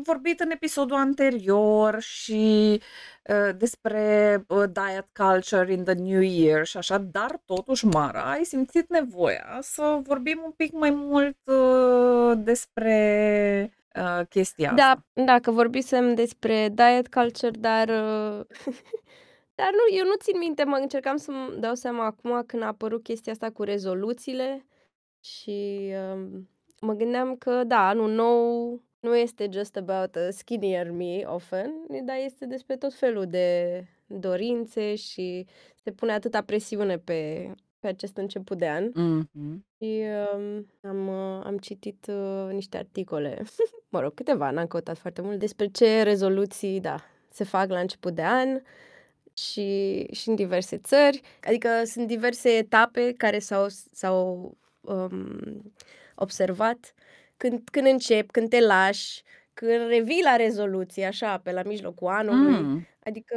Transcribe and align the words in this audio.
am 0.00 0.14
vorbit 0.14 0.40
în 0.40 0.50
episodul 0.50 0.96
anterior 0.96 2.00
și 2.00 2.80
uh, 3.28 3.56
despre 3.56 4.34
uh, 4.48 4.64
diet 4.72 5.08
culture 5.12 5.72
in 5.72 5.84
the 5.84 5.92
new 5.94 6.20
year 6.20 6.66
și 6.66 6.76
așa, 6.76 6.98
dar 6.98 7.40
totuși, 7.44 7.86
Mara, 7.86 8.30
ai 8.30 8.44
simțit 8.44 8.88
nevoia 8.90 9.58
să 9.60 10.00
vorbim 10.02 10.40
un 10.44 10.50
pic 10.50 10.72
mai 10.72 10.90
mult 10.90 11.36
uh, 11.44 12.32
despre 12.36 13.72
uh, 13.94 14.26
chestia 14.28 14.72
Da, 14.72 14.82
asta. 14.82 15.04
da, 15.12 15.38
că 15.38 15.50
vorbisem 15.50 16.14
despre 16.14 16.68
diet 16.68 17.08
culture, 17.08 17.58
dar 17.58 17.88
uh, 17.88 18.44
dar 19.58 19.70
nu, 19.70 19.96
eu 19.96 20.04
nu 20.04 20.14
țin 20.18 20.38
minte, 20.38 20.64
mă 20.64 20.76
încercam 20.76 21.16
să-mi 21.16 21.56
dau 21.58 21.74
seama 21.74 22.04
acum 22.04 22.42
când 22.46 22.62
a 22.62 22.66
apărut 22.66 23.02
chestia 23.02 23.32
asta 23.32 23.50
cu 23.50 23.62
rezoluțiile 23.62 24.66
și 25.24 25.90
um, 26.12 26.48
mă 26.80 26.92
gândeam 26.92 27.36
că 27.36 27.64
da, 27.64 27.88
anul 27.88 28.10
nou 28.10 28.82
nu 29.00 29.16
este 29.16 29.48
just 29.52 29.76
about 29.76 30.16
a 30.16 30.30
skinnier 30.30 30.90
me 30.90 31.22
often, 31.26 31.72
dar 32.04 32.16
este 32.24 32.46
despre 32.46 32.76
tot 32.76 32.94
felul 32.94 33.26
de 33.26 33.84
dorințe 34.06 34.94
și 34.94 35.46
se 35.82 35.90
pune 35.90 36.12
atâta 36.12 36.42
presiune 36.42 36.98
pe, 36.98 37.50
pe 37.78 37.86
acest 37.86 38.16
început 38.16 38.58
de 38.58 38.68
an. 38.68 38.90
Mhm. 38.94 39.64
Și 39.78 40.02
um, 40.34 40.66
am, 40.82 41.08
uh, 41.08 41.42
am 41.44 41.58
citit 41.58 42.06
uh, 42.08 42.48
niște 42.52 42.76
articole, 42.76 43.42
mă 43.92 44.00
rog, 44.00 44.14
câteva, 44.14 44.50
n-am 44.50 44.66
căutat 44.66 44.98
foarte 44.98 45.20
mult, 45.20 45.38
despre 45.38 45.66
ce 45.66 46.02
rezoluții, 46.02 46.80
da, 46.80 46.96
se 47.28 47.44
fac 47.44 47.68
la 47.68 47.78
început 47.78 48.14
de 48.14 48.22
an 48.22 48.60
și, 49.34 50.06
și 50.12 50.28
în 50.28 50.34
diverse 50.34 50.78
țări. 50.78 51.20
Adică 51.42 51.68
sunt 51.84 52.06
diverse 52.06 52.48
etape 52.48 53.12
care 53.16 53.38
s-au, 53.38 53.66
s-au 53.92 54.56
um, 54.80 55.72
observat 56.14 56.94
când, 57.40 57.68
când 57.72 57.86
începi, 57.86 58.30
când 58.30 58.48
te 58.48 58.60
lași, 58.60 59.22
când 59.54 59.70
revii 59.88 60.22
la 60.24 60.36
rezoluție, 60.36 61.04
așa, 61.06 61.38
pe 61.38 61.52
la 61.52 61.62
mijlocul 61.62 62.08
anului. 62.08 62.60
Mm. 62.60 62.86
Adică, 63.04 63.36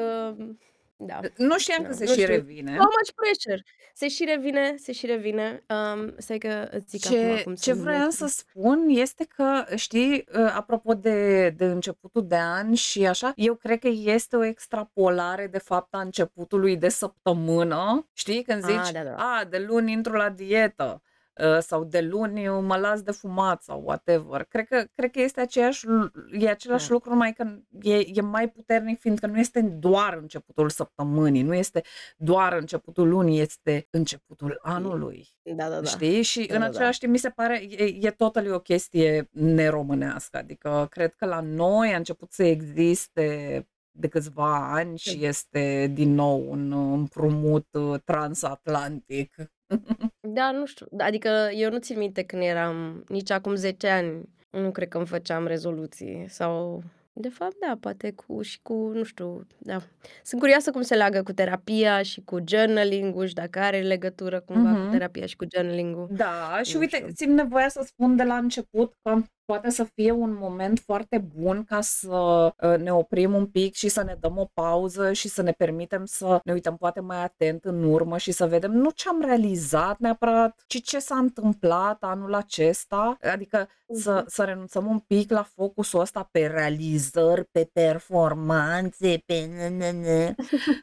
da. 0.96 1.20
Nu 1.38 1.58
știam 1.58 1.82
Da, 1.84 1.88
că 1.90 1.94
se 1.94 2.04
nu 2.04 2.10
și 2.12 2.20
știu. 2.22 2.34
revine. 2.34 2.72
So 2.72 2.82
much 2.84 3.12
pressure. 3.16 3.64
Se 3.96 4.08
și 4.08 4.24
revine, 4.26 4.76
se 4.78 4.92
și 4.92 5.06
revine. 5.06 5.64
Um, 5.96 6.14
stai 6.18 6.38
că 6.38 6.68
îți 6.72 6.98
zic 6.98 7.06
acum 7.06 7.18
Ce, 7.36 7.44
cum 7.44 7.56
se 7.56 7.64
ce 7.64 7.74
vroiam 7.74 7.98
numește. 8.00 8.26
să 8.28 8.28
spun 8.28 8.86
este 8.90 9.26
că, 9.36 9.66
știi, 9.76 10.26
uh, 10.38 10.52
apropo 10.56 10.94
de, 10.94 11.50
de 11.50 11.66
începutul 11.66 12.28
de 12.28 12.36
an 12.36 12.74
și 12.74 13.08
așa, 13.08 13.32
eu 13.36 13.56
cred 13.56 13.80
că 13.80 13.88
este 13.92 14.36
o 14.36 14.44
extrapolare 14.44 15.48
de 15.48 15.58
fapt 15.58 15.94
a 15.94 16.00
începutului 16.02 16.78
de 16.78 16.90
săptămână, 16.90 18.08
știi, 18.14 18.44
când 18.44 18.64
Ah, 18.64 18.70
zici, 18.70 18.92
da, 18.94 19.04
da. 19.04 19.16
a, 19.16 19.44
de 19.50 19.58
luni 19.68 19.92
intru 19.92 20.14
la 20.14 20.30
dietă 20.30 21.02
uh, 21.04 21.12
sau 21.60 21.84
de 21.84 22.02
luni 22.02 22.48
mă 22.48 22.76
las 22.78 23.02
de 23.02 23.12
fumat 23.12 23.64
sau 23.64 23.82
whatever. 23.86 24.44
Cred 24.44 24.68
că, 24.68 24.84
cred 24.96 25.12
că 25.12 25.22
este 25.22 25.42
aceeași, 25.42 25.88
lu- 25.88 26.12
e 26.32 26.50
același 26.50 26.88
Da. 26.88 26.94
lucru, 26.94 27.10
numai 27.10 27.34
că 27.34 27.48
e, 27.82 27.96
e 28.14 28.22
mai 28.22 28.50
puternic, 28.50 29.00
fiindcă 29.00 29.28
nu 29.28 29.38
este 29.40 29.62
doar 29.62 30.14
începutul 30.22 30.70
săptămânii, 30.70 31.42
nu 31.42 31.54
este 31.54 31.82
doar 32.18 32.54
începutul 32.54 33.08
lunii, 33.10 33.40
este 33.40 33.88
începutul 33.90 34.60
anului. 34.62 35.28
Da, 35.42 35.70
da, 35.70 35.80
da. 35.80 35.84
Știi? 35.84 36.22
Și 36.22 36.46
Da, 36.48 36.54
în 36.54 36.60
da, 36.60 36.66
da. 36.66 36.72
același 36.74 37.00
timp 37.00 37.12
mi 37.12 37.18
se 37.18 37.30
pare, 37.30 37.64
e, 37.70 37.98
e 38.02 38.12
totally 38.12 38.52
o 38.52 38.60
chestie 38.60 39.30
neromânească, 39.32 40.38
adică 40.38 40.88
cred 40.90 41.14
că 41.14 41.26
la 41.26 41.40
noi 41.40 41.94
a 41.94 41.98
început 41.98 42.32
să 42.32 42.44
existe 42.44 43.68
de 43.96 44.08
câțiva 44.08 44.74
ani 44.74 44.98
și 44.98 45.26
este 45.26 45.92
din 45.94 46.14
nou 46.14 46.46
un 46.52 46.72
împrumut 46.72 47.68
uh, 47.72 48.00
transatlantic. 48.06 49.36
Da, 50.34 50.52
nu 50.52 50.66
știu. 50.66 50.86
Adică 50.98 51.50
eu 51.54 51.70
nu 51.70 51.78
țin 51.78 51.98
minte 51.98 52.24
când 52.24 52.42
eram, 52.42 53.04
nici 53.08 53.32
acum 53.32 53.56
10 53.56 53.88
ani, 53.88 54.30
nu 54.50 54.72
cred 54.72 54.88
că 54.88 54.98
îmi 54.98 55.08
făceam 55.08 55.48
rezoluții 55.48 56.26
sau... 56.30 56.84
De 57.16 57.30
fapt, 57.30 57.56
da, 57.68 57.78
poate 57.80 58.12
cu 58.12 58.42
și 58.42 58.60
cu, 58.62 58.74
nu 58.74 59.04
știu, 59.04 59.48
da. 59.58 59.82
Sunt 60.24 60.42
curioasă 60.42 60.72
cum 60.72 60.82
se 60.82 60.96
leagă 60.96 61.24
cu 61.24 61.32
terapia 61.32 62.02
și 62.02 62.22
cu 62.22 62.38
journaling-ul 62.48 63.26
și 63.26 63.34
dacă 63.34 63.60
are 63.60 63.82
legătură 63.82 64.40
cumva 64.40 64.72
cu 64.74 64.78
Mhm. 64.80 64.92
terapia 64.92 65.26
și 65.26 65.36
cu 65.36 65.46
journaling-ul. 65.56 66.08
Da, 66.12 66.60
și 66.64 66.74
Nu 66.74 66.80
uite, 66.80 66.96
știu. 66.98 67.10
simt 67.16 67.36
nevoia 67.36 67.70
să 67.70 67.82
spun 67.86 68.16
de 68.16 68.24
la 68.24 68.36
început 68.38 68.94
că 69.02 69.22
poate 69.46 69.70
să 69.70 69.84
fie 69.84 70.12
un 70.12 70.38
moment 70.40 70.80
foarte 70.80 71.18
bun 71.18 71.64
ca 71.64 71.82
să 71.82 72.54
uh, 72.62 72.78
ne 72.78 72.94
oprim 72.94 73.34
un 73.34 73.46
pic 73.48 73.74
și 73.74 73.88
să 73.90 74.04
ne 74.04 74.18
dăm 74.20 74.38
o 74.38 74.46
pauză 74.54 75.12
și 75.14 75.28
să 75.28 75.42
ne 75.42 75.52
permitem 75.52 76.06
să 76.06 76.40
ne 76.44 76.54
uităm 76.54 76.78
poate 76.78 77.00
mai 77.00 77.24
atent 77.24 77.64
în 77.66 77.84
urmă 77.84 78.18
și 78.18 78.32
să 78.32 78.46
vedem 78.48 78.72
nu 78.72 78.90
ce 78.90 79.10
am 79.10 79.22
realizat 79.22 80.00
neapărat, 80.00 80.64
ci 80.68 80.82
ce 80.82 81.00
s-a 81.00 81.16
întâmplat 81.18 82.04
anul 82.04 82.34
acesta, 82.34 83.18
adică 83.34 83.68
să, 83.94 84.12
Mhm. 84.14 84.26
să 84.28 84.44
renunțăm 84.44 84.86
un 84.86 85.00
pic 85.00 85.32
la 85.32 85.44
focusul 85.56 86.00
ăsta 86.00 86.28
pe 86.32 86.48
realizări, 86.48 87.46
pe 87.52 87.70
performanțe, 87.74 89.24
pe 89.26 89.40
ne 89.70 90.36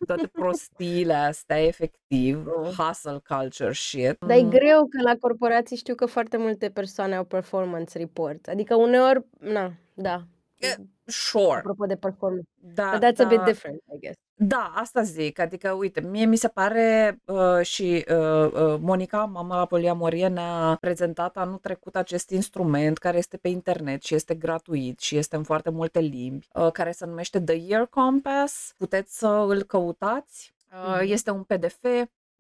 toate 0.06 0.26
prostiile 0.26 1.14
astea, 1.14 1.58
efectiv, 1.66 2.44
Mm. 2.46 2.64
hustle 2.76 3.20
culture 3.28 3.72
shit. 3.72 4.16
Dar 4.26 4.36
e 4.36 4.42
Mm. 4.42 4.48
greu 4.50 4.78
că 4.88 5.02
la 5.02 5.14
corporații 5.20 5.76
știu 5.76 5.94
că 5.94 6.06
foarte 6.06 6.36
multe 6.36 6.68
persoane 6.70 7.14
au 7.16 7.24
performance 7.24 7.98
report. 7.98 8.46
Adică 8.50 8.74
uneori, 8.74 9.24
na, 9.40 9.72
da. 9.94 10.24
E, 10.58 10.74
Sure. 11.04 11.58
Apropo 11.58 11.86
de 11.86 11.96
performance. 11.96 12.48
Da, 12.74 12.90
But 12.92 13.02
that's 13.02 13.24
a 13.24 13.28
bit 13.28 13.38
da, 13.38 13.44
different, 13.44 13.82
I 13.94 13.98
guess. 13.98 14.16
da, 14.34 14.72
asta 14.74 15.02
zic, 15.02 15.38
adică, 15.38 15.70
uite, 15.72 16.00
mie 16.00 16.24
mi 16.24 16.36
se 16.36 16.48
pare 16.48 17.18
uh, 17.24 17.60
și 17.62 18.04
uh, 18.10 18.52
uh, 18.52 18.76
Monica, 18.80 19.24
mama 19.24 19.56
la 19.56 19.64
poliamorie, 19.66 20.28
ne-a 20.28 20.76
prezentat 20.80 21.36
anul 21.36 21.56
trecut 21.58 21.96
acest 21.96 22.30
instrument 22.30 22.98
care 22.98 23.18
este 23.18 23.36
pe 23.36 23.48
internet 23.48 24.02
și 24.02 24.14
este 24.14 24.34
gratuit 24.34 24.98
și 25.00 25.16
este 25.16 25.36
în 25.36 25.42
foarte 25.42 25.70
multe 25.70 26.00
limbi, 26.00 26.46
uh, 26.54 26.70
care 26.72 26.92
se 26.92 27.06
numește 27.06 27.40
The 27.40 27.54
Year 27.66 27.86
Compass. 27.86 28.74
Puteți 28.78 29.18
să 29.18 29.26
îl 29.48 29.62
căutați. 29.62 30.54
Uh, 30.72 30.98
Mhm. 31.00 31.12
este 31.12 31.30
un 31.30 31.42
PDF, 31.42 31.84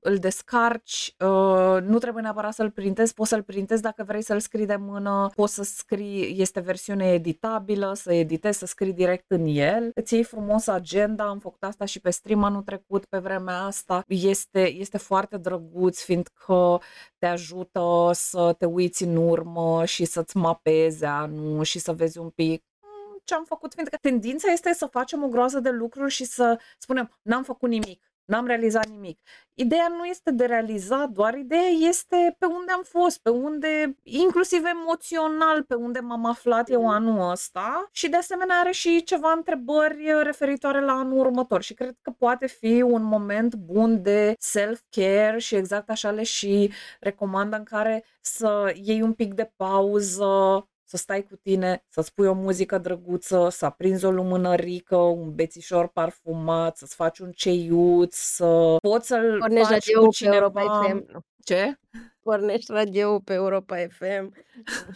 îl 0.02 0.16
descarci, 0.16 1.14
uh, 1.18 1.82
nu 1.82 1.98
trebuie 1.98 2.22
neapărat 2.22 2.54
să-l 2.54 2.70
printezi, 2.70 3.14
poți 3.14 3.28
să-l 3.28 3.42
printezi 3.42 3.82
dacă 3.82 4.04
vrei 4.04 4.22
să-l 4.22 4.40
scrii 4.40 4.66
de 4.66 4.76
mână, 4.76 5.30
poți 5.34 5.54
să 5.54 5.62
scrii, 5.62 6.40
este 6.40 6.60
versiune 6.60 7.12
editabilă, 7.12 7.92
să 7.94 8.12
editezi, 8.12 8.58
să 8.58 8.66
scrii 8.66 8.92
direct 8.92 9.24
în 9.30 9.44
el. 9.46 9.90
Îți 9.94 10.14
iei 10.14 10.24
frumos 10.24 10.66
agenda, 10.66 11.24
am 11.24 11.38
făcut 11.38 11.62
asta 11.62 11.84
și 11.84 12.00
pe 12.00 12.10
stream 12.10 12.42
anul 12.44 12.62
trecut, 12.62 13.04
pe 13.04 13.18
vremea 13.18 13.58
asta. 13.62 14.04
Este, 14.08 14.68
este 14.72 14.98
foarte 14.98 15.36
drăguț, 15.36 16.02
fiindcă 16.02 16.80
te 17.18 17.26
ajută 17.26 18.10
să 18.12 18.54
te 18.58 18.64
uiți 18.66 19.02
în 19.04 19.16
urmă 19.16 19.84
și 19.84 20.04
să-ți 20.04 20.36
mapezi 20.36 21.04
anul 21.04 21.64
și 21.64 21.78
să 21.78 21.92
vezi 21.92 22.18
un 22.18 22.28
pic 22.30 22.64
"Mm, 22.82 23.20
ce 23.24 23.34
am 23.34 23.44
făcut, 23.44 23.72
fiindcă 23.74 23.96
tendința 24.00 24.52
este 24.52 24.72
să 24.74 24.86
facem 24.86 25.22
o 25.24 25.28
groază 25.28 25.60
de 25.60 25.70
lucruri 25.70 26.10
și 26.10 26.24
să 26.24 26.58
spunem, 26.78 27.18
n-am 27.22 27.42
făcut 27.42 27.68
nimic, 27.68 28.09
n-am 28.30 28.46
realizat 28.46 28.88
nimic. 28.88 29.20
Ideea 29.54 29.88
nu 29.88 30.04
este 30.04 30.30
de 30.30 30.44
realizat, 30.44 31.08
doar 31.08 31.34
ideea 31.34 31.68
este 31.88 32.36
pe 32.38 32.46
unde 32.46 32.72
am 32.72 32.82
fost, 32.82 33.18
pe 33.22 33.30
unde, 33.30 33.96
inclusiv 34.02 34.64
emoțional, 34.64 35.62
pe 35.62 35.74
unde 35.74 35.98
m-am 36.00 36.24
aflat 36.24 36.70
eu 36.70 36.90
anul 36.90 37.30
ăsta 37.30 37.88
și 37.92 38.08
de 38.08 38.16
asemenea 38.16 38.56
are 38.56 38.70
și 38.70 39.02
ceva 39.04 39.32
întrebări 39.36 40.22
referitoare 40.22 40.84
la 40.84 40.92
anul 40.92 41.18
următor 41.18 41.62
și 41.62 41.74
cred 41.74 41.96
că 42.02 42.10
poate 42.10 42.46
fi 42.46 42.82
un 42.82 43.02
moment 43.02 43.54
bun 43.54 44.02
de 44.02 44.34
self-care 44.38 45.38
și 45.38 45.54
exact 45.54 45.90
așa 45.90 46.10
le 46.10 46.22
și 46.22 46.72
recomandă 47.00 47.56
în 47.56 47.64
care 47.64 48.04
să 48.20 48.72
iei 48.82 49.02
un 49.02 49.12
pic 49.12 49.34
de 49.34 49.52
pauză, 49.56 50.64
să 50.90 50.96
stai 50.96 51.22
cu 51.22 51.36
tine, 51.36 51.84
să-ți 51.88 52.14
pui 52.14 52.26
o 52.26 52.32
muzică 52.32 52.78
drăguță, 52.78 53.48
să 53.50 53.64
aprinzi 53.64 54.04
o 54.04 54.10
lumânărică, 54.10 54.96
un 54.96 55.34
bețișor 55.34 55.88
parfumat, 55.88 56.76
să-ți 56.76 56.94
faci 56.94 57.18
un 57.18 57.32
ceiuț, 57.32 58.14
să 58.16 58.76
poți 58.82 59.06
să-l 59.06 59.38
Pornești 59.38 59.72
faci 59.72 59.86
radio 59.86 60.02
cu 60.02 60.16
pe 60.18 60.24
Europa 60.24 60.60
cineva. 60.60 60.82
FM. 60.82 61.12
Nu. 61.12 61.20
Ce? 61.44 61.78
Pornești 62.20 62.72
radio 62.72 63.18
pe 63.18 63.32
Europa 63.32 63.76
FM. 63.88 64.34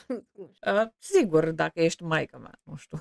Uh, 0.07 0.87
sigur, 1.13 1.51
dacă 1.51 1.81
ești 1.81 2.03
maică 2.03 2.39
mea, 2.39 2.61
nu 2.63 2.77
știu. 2.77 2.99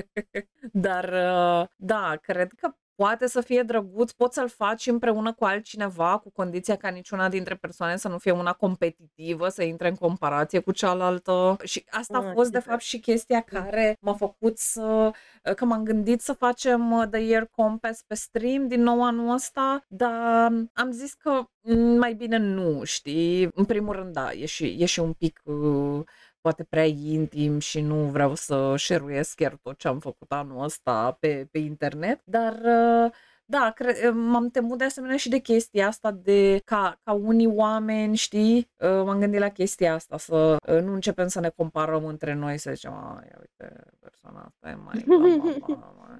Dar, 0.86 1.04
uh, 1.04 1.68
da, 1.76 2.16
cred 2.22 2.52
că 2.52 2.74
poate 2.98 3.26
să 3.26 3.40
fie 3.40 3.62
drăguț, 3.62 4.10
poți 4.10 4.34
să-l 4.34 4.48
faci 4.48 4.86
împreună 4.86 5.32
cu 5.32 5.44
altcineva, 5.44 6.18
cu 6.18 6.30
condiția 6.30 6.76
ca 6.76 6.88
niciuna 6.88 7.28
dintre 7.28 7.54
persoane 7.54 7.96
să 7.96 8.08
nu 8.08 8.18
fie 8.18 8.32
una 8.32 8.52
competitivă, 8.52 9.48
să 9.48 9.62
intre 9.62 9.88
în 9.88 9.94
comparație 9.94 10.58
cu 10.60 10.72
cealaltă. 10.72 11.56
Și 11.64 11.84
asta 11.90 12.18
a 12.18 12.20
Ah, 12.26 12.32
fost, 12.34 12.50
de 12.50 12.58
super. 12.58 12.72
fapt, 12.72 12.82
și 12.82 12.98
chestia 13.00 13.40
care 13.40 13.96
m-a 14.00 14.12
făcut 14.14 14.58
să... 14.58 15.10
că 15.56 15.64
m-am 15.64 15.82
gândit 15.84 16.20
să 16.20 16.32
facem 16.32 16.92
uh, 16.92 17.06
The 17.10 17.20
Year 17.20 17.46
Compass 17.46 18.02
pe 18.02 18.14
stream 18.14 18.68
din 18.68 18.82
nou 18.82 19.04
anul 19.04 19.34
ăsta, 19.34 19.84
dar 19.88 20.52
am 20.72 20.90
zis 20.90 21.14
că 21.14 21.42
mm, 21.60 21.96
mai 21.98 22.14
bine 22.14 22.36
nu, 22.36 22.84
știi? 22.84 23.48
În 23.54 23.64
primul 23.64 23.94
rând, 23.94 24.12
da, 24.12 24.32
e 24.32 24.46
și, 24.46 24.76
e 24.78 24.84
și 24.84 25.00
un 25.00 25.12
pic... 25.12 25.40
Uh, 25.44 26.00
poate 26.40 26.64
prea 26.64 26.84
intim 26.84 27.58
și 27.58 27.80
nu 27.80 27.94
vreau 27.94 28.34
să 28.34 28.74
șeruiesc 28.76 29.34
chiar 29.34 29.56
tot 29.62 29.78
ce 29.78 29.88
am 29.88 29.98
făcut 29.98 30.32
anul 30.32 30.64
ăsta 30.64 31.16
pe, 31.20 31.48
pe 31.50 31.58
internet, 31.58 32.20
dar 32.24 32.52
uh, 32.52 33.12
da, 33.50 33.72
cre- 33.74 34.10
m-am 34.10 34.48
temut 34.48 34.78
de 34.78 34.84
asemenea 34.84 35.16
și 35.16 35.28
de 35.28 35.38
chestia 35.38 35.86
asta 35.86 36.10
de 36.10 36.60
ca, 36.64 37.00
ca 37.02 37.12
unii 37.12 37.46
oameni, 37.46 38.16
știi, 38.16 38.70
uh, 38.76 38.88
m-am 38.88 39.18
gândit 39.18 39.40
la 39.40 39.48
chestia 39.48 39.94
asta, 39.94 40.18
să 40.18 40.56
uh, 40.68 40.80
nu 40.82 40.92
începem 40.92 41.28
să 41.28 41.40
ne 41.40 41.48
comparăm 41.48 42.04
între 42.04 42.34
noi, 42.34 42.58
să 42.58 42.70
zicem, 42.74 42.92
a, 42.92 43.22
ia 43.24 43.36
uite, 43.38 43.80
persoana 44.00 44.40
asta 44.40 44.68
e 44.68 44.74
mai 44.74 45.04
bla, 45.06 45.16
bla, 45.16 45.74
bla, 45.74 45.94
mai, 45.98 46.18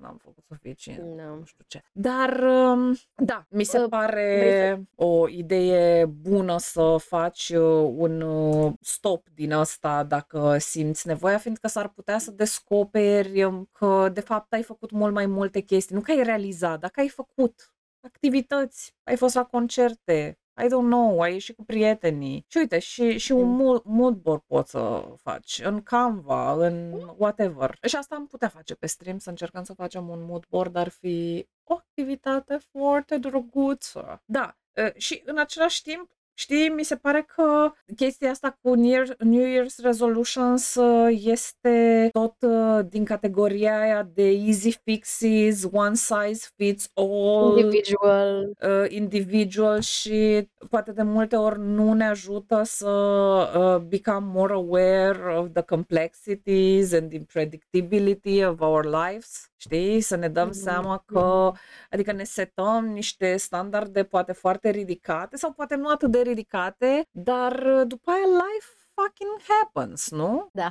n-am 0.00 0.16
făcut 0.22 0.44
suficient, 0.48 1.16
No. 1.16 1.36
nu 1.36 1.44
știu 1.44 1.64
ce. 1.68 1.82
Dar, 1.92 2.42
um, 2.42 2.96
da, 3.14 3.46
mi 3.48 3.64
se 3.64 3.78
Uh, 3.78 3.84
vrei 3.88 4.00
pare 4.00 4.82
o 4.94 5.28
idee 5.28 6.04
bună 6.06 6.58
să 6.58 6.96
faci 6.98 7.48
uh, 7.48 7.92
un 7.96 8.20
uh, 8.20 8.72
stop 8.80 9.28
din 9.28 9.52
asta 9.52 10.02
dacă 10.04 10.58
simți 10.58 11.06
nevoia, 11.06 11.38
fiindcă 11.38 11.66
s-ar 11.68 11.88
putea 11.88 12.18
să 12.18 12.30
descoperi 12.30 13.44
um, 13.44 13.68
că 13.72 14.08
de 14.12 14.20
fapt 14.20 14.52
ai 14.52 14.62
făcut 14.62 14.90
mult 14.90 15.12
mai 15.14 15.26
multe 15.26 15.60
chestii. 15.60 15.94
Nu 15.94 16.00
că 16.00 16.10
ai 16.10 16.22
realizat, 16.22 16.80
dar 16.80 16.90
că 16.90 17.00
ai 17.00 17.08
făcut 17.08 17.74
activități, 18.00 18.94
ai 19.02 19.16
fost 19.16 19.34
la 19.34 19.44
concerte, 19.44 20.38
I 20.62 20.64
don't 20.66 20.68
know, 20.88 21.20
ai 21.20 21.32
ieșit 21.32 21.56
cu 21.56 21.64
prietenii. 21.64 22.44
Și 22.48 22.58
uite, 22.58 22.78
și, 22.78 23.18
și 23.18 23.32
un 23.32 23.48
Mm. 23.48 23.56
mood, 23.56 23.82
mood 23.84 24.14
board 24.14 24.42
poți 24.46 24.70
să 24.70 25.04
faci 25.22 25.60
în 25.64 25.82
Canva, 25.82 26.52
în 26.66 26.92
whatever. 27.16 27.78
Și 27.82 27.96
asta 27.96 28.14
am 28.14 28.26
putea 28.26 28.48
face 28.48 28.74
pe 28.74 28.86
stream, 28.86 29.18
să 29.18 29.30
încercăm 29.30 29.62
să 29.62 29.74
facem 29.74 30.08
un 30.08 30.24
mood 30.24 30.46
board, 30.48 30.76
ar 30.76 30.88
fi 30.88 31.46
o 31.64 31.74
activitate 31.74 32.58
foarte 32.70 33.18
drăguță. 33.18 34.22
Da, 34.24 34.56
uh, 34.76 34.94
și 34.96 35.22
în 35.24 35.38
același 35.38 35.82
timp, 35.82 36.10
Știi, 36.36 36.68
mi 36.68 36.82
se 36.84 36.96
pare 36.96 37.22
că 37.36 37.70
chestia 37.96 38.30
asta 38.30 38.58
cu 38.62 38.74
New 38.74 39.02
Year- 39.04 39.16
New 39.18 39.44
Year's 39.46 39.76
Resolutions 39.82 40.74
uh, 40.74 41.18
este 41.24 42.08
tot 42.12 42.34
uh, 42.40 42.80
din 42.88 43.04
categoria 43.04 43.80
aia 43.80 44.02
de 44.14 44.28
easy 44.30 44.78
fixes, 44.84 45.64
one 45.72 45.94
size 45.94 46.48
fits 46.56 46.88
all, 46.94 47.58
Individual. 47.58 48.50
uh, 48.62 48.84
individual 48.88 49.80
și 49.80 50.48
poate 50.70 50.92
de 50.92 51.02
multe 51.02 51.36
ori 51.36 51.58
nu 51.60 51.92
ne 51.92 52.04
ajută 52.08 52.62
să 52.64 52.88
uh, 52.88 53.82
become 53.88 54.26
more 54.32 54.52
aware 54.52 55.38
of 55.38 55.48
the 55.52 55.62
complexities 55.62 56.92
and 56.92 57.12
unpredictability 57.12 58.44
of 58.44 58.60
our 58.60 58.84
lives. 58.84 59.48
Știi? 59.56 60.00
Să 60.00 60.16
ne 60.16 60.28
dăm 60.28 60.46
Mhm, 60.46 60.56
seama 60.56 61.02
că, 61.06 61.52
adică 61.90 62.12
ne 62.12 62.24
setăm 62.24 62.86
niște 62.86 63.36
standarde 63.36 64.04
poate 64.04 64.32
foarte 64.32 64.70
ridicate 64.70 65.36
sau 65.36 65.52
poate 65.52 65.74
nu 65.74 65.88
atât 65.88 66.10
de 66.10 66.20
ridicate, 66.24 67.02
dar 67.10 67.52
uh, 67.66 67.86
după 67.86 68.10
aia 68.10 68.26
life 68.26 68.66
fucking 68.94 69.40
happens, 69.48 70.10
nu? 70.10 70.48
Da, 70.52 70.70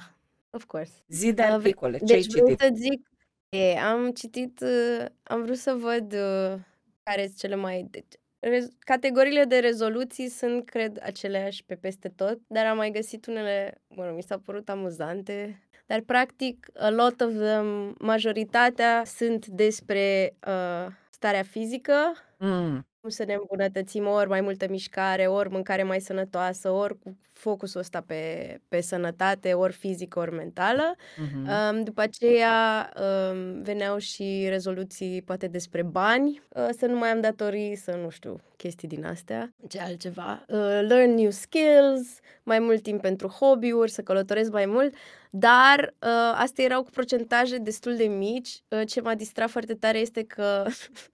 of 0.49 0.65
course. 0.65 0.91
Zi 1.07 1.33
de 1.33 1.41
Uh, 1.41 1.47
ve- 1.47 1.53
articole, 1.53 1.97
ce 1.97 2.15
ai 2.15 2.21
Deci 2.21 2.27
vreau 2.31 2.47
citit? 2.47 2.59
să 2.59 2.69
zic, 2.75 3.09
e, 3.49 3.79
am 3.79 4.11
citit, 4.11 4.59
uh, 4.61 5.05
am 5.23 5.43
vrut 5.43 5.57
să 5.57 5.73
văd 5.73 6.13
uh, 6.13 6.59
care 7.03 7.23
sunt 7.25 7.37
cele 7.37 7.55
mai... 7.55 7.87
Deci, 7.89 8.13
rez- 8.39 8.77
categoriile 8.79 9.43
de 9.43 9.59
rezoluții 9.59 10.29
sunt, 10.29 10.65
cred, 10.65 10.99
aceleași 11.03 11.63
pe 11.63 11.75
peste 11.75 12.09
tot, 12.09 12.39
dar 12.47 12.65
am 12.65 12.77
mai 12.77 12.91
găsit 12.91 13.25
unele, 13.25 13.81
mă 13.87 14.05
rog, 14.05 14.15
mi 14.15 14.23
s-au 14.23 14.39
părut 14.39 14.69
amuzante, 14.69 15.63
dar 15.85 15.99
practic, 16.01 16.67
a 16.79 16.89
lot 16.89 17.21
of 17.21 17.31
them, 17.33 17.95
majoritatea 17.99 19.03
sunt 19.05 19.47
despre 19.47 20.35
uh, 20.47 20.87
starea 21.09 21.43
fizică, 21.43 22.13
Mm, 22.39 22.71
cum 22.71 22.85
să 23.09 23.23
ne 23.23 23.33
îmbunătățim 23.33 24.07
ori 24.07 24.29
mai 24.29 24.41
multă 24.41 24.67
mișcare, 24.69 25.27
ori 25.27 25.49
mâncare 25.49 25.83
mai 25.83 25.99
sănătoasă, 26.01 26.69
ori 26.69 26.99
cu 26.99 27.17
focusul 27.33 27.79
ăsta 27.79 28.01
pe, 28.01 28.57
pe 28.67 28.81
sănătate, 28.81 29.53
ori 29.53 29.73
fizică, 29.73 30.19
ori 30.19 30.31
mentală. 30.35 30.95
mhm. 31.15 31.47
Um, 31.71 31.83
după 31.83 32.01
aceea 32.01 32.89
um, 33.31 33.61
veneau 33.61 33.97
și 33.97 34.45
rezoluții 34.49 35.21
poate 35.21 35.47
despre 35.47 35.83
bani, 35.83 36.41
uh, 36.49 36.67
să 36.77 36.85
nu 36.85 36.97
mai 36.97 37.09
am 37.09 37.21
datorii, 37.21 37.75
să 37.75 37.91
nu 38.01 38.09
știu, 38.09 38.35
chestii 38.57 38.87
din 38.87 39.05
astea, 39.05 39.53
ce 39.67 39.79
altceva. 39.79 40.43
Uh, 40.47 40.57
learn 40.87 41.13
new 41.13 41.29
skills, 41.29 42.19
mai 42.43 42.59
mult 42.59 42.81
timp 42.81 43.01
pentru 43.01 43.27
hobby-uri, 43.27 43.91
să 43.91 44.01
călătoresc 44.01 44.51
mai 44.51 44.65
mult, 44.65 44.93
dar 45.35 45.95
uh, 45.99 46.33
astea 46.35 46.63
erau 46.63 46.83
cu 46.83 46.89
procentaje 46.89 47.57
destul 47.57 47.95
de 47.95 48.03
mici. 48.03 48.63
Uh, 48.67 48.81
ce 48.85 49.01
m-a 49.01 49.15
distrat 49.15 49.49
foarte 49.49 49.73
tare 49.73 49.97
este 49.97 50.23
că, 50.23 50.65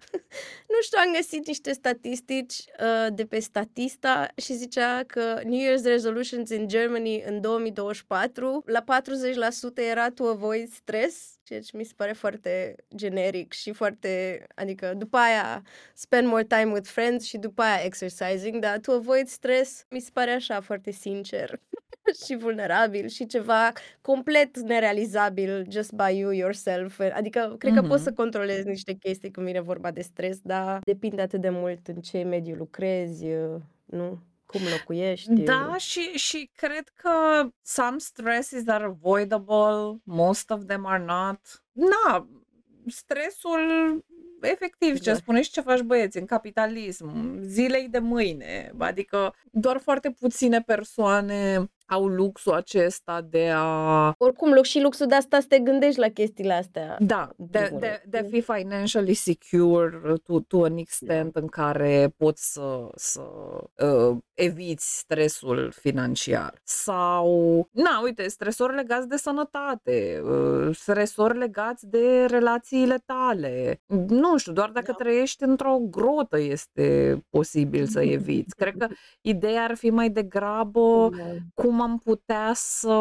nu 0.73 0.81
știu, 0.81 0.97
am 1.05 1.13
găsit 1.15 1.47
niște 1.47 1.73
statistici 1.73 2.53
uh, 2.79 3.13
de 3.13 3.25
pe 3.25 3.39
Statista 3.39 4.27
și 4.35 4.53
zicea 4.53 5.03
că 5.03 5.41
New 5.43 5.59
Year's 5.59 5.83
Resolutions 5.83 6.49
in 6.49 6.67
Germany 6.67 7.23
în 7.25 7.41
2024, 7.41 8.63
la 8.65 8.83
40% 8.83 9.83
era 9.89 10.09
to 10.09 10.23
avoid 10.23 10.69
stress, 10.71 11.37
ceea 11.43 11.61
ce 11.61 11.77
mi 11.77 11.83
se 11.83 11.93
pare 11.95 12.13
foarte 12.13 12.75
generic 12.95 13.53
și 13.53 13.71
foarte, 13.71 14.43
adică 14.55 14.93
după 14.97 15.17
aia 15.17 15.61
spend 15.93 16.27
more 16.27 16.43
time 16.43 16.71
with 16.71 16.87
friends 16.87 17.25
și 17.25 17.37
după 17.37 17.61
aia 17.61 17.83
exercising, 17.83 18.61
dar 18.61 18.79
to 18.79 18.91
avoid 18.91 19.27
stress 19.27 19.85
mi 19.89 19.99
se 19.99 20.09
pare 20.13 20.31
așa 20.31 20.61
foarte 20.61 20.91
sincer 20.91 21.59
și 22.25 22.35
vulnerabil 22.35 23.07
și 23.07 23.25
ceva 23.25 23.71
complet 24.01 24.59
nerealizabil 24.59 25.65
just 25.69 25.91
by 25.91 26.17
you 26.17 26.31
yourself. 26.31 26.99
Adică 27.13 27.55
cred 27.57 27.73
că 27.73 27.81
poți 27.81 28.03
să 28.03 28.09
Mhm. 28.09 28.17
controlezi 28.19 28.67
niște 28.67 28.93
chestii 28.93 29.31
când 29.31 29.45
vine 29.45 29.61
vorba 29.61 29.91
de 29.91 30.01
stres, 30.01 30.39
dar 30.41 30.79
depinde 30.83 31.21
atât 31.21 31.41
de 31.41 31.49
mult 31.49 31.87
în 31.87 31.95
ce 32.01 32.23
mediu 32.23 32.55
lucrezi, 32.55 33.25
nu? 33.85 34.19
Cum 34.45 34.61
locuiești. 34.77 35.33
Da, 35.33 35.75
și, 35.77 35.99
și 35.99 36.49
cred 36.55 36.87
că 36.95 37.09
some 37.61 37.97
stresses 37.97 38.67
are 38.67 38.83
avoidable, 38.83 39.99
most 40.03 40.49
of 40.49 40.65
them 40.65 40.85
are 40.85 41.03
not. 41.03 41.39
Na, 41.71 42.27
stresul, 42.87 43.59
efectiv, 44.41 44.99
ce 44.99 45.09
Da. 45.11 45.15
spuneai 45.15 45.43
și 45.43 45.51
ce 45.51 45.61
faci 45.61 45.79
băieți 45.81 46.17
în 46.17 46.25
capitalism, 46.25 47.39
zilei 47.41 47.87
de 47.89 47.99
mâine, 47.99 48.71
adică 48.77 49.35
doar 49.51 49.77
foarte 49.77 50.11
puține 50.11 50.61
persoane 50.61 51.69
au 51.89 52.07
luxul 52.07 52.53
acesta 52.53 53.21
de 53.29 53.51
a 53.55 54.13
Oricum, 54.17 54.53
lux 54.53 54.69
și 54.69 54.81
luxul 54.81 55.05
de 55.07 55.15
asta 55.15 55.39
să 55.39 55.45
te 55.47 55.59
gândești 55.59 55.99
la 55.99 56.07
chestiile 56.07 56.53
astea. 56.53 56.95
Da, 56.99 57.29
în 57.37 57.45
de, 57.49 57.59
primul 57.59 57.79
de, 57.79 57.87
rând, 57.87 58.01
de 58.11 58.17
a 58.17 58.21
nu? 58.21 58.27
fi 58.27 58.41
financially 58.41 59.13
secure 59.13 60.13
to, 60.23 60.39
to 60.39 60.63
an 60.63 60.73
Da. 60.73 60.79
extent 60.79 61.35
în 61.35 61.47
care 61.47 62.13
poți 62.17 62.51
să, 62.51 62.87
să 62.95 63.21
uh, 63.85 64.17
eviți 64.33 64.97
stresul 64.97 65.71
financiar. 65.81 66.53
Sau, 66.63 67.67
na, 67.71 67.99
uite, 68.03 68.27
stresori 68.27 68.75
legați 68.75 69.07
de 69.07 69.15
sănătate, 69.17 70.21
uh, 70.23 70.75
stresori 70.75 71.37
legați 71.37 71.87
de 71.87 72.25
relațiile 72.29 72.97
tale. 73.05 73.81
Nu 74.07 74.37
știu, 74.37 74.51
doar 74.53 74.69
dacă 74.69 74.91
Da. 74.91 74.93
trăiești 75.03 75.43
într-o 75.43 75.77
grotă 75.89 76.39
este 76.39 77.17
posibil 77.29 77.85
să 77.85 78.01
eviți. 78.01 78.55
Cred 78.55 78.73
că 78.77 78.87
ideea 79.21 79.63
ar 79.63 79.75
fi 79.75 79.89
mai 79.89 80.09
degrabă 80.09 81.09
Da. 81.17 81.23
cum 81.53 81.78
am 81.81 81.97
putea 81.97 82.51
să 82.53 82.97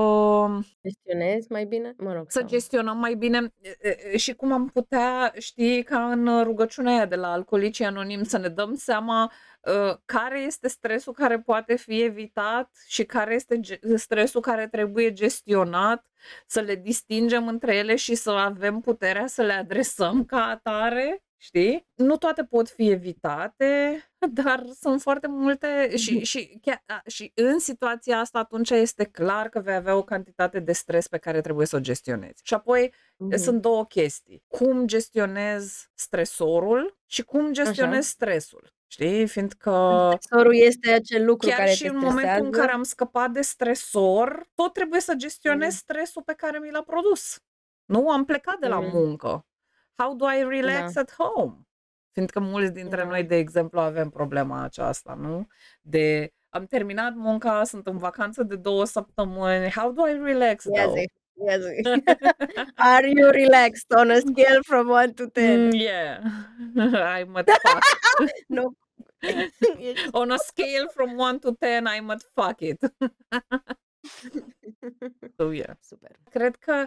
Gestionezi 0.83 1.47
mai 1.51 1.65
bine? 1.65 1.95
Mă 1.99 2.13
rog, 2.13 2.31
să 2.31 2.39
sau... 2.39 2.49
gestionăm 2.49 2.99
mai 2.99 3.15
bine 3.15 3.53
e, 3.61 3.97
e, 4.13 4.17
și 4.17 4.35
cum 4.35 4.53
am 4.53 4.69
putea, 4.69 5.33
știi, 5.39 5.83
ca 5.83 6.11
în 6.11 6.43
rugăciunea 6.43 6.95
aia 6.95 7.07
de 7.07 7.17
la 7.17 7.33
Alcoolicii 7.33 7.85
Anonim, 7.85 8.25
să 8.25 8.39
ne 8.39 8.49
dăm 8.49 8.75
seama 8.75 9.33
uh, 9.61 9.97
care 10.05 10.41
este 10.41 10.69
stresul 10.69 11.13
care 11.13 11.41
poate 11.41 11.77
fi 11.77 12.03
evitat 12.03 12.71
și 12.87 13.05
care 13.05 13.35
este 13.35 13.61
ge- 13.61 13.97
stresul 13.97 14.41
care 14.41 14.69
trebuie 14.69 15.13
gestionat, 15.13 16.07
să 16.47 16.61
le 16.61 16.75
distingem 16.75 17.49
între 17.49 17.77
ele 17.77 17.97
și 17.97 18.15
să 18.15 18.31
avem 18.31 18.81
puterea 18.81 19.27
să 19.27 19.43
le 19.43 19.53
adresăm 19.53 20.25
ca 20.25 20.45
atare. 20.45 21.23
Știi? 21.41 21.87
Nu 21.95 22.17
toate 22.17 22.45
pot 22.45 22.69
fi 22.69 22.91
evitate, 22.91 24.03
dar 24.43 24.65
sunt 24.81 25.01
foarte 25.01 25.27
multe 25.27 25.97
și, 25.97 26.25
și, 26.25 26.59
chiar, 26.63 26.83
a, 26.87 27.03
și 27.07 27.33
în 27.35 27.59
situația 27.59 28.19
asta 28.19 28.39
atunci 28.39 28.71
este 28.71 29.05
clar 29.05 29.49
că 29.49 29.61
vei 29.61 29.75
avea 29.75 29.97
o 29.97 30.03
cantitate 30.03 30.61
de 30.61 30.73
stres 30.73 31.09
pe 31.09 31.19
care 31.19 31.41
trebuie 31.41 31.67
să 31.67 31.77
o 31.77 31.81
gestionezi. 31.81 32.41
Și 32.45 32.55
apoi 32.55 32.93
Mhm. 33.17 33.37
sunt 33.37 33.61
două 33.63 33.87
chestii. 33.87 34.43
Cum 34.49 34.87
gestionezi 34.87 35.89
stresorul 35.95 36.99
și 37.07 37.23
cum 37.23 37.53
gestionezi 37.53 38.09
stresul. 38.09 38.73
Știi? 38.91 39.27
Fiindcă 39.27 40.11
Stresorul 40.21 40.55
este 40.57 40.91
acel 40.91 41.25
lucru 41.25 41.49
chiar 41.49 41.59
care 41.59 41.71
și 41.71 41.83
te 41.83 41.89
în 41.89 41.95
momentul 41.97 42.17
în 42.23 42.25
stresează. 42.29 42.51
care 42.61 42.73
am 42.73 42.83
scăpat 42.83 43.31
de 43.31 43.41
stresor, 43.41 44.49
tot 44.55 44.73
trebuie 44.73 45.01
să 45.01 45.15
gestionez 45.15 45.73
Mm. 45.73 45.79
stresul 45.79 46.23
pe 46.23 46.33
care 46.35 46.59
mi 46.59 46.71
l-a 46.71 46.83
produs. 46.83 47.39
Nu? 47.85 48.09
Am 48.11 48.25
plecat 48.25 48.59
de 48.59 48.67
la 48.69 48.81
Mm. 48.81 48.91
muncă. 48.93 49.47
How 49.99 50.15
do 50.15 50.25
I 50.31 50.43
relax 50.61 50.93
Da. 50.93 51.01
at 51.01 51.13
home? 51.17 51.55
Fiindcă 52.13 52.41
mulți 52.41 52.73
dintre 52.73 53.03
Da. 53.03 53.09
noi, 53.09 53.25
de 53.25 53.37
exemplu, 53.37 53.81
avem 53.81 54.11
problema 54.11 54.63
aceasta, 54.63 55.15
nu? 55.15 55.47
De 55.81 56.33
am 56.49 56.65
terminat 56.67 57.15
munca, 57.15 57.65
sunt 57.65 57.87
în 57.87 57.97
vacanță 57.99 58.43
de 58.43 58.57
două 58.57 58.85
săptămâni. 58.85 59.71
How 59.71 59.93
do 59.93 60.09
I 60.09 60.13
relax 60.23 60.65
Ia 60.65 60.83
though? 60.83 60.97
zi, 60.99 61.11
ia 61.47 61.59
zi. 61.59 61.81
Are 62.95 63.09
you 63.11 63.31
relaxed 63.31 63.99
on 63.99 64.11
a 64.11 64.15
scale 64.19 64.59
from 64.67 64.89
1 64.89 65.13
to 65.15 65.25
10? 65.25 65.57
Mm, 65.57 65.71
yeah. 65.73 66.19
I'm 67.23 67.35
at 67.35 67.49
fuck. 67.51 67.83
Nu. 68.47 68.73
Ești- 69.79 70.09
On 70.13 70.31
a 70.31 70.37
scale 70.37 70.87
from 70.95 71.19
1 71.19 71.39
to 71.39 71.51
10, 71.51 71.85
I'm 71.87 72.07
at 72.09 72.23
fuck 72.35 72.61
it. 72.61 72.81
so, 75.37 75.51
yeah. 75.53 75.75
Super. 75.81 76.11
Cred 76.31 76.57
că 76.57 76.87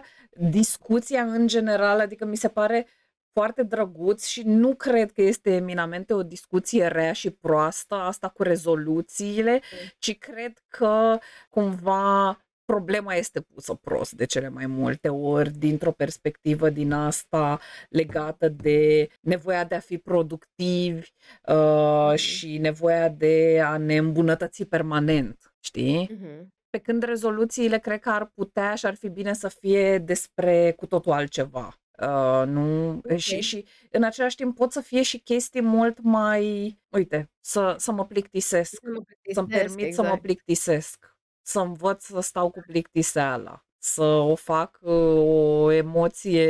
discuția 0.50 1.22
în 1.22 1.46
general, 1.46 2.00
adică 2.00 2.24
mi 2.24 2.36
se 2.36 2.48
pare 2.48 2.86
foarte 3.32 3.62
drăguț 3.62 4.26
și 4.26 4.42
nu 4.42 4.74
cred 4.74 5.12
că 5.12 5.22
este 5.22 5.54
eminamente 5.54 6.14
o 6.14 6.22
discuție 6.22 6.86
rea 6.86 7.12
și 7.12 7.30
proastă, 7.30 7.94
asta 7.94 8.28
cu 8.28 8.42
rezoluțiile, 8.42 9.60
ci 9.98 10.18
cred 10.18 10.62
că 10.68 11.18
cumva 11.50 12.38
problema 12.64 13.14
este 13.14 13.40
pusă 13.40 13.74
prost 13.74 14.12
de 14.12 14.24
cele 14.24 14.48
mai 14.48 14.66
multe 14.66 15.08
ori, 15.08 15.50
dintr-o 15.50 15.92
perspectivă 15.92 16.70
din 16.70 16.92
asta 16.92 17.60
legată 17.88 18.48
de 18.48 19.08
nevoia 19.20 19.64
de 19.64 19.74
a 19.74 19.80
fi 19.80 19.98
productivi 19.98 21.08
uh, 21.48 22.14
și 22.14 22.58
nevoia 22.58 23.08
de 23.08 23.60
a 23.64 23.76
ne 23.76 23.96
îmbunătăți 23.96 24.64
permanent, 24.64 25.54
știi? 25.60 26.10
Mhm. 26.12 26.52
Pe 26.70 26.78
când 26.78 27.02
rezoluțiile 27.02 27.78
cred 27.78 28.00
că 28.00 28.10
ar 28.10 28.30
putea 28.34 28.74
și 28.74 28.86
ar 28.86 28.94
fi 28.94 29.08
bine 29.08 29.32
să 29.32 29.48
fie 29.48 29.98
despre 29.98 30.72
cu 30.76 30.86
totul 30.86 31.12
altceva. 31.12 31.81
Uh, 32.06 32.42
nu, 32.46 33.00
și, 33.16 33.34
Ok. 33.34 33.40
și 33.40 33.66
în 33.90 34.02
același 34.02 34.36
timp 34.36 34.56
pot 34.56 34.72
să 34.72 34.80
fie 34.80 35.02
și 35.02 35.18
chestii 35.18 35.62
mult 35.62 36.00
mai, 36.00 36.78
uite, 36.88 37.30
să, 37.40 37.74
să 37.78 37.92
mă 37.92 38.06
plictisesc, 38.06 38.70
Să 38.70 38.80
mă 38.82 39.02
să-mi 39.32 39.46
plictisesc, 39.46 39.76
permit 39.76 39.94
să 39.94 40.00
mă 40.00 40.06
exact. 40.06 40.22
plictisesc, 40.22 41.16
să 41.42 41.60
învăț 41.60 42.04
să 42.04 42.20
stau 42.20 42.50
cu 42.50 42.60
plictiseala, 42.66 43.66
să 43.84 44.02
o 44.04 44.34
fac 44.34 44.78
uh, 44.82 44.92
o 45.16 45.70
emoție 45.70 46.46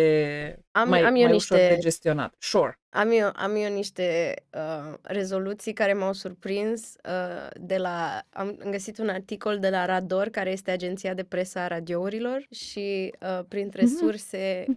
Am 0.70 0.88
mai, 0.88 1.00
am 1.02 1.14
eu 1.14 1.22
mai 1.22 1.34
ușor 1.34 1.56
de 1.56 1.62
niște 1.62 1.80
gestionat. 1.80 2.34
Sure. 2.38 2.78
am 2.90 3.10
eu 3.10 3.30
am 3.34 3.56
eu 3.56 3.72
niște, 3.74 4.34
uh, 4.54 4.94
rezoluții 5.02 5.72
care 5.72 5.92
m-au 5.92 6.12
surprins, 6.12 6.94
uh, 7.08 7.48
de 7.60 7.76
la 7.76 8.20
am 8.30 8.58
găsit 8.70 8.98
un 8.98 9.08
articol 9.08 9.58
de 9.58 9.68
la 9.68 9.84
Rador, 9.86 10.28
care 10.28 10.50
este 10.50 10.70
agenția 10.70 11.14
de 11.14 11.22
presă 11.24 11.58
a 11.58 11.66
radiourilor 11.66 12.46
și, 12.50 13.12
uh, 13.20 13.40
printre 13.48 13.82
Mhm. 13.82 13.96
surse, 13.96 14.64
uh, 14.68 14.74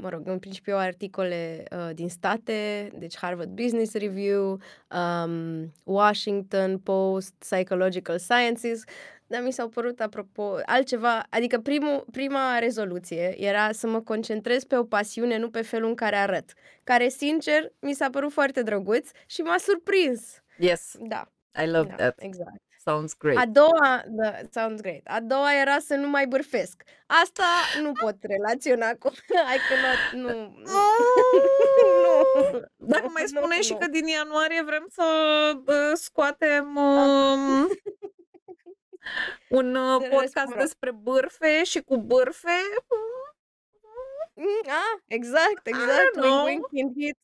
mă 0.00 0.08
rog, 0.08 0.22
în 0.24 0.38
principiu 0.38 0.76
articole, 0.76 1.64
uh, 1.72 1.90
din 1.94 2.08
state, 2.08 2.88
deci 2.98 3.16
Harvard 3.16 3.50
Business 3.50 3.94
Review, 3.94 4.58
um, 5.24 5.72
Washington 5.84 6.78
Post, 6.78 7.34
Psychological 7.38 8.18
Sciences, 8.18 8.82
dar 9.28 9.42
mi 9.42 9.52
s-au 9.52 9.68
părut, 9.68 10.00
apropo, 10.00 10.56
altceva 10.66 11.22
adică 11.30 11.58
primul 11.58 12.04
prima 12.12 12.58
rezoluție 12.58 13.34
era 13.44 13.72
să 13.72 13.86
mă 13.86 14.00
concentrez 14.00 14.64
pe 14.64 14.76
o 14.76 14.84
pasiune, 14.84 15.36
nu 15.38 15.50
pe 15.50 15.62
felul 15.62 15.88
în 15.88 15.94
care 15.94 16.16
arăt, 16.16 16.52
care, 16.84 17.08
sincer, 17.08 17.72
mi 17.80 17.92
s-a 17.94 18.10
părut 18.10 18.32
foarte 18.32 18.62
drăguț 18.62 19.08
și 19.26 19.40
m-a 19.40 19.56
surprins. 19.58 20.42
Yes, 20.58 20.94
Da, 21.00 21.28
I 21.62 21.66
love 21.66 21.88
da, 21.88 21.94
that. 21.94 22.14
exact. 22.22 22.56
Sounds 22.84 23.12
A 23.12 23.16
great. 23.18 23.46
doua 23.48 24.02
da, 24.06 24.34
sounds 24.50 24.80
great. 24.80 25.00
A 25.04 25.20
doua 25.20 25.60
era 25.60 25.78
să 25.78 25.94
nu 25.94 26.08
mai 26.08 26.26
bârfesc. 26.26 26.82
Asta 27.06 27.42
nu 27.82 27.92
pot 27.92 28.14
relaționa 28.20 28.90
cu 28.98 29.08
I 29.54 29.58
cannot 29.68 30.12
nu, 30.12 30.40
nu. 30.40 30.78
Nu, 32.02 32.60
Dacă 32.92 33.04
nu, 33.06 33.10
mai 33.12 33.22
nu, 33.30 33.38
spunem 33.38 33.60
și 33.60 33.72
nu. 33.72 33.78
că 33.78 33.86
din 33.86 34.06
ianuarie 34.06 34.62
vrem 34.64 34.86
să 34.90 35.04
uh, 35.66 35.74
scoatem 35.94 36.72
Da. 36.74 36.80
um, 36.80 37.68
un 39.48 39.74
uh, 39.74 39.98
De 40.00 40.06
rest, 40.06 40.18
podcast 40.20 40.46
mă 40.46 40.52
rog. 40.52 40.62
despre 40.62 40.90
bârfe 40.92 41.64
și 41.64 41.80
cu 41.80 41.96
bârfe, 41.96 42.50
Mm, 44.40 44.70
a, 44.70 45.02
exact, 45.06 45.66
I 45.66 45.70
exact, 45.70 45.88
don't 46.16 46.22
wink, 46.22 46.34
know. 46.34 46.44
wink, 46.44 46.66
hint, 46.72 46.92
hint. 46.98 47.16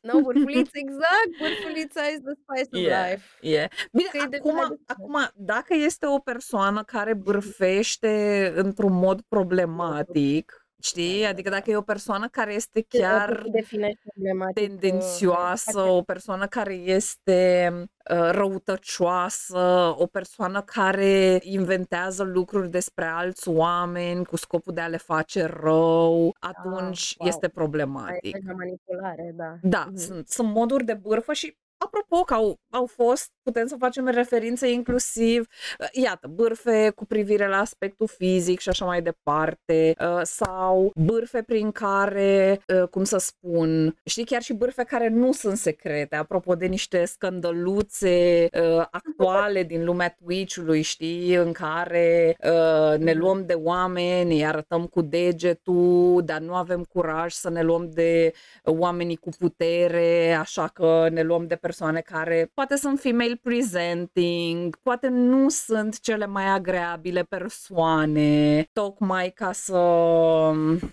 No, 0.00 0.20
vârfuliță, 0.20 0.70
exact, 0.72 1.30
vârfulița 1.38 2.02
is 2.06 2.18
the 2.20 2.32
spice 2.42 2.68
of 2.76 2.80
Yeah, 2.82 3.10
life. 3.10 3.24
yeah. 3.40 3.70
Bine, 3.92 4.08
Că 4.08 4.16
e 4.16 4.26
de 4.26 4.36
acum, 4.36 4.56
hai 4.56 4.68
de 4.68 4.76
acum, 4.86 5.30
dacă 5.34 5.74
este 5.74 6.06
o 6.06 6.18
persoană 6.18 6.84
care 6.84 7.14
bârfește 7.14 8.52
într-un 8.56 8.92
mod 8.92 9.20
problematic, 9.28 10.52
Da, 10.52 10.61
știi? 10.82 11.22
da, 11.22 11.28
Adică 11.28 11.48
da. 11.50 11.56
dacă 11.56 11.70
e 11.70 11.76
o 11.76 11.80
persoană 11.82 12.28
care 12.28 12.54
este 12.54 12.80
Ce 12.80 12.98
cum 12.98 13.00
chiar 13.08 13.40
se 13.44 13.50
definește 13.50 14.00
problematic, 14.14 14.62
uh, 14.62 14.68
tendențioasă, 14.68 15.70
foarte 15.72 15.90
o 15.90 16.02
persoană 16.02 16.46
care 16.46 16.74
este 16.74 17.70
uh, 18.10 18.28
răutăcioasă, 18.30 19.94
o 19.98 20.06
persoană 20.06 20.62
care 20.62 21.38
inventează 21.42 22.22
lucruri 22.22 22.70
despre 22.70 23.04
alți 23.04 23.48
oameni 23.48 24.24
cu 24.24 24.36
scopul 24.36 24.74
de 24.74 24.80
a 24.80 24.86
le 24.86 24.96
face 24.96 25.44
rău, 25.44 26.36
Ah, 26.40 26.50
atunci 26.54 27.14
wow. 27.18 27.28
este 27.28 27.44
Ai 27.46 27.50
problematic. 27.54 28.32
deja 28.32 28.52
manipulare, 28.56 29.32
da. 29.36 29.56
Da, 29.62 29.84
Mhm. 29.88 29.96
sunt, 29.96 30.28
sunt 30.28 30.48
moduri 30.54 30.84
de 30.84 30.94
bârfă 30.94 31.32
și 31.32 31.56
apropo 31.84 32.22
că 32.24 32.34
au, 32.34 32.60
au 32.70 32.86
fost, 32.86 33.30
putem 33.42 33.66
să 33.66 33.76
facem 33.78 34.06
referințe 34.08 34.70
inclusiv, 34.70 35.46
uh, 35.80 35.86
iată, 35.92 36.26
bârfe 36.28 36.90
cu 36.90 37.04
privire 37.06 37.48
la 37.48 37.58
aspectul 37.58 38.06
fizic 38.06 38.60
și 38.60 38.68
așa 38.68 38.84
mai 38.84 39.02
departe, 39.02 39.94
uh, 40.00 40.20
sau 40.22 40.92
bârfe 40.94 41.42
prin 41.42 41.70
care, 41.70 42.60
uh, 42.80 42.88
cum 42.88 43.04
să 43.04 43.18
spun, 43.18 43.96
știi, 44.04 44.24
chiar 44.24 44.42
și 44.42 44.52
bârfe 44.52 44.82
care 44.84 45.08
nu 45.08 45.32
sunt 45.32 45.56
secrete, 45.56 46.16
apropo 46.16 46.54
de 46.54 46.66
niște 46.66 47.04
scandăluțe 47.04 48.48
uh, 48.52 48.84
actuale 48.90 49.62
din 49.62 49.84
lumea 49.84 50.16
Twitch-ului, 50.24 50.82
știi, 50.82 51.34
în 51.34 51.52
care 51.52 52.36
uh, 52.44 52.98
ne 52.98 53.10
Mhm. 53.12 53.20
luăm 53.20 53.46
de 53.46 53.52
oameni, 53.54 54.34
îi 54.34 54.46
arătăm 54.46 54.86
cu 54.86 55.00
degetul, 55.02 56.22
dar 56.24 56.40
nu 56.40 56.54
avem 56.54 56.82
curaj 56.84 57.32
să 57.32 57.50
ne 57.50 57.62
luăm 57.62 57.90
de 57.90 58.32
oamenii 58.64 59.16
cu 59.16 59.30
putere, 59.38 60.32
așa 60.32 60.68
că 60.68 61.08
ne 61.10 61.22
luăm 61.22 61.46
de 61.46 61.54
persoane 61.54 61.70
care 62.00 62.50
poate 62.54 62.76
sunt 62.76 63.00
female 63.00 63.40
presenting, 63.42 64.76
poate 64.82 65.08
nu 65.08 65.48
sunt 65.48 66.00
cele 66.00 66.26
mai 66.26 66.48
agreabile 66.48 67.22
persoane, 67.22 68.68
tocmai 68.72 69.30
ca 69.30 69.52
să, 69.52 69.80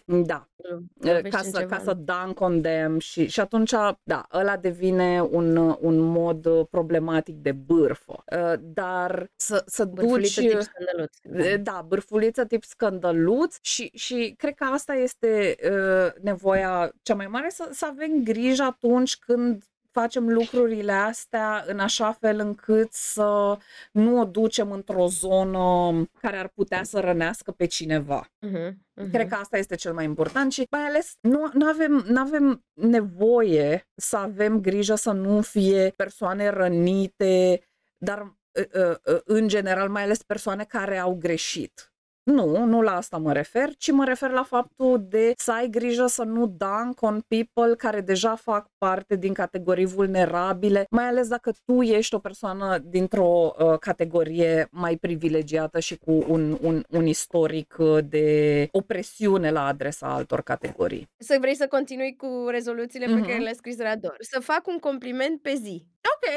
da, 0.05 0.49
Lovește 0.97 1.29
ca 1.29 1.37
în 1.37 1.51
să, 1.51 1.59
ceva, 1.59 1.75
ca 1.75 1.81
să 1.83 1.93
nu? 1.93 2.03
dunk 2.03 2.39
on 2.39 2.61
them 2.61 2.99
și, 2.99 3.27
și 3.27 3.39
atunci, 3.39 3.73
da, 4.03 4.27
ăla 4.33 4.57
devine 4.57 5.21
un, 5.21 5.57
un 5.79 5.99
mod 5.99 6.65
problematic 6.69 7.35
de 7.35 7.51
bârfă. 7.51 8.23
Uh, 8.35 8.53
Dar 8.59 9.31
să, 9.35 9.63
să 9.65 9.85
duci... 9.85 10.05
Bârfuliță 10.05 10.41
tip 10.41 10.61
scandăluț. 10.61 11.17
Da. 11.23 11.57
Da, 11.71 11.85
bârfuliță 11.87 12.45
tip 12.45 12.63
scandăluț 12.63 13.55
și, 13.61 13.91
și 13.93 14.33
cred 14.37 14.53
că 14.53 14.63
asta 14.63 14.93
este 14.93 15.55
uh, 15.63 16.21
nevoia 16.21 16.91
cea 17.01 17.15
mai 17.15 17.27
mare, 17.27 17.49
să, 17.49 17.69
să 17.71 17.85
avem 17.85 18.23
grijă 18.23 18.63
atunci 18.63 19.17
când 19.17 19.63
facem 19.91 20.29
lucrurile 20.29 20.91
astea 20.91 21.63
în 21.67 21.79
așa 21.79 22.11
fel 22.11 22.39
încât 22.39 22.93
să 22.93 23.57
nu 23.91 24.19
o 24.19 24.25
ducem 24.25 24.71
într-o 24.71 25.07
zonă 25.07 25.91
care 26.21 26.37
ar 26.37 26.47
putea 26.47 26.83
să 26.83 26.99
rănească 26.99 27.51
pe 27.51 27.65
cineva. 27.65 28.31
Mhm, 28.39 28.85
Cred 28.93 29.25
mhm. 29.25 29.27
că 29.27 29.35
asta 29.35 29.57
este 29.57 29.75
cel 29.75 29.93
mai 29.93 30.05
important 30.05 30.51
și 30.51 30.67
mai 30.69 30.81
ales 30.81 31.15
nu 31.53 31.67
avem, 31.67 32.05
avem 32.15 32.65
nevoie 32.73 33.87
să 33.95 34.17
avem 34.17 34.61
grijă 34.61 34.95
să 34.95 35.11
nu 35.11 35.41
fie 35.41 35.93
persoane 35.95 36.49
rănite, 36.49 37.61
dar 37.97 38.37
uh, 38.51 38.63
uh, 38.73 38.95
uh, 39.05 39.19
în 39.23 39.47
general 39.47 39.89
mai 39.89 40.03
ales 40.03 40.23
persoane 40.23 40.63
care 40.63 40.97
au 40.97 41.15
greșit. 41.15 41.88
Nu, 42.29 42.65
nu 42.65 42.81
la 42.81 42.95
asta 42.95 43.17
mă 43.17 43.33
refer, 43.33 43.69
ci 43.77 43.91
mă 43.91 44.05
refer 44.05 44.29
la 44.29 44.43
faptul 44.43 45.05
de 45.09 45.33
să 45.37 45.51
ai 45.51 45.67
grijă 45.69 46.05
să 46.07 46.23
nu 46.23 46.47
dunk 46.47 47.01
on 47.01 47.21
people 47.27 47.75
care 47.75 48.01
deja 48.01 48.35
fac 48.35 48.67
parte 48.77 49.15
din 49.15 49.33
categorii 49.33 49.85
vulnerabile, 49.85 50.85
mai 50.89 51.05
ales 51.07 51.27
dacă 51.27 51.51
tu 51.65 51.81
ești 51.81 52.15
o 52.15 52.19
persoană 52.19 52.77
dintr-o 52.77 53.53
uh, 53.59 53.77
categorie 53.79 54.67
mai 54.71 54.97
privilegiată 54.97 55.79
și 55.79 55.97
cu 55.97 56.11
un, 56.27 56.57
un, 56.61 56.83
un 56.89 57.05
istoric 57.05 57.75
uh, 57.79 57.97
de 58.05 58.67
opresiune 58.71 59.51
la 59.51 59.65
adresa 59.65 60.07
altor 60.07 60.41
categorii. 60.41 61.09
Să 61.17 61.37
vrei 61.39 61.55
să 61.55 61.67
continui 61.67 62.15
cu 62.15 62.45
rezoluțiile 62.49 63.05
pe 63.05 63.19
care 63.19 63.33
Mhm. 63.33 63.41
le-a 63.41 63.53
scris 63.53 63.79
Rador. 63.79 64.15
Să 64.19 64.39
fac 64.39 64.67
un 64.67 64.77
compliment 64.79 65.41
pe 65.41 65.53
zi. 65.53 65.85
Ok, 66.15 66.33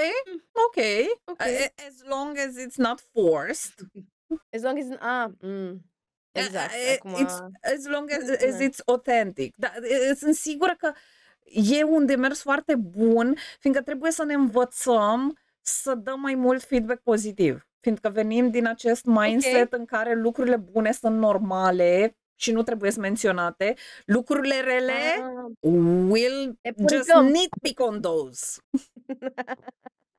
ok, 0.66 0.84
Ok. 1.25 1.40
A- 1.40 1.72
as 1.88 1.94
long 2.08 2.37
as 2.37 2.64
it's 2.66 2.76
not 2.76 3.00
forced. 3.12 3.75
As 4.53 4.62
long 4.62 4.79
as 4.79 4.99
ah, 5.01 5.27
mm, 5.41 5.81
exact, 6.33 6.71
Uh, 6.73 6.95
acum 6.97 7.15
It's, 7.27 7.39
as 7.75 7.87
long 7.87 8.11
as, 8.11 8.29
as 8.31 8.59
Da. 8.59 8.65
it's 8.65 8.81
authentic. 8.85 9.55
Da, 9.57 9.73
e- 9.83 10.15
sunt 10.15 10.35
sigură 10.35 10.75
că 10.79 10.93
e 11.79 11.83
un 11.85 12.07
demers 12.07 12.43
foarte 12.43 12.75
bun, 12.75 13.37
fiindcă 13.61 13.83
trebuie 13.83 14.11
să 14.11 14.25
ne 14.25 14.35
învățăm 14.35 15.37
să 15.61 15.95
dăm 15.95 16.21
mai 16.21 16.35
mult 16.35 16.62
feedback 16.62 17.03
pozitiv. 17.03 17.67
Fiindcă 17.81 18.09
venim 18.09 18.51
din 18.51 18.67
acest 18.67 19.05
mindset 19.05 19.73
în 19.73 19.85
care 19.85 20.15
lucrurile 20.15 20.57
bune 20.57 20.93
sunt 20.93 21.19
normale 21.19 22.17
și 22.35 22.53
nu 22.53 22.62
trebuie 22.62 22.91
să 22.91 23.01
menționate. 23.01 23.75
Lucrurile 24.05 24.61
rele 24.61 24.93
Ah, 24.93 25.71
will 26.09 26.59
le 26.62 26.75
just 26.93 27.07
purgăm. 27.11 27.27
nitpick 27.27 27.81
on 27.81 28.01
those. 28.01 28.61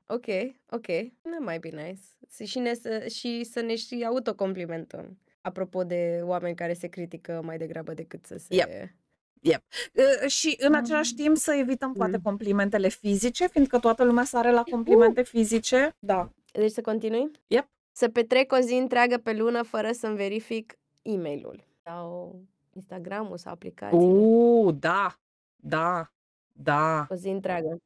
Ok, 0.06 0.26
ok. 0.70 0.86
That 1.22 1.40
might 1.40 1.60
be 1.60 1.68
nice. 1.68 2.00
Să 2.28 2.44
și, 2.44 2.58
ne, 2.58 2.74
să, 2.74 3.06
și 3.08 3.44
să 3.44 3.60
ne 3.60 3.76
și 3.76 4.04
autocomplimentăm. 4.06 5.18
Apropo 5.40 5.84
de 5.84 6.20
oameni 6.22 6.54
care 6.54 6.72
se 6.72 6.86
critică 6.88 7.40
mai 7.44 7.58
degrabă 7.58 7.94
decât 7.94 8.26
să 8.26 8.36
se... 8.36 8.54
Yep. 8.54 9.62
Uh, 9.94 10.28
Și 10.28 10.56
în 10.58 10.74
același 10.74 11.14
timp 11.14 11.36
să 11.36 11.52
evităm 11.52 11.92
poate 11.92 12.16
Mm. 12.16 12.22
complimentele 12.22 12.88
fizice, 12.88 13.46
fiindcă 13.48 13.78
toată 13.78 14.04
lumea 14.04 14.24
sare 14.24 14.50
la 14.50 14.62
complimente 14.62 15.22
fizice. 15.22 15.96
Da. 15.98 16.32
Deci 16.52 16.70
să 16.70 16.80
continui? 16.80 17.30
Yep. 17.46 17.68
Să 17.92 18.08
petrec 18.08 18.52
o 18.52 18.58
zi 18.58 18.74
întreagă 18.74 19.18
pe 19.18 19.32
lună 19.32 19.62
fără 19.62 19.92
să-mi 19.92 20.16
verific 20.16 20.78
e-mail-ul. 21.02 21.64
Sau 21.82 22.40
Instagram-ul 22.72 23.36
sau 23.36 23.52
aplicațiile. 23.52 24.04
Uh, 24.04 24.74
da. 24.78 25.18
Da. 25.56 26.12
Da. 26.52 27.06
O 27.10 27.14
zi 27.14 27.28
întreagă. 27.28 27.78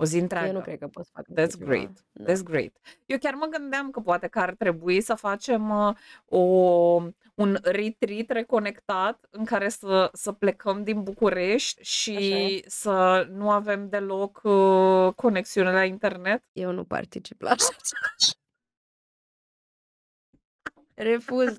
O 0.00 0.04
zi 0.04 0.14
Eu 0.14 0.18
nu 0.18 0.22
întreagă. 0.22 0.60
cred 0.60 0.78
că 0.78 0.88
pot 0.88 1.04
să 1.04 1.10
fac 1.14 1.24
așa 1.30 1.46
That's 1.46 1.50
ceva. 1.58 1.64
great. 1.64 2.04
Da. 2.12 2.32
That's 2.32 2.42
great. 2.42 2.76
Eu 3.06 3.18
chiar 3.18 3.34
mă 3.34 3.46
gândeam 3.46 3.90
că 3.90 4.00
poate 4.00 4.26
că 4.26 4.38
ar 4.38 4.54
trebui 4.54 5.00
să 5.00 5.14
facem 5.14 5.70
uh, 5.70 5.94
o, 6.24 6.38
un 7.34 7.58
retreat 7.62 8.28
reconectat 8.28 9.26
în 9.30 9.44
care 9.44 9.68
să, 9.68 10.10
să 10.12 10.32
plecăm 10.32 10.82
din 10.84 11.02
București 11.02 11.80
Așa 11.80 12.10
e. 12.12 12.20
și 12.20 12.64
să 12.66 13.26
nu 13.30 13.50
avem 13.50 13.88
deloc 13.88 14.40
uh, 14.42 15.12
conexiune 15.14 15.72
la 15.72 15.84
internet. 15.84 16.44
Eu 16.52 16.72
nu 16.72 16.84
particip 16.84 17.40
la 17.40 17.50
așa 17.50 17.76
ceva. 17.82 18.34
Refuz. 20.94 21.58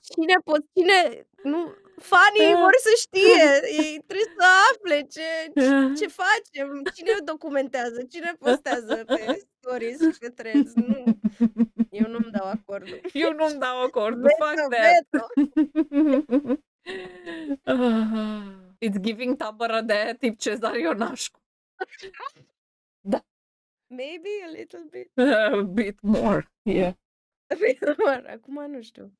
Cine 0.00 0.34
pot 0.44 0.60
cine 0.74 1.26
nu 1.42 1.74
fanii 1.98 2.54
vor 2.54 2.74
să 2.78 2.88
știe, 2.96 3.44
ei 3.84 4.02
trebuie 4.06 4.34
să 4.38 4.44
afle 4.72 5.02
ce 5.02 5.52
ce 5.54 5.92
ce 5.98 6.06
facem, 6.06 6.82
cine 6.94 7.12
documentează, 7.24 8.02
cine 8.10 8.32
postează 8.38 9.04
pe 9.06 9.46
stories 9.58 9.98
și 10.12 10.18
pe 10.18 10.28
threads. 10.28 10.72
Nu, 10.74 11.04
eu 11.90 12.08
nu-mi 12.08 12.30
dau 12.32 12.46
acordul. 12.46 13.00
Eu 13.24 13.32
nu-mi 13.32 13.58
dau 13.58 13.82
acordul. 13.82 14.22
Veto, 14.22 14.44
Fuck 14.44 14.74
that. 14.74 14.92
veto. 15.10 15.26
Ah, 17.64 18.74
It's 18.80 18.98
giving 19.00 19.36
tabăra 19.36 19.82
de 19.82 19.92
aia 19.92 20.14
tip 20.14 20.38
Cezar 20.38 20.74
Ionașcu. 20.76 21.40
Da. 23.00 23.24
Maybe 23.86 24.28
a 24.46 24.50
little 24.50 24.86
bit. 24.90 25.18
A 25.18 25.62
bit 25.62 25.98
more. 26.00 26.50
Yeah. 26.62 26.92
Acum 28.34 28.70
nu 28.70 28.82
știu. 28.82 29.12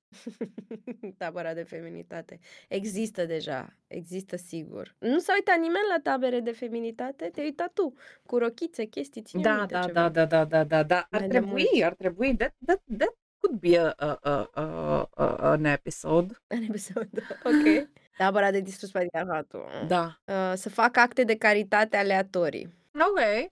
Tabăra 1.18 1.54
de 1.54 1.62
feminitate. 1.62 2.38
Există 2.68 3.24
deja. 3.24 3.76
Există 3.86 4.36
sigur. 4.36 4.94
Nu 4.98 5.18
s-a 5.18 5.32
uitat 5.34 5.56
nimeni 5.56 5.84
la 5.96 6.00
tabere 6.02 6.40
de 6.40 6.52
feminitate? 6.52 7.28
Te-ai 7.28 7.46
uitat 7.46 7.72
tu. 7.72 7.94
Cu 8.26 8.38
rochițe, 8.38 8.84
chestii, 8.84 9.22
ține 9.22 9.42
Da, 9.42 9.56
minte 9.56 9.72
da, 9.74 9.80
ceva. 9.80 9.92
da, 9.92 10.08
da, 10.08 10.24
da, 10.26 10.44
da, 10.44 10.64
da, 10.64 10.82
da. 10.82 10.96
Ar 11.10 11.20
Mai 11.20 11.20
de 11.20 11.28
trebui, 11.28 11.66
mult. 11.72 11.84
ar 11.84 11.94
trebui. 11.94 12.36
That, 12.36 12.54
that, 12.66 12.80
that 12.98 13.14
could 13.38 13.60
be 13.60 13.78
a, 13.78 13.94
a, 13.96 14.18
a, 14.22 14.50
a, 14.54 15.08
a, 15.14 15.50
an 15.50 15.64
episode. 15.64 16.34
În 16.56 16.62
episod. 16.62 17.08
Ok. 17.44 17.88
Tabăra 18.16 18.50
de 18.50 18.60
distrus 18.60 18.90
patriarhatul. 18.90 19.64
Da. 19.86 20.20
Uh, 20.24 20.52
să 20.54 20.68
fac 20.70 20.96
acte 20.96 21.24
de 21.24 21.36
caritate 21.36 21.96
aleatorii. 21.96 22.74
Ok. 22.92 23.50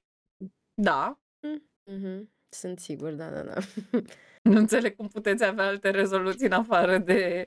Da. 0.75 1.19
Mhm. 1.85 2.31
Sunt 2.49 2.79
sigur, 2.79 3.13
da, 3.13 3.31
da, 3.31 3.43
da. 3.43 3.55
Nu 4.51 4.59
înțeleg 4.59 4.97
cum 4.97 5.09
puteți 5.09 5.45
avea 5.45 5.67
alte 5.67 5.91
rezoluții 5.91 6.47
în 6.47 6.53
afară 6.53 6.99
de 6.99 7.47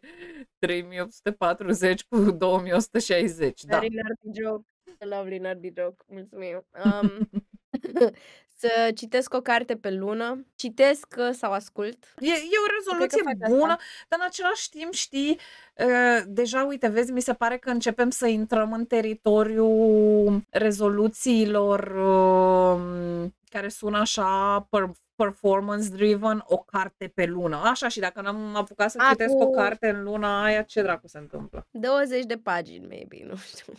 3840 0.59 2.03
cu 2.03 2.17
2160. 2.31 3.63
Da. 3.63 3.79
Very 3.79 3.93
nerdy 3.93 4.41
joke. 4.41 4.67
A 4.99 5.05
lovely 5.05 5.37
nerdy 5.37 5.71
joke. 5.77 6.03
Mulțumim. 6.07 6.65
Um, 6.85 7.29
să 8.59 8.91
citesc 8.95 9.33
o 9.33 9.41
carte 9.41 9.75
pe 9.75 9.91
lună. 9.91 10.45
Citesc 10.55 11.15
uh, 11.17 11.29
sau 11.31 11.51
ascult. 11.51 12.13
E, 12.19 12.27
e 12.27 12.63
o 12.65 12.73
rezoluție 12.77 13.21
fac 13.23 13.33
asta. 13.41 13.55
bună, 13.55 13.75
dar 14.07 14.19
în 14.19 14.25
același 14.25 14.69
timp, 14.69 14.93
știi, 14.93 15.39
uh, 15.75 16.23
deja, 16.27 16.63
uite, 16.63 16.87
vezi, 16.87 17.11
mi 17.11 17.21
se 17.21 17.33
pare 17.33 17.57
că 17.57 17.69
începem 17.69 18.09
să 18.09 18.27
intrăm 18.27 18.73
în 18.73 18.85
teritoriul 18.85 20.41
rezoluțiilor 20.49 21.79
uh, 21.79 23.29
care 23.49 23.67
sună 23.69 23.97
așa 23.99 24.59
per- 24.69 24.91
performance-driven, 25.15 26.43
o 26.45 26.57
carte 26.57 27.07
pe 27.07 27.25
lună. 27.25 27.55
Așa, 27.63 27.87
și 27.87 27.99
dacă 27.99 28.21
n-am 28.21 28.55
apucat 28.55 28.91
să 28.91 28.97
A, 29.01 29.09
citesc 29.09 29.33
o 29.33 29.45
cu- 29.45 29.51
carte 29.51 29.89
în 29.89 30.03
luna 30.03 30.43
aia, 30.43 30.61
ce 30.61 30.81
dracu 30.81 31.07
se 31.07 31.17
întâmplă? 31.17 31.67
20 31.71 32.23
de 32.25 32.37
pagini, 32.37 32.87
maybe, 32.87 33.23
nu 33.27 33.35
știu. 33.35 33.73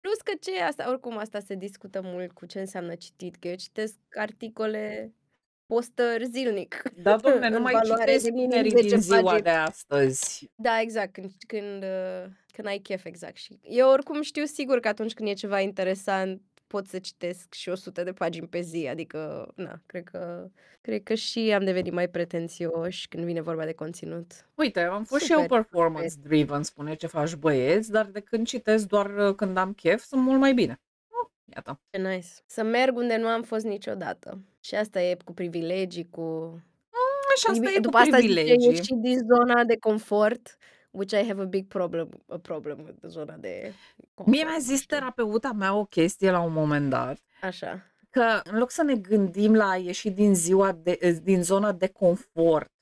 Plus 0.00 0.20
că 0.24 0.32
ce 0.40 0.56
e 0.56 0.64
asta, 0.64 0.88
oricum 0.88 1.18
asta 1.18 1.40
se 1.40 1.54
discută 1.54 2.00
mult 2.04 2.32
cu 2.32 2.46
ce 2.46 2.60
înseamnă 2.60 2.94
citit, 2.94 3.36
că 3.36 3.48
eu 3.48 3.54
citesc 3.54 3.94
articole, 4.16 5.14
postări 5.66 6.26
zilnic. 6.26 6.82
Da, 6.96 7.16
domne, 7.16 7.46
în 7.46 7.52
nu 7.52 7.60
mai 7.60 7.72
valoare 7.72 8.00
citesc 8.04 8.24
de 8.24 8.30
minim 8.30 8.48
tinerii 8.50 8.70
10 8.70 8.86
din 8.88 9.00
ziua 9.00 9.20
pagini. 9.22 9.42
de 9.42 9.50
astăzi. 9.50 10.50
Da, 10.54 10.80
exact, 10.80 11.12
când, 11.12 11.30
când, 11.46 11.82
uh, 11.82 12.24
când 12.52 12.66
ai 12.68 12.78
chef, 12.78 13.04
exact. 13.04 13.36
Și 13.36 13.58
eu 13.62 13.88
oricum 13.90 14.22
știu 14.22 14.44
sigur 14.44 14.80
că 14.80 14.88
atunci 14.88 15.14
când 15.14 15.28
e 15.28 15.32
ceva 15.32 15.60
interesant, 15.60 16.42
pot 16.72 16.86
să 16.86 16.98
citesc 16.98 17.54
și 17.54 17.68
100 17.68 18.02
de 18.02 18.12
pagini 18.12 18.46
pe 18.46 18.60
zi, 18.60 18.86
adică, 18.90 19.52
na, 19.56 19.80
cred 19.86 20.04
că, 20.04 20.48
cred 20.80 21.02
că 21.02 21.14
și 21.14 21.52
am 21.52 21.64
devenit 21.64 21.92
mai 21.92 22.08
pretențioși 22.08 23.08
când 23.08 23.24
vine 23.24 23.40
vorba 23.40 23.64
de 23.64 23.72
conținut. 23.72 24.46
Uite, 24.54 24.80
am 24.80 25.04
fost 25.04 25.22
și 25.22 25.26
Super, 25.32 25.42
eu 25.42 25.48
performance-driven, 25.48 26.62
spune 26.62 26.94
ce 26.94 27.06
faci 27.06 27.34
băieți, 27.34 27.90
dar 27.90 28.06
de 28.06 28.20
când 28.20 28.46
citesc 28.46 28.86
doar 28.86 29.16
uh, 29.16 29.34
când 29.34 29.56
am 29.56 29.72
chef, 29.72 30.02
sunt 30.02 30.22
mult 30.22 30.38
mai 30.38 30.54
bine. 30.54 30.80
Oh, 31.08 31.30
iată. 31.54 31.80
Ce 31.90 31.98
nice. 32.00 32.28
Să 32.46 32.62
merg 32.62 32.96
unde 32.96 33.16
nu 33.16 33.26
am 33.26 33.42
fost 33.42 33.64
niciodată. 33.64 34.38
Și 34.60 34.74
asta 34.74 35.00
e 35.02 35.16
cu 35.24 35.32
privilegii, 35.32 36.08
cu... 36.10 36.56
Și 37.36 37.46
asta 37.46 37.60
Bine, 37.60 37.72
e 37.72 37.76
cu 37.76 37.80
După 37.80 37.96
asta 37.96 38.16
zice 38.18 38.32
privilegii. 38.32 38.68
ieși 38.68 38.94
din 38.94 39.18
zona 39.18 39.64
de 39.64 39.76
confort, 39.78 40.56
which 40.92 41.12
I 41.12 41.26
have 41.28 41.40
a 41.42 41.44
big 41.44 41.66
problem, 41.68 42.08
a 42.28 42.38
problem 42.38 42.78
with 42.84 43.04
zona 43.06 43.36
de 43.36 43.72
confort. 44.14 44.36
Mie 44.36 44.44
mi-a 44.44 44.52
nu 44.54 44.60
zis 44.60 44.80
știu. 44.80 44.96
terapeuta 44.96 45.52
mea 45.52 45.74
o 45.74 45.84
chestie 45.84 46.30
la 46.30 46.40
un 46.40 46.52
moment 46.52 46.90
dat, 46.90 47.18
Așa. 47.42 47.82
că 48.10 48.40
în 48.44 48.58
loc 48.58 48.70
să 48.70 48.82
ne 48.82 48.94
gândim 48.96 49.54
la 49.54 49.68
a 49.70 49.76
ieși 49.76 50.10
din, 50.10 50.34
ziua 50.34 50.72
de, 50.72 50.96
eh, 51.00 51.16
din 51.22 51.42
zona 51.42 51.72
de 51.72 51.88
confort, 51.88 52.72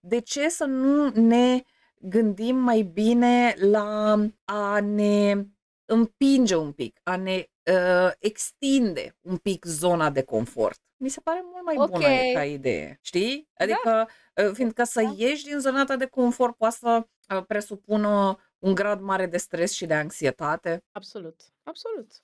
de 0.00 0.18
ce 0.20 0.48
să 0.48 0.64
nu 0.64 1.08
ne 1.08 1.62
gândim 2.00 2.56
mai 2.56 2.82
bine 2.82 3.54
la 3.58 4.16
a 4.44 4.80
ne 4.80 5.44
împinge 5.84 6.56
un 6.56 6.72
pic, 6.72 7.00
a 7.02 7.16
ne 7.16 7.44
uh, 7.72 8.10
extinde 8.18 9.16
un 9.20 9.36
pic 9.36 9.64
zona 9.64 10.10
de 10.10 10.22
confort? 10.22 10.80
Mi 10.96 11.08
se 11.08 11.20
pare 11.20 11.40
mult 11.52 11.64
mai 11.64 11.74
bună 11.74 12.06
Ok. 12.06 12.32
ca 12.32 12.44
idee, 12.44 12.98
știi? 13.02 13.48
Adică, 13.58 14.08
uh, 14.46 14.50
fiindcă 14.52 14.84
să 14.84 15.02
Da. 15.02 15.14
ieși 15.16 15.44
din 15.44 15.58
zona 15.58 15.84
ta 15.84 15.96
de 15.96 16.06
confort 16.06 16.56
poate 16.56 16.76
să 16.78 16.88
uh, 16.88 17.04
presupună 17.46 18.38
un 18.58 18.74
grad 18.74 19.00
mare 19.00 19.26
de 19.26 19.36
stres 19.36 19.72
și 19.72 19.86
de 19.86 19.94
anxietate. 19.94 20.84
Absolut. 20.92 21.40
Absolut. 21.62 22.22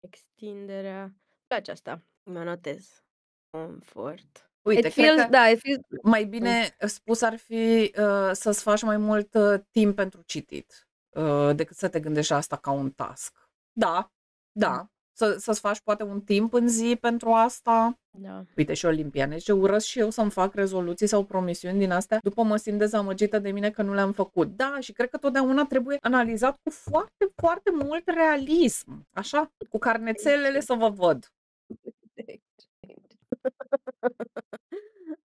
Extinderea. 0.00 1.02
Îmi 1.02 1.44
place 1.46 1.70
asta. 1.70 2.02
Mă 2.22 2.42
notez. 2.42 3.04
Confort. 3.50 4.50
Uite, 4.62 4.86
it 4.86 4.92
cred 4.92 5.04
feels, 5.06 5.22
că 5.22 5.28
da, 5.28 5.48
it 5.48 5.60
feels, 5.60 5.80
mai 6.02 6.24
bine 6.24 6.76
spus 6.78 7.22
ar 7.22 7.36
fi 7.36 7.92
uh, 7.98 8.30
să-ți 8.32 8.62
faci 8.62 8.82
mai 8.82 8.96
mult 8.96 9.34
uh, 9.34 9.60
timp 9.70 9.96
pentru 9.96 10.22
citit 10.22 10.88
uh, 11.10 11.50
decât 11.54 11.76
să 11.76 11.88
te 11.88 12.00
gândești 12.00 12.30
la 12.30 12.36
asta 12.38 12.56
ca 12.56 12.70
un 12.70 12.90
task. 12.90 13.48
Da, 13.72 14.12
da. 14.52 14.90
Să, 15.12 15.36
să-ți 15.38 15.60
faci 15.60 15.80
poate 15.80 16.02
un 16.02 16.20
timp 16.20 16.52
în 16.52 16.68
zi 16.68 16.96
pentru 17.00 17.30
asta. 17.32 17.98
da. 18.10 18.44
Uite 18.56 18.74
și 18.74 18.86
olimpiane, 18.86 19.36
ce 19.36 19.52
urăsc 19.52 19.86
și 19.86 19.98
eu 19.98 20.10
să-mi 20.10 20.30
fac 20.30 20.54
rezoluții 20.54 21.06
sau 21.06 21.24
promisiuni 21.24 21.78
din 21.78 21.90
astea, 21.90 22.18
după 22.22 22.42
mă 22.42 22.56
simt 22.56 22.78
dezamăgită 22.78 23.38
de 23.38 23.50
mine 23.50 23.70
că 23.70 23.82
nu 23.82 23.94
le-am 23.94 24.12
făcut. 24.12 24.56
Da, 24.56 24.76
și 24.80 24.92
cred 24.92 25.08
că 25.10 25.16
totdeauna 25.16 25.64
trebuie 25.66 25.98
analizat 26.00 26.56
cu 26.62 26.70
foarte, 26.70 27.30
foarte 27.36 27.70
mult 27.84 28.02
realism. 28.08 29.06
Așa? 29.12 29.52
Cu 29.68 29.78
carnețelele 29.78 30.60
să 30.60 30.74
vă 30.74 30.88
văd. 30.88 31.32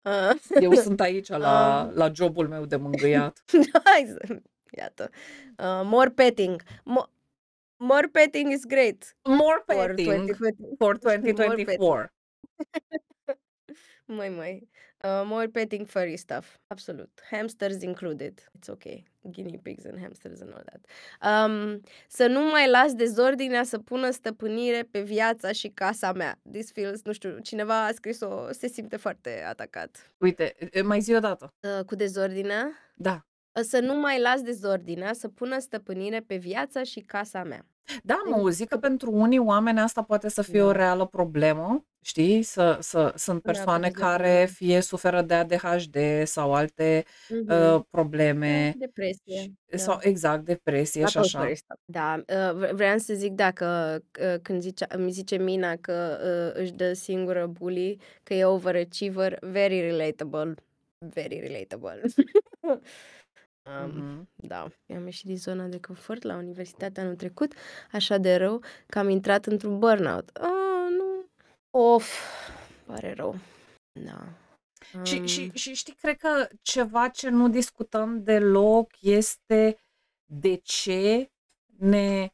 Ah. 0.01 0.35
Eu 0.61 0.73
sunt 0.73 0.99
aici 1.01 1.27
la, 1.27 1.83
Um. 1.89 1.95
la 1.97 2.11
jobul 2.13 2.47
meu 2.47 2.65
de 2.65 2.75
mângâiat. 2.75 3.43
Nice. 3.53 4.41
Iată. 4.77 5.09
Uh, 5.57 5.81
more 5.83 6.09
petting. 6.09 6.61
Mo- 6.63 7.09
more 7.79 8.07
petting 8.07 8.51
is 8.51 8.65
great 8.65 9.15
More 9.25 9.61
for 9.65 9.75
petting 9.87 10.05
2020. 10.05 10.33
for 10.77 10.77
More 10.79 10.97
petting. 10.97 11.35
2024. 11.35 12.11
Mai, 14.09 14.29
mai. 14.29 14.67
Uh, 15.03 15.23
more 15.25 15.47
petting 15.47 15.85
furry 15.85 16.17
stuff. 16.17 16.57
Absolut. 16.67 17.09
Hamsters 17.29 17.81
included. 17.83 18.39
It's 18.57 18.69
okay. 18.69 19.03
Guinea 19.31 19.57
pigs 19.57 19.85
and 19.85 19.99
hamsters 19.99 20.41
and 20.41 20.53
all 20.53 20.63
that. 20.65 20.85
Um, 21.21 21.81
să 22.07 22.27
nu 22.27 22.39
mai 22.49 22.69
las 22.69 22.93
dezordinea 22.93 23.63
să 23.63 23.79
pună 23.79 24.09
stăpânire 24.11 24.87
pe 24.91 25.01
viața 25.01 25.51
și 25.51 25.67
casa 25.67 26.13
mea. 26.13 26.39
This 26.51 26.71
feels, 26.71 27.01
nu 27.03 27.11
știu, 27.13 27.39
cineva 27.39 27.85
a 27.85 27.91
scris-o, 27.91 28.51
se 28.51 28.67
simte 28.67 28.95
foarte 28.95 29.43
atacat. 29.43 30.13
Uite, 30.17 30.55
e- 30.71 30.81
mai 30.81 30.99
zi 30.99 31.13
o 31.13 31.19
dată. 31.19 31.53
Uh, 31.59 31.85
cu 31.85 31.95
dezordinea. 31.95 32.71
Da. 32.95 33.25
Uh, 33.57 33.63
Să 33.63 33.79
nu 33.79 33.99
mai 33.99 34.19
las 34.21 34.41
dezordinea 34.41 35.13
să 35.13 35.27
pună 35.27 35.59
stăpânire 35.59 36.19
pe 36.27 36.35
viața 36.35 36.83
și 36.83 36.99
casa 36.99 37.43
mea. 37.43 37.65
Da, 38.03 38.13
am 38.13 38.19
Adică- 38.23 38.37
auzit 38.39 38.67
că 38.69 38.77
pentru 38.77 39.11
unii 39.11 39.39
oameni 39.39 39.79
asta 39.79 40.01
poate 40.03 40.29
să 40.29 40.41
fie 40.41 40.61
o 40.61 40.71
Da. 40.71 40.77
reală 40.77 41.05
problemă, 41.05 41.85
știi? 42.01 42.41
Să, 42.43 42.77
să, 42.81 43.13
sunt 43.15 43.41
Da, 43.43 43.51
persoane 43.51 43.81
pentru 43.81 44.01
care 44.01 44.21
dezordine. 44.23 44.45
fie 44.45 44.81
suferă 44.81 45.21
de 45.21 45.33
ADHD 45.33 45.97
sau 46.23 46.53
alte 46.53 47.03
Mhm. 47.29 47.51
uh, 47.75 47.81
probleme, 47.89 48.73
Depresie. 48.77 49.39
și- 49.41 49.53
da. 49.71 49.77
sau 49.77 49.97
exact 50.01 50.45
depresie 50.45 51.01
La 51.01 51.07
și 51.07 51.13
tot 51.15 51.23
așa. 51.23 51.39
fără 51.39 51.53
stuff. 51.53 51.79
Da, 51.85 52.23
uh, 52.27 52.53
vre- 52.55 52.71
vreau 52.73 52.97
să 52.97 53.13
zic 53.13 53.31
dacă 53.31 53.97
uh, 54.21 54.35
când 54.41 54.61
zicea, 54.61 54.87
mi 54.97 55.11
zice 55.11 55.35
Mina 55.37 55.75
că 55.75 56.17
uh, 56.55 56.61
își 56.61 56.71
dă 56.71 56.93
singură 56.93 57.45
bully, 57.47 57.99
că 58.23 58.33
e 58.33 58.45
overachiever, 58.45 59.37
very 59.41 59.79
relatable. 59.81 60.53
Very 61.13 61.39
relatable. 61.39 62.01
um, 63.83 63.89
Mhm. 63.89 64.29
Da, 64.35 64.67
am 64.95 65.05
ieșit 65.05 65.25
din 65.25 65.37
zona 65.37 65.65
de 65.65 65.79
confort 65.79 66.23
la 66.23 66.35
universitate 66.35 67.01
anul 67.01 67.15
trecut, 67.15 67.53
așa 67.91 68.17
de 68.17 68.35
rău 68.35 68.61
că 68.87 68.99
am 68.99 69.09
intrat 69.09 69.45
într-un 69.45 69.79
burnout. 69.79 70.29
Oh, 70.41 70.95
nu, 70.97 71.25
Of, 71.69 72.11
pare 72.85 73.13
rău. 73.13 73.35
Da. 73.91 74.27
Și, 75.03 75.25
și, 75.25 75.41
Um, 75.41 75.51
și 75.53 75.73
știi, 75.73 75.93
cred 75.93 76.17
că 76.17 76.47
ceva 76.61 77.07
ce 77.07 77.29
nu 77.29 77.49
discutăm 77.49 78.23
deloc 78.23 78.91
este 78.99 79.77
de 80.25 80.55
ce 80.55 81.31
ne 81.77 82.29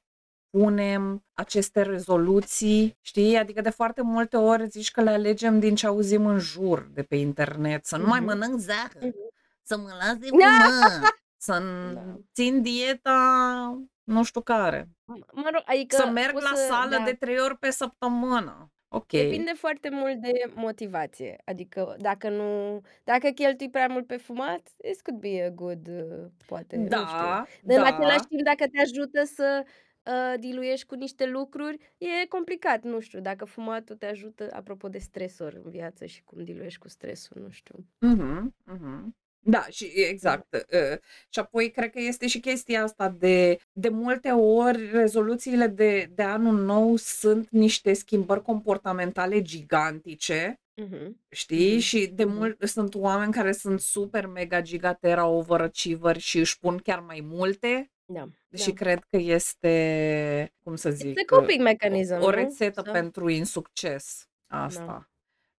punem 0.49 1.25
aceste 1.33 1.81
rezoluții, 1.81 2.97
știi? 3.01 3.37
Adică 3.37 3.61
de 3.61 3.69
foarte 3.69 4.01
multe 4.01 4.37
ori 4.37 4.67
zici 4.67 4.91
că 4.91 5.01
le 5.01 5.09
alegem 5.09 5.59
din 5.59 5.75
ce 5.75 5.87
auzim 5.87 6.25
în 6.25 6.39
jur 6.39 6.89
de 6.93 7.03
pe 7.03 7.15
internet. 7.15 7.85
Să 7.85 7.97
nu 7.97 8.05
mai 8.05 8.19
mhm, 8.19 8.27
mănânc 8.27 8.59
zahăr, 8.59 9.01
mhm. 9.01 9.15
să 9.63 9.77
mă 9.77 9.89
las 9.99 10.17
de 10.17 10.27
Da! 10.39 11.07
Fumat, 11.45 11.93
să 11.93 11.93
Da. 11.93 12.01
țin 12.33 12.61
dieta 12.61 13.83
nu 14.03 14.23
știu 14.23 14.41
care, 14.41 14.89
M 15.05 15.13
mă 15.33 15.49
rog, 15.53 15.63
să 15.65 15.71
adică 15.71 16.09
merg 16.11 16.31
poți 16.31 16.43
la 16.43 16.55
să 16.55 16.65
sală 16.69 16.97
da. 16.97 17.03
de 17.03 17.13
3 17.13 17.39
ori 17.39 17.57
pe 17.57 17.69
săptămână. 17.69 18.67
Ok. 18.87 19.07
Depinde 19.11 19.51
foarte 19.55 19.89
mult 19.89 20.15
de 20.21 20.31
motivație. 20.55 21.35
Adică 21.45 21.95
dacă 21.99 22.29
nu 22.29 22.81
dacă 23.03 23.29
cheltui 23.29 23.69
prea 23.69 23.87
mult 23.87 24.07
pe 24.07 24.17
fumat, 24.17 24.69
this 24.83 25.01
could 25.01 25.19
be 25.19 25.43
a 25.43 25.49
good, 25.49 25.87
uh, 25.87 26.25
poate, 26.45 26.75
nu 26.75 26.83
știu. 26.83 26.97
Da, 26.97 27.45
Dar 27.63 27.77
în 27.77 27.83
același 27.83 28.17
da. 28.17 28.25
timp, 28.27 28.41
dacă 28.43 28.67
te 28.71 28.79
ajută 28.81 29.23
să, 29.23 29.63
uh, 30.03 30.39
diluiești 30.39 30.85
cu 30.85 30.95
niște 30.95 31.25
lucruri, 31.25 31.77
e 31.97 32.25
complicat, 32.27 32.83
nu 32.83 32.99
știu, 32.99 33.19
dacă 33.21 33.45
fumatul 33.45 33.95
te 33.95 34.05
ajută 34.05 34.47
apropo 34.51 34.87
de 34.89 34.97
stresori 34.97 35.55
în 35.63 35.69
viață 35.71 36.05
și 36.05 36.23
cum 36.23 36.43
diluiești 36.43 36.79
cu 36.79 36.87
stresul, 36.89 37.41
nu 37.41 37.49
știu. 37.49 37.85
Mhm, 38.01 38.55
mhm. 38.65 39.15
Da, 39.45 39.65
și 39.69 39.85
Da. 39.95 40.07
exact. 40.07 40.53
Uh, 40.53 40.97
și 41.29 41.39
apoi 41.39 41.71
cred 41.71 41.89
că 41.91 41.99
este 41.99 42.27
și 42.27 42.39
chestia 42.39 42.83
asta 42.83 43.09
de 43.09 43.57
de 43.71 43.89
multe 43.89 44.29
ori 44.31 44.89
rezoluțiile 44.91 45.67
de 45.67 46.09
de 46.15 46.23
anul 46.23 46.59
nou 46.63 46.95
sunt 46.95 47.49
niște 47.49 47.93
schimbări 47.93 48.41
comportamentale 48.41 49.41
gigantice, 49.41 50.57
Mhm, 50.75 51.19
știi? 51.29 51.71
mhm, 51.71 51.79
Și 51.79 52.07
de 52.07 52.23
mhm. 52.23 52.35
mult 52.35 52.61
sunt 52.67 52.95
oameni 52.95 53.31
care 53.33 53.51
sunt 53.51 53.79
super 53.79 54.25
mega 54.25 54.61
giga 54.61 54.93
tera 54.93 55.25
overachieveri 55.25 56.19
și 56.19 56.37
își 56.39 56.59
pun 56.59 56.77
chiar 56.77 56.99
mai 56.99 57.19
multe 57.23 57.91
Da, 58.05 58.29
și 58.53 58.67
da. 58.67 58.73
cred 58.73 58.99
că 59.09 59.17
este, 59.17 60.53
cum 60.63 60.75
să 60.75 60.89
It's 60.89 60.95
zic, 60.95 61.19
a 61.31 61.35
coping 61.35 61.59
o 61.59 61.63
mechanism, 61.63 62.13
o 62.13 62.17
nu? 62.19 62.29
rețetă 62.29 62.81
Sau 62.85 62.93
pentru 62.93 63.29
insucces 63.29 64.27
Da. 64.47 65.07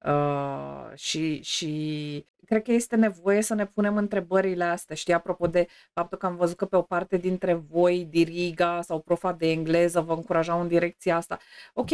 Asta. 0.03 0.91
Uh, 0.91 0.97
și 0.97 1.41
și 1.41 2.25
cred 2.45 2.61
că 2.61 2.71
este 2.71 2.95
nevoie 2.95 3.41
să 3.41 3.53
ne 3.53 3.65
punem 3.65 3.97
întrebările 3.97 4.63
astea, 4.63 4.95
știi? 4.95 5.13
Apropo 5.13 5.47
de 5.47 5.67
faptul 5.93 6.17
că 6.17 6.25
am 6.25 6.35
văzut 6.35 6.57
că 6.57 6.65
pe 6.65 6.75
o 6.75 6.81
parte 6.81 7.17
dintre 7.17 7.53
voi, 7.53 8.05
diriga 8.05 8.81
sau 8.81 8.99
profa 9.01 9.31
de 9.33 9.51
engleză, 9.51 10.01
vă 10.01 10.13
încurajau 10.13 10.61
în 10.61 10.67
direcția 10.67 11.15
asta. 11.15 11.39
Ok, 11.73 11.89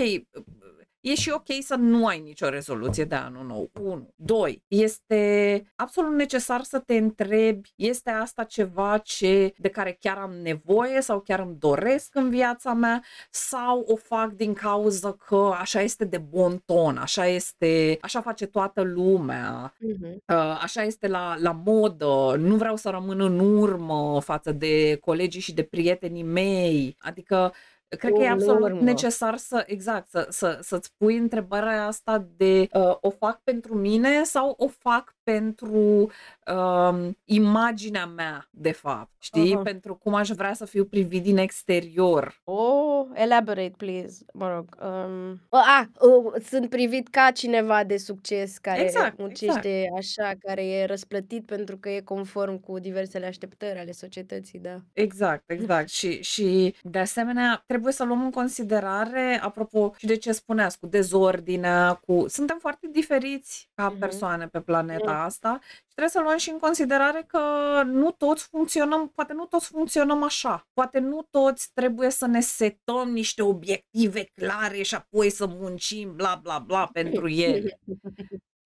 e 1.02 1.16
și 1.16 1.30
ok 1.30 1.46
să 1.60 1.76
nu 1.76 2.06
ai 2.08 2.20
nicio 2.20 2.50
rezoluție 2.50 3.04
de 3.04 3.16
anul 3.16 3.46
nou. 3.46 3.70
1. 3.82 4.14
2. 4.16 4.64
Este 4.68 5.64
absolut 5.76 6.14
necesar 6.16 6.62
să 6.62 6.80
te 6.80 6.98
întrebi, 6.98 7.70
este 7.76 8.10
asta 8.10 8.44
ceva 8.44 8.98
ce, 8.98 9.54
de 9.58 9.68
care 9.70 9.98
chiar 10.00 10.18
am 10.18 10.32
nevoie 10.32 11.02
sau 11.02 11.20
chiar 11.20 11.40
îmi 11.40 11.56
doresc 11.60 12.16
în 12.16 12.30
viața 12.30 12.74
mea 12.74 13.04
sau 13.30 13.80
o 13.88 13.96
fac 13.96 14.32
din 14.32 14.54
cauza 14.54 15.12
că 15.14 15.52
așa 15.60 15.82
este 15.82 16.06
de 16.06 16.18
bon 16.18 16.62
ton, 16.66 16.98
așa 16.98 17.26
este, 17.28 17.98
așa 18.02 18.22
face 18.22 18.46
toată 18.46 18.82
lumea, 18.82 19.74
Mhm. 19.80 20.04
uh, 20.28 20.60
așa 20.62 20.82
este 20.84 21.08
la, 21.08 21.36
la 21.40 21.52
modă, 21.66 22.36
nu 22.38 22.56
vreau 22.56 22.76
să 22.76 22.90
rămân 22.90 23.20
în 23.22 23.40
urmă 23.40 24.22
față 24.22 24.52
de 24.52 24.96
colegii 24.96 25.42
și 25.42 25.54
de 25.54 25.64
prietenii 25.64 26.24
mei. 26.24 26.96
Adică 27.00 27.54
cred 27.98 28.14
că 28.14 28.22
e 28.22 28.26
În 28.26 28.32
absolut 28.32 28.62
urmă. 28.62 28.82
necesar 28.82 29.38
să, 29.38 29.64
exact, 29.68 30.10
să, 30.10 30.28
să, 30.30 30.60
să-ți 30.62 30.94
pui 30.98 31.18
întrebarea 31.18 31.86
asta 31.86 32.28
de 32.36 32.68
uh, 32.74 32.98
o 33.02 33.10
fac 33.10 33.42
pentru 33.44 33.76
mine 33.76 34.24
sau 34.24 34.56
o 34.58 34.68
fac 34.68 35.16
pentru 35.34 36.10
um, 36.54 37.18
imaginea 37.26 38.06
mea, 38.06 38.48
de 38.52 38.72
fapt, 38.72 39.12
știi? 39.20 39.54
Aha. 39.54 39.62
Pentru 39.62 39.96
cum 39.96 40.14
aș 40.14 40.30
vrea 40.30 40.54
să 40.54 40.66
fiu 40.66 40.86
privit 40.86 41.24
din 41.24 41.38
exterior. 41.38 42.42
Oh, 42.44 43.06
elaborate 43.14 43.74
please. 43.78 44.26
Mă 44.34 44.50
rog, 44.54 44.76
um, 44.82 45.42
a, 45.50 45.90
uh, 46.00 46.42
sunt 46.44 46.70
privit 46.70 47.08
ca 47.08 47.32
cineva 47.34 47.84
de 47.84 47.98
succes 47.98 48.58
care 48.58 48.82
Exact, 48.82 49.04
exact. 49.06 49.20
muncește 49.20 49.90
așa, 49.98 50.32
care 50.40 50.66
e 50.66 50.86
răsplătit 50.86 51.46
pentru 51.46 51.78
că 51.78 51.90
e 51.90 52.00
conform 52.02 52.60
cu 52.60 52.80
diversele 52.80 53.26
așteptări 53.26 53.80
ale 53.80 53.92
societății, 53.92 54.60
da. 54.60 54.76
Exact, 54.94 55.44
exact. 55.52 55.90
Și, 55.90 56.22
și 56.22 56.76
de 56.84 57.00
asemenea, 57.00 57.64
trebuie 57.66 57.94
să 57.94 58.04
luăm 58.04 58.24
în 58.24 58.32
considerare, 58.32 59.40
apropo 59.44 59.94
și 59.98 60.06
de 60.06 60.16
ce 60.16 60.32
spuneați, 60.32 60.80
cu 60.80 60.88
dezordinea, 60.88 61.94
cu... 62.06 62.26
Suntem 62.28 62.58
foarte 62.60 62.88
diferiți 62.92 63.70
ca 63.74 63.88
Mhm. 63.90 64.00
persoane 64.00 64.48
pe 64.48 64.60
planeta 64.60 65.19
Mm. 65.20 65.26
asta 65.26 65.60
și 65.62 65.82
trebuie 65.96 66.10
să 66.10 66.20
luăm 66.22 66.38
și 66.38 66.50
în 66.50 66.60
considerare 66.60 67.24
că 67.28 67.40
nu 67.86 68.12
toți 68.12 68.48
funcționăm, 68.48 69.10
poate 69.16 69.34
nu 69.34 69.46
toți 69.46 69.68
funcționăm 69.68 70.24
așa. 70.24 70.68
Poate 70.74 71.00
nu 71.00 71.28
toți 71.30 71.72
trebuie 71.74 72.10
să 72.10 72.26
ne 72.28 72.40
setăm 72.40 73.10
niște 73.10 73.42
obiective 73.42 74.24
clare 74.34 74.82
și 74.82 74.96
apoi 74.96 75.30
să 75.30 75.46
muncim 75.48 76.16
bla 76.16 76.40
bla 76.44 76.60
bla 76.60 76.90
pentru 76.94 77.28
ele. 77.28 77.80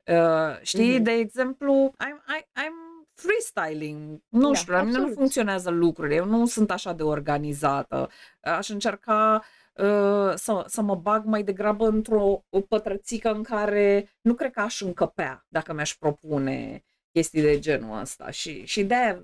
Uh, 0.08 0.58
știi, 0.62 0.94
Mhm. 0.94 1.04
de 1.04 1.12
exemplu, 1.12 1.92
I'm, 2.06 2.38
I, 2.38 2.42
I'm 2.42 3.08
freestyling. 3.14 4.20
Nu 4.30 4.52
Da, 4.52 4.54
știu, 4.58 4.74
la 4.74 4.80
mine 4.80 4.92
nu 4.92 4.98
absolut. 4.98 5.18
funcționează 5.18 5.70
lucrurile. 5.70 6.16
Eu 6.16 6.26
nu 6.26 6.46
sunt 6.46 6.72
așa 6.72 6.94
de 6.94 7.04
organizată. 7.04 8.10
Aș 8.42 8.70
încerca 8.70 9.36
uh, 9.42 9.46
să, 10.36 10.64
să 10.68 10.82
mă 10.82 10.96
bag 10.96 11.26
mai 11.26 11.44
degrabă 11.44 11.88
într-o 11.88 12.44
o 12.50 12.62
pătrățică 12.62 13.32
în 13.32 13.44
care 13.44 14.10
nu 14.22 14.34
cred 14.34 14.52
că 14.52 14.62
aș 14.62 14.82
încăpea 14.82 15.46
dacă 15.48 15.74
mi-aș 15.74 15.96
propune 15.96 16.86
chestii 17.14 17.42
de 17.42 17.60
genul 17.60 18.00
ăsta. 18.00 18.30
Și, 18.30 18.66
și 18.66 18.84
de 18.84 19.22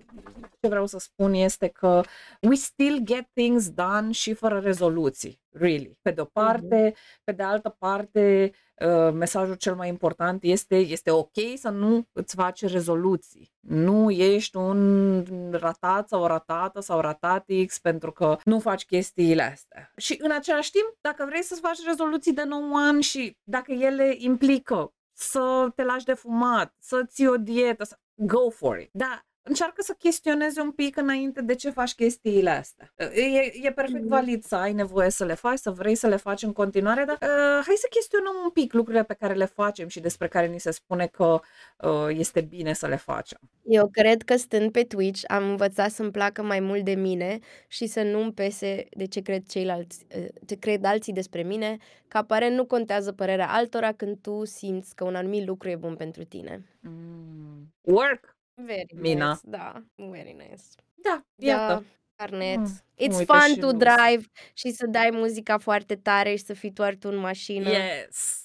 ce 0.62 0.68
vreau 0.68 0.86
să 0.86 1.00
spun 1.00 1.34
este 1.34 1.68
că 1.68 2.02
we 2.42 2.56
still 2.56 3.00
get 3.04 3.28
things 3.34 3.70
done 3.70 4.12
și 4.12 4.34
fără 4.34 4.60
rezoluții, 4.60 5.42
really. 5.52 5.98
Pe 6.02 6.12
de 6.12 6.22
o 6.22 6.24
Mhm. 6.24 6.34
parte, 6.34 6.94
pe 7.24 7.32
de 7.32 7.44
altă 7.44 7.76
parte, 7.80 8.52
uh, 8.86 9.14
mesajul 9.14 9.56
cel 9.56 9.76
mai 9.76 9.88
important 9.88 10.44
este 10.44 10.76
este 10.76 11.12
ok 11.12 11.32
să 11.56 11.70
nu 11.70 12.08
îți 12.12 12.36
faci 12.36 12.66
rezoluții. 12.66 13.52
Nu 13.60 14.12
ești 14.12 14.56
un 14.58 15.26
ratat 15.52 16.08
sau 16.08 16.22
o 16.22 16.28
ratată 16.28 16.80
sau 16.82 17.00
ratatix 17.00 17.80
pentru 17.80 18.12
că 18.12 18.38
nu 18.44 18.60
faci 18.60 18.86
chestiile 18.86 19.42
astea. 19.44 19.92
Și 19.98 20.18
în 20.22 20.32
același 20.32 20.72
timp, 20.72 20.98
dacă 21.02 21.26
vrei 21.30 21.44
să-ți 21.44 21.62
faci 21.62 21.86
rezoluții 21.86 22.34
de 22.34 22.44
nou 22.44 22.76
an 22.76 23.00
și 23.00 23.38
dacă 23.44 23.72
ele 23.72 24.16
implică 24.18 24.94
să 25.20 25.72
te 25.76 25.84
lași 25.84 26.06
de 26.06 26.14
fumat, 26.14 26.76
să 26.80 27.04
ții 27.06 27.28
o 27.28 27.38
dietă, 27.38 27.84
să... 27.84 28.00
go 28.16 28.50
for 28.50 28.78
it. 28.78 28.90
Da, 28.94 29.26
încearcă 29.44 29.82
să 29.82 29.94
chestionezi 30.00 30.60
un 30.60 30.72
pic 30.72 30.98
înainte 30.98 31.42
de 31.42 31.56
ce 31.56 31.70
faci 31.70 31.94
chestiile 31.94 32.50
astea. 32.50 32.94
E, 32.98 33.52
e 33.62 33.72
perfect 33.72 34.00
Mhm. 34.00 34.08
valid 34.08 34.44
să 34.44 34.56
ai 34.56 34.74
nevoie 34.74 35.10
să 35.10 35.26
le 35.26 35.34
faci, 35.34 35.58
să 35.60 35.72
vrei 35.72 35.96
să 35.96 36.08
le 36.08 36.16
faci 36.16 36.42
în 36.44 36.54
continuare, 36.54 37.04
dar 37.04 37.16
uh, 37.22 37.64
hai 37.66 37.76
să 37.78 37.88
chestionăm 37.90 38.34
un 38.44 38.50
pic 38.50 38.74
lucrurile 38.74 39.04
pe 39.04 39.14
care 39.14 39.34
le 39.34 39.46
facem 39.46 39.88
și 39.88 40.00
despre 40.00 40.28
care 40.28 40.48
ni 40.48 40.60
se 40.60 40.72
spune 40.72 41.08
că 41.08 41.40
uh, 41.78 42.08
este 42.10 42.42
bine 42.42 42.74
să 42.74 42.88
le 42.88 42.96
facem. 42.96 43.40
Eu 43.64 43.88
cred 43.92 44.22
că 44.22 44.36
stând 44.38 44.72
pe 44.72 44.84
Twitch 44.84 45.24
am 45.28 45.50
învățat 45.50 45.92
să-mi 45.92 46.12
placă 46.12 46.42
mai 46.44 46.60
mult 46.60 46.84
de 46.86 46.94
mine 46.96 47.40
și 47.68 47.88
să 47.88 48.02
nu-mi 48.02 48.34
pese 48.34 48.86
de 48.98 49.06
ce 49.06 49.22
cred 49.22 49.44
ceilalți, 49.48 50.06
uh, 50.18 50.26
ce 50.46 50.56
cred 50.56 50.84
alții 50.86 51.14
despre 51.14 51.44
mine, 51.44 51.78
că 52.08 52.18
aparent 52.18 52.56
nu 52.56 52.66
contează 52.66 53.12
părerea 53.12 53.50
altora 53.52 53.92
când 53.92 54.18
tu 54.22 54.46
simți 54.46 54.96
că 54.96 55.04
un 55.04 55.16
anumit 55.16 55.48
lucru 55.48 55.70
e 55.70 55.76
bun 55.76 55.96
pentru 55.96 56.24
tine. 56.24 56.66
Mm. 56.82 57.74
Work! 57.82 58.38
Very 58.66 58.94
Mina. 58.96 59.28
nice, 59.30 59.42
da, 59.44 59.84
very 59.96 60.34
nice. 60.38 60.64
Da, 60.96 61.24
iată. 61.36 61.74
Da, 61.74 61.84
Carnet. 62.16 62.58
Mm, 62.58 62.66
It's 62.98 63.18
uite 63.18 63.24
fun 63.26 63.40
și 63.54 63.58
to 63.60 63.72
nu- 63.72 63.78
drive 63.78 64.26
și 64.54 64.72
să 64.72 64.86
dai 64.88 65.10
muzica 65.12 65.58
foarte 65.58 65.96
tare 65.96 66.36
și 66.36 66.44
să 66.44 66.54
fii 66.54 66.72
doar 66.72 66.96
tu 66.96 67.08
în 67.10 67.16
mașină. 67.18 67.70
Yes! 67.70 68.44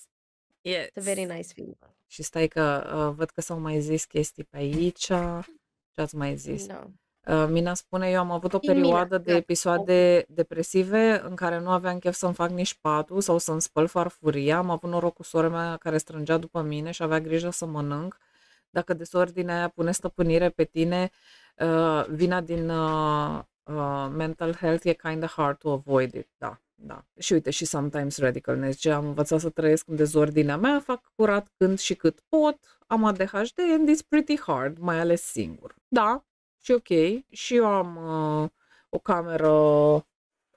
Yes! 0.61 0.87
It's 0.87 0.97
a 0.97 1.01
very 1.01 1.25
nice 1.25 1.49
feeling. 1.55 1.77
Și 2.07 2.23
stai 2.23 2.49
că 2.49 2.93
uh, 3.09 3.15
văd 3.17 3.31
că 3.31 3.41
s-au 3.41 3.59
mai 3.59 3.81
zis 3.81 4.05
chestii 4.05 4.45
pe 4.45 4.57
aici. 4.57 5.05
Ce 5.91 6.01
ați 6.01 6.17
mai 6.17 6.37
zis? 6.37 6.67
Da. 6.67 6.87
Uh, 7.27 7.47
Mina 7.49 7.75
spune, 7.75 8.11
eu 8.11 8.19
am 8.19 8.31
avut 8.31 8.53
o 8.53 8.59
Zi, 8.63 8.69
Mina, 8.69 8.81
perioadă 8.81 9.19
de 9.19 9.31
da. 9.31 9.37
episoade 9.37 10.25
depresive 10.29 11.21
în 11.25 11.35
care 11.35 11.59
nu 11.61 11.71
aveam 11.71 11.99
chef 11.99 12.15
să-mi 12.15 12.35
fac 12.35 12.51
nici 12.51 12.75
patul 12.75 13.21
sau 13.21 13.39
să-mi 13.39 13.61
spăl 13.63 13.87
farfuria. 13.87 14.57
Am 14.57 14.71
avut 14.71 14.91
noroc 14.91 15.15
cu 15.15 15.23
sora 15.23 15.49
mea 15.49 15.77
care 15.77 15.99
strângea 15.99 16.37
după 16.37 16.63
mine 16.63 16.91
și 16.91 17.03
avea 17.03 17.21
grijă 17.21 17.51
să 17.51 17.67
mănânc. 17.67 18.19
Dacă 18.75 18.95
desordinea 18.95 19.57
aia 19.57 19.69
pune 19.69 19.93
stăpânire 19.93 20.49
pe 20.49 20.65
tine, 20.65 21.11
uh, 21.57 22.05
vina 22.09 22.41
din 22.41 22.69
uh, 22.69 23.41
uh, 23.63 24.09
mental 24.17 24.55
health 24.55 24.87
e 24.87 24.93
kind 24.93 25.23
of 25.23 25.33
hard 25.33 25.59
to 25.59 25.71
avoid 25.71 26.15
it. 26.15 26.29
Da, 26.39 26.61
da. 26.75 27.05
Și 27.19 27.33
uite, 27.33 27.51
și 27.51 27.65
sometimes 27.65 28.19
radicalness. 28.19 28.79
Ce 28.79 28.91
am 28.91 29.07
învățat 29.07 29.41
să 29.41 29.51
trăiesc 29.51 29.89
în 29.89 29.97
dezordinea 29.97 30.57
mea, 30.57 30.81
fac 30.81 31.13
curat 31.15 31.53
când 31.57 31.79
și 31.79 31.95
cât 31.95 32.21
pot, 32.29 32.59
am 32.87 33.05
ADHD 33.05 33.59
and 33.73 33.89
it's 33.89 34.09
pretty 34.09 34.41
hard, 34.41 34.79
mai 34.79 35.01
ales 35.01 35.23
singur. 35.23 35.75
Da, 35.89 36.25
și 36.61 36.73
ok. 36.73 36.89
Și 37.31 37.57
eu 37.57 37.67
am 37.67 37.97
uh, 38.43 38.49
o 38.89 38.99
cameră 38.99 39.51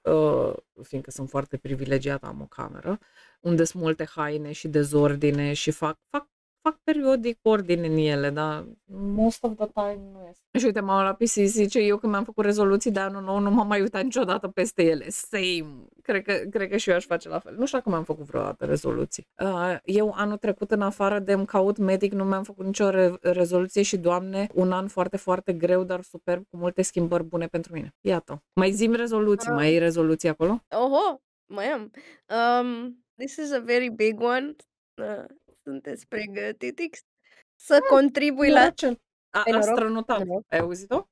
uh, 0.02 0.52
fiindcă 0.82 1.10
sunt 1.10 1.28
foarte 1.28 1.56
privilegiată, 1.56 2.26
am 2.26 2.40
o 2.40 2.46
cameră, 2.46 2.98
unde 3.40 3.64
sunt 3.64 3.82
multe 3.82 4.04
haine 4.04 4.52
și 4.52 4.68
dezordine 4.68 5.52
și 5.52 5.70
fac, 5.70 5.98
fac 6.10 6.28
fac 6.62 6.78
periodic 6.84 7.38
ordine 7.42 7.86
în 7.86 7.96
ele, 7.96 8.30
dar 8.30 8.66
most 9.14 9.44
of 9.44 9.52
the 9.56 9.66
time 9.74 10.08
nu 10.12 10.26
este. 10.30 10.58
Și 10.58 10.64
uite, 10.64 10.80
mama 10.80 11.02
la 11.02 11.14
PC 11.14 11.32
zice, 11.32 11.78
eu 11.78 11.96
când 11.96 12.12
mi-am 12.12 12.24
făcut 12.24 12.44
rezoluții 12.44 12.90
de 12.90 13.00
anul 13.00 13.22
nou, 13.22 13.38
nu 13.38 13.50
m-am 13.50 13.66
mai 13.66 13.80
uitat 13.80 14.02
niciodată 14.02 14.48
peste 14.48 14.82
ele. 14.82 15.08
Same. 15.08 15.84
Cred 16.02 16.22
că, 16.22 16.32
cred 16.50 16.70
că 16.70 16.76
și 16.76 16.90
eu 16.90 16.96
aș 16.96 17.04
face 17.04 17.28
la 17.28 17.38
fel. 17.38 17.54
Nu 17.58 17.66
știu 17.66 17.78
dacă 17.78 17.90
mi-am 17.90 18.04
făcut 18.04 18.24
vreodată 18.24 18.64
rezoluții. 18.64 19.28
Uh, 19.42 19.76
eu 19.84 20.12
anul 20.16 20.36
trecut, 20.36 20.70
în 20.70 20.82
afară 20.82 21.18
de 21.18 21.32
îmi 21.32 21.46
caut 21.46 21.76
medic, 21.76 22.12
nu 22.12 22.24
mi-am 22.24 22.42
făcut 22.42 22.64
nicio 22.64 22.90
re- 22.90 23.16
rezoluție 23.20 23.82
și, 23.82 23.96
doamne, 23.96 24.48
un 24.54 24.72
an 24.72 24.88
foarte, 24.88 25.16
foarte 25.16 25.52
greu, 25.52 25.84
dar 25.84 26.02
superb, 26.02 26.44
cu 26.50 26.56
multe 26.56 26.82
schimbări 26.82 27.24
bune 27.24 27.46
pentru 27.46 27.72
mine. 27.72 27.94
Iată. 28.00 28.42
Mai 28.52 28.70
zim 28.70 28.92
rezoluții. 28.92 29.50
Mai 29.50 29.66
ai 29.66 29.78
rezoluții 29.78 30.28
acolo? 30.28 30.64
Oho, 30.68 31.20
mai 31.46 31.66
am. 31.66 31.90
Um, 32.60 33.04
this 33.16 33.36
is 33.36 33.52
a 33.52 33.60
very 33.60 33.88
big 33.88 34.20
one. 34.20 34.54
Uh, 34.94 35.24
sunteți 35.68 36.06
pregătitiți 36.06 37.04
să 37.54 37.78
Mm, 37.80 37.96
contribui 37.96 38.50
la 38.50 38.60
Norocel. 38.60 39.00
A, 39.30 39.42
Ai 39.44 39.52
noroc? 39.52 39.68
astronotat. 39.68 40.18
Noroc. 40.24 40.44
Ai 40.48 40.58
auzit-o? 40.58 41.08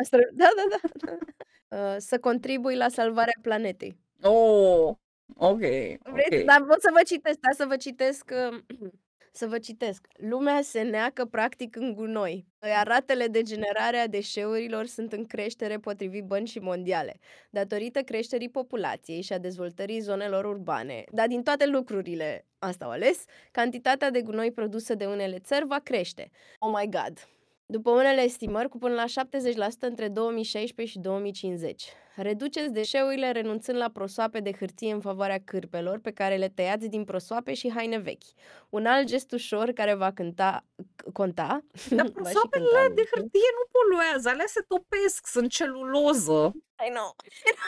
Asta 0.00 0.16
da, 0.32 0.48
da, 0.56 0.64
da, 0.70 0.88
da. 1.06 1.16
Uh, 1.70 1.94
să 1.98 2.18
contribui 2.18 2.76
la 2.76 2.88
salvarea 2.88 3.38
planetei. 3.42 3.96
Oh, 4.22 4.94
ok, 5.36 5.58
Vreți? 5.58 6.36
ok. 6.38 6.44
Dar 6.44 6.64
pot 6.68 6.80
să 6.80 6.90
vă 6.92 7.02
citesc, 7.06 7.38
da, 7.38 7.50
să 7.54 7.64
vă 7.66 7.76
citesc, 7.76 8.30
uh, 8.50 8.58
să 9.38 9.46
vă 9.46 9.58
citesc. 9.58 10.06
Lumea 10.16 10.62
se 10.62 10.82
neacă 10.82 11.24
practic 11.24 11.76
în 11.76 11.94
gunoi, 11.94 12.46
iar 12.62 12.86
ratele 12.86 13.26
de 13.26 13.42
generare 13.42 13.96
a 13.96 14.06
deșeurilor 14.06 14.86
sunt 14.86 15.12
în 15.12 15.26
creștere 15.26 15.78
potrivit 15.78 16.24
băncii 16.24 16.60
mondiale, 16.60 17.18
datorită 17.50 18.00
creșterii 18.00 18.48
populației 18.48 19.20
și 19.22 19.32
a 19.32 19.38
dezvoltării 19.38 20.00
zonelor 20.00 20.44
urbane. 20.44 21.04
Dar 21.10 21.26
din 21.26 21.42
toate 21.42 21.66
lucrurile, 21.66 22.46
asta 22.58 22.84
au 22.84 22.90
ales, 22.90 23.24
cantitatea 23.50 24.10
de 24.10 24.22
gunoi 24.22 24.52
produsă 24.52 24.94
de 24.94 25.06
unele 25.06 25.38
țări 25.38 25.66
va 25.66 25.78
crește. 25.78 26.30
Oh 26.58 26.70
my 26.74 26.88
god! 26.90 27.37
După 27.70 27.90
unele 27.90 28.20
estimări, 28.22 28.68
cu 28.68 28.78
până 28.78 28.94
la 28.94 29.04
70% 29.04 29.68
între 29.80 30.08
2016 30.08 30.94
și 30.96 30.98
2050. 31.02 31.84
Reduceți 32.16 32.72
deșeurile 32.72 33.30
renunțând 33.32 33.78
la 33.78 33.88
prosoape 33.88 34.40
de 34.40 34.52
hârtie 34.52 34.92
în 34.92 35.00
favoarea 35.00 35.38
cârpelor 35.44 35.98
pe 35.98 36.10
care 36.10 36.36
le 36.36 36.48
tăiați 36.48 36.88
din 36.88 37.04
prosoape 37.04 37.54
și 37.54 37.72
haine 37.72 37.98
vechi. 37.98 38.22
Un 38.68 38.86
alt 38.86 39.06
gest 39.06 39.32
ușor 39.32 39.70
care 39.72 39.94
va 39.94 40.12
cânta, 40.12 40.64
c- 40.82 41.12
conta. 41.12 41.60
Dar 41.90 42.06
va 42.06 42.06
și 42.06 42.12
prosoapele 42.12 42.64
cânta, 42.64 42.94
de 42.94 43.00
nu 43.00 43.04
știu. 43.06 43.20
hârtie 43.20 43.48
nu 43.58 43.70
poluează, 43.70 44.28
alea 44.28 44.44
se 44.46 44.60
topesc, 44.68 45.26
sunt 45.26 45.50
celuloză. 45.50 46.52
I 46.86 46.90
know. 46.92 47.16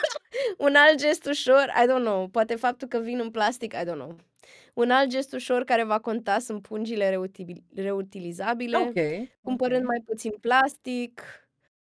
Un 0.67 0.75
alt 0.75 0.97
gest 0.97 1.25
ușor, 1.25 1.73
I 1.83 1.85
don't 1.85 2.03
know, 2.05 2.27
poate 2.27 2.55
faptul 2.55 2.87
că 2.87 2.97
vin 2.99 3.19
în 3.19 3.31
plastic, 3.31 3.73
I 3.73 3.77
don't 3.85 3.93
know. 4.03 4.15
Un 4.73 4.89
alt 4.91 5.09
gest 5.09 5.33
ușor 5.33 5.63
care 5.63 5.83
va 5.83 5.99
conta 5.99 6.39
sunt 6.39 6.61
pungile 6.61 7.09
reutil- 7.09 7.63
reutilizabile, 7.75 8.77
Ok, 8.77 9.27
cumpărând 9.41 9.81
ok. 9.81 9.87
mai 9.87 10.01
puțin 10.05 10.31
plastic. 10.41 11.21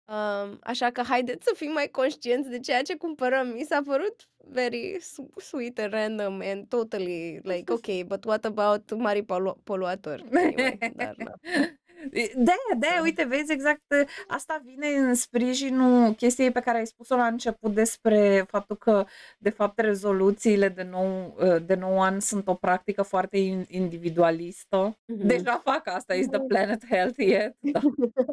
Um, 0.04 0.58
așa 0.62 0.90
că 0.90 1.02
haideți 1.02 1.44
să 1.46 1.52
fim 1.56 1.72
mai 1.72 1.88
conștienți 1.88 2.50
de 2.50 2.58
ceea 2.58 2.82
ce 2.82 2.96
cumpărăm. 2.96 3.48
Mi 3.48 3.62
s-a 3.64 3.80
părut 3.84 4.28
very 4.36 4.96
su- 5.00 5.30
sweet 5.36 5.78
and 5.78 5.92
random 5.92 6.40
and 6.44 6.68
totally 6.68 7.40
like, 7.42 7.72
ok, 7.72 8.02
but 8.06 8.24
what 8.24 8.44
about 8.44 8.94
mari 8.96 9.22
polu- 9.22 9.60
poluatori? 9.64 10.24
Anyway, 10.32 10.78
dar 10.96 11.14
da. 11.24 11.32
De, 12.10 12.32
de, 12.78 12.86
uite, 13.02 13.24
vezi 13.24 13.52
exact 13.52 13.82
asta 14.26 14.60
vine 14.64 14.86
în 14.88 15.14
sprijinul 15.14 16.12
chestiei 16.14 16.50
pe 16.50 16.60
care 16.60 16.78
ai 16.78 16.86
spus-o 16.86 17.16
la 17.16 17.26
început 17.26 17.74
despre 17.74 18.44
faptul 18.48 18.76
că, 18.76 19.04
de 19.38 19.50
fapt, 19.50 19.78
rezoluțiile 19.78 20.68
de 20.68 20.82
nou, 20.82 21.36
de 21.66 21.74
nou 21.74 22.00
an 22.02 22.20
sunt 22.20 22.48
o 22.48 22.54
practică 22.54 23.02
foarte 23.02 23.36
in- 23.38 23.66
individualistă. 23.68 24.98
Mhm. 25.04 25.26
Deja 25.26 25.60
fac 25.64 25.88
asta, 25.88 26.14
is 26.14 26.26
the 26.28 26.40
planet 26.40 26.86
healthy 26.86 27.24
yet? 27.30 27.56
Da, 27.60 27.80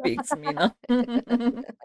fix, 0.02 0.28
Mina. 0.38 0.76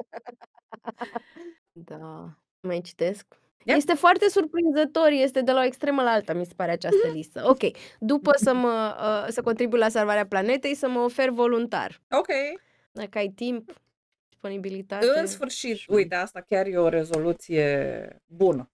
Da. 1.71 2.37
Mai 2.59 2.81
citesc? 2.81 3.25
Yep. 3.63 3.77
Este 3.77 3.93
foarte 3.93 4.29
surprinzător, 4.29 5.07
este 5.09 5.41
de 5.41 5.51
la 5.51 5.59
o 5.59 5.63
extremă 5.63 6.01
la 6.01 6.09
alta, 6.11 6.33
mi 6.33 6.45
se 6.45 6.53
pare 6.55 6.71
această 6.71 7.07
listă. 7.13 7.43
Ok, 7.45 7.59
după 7.99 8.31
să 8.35 8.53
mă 8.53 8.95
uh, 8.99 9.31
să 9.31 9.41
contribui 9.41 9.79
la 9.79 9.89
salvarea 9.89 10.25
planetei, 10.25 10.75
să 10.75 10.87
mă 10.87 10.99
ofer 10.99 11.29
voluntar. 11.29 12.01
Ok. 12.09 12.27
Dacă 12.91 13.17
ai 13.17 13.27
timp, 13.35 13.73
disponibilitate. 14.29 15.05
În 15.19 15.27
sfârșit, 15.27 15.77
și- 15.77 15.91
uite, 15.91 16.15
asta 16.15 16.41
chiar 16.41 16.65
e 16.65 16.77
o 16.77 16.87
rezoluție 16.89 18.21
bună. 18.25 18.71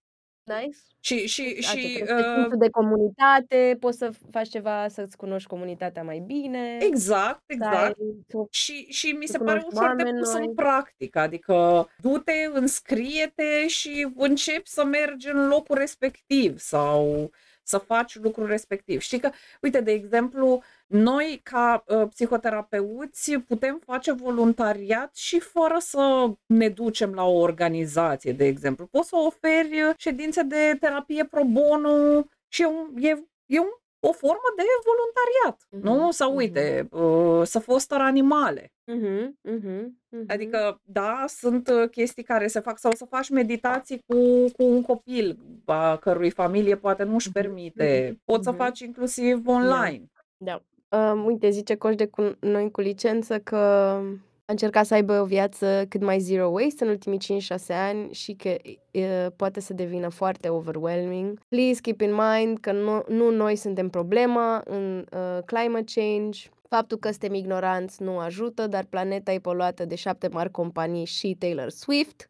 Nice. 0.48 0.78
Și, 1.00 1.28
și, 1.28 1.58
Da, 1.62 1.68
și 1.68 1.80
și 1.80 2.04
uh, 2.04 2.48
de 2.58 2.70
comunitate, 2.70 3.78
poți 3.80 3.98
să 3.98 4.12
faci 4.32 4.48
ceva 4.50 4.88
să-ți 4.88 5.18
cunoști 5.18 5.48
comunitatea 5.48 6.04
mai 6.04 6.20
bine. 6.20 6.78
exact, 6.82 7.44
să 7.48 7.54
exact. 7.54 7.76
ai- 7.86 7.94
să- 8.28 8.48
Și, 8.52 8.86
și 8.90 9.08
mi 9.12 9.26
Să 9.26 9.32
se 9.32 9.38
pare 9.38 9.60
cunoști 9.60 9.68
ușor 9.80 9.96
de 9.96 10.04
oameni 10.04 10.18
pus 10.20 10.34
în 10.34 10.44
noi. 10.44 10.54
practică, 10.56 11.20
adică 11.20 11.88
du-te, 12.02 12.50
înscrie-te 12.54 13.68
și 13.68 14.08
începi 14.16 14.70
să 14.70 14.84
mergi 14.86 15.30
în 15.30 15.48
locul 15.48 15.78
respectiv 15.78 16.58
sau 16.60 17.32
să 17.68 17.78
faci 17.78 18.16
lucrul 18.16 18.48
respectiv. 18.48 19.00
Știi 19.00 19.20
că, 19.20 19.30
uite, 19.62 19.82
de 19.82 19.92
exemplu, 19.92 20.64
noi 20.88 21.40
ca 21.44 21.84
uh, 21.88 22.08
psihoterapeuți 22.10 23.32
putem 23.32 23.82
face 23.86 24.12
voluntariat 24.12 25.16
și 25.16 25.40
fără 25.40 25.76
să 25.80 26.32
ne 26.46 26.70
ducem 26.70 27.14
la 27.14 27.24
o 27.24 27.40
organizație, 27.40 28.32
de 28.32 28.46
exemplu. 28.46 28.86
Poți 28.86 29.08
să 29.08 29.16
oferi 29.16 29.82
uh, 29.82 29.94
ședințe 29.98 30.44
de 30.44 30.78
terapie 30.80 31.26
pro 31.26 31.44
bono 31.44 32.26
și 32.48 32.62
e, 32.62 32.66
un, 32.66 32.94
e, 33.00 33.24
e 33.46 33.60
un, 33.60 33.74
o 34.00 34.12
formă 34.12 34.50
de 34.56 34.64
voluntariat, 34.86 35.68
Mhm, 35.70 35.86
nu? 36.04 36.12
Sau 36.12 36.28
mhm. 36.30 36.38
uite, 36.38 36.88
uh, 36.92 37.42
să 37.44 37.60
foster 37.60 38.00
animale. 38.02 38.72
Mhm, 38.86 39.38
mhm, 39.42 40.00
mhm. 40.10 40.24
Adică, 40.28 40.82
da, 40.84 41.24
sunt 41.28 41.68
uh, 41.70 41.90
chestii 41.90 42.24
care 42.24 42.48
se 42.48 42.60
fac 42.60 42.80
sau 42.80 42.92
să 42.92 43.06
faci 43.06 43.30
meditații 43.30 44.00
cu, 44.06 44.16
cu 44.58 44.64
un 44.64 44.82
copil 44.82 45.38
a 45.66 45.98
cărui 45.98 46.30
familie 46.30 46.76
poate 46.76 47.04
nu-și 47.04 47.30
Mhm, 47.34 47.42
permite. 47.42 48.08
mhm, 48.12 48.22
Poți 48.26 48.44
să 48.44 48.50
mhm. 48.50 48.60
faci 48.60 48.80
inclusiv 48.80 49.48
online. 49.48 50.12
Da. 50.38 50.62
Um, 50.90 51.26
uite, 51.26 51.50
zice 51.50 51.76
Coș 51.76 51.96
de 51.96 52.06
cu 52.08 52.36
noi 52.40 52.72
cu 52.72 52.82
licență 52.82 53.40
că 53.40 54.02
a 54.50 54.52
încercat 54.52 54.86
să 54.86 54.94
aibă 54.94 55.20
o 55.20 55.26
viață 55.26 55.86
cât 55.90 56.02
mai 56.02 56.20
zero 56.20 56.48
waste 56.48 56.84
în 56.84 56.90
ultimii 56.90 57.20
5-6 57.20 57.56
ani 57.68 58.14
și 58.14 58.34
că 58.34 58.56
e, 58.92 59.30
poate 59.36 59.60
să 59.60 59.74
devină 59.74 60.10
foarte 60.10 60.50
overwhelming. 60.50 61.40
Please 61.48 61.82
keep 61.82 62.02
in 62.02 62.14
mind 62.14 62.58
că 62.60 62.72
nu, 62.72 63.04
nu 63.08 63.30
noi 63.30 63.56
suntem 63.56 63.90
problema 63.90 64.62
în 64.66 65.06
uh, 65.12 65.38
climate 65.46 65.92
change. 66.02 66.40
Faptul 66.70 66.98
că 66.98 67.10
suntem 67.10 67.34
ignoranți 67.34 68.04
nu 68.04 68.18
ajută, 68.20 68.68
dar 68.68 68.84
planeta 68.90 69.32
e 69.32 69.40
poluată 69.40 69.86
de 69.86 69.96
șapte 69.96 70.28
mari 70.28 70.52
companii 70.52 71.06
și 71.06 71.36
Taylor 71.40 71.70
Swift, 71.70 72.28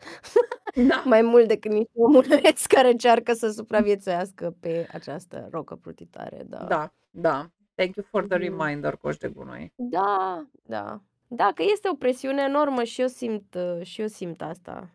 Da. 0.87 1.03
mai 1.13 1.21
mult 1.21 1.47
decât 1.47 1.71
niște 1.71 1.91
omuleți 1.95 2.67
care 2.67 2.89
încearcă 2.91 3.33
să 3.33 3.49
supraviețuiască 3.49 4.55
pe 4.59 4.87
această 4.91 5.47
rocă 5.51 5.75
plutitoare. 5.75 6.43
Da. 6.47 6.65
Da, 6.69 6.93
da. 7.09 7.49
Thank 7.75 7.95
you 7.95 8.05
for 8.09 8.25
the 8.27 8.37
Mhm. 8.37 8.57
reminder, 8.57 8.95
coș 8.95 9.17
de 9.17 9.27
gunoi. 9.27 9.73
Da, 9.75 10.45
da. 10.63 11.01
Da, 11.27 11.51
că 11.55 11.63
este 11.71 11.89
o 11.89 11.95
presiune 11.95 12.41
enormă 12.41 12.83
și 12.83 13.01
eu 13.01 13.07
simt, 13.07 13.55
uh, 13.55 13.85
și 13.85 14.01
eu 14.01 14.07
simt 14.07 14.41
asta. 14.41 14.89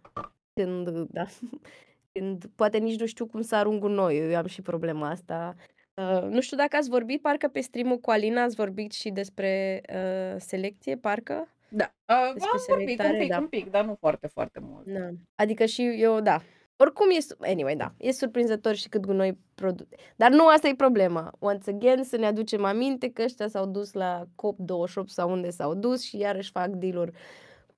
Când, 0.52 0.86
uh, 0.86 1.06
da, 1.10 1.24
când 2.12 2.44
poate 2.54 2.78
nici 2.78 3.00
nu 3.00 3.06
știu 3.06 3.26
cum 3.26 3.40
să 3.40 3.56
arunc 3.56 3.80
gunoi, 3.80 4.18
eu 4.18 4.36
am 4.36 4.46
și 4.46 4.62
problema 4.62 5.08
asta. 5.08 5.54
Uh, 5.94 6.22
nu 6.22 6.40
știu 6.40 6.56
dacă 6.56 6.76
ați 6.76 6.88
vorbit, 6.88 7.20
parcă 7.20 7.48
pe 7.48 7.60
stream 7.60 7.96
cu 7.96 8.10
Alina 8.10 8.42
ați 8.42 8.54
vorbit 8.56 8.92
și 8.92 9.10
despre 9.10 9.80
uh, 9.88 10.40
selecție, 10.40 10.96
parcă? 10.96 11.48
Da. 11.68 11.94
Uh, 12.08 12.32
Despre 12.32 12.50
am 12.52 12.64
vorbit 12.68 12.88
un 12.88 12.96
selectare, 12.96 13.18
pic, 13.18 13.28
da. 13.28 13.38
un 13.38 13.46
pic, 13.46 13.70
dar 13.70 13.84
nu 13.84 13.96
foarte, 14.00 14.26
foarte 14.26 14.60
mult. 14.62 14.86
Da. 14.86 15.08
Adică 15.34 15.64
și 15.64 15.82
eu, 15.82 16.20
da. 16.20 16.42
Oricum 16.82 17.10
e, 17.10 17.20
su- 17.20 17.36
anyway, 17.40 17.76
da, 17.76 17.94
e 17.98 18.12
surprinzător 18.12 18.74
și 18.74 18.88
cât 18.88 19.00
gunoi 19.06 19.38
produc. 19.54 19.86
Dar 20.16 20.30
nu 20.30 20.46
asta 20.46 20.68
e 20.68 20.74
problema. 20.74 21.32
Once 21.38 21.70
again, 21.70 22.04
să 22.04 22.16
ne 22.16 22.26
aducem 22.26 22.64
aminte 22.64 23.10
că 23.12 23.22
ăștia 23.22 23.48
s-au 23.48 23.66
dus 23.66 23.92
la 23.92 24.24
COP28 24.24 25.04
sau 25.06 25.30
unde 25.30 25.50
s-au 25.50 25.74
dus 25.74 26.02
și 26.02 26.16
iarăși 26.18 26.50
fac 26.50 26.68
deal 26.68 27.12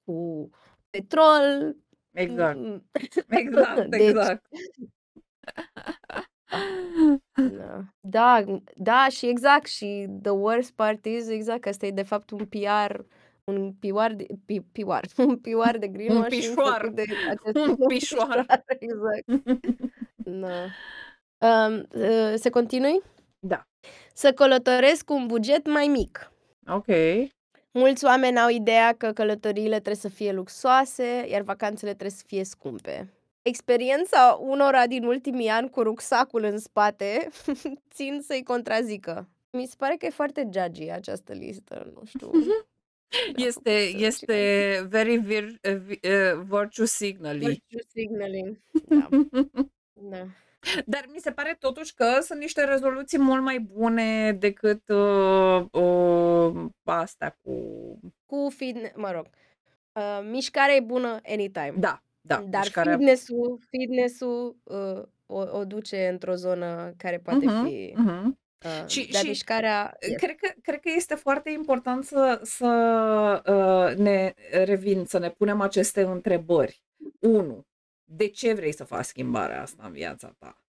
cu 0.05 0.49
petrol. 0.91 1.77
Exact, 2.13 2.59
Mm, 2.59 2.91
exact, 3.29 3.91
Deci- 3.91 4.01
exact. 4.09 4.47
Da. 7.35 7.85
da, 8.01 8.45
da, 8.77 9.07
și 9.11 9.27
exact, 9.27 9.67
și 9.67 10.07
the 10.23 10.31
worst 10.31 10.73
part 10.73 11.05
is, 11.05 11.29
exact, 11.29 11.61
că 11.61 11.69
ăsta 11.69 11.87
e 11.87 11.91
de 11.91 12.03
fapt 12.03 12.31
un 12.31 12.47
PR, 12.47 13.01
un 13.45 13.73
PR 13.81 14.13
de, 14.13 14.27
pi, 14.45 14.61
PR, 14.61 15.05
un 15.23 15.37
PR 15.39 15.77
de 15.79 15.89
greenwashing 15.89 16.29
pișoar. 16.43 16.81
făcut 16.81 16.95
de 16.95 17.05
acest 17.31 17.57
Un 17.67 17.77
pișoar. 17.89 18.47
exact. 18.79 19.25
Da. 20.17 20.65
Um, 21.39 21.87
uh, 21.95 22.33
să 22.37 22.51
continui? 22.51 23.03
Da. 23.39 23.67
Să 24.15 24.33
călătoresc 24.33 25.05
cu 25.05 25.13
un 25.15 25.27
buget 25.27 25.67
mai 25.67 25.87
mic. 25.87 26.33
Ok. 26.69 26.87
Mulți 27.71 28.05
oameni 28.05 28.39
au 28.39 28.49
ideea 28.49 28.93
că 28.97 29.13
călătoriile 29.13 29.75
trebuie 29.75 29.95
să 29.95 30.09
fie 30.09 30.33
luxoase, 30.33 31.27
iar 31.29 31.43
vacanțele 31.43 31.91
trebuie 31.91 32.11
să 32.17 32.25
fie 32.27 32.45
scumpe. 32.45 33.13
experiența 33.43 34.39
unora 34.41 34.87
din 34.87 35.05
ultimii 35.05 35.49
ani 35.49 35.71
cu 35.71 35.83
rucsacul 35.83 36.43
în 36.45 36.59
spate 36.59 37.29
țin 37.95 38.21
să-i 38.23 38.43
contrazică. 38.43 39.29
Mi 39.51 39.67
se 39.67 39.75
pare 39.79 39.95
că 39.97 40.07
e 40.07 40.11
foarte 40.11 40.49
judgy 40.53 40.91
această 40.91 41.33
listă, 41.33 41.91
nu 41.95 42.01
știu. 42.05 42.31
Mi-a 43.37 43.47
Este 43.47 43.71
făcut 43.71 43.95
să 43.95 44.05
este 44.07 44.87
very 44.89 45.17
vir 45.17 45.45
uh, 45.45 45.77
vi 45.77 46.01
uh, 46.03 46.41
virtue 46.49 46.87
signaling. 46.87 47.51
Virtue 47.51 47.83
signaling, 47.89 48.59
da. 48.89 49.09
Da. 50.11 50.27
Dar 50.87 51.05
mi 51.13 51.19
se 51.19 51.31
pare 51.33 51.57
totuși 51.59 51.95
că 51.95 52.19
sunt 52.21 52.39
niște 52.41 52.65
rezoluții 52.65 53.19
mult 53.19 53.43
mai 53.43 53.59
bune 53.59 54.33
decât, 54.33 54.89
uh, 54.89 55.65
uh, 55.73 56.67
astea 56.85 57.39
cu 57.43 57.53
Cu 58.27 58.49
fitne 58.57 58.93
mă 58.97 59.11
rog, 59.11 59.27
uh, 59.93 60.21
mișcarea 60.31 60.75
e 60.75 60.81
bună 60.81 61.21
anytime. 61.25 61.75
Da, 61.79 62.03
da, 62.21 62.37
Dar 62.49 62.61
mișcarea 62.61 62.97
fitness-ul 62.97 63.59
fitness-ul, 63.71 64.57
uh, 64.63 65.03
o 65.27 65.59
o 65.59 65.65
duce 65.65 66.09
într-o 66.09 66.35
zonă 66.35 66.95
care 66.97 67.19
poate 67.19 67.45
Mhm, 67.47 67.65
fi 67.65 67.93
mhm. 67.97 68.39
Uh, 68.65 68.89
Și 68.89 69.09
dar 69.13 69.23
și 69.23 69.29
mișcarea 69.29 69.97
yes. 70.09 70.17
cred 70.17 70.37
că 70.37 70.53
cred 70.63 70.81
că 70.81 70.91
este 70.97 71.15
foarte 71.15 71.51
important 71.51 72.05
să 72.05 72.41
să, 72.43 73.43
uh, 73.47 73.99
ne 73.99 74.35
revin, 74.65 75.05
să 75.05 75.19
ne 75.19 75.31
punem 75.31 75.61
aceste 75.61 76.03
întrebări. 76.03 76.83
1. 77.21 77.67
De 78.05 78.29
ce 78.29 78.53
vrei 78.53 78.75
să 78.75 78.85
faci 78.85 79.05
schimbarea 79.05 79.63
asta 79.63 79.83
în 79.87 79.93
viața 79.93 80.37
ta? 80.39 80.63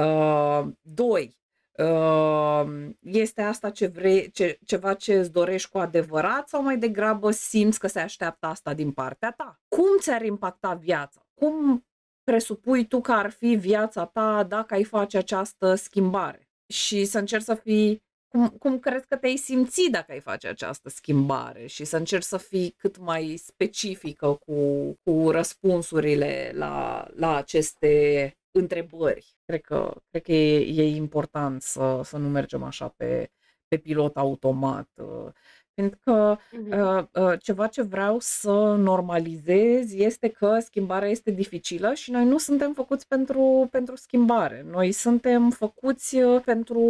Uh, 0.00 0.66
2. 0.80 1.36
Uh, 1.78 2.90
este 3.00 3.42
asta 3.42 3.70
ce 3.70 3.86
vrei 3.86 4.30
ce 4.30 4.58
ceva 4.64 4.94
ce 4.94 5.18
îți 5.18 5.32
dorești 5.32 5.70
cu 5.70 5.78
adevărat 5.78 6.48
sau 6.48 6.62
mai 6.62 6.78
degrabă 6.78 7.30
simți 7.30 7.78
că 7.78 7.86
se 7.86 8.00
așteaptă 8.00 8.46
asta 8.46 8.74
din 8.74 8.92
partea 8.92 9.30
ta? 9.36 9.60
Cum 9.68 9.98
ți-ar 10.00 10.22
impacta 10.22 10.74
viața? 10.74 11.26
Cum 11.34 11.86
presupui 12.24 12.86
tu 12.86 13.00
că 13.00 13.12
ar 13.12 13.30
fi 13.30 13.54
viața 13.54 14.04
ta 14.06 14.42
dacă 14.42 14.74
ai 14.74 14.84
face 14.84 15.18
această 15.18 15.74
schimbare? 15.74 16.45
Și 16.66 17.04
să 17.04 17.18
încerci 17.18 17.44
să 17.44 17.54
fii 17.54 18.04
cum 18.28 18.48
cum 18.48 18.78
crezi 18.78 19.06
că 19.06 19.16
te-ai 19.16 19.36
simți 19.36 19.90
dacă 19.90 20.12
ai 20.12 20.20
face 20.20 20.48
această 20.48 20.88
schimbare 20.88 21.66
și 21.66 21.84
să 21.84 21.96
încerci 21.96 22.22
să 22.24 22.36
fii 22.36 22.70
cât 22.70 22.98
mai 22.98 23.36
specifică 23.36 24.34
cu 24.46 24.92
cu 25.02 25.30
răspunsurile 25.30 26.50
la 26.54 27.06
la 27.14 27.36
aceste 27.36 28.32
întrebări. 28.50 29.36
Cred 29.44 29.60
că 29.60 29.94
cred 30.10 30.22
că 30.22 30.32
e 30.32 30.82
e 30.82 30.96
important 30.96 31.62
să 31.62 32.00
să 32.04 32.16
nu 32.16 32.28
mergem 32.28 32.62
așa 32.62 32.88
pe 32.88 33.30
pe 33.68 33.76
pilot 33.78 34.16
automat, 34.16 34.88
uh, 34.94 35.32
pentru 35.76 35.98
că, 36.04 36.36
Mhm. 36.52 36.78
uh, 36.80 37.04
uh, 37.12 37.32
ceva 37.42 37.66
ce 37.66 37.82
vreau 37.82 38.16
să 38.20 38.50
normalizez 38.78 39.92
este 39.94 40.28
că 40.28 40.58
schimbarea 40.60 41.08
este 41.08 41.30
dificilă 41.30 41.94
și 41.94 42.10
noi 42.10 42.24
nu 42.24 42.38
suntem 42.38 42.72
făcuți 42.74 43.06
pentru 43.08 43.68
pentru 43.70 43.96
schimbare. 43.96 44.64
Noi 44.70 44.92
suntem 44.92 45.50
făcuți, 45.50 46.16
uh, 46.16 46.42
pentru 46.44 46.80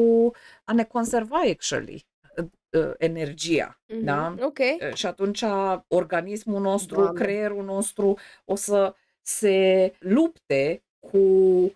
a 0.64 0.72
ne 0.72 0.84
conserva 0.84 1.36
actually, 1.50 2.06
uh, 2.38 2.44
uh, 2.82 2.92
energia, 2.98 3.80
da? 4.02 4.28
Mhm, 4.28 4.44
okay. 4.44 4.78
Uh, 4.88 4.94
și 4.94 5.06
atunci 5.06 5.44
organismul 5.88 6.60
nostru, 6.60 6.94
Doamne! 7.00 7.20
creierul 7.20 7.64
nostru 7.64 8.18
o 8.44 8.54
să 8.54 8.94
se 9.22 9.92
lupte 9.98 10.82
cu 11.00 11.18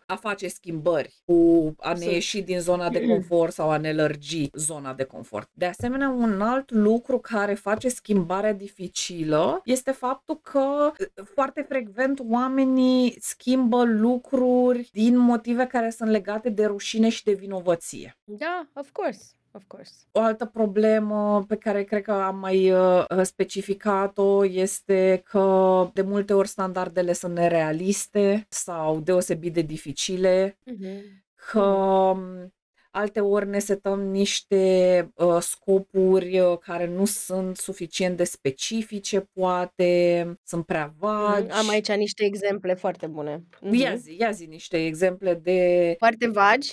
a 0.07 0.15
face 0.17 0.49
schimbări, 0.49 1.15
cu 1.25 1.35
a 1.79 1.93
ne 1.93 1.99
Sunt 1.99 2.13
ieși 2.13 2.43
din 2.43 2.61
zona 2.61 2.89
de 2.89 3.07
confort 3.07 3.53
sau 3.53 3.71
a 3.71 3.77
ne 3.77 3.93
lărgi 3.93 4.51
zona 4.53 4.95
de 4.95 5.05
confort. 5.05 5.51
De 5.53 5.67
asemenea, 5.67 6.09
un 6.09 6.41
alt 6.41 6.71
lucru 6.71 7.19
care 7.19 7.55
face 7.55 7.89
schimbarea 7.89 8.53
dificilă 8.53 9.61
este 9.65 9.91
faptul 9.91 10.41
că, 10.43 10.93
uh, 11.01 11.25
foarte 11.35 11.61
frecvent 11.69 12.21
oamenii 12.29 13.17
schimbă 13.21 13.85
lucruri 13.85 14.89
din 14.93 15.17
motive 15.17 15.67
care 15.67 15.91
sunt 15.91 16.11
legate 16.11 16.49
de 16.49 16.65
rușine 16.65 17.09
și 17.09 17.25
de 17.25 17.33
vinovăție. 17.33 18.19
Da, 18.25 18.69
of 18.75 18.91
course, 18.93 19.35
of 19.55 19.65
course. 19.69 20.07
O 20.13 20.21
altă 20.21 20.47
problemă 20.47 21.45
pe 21.49 21.57
care 21.57 21.83
cred 21.85 22.03
că 22.03 22.13
am 22.13 22.39
mai, 22.39 22.71
uh, 22.73 23.05
specificat-o 23.23 24.45
este 24.47 25.23
că 25.25 25.91
de 25.95 26.03
multe 26.03 26.33
ori 26.35 26.49
standardele 26.49 27.13
sunt 27.13 27.35
nerealiste 27.35 28.47
sau 28.49 29.01
deosebit 29.01 29.53
de 29.53 29.63
dificile, 29.63 30.59
Mhm, 30.67 31.23
că 31.35 31.61
mhm. 31.61 32.53
alteori 32.91 33.47
ne 33.49 33.59
setăm 33.59 34.01
niște, 34.01 35.13
uh, 35.17 35.39
scopuri, 35.41 36.41
uh, 36.41 36.59
care 36.59 36.87
nu 36.87 37.05
sunt 37.05 37.57
suficient 37.57 38.17
de 38.17 38.25
specifice 38.25 39.21
poate, 39.21 40.35
sunt 40.45 40.67
prea 40.67 40.95
Mhm, 41.23 41.51
am 41.51 41.69
vagi. 41.69 41.69
aici 41.69 41.93
niște 41.93 42.25
exemple 42.25 42.75
foarte 42.75 43.07
bune. 43.07 43.45
Ia 43.73 43.95
Mhm. 43.95 43.97
zi, 43.97 44.17
ia 44.21 44.31
zi 44.31 44.47
niște 44.47 44.85
exemple 44.87 45.35
de 45.35 45.59
Foarte 45.99 46.27
vagi? 46.29 46.71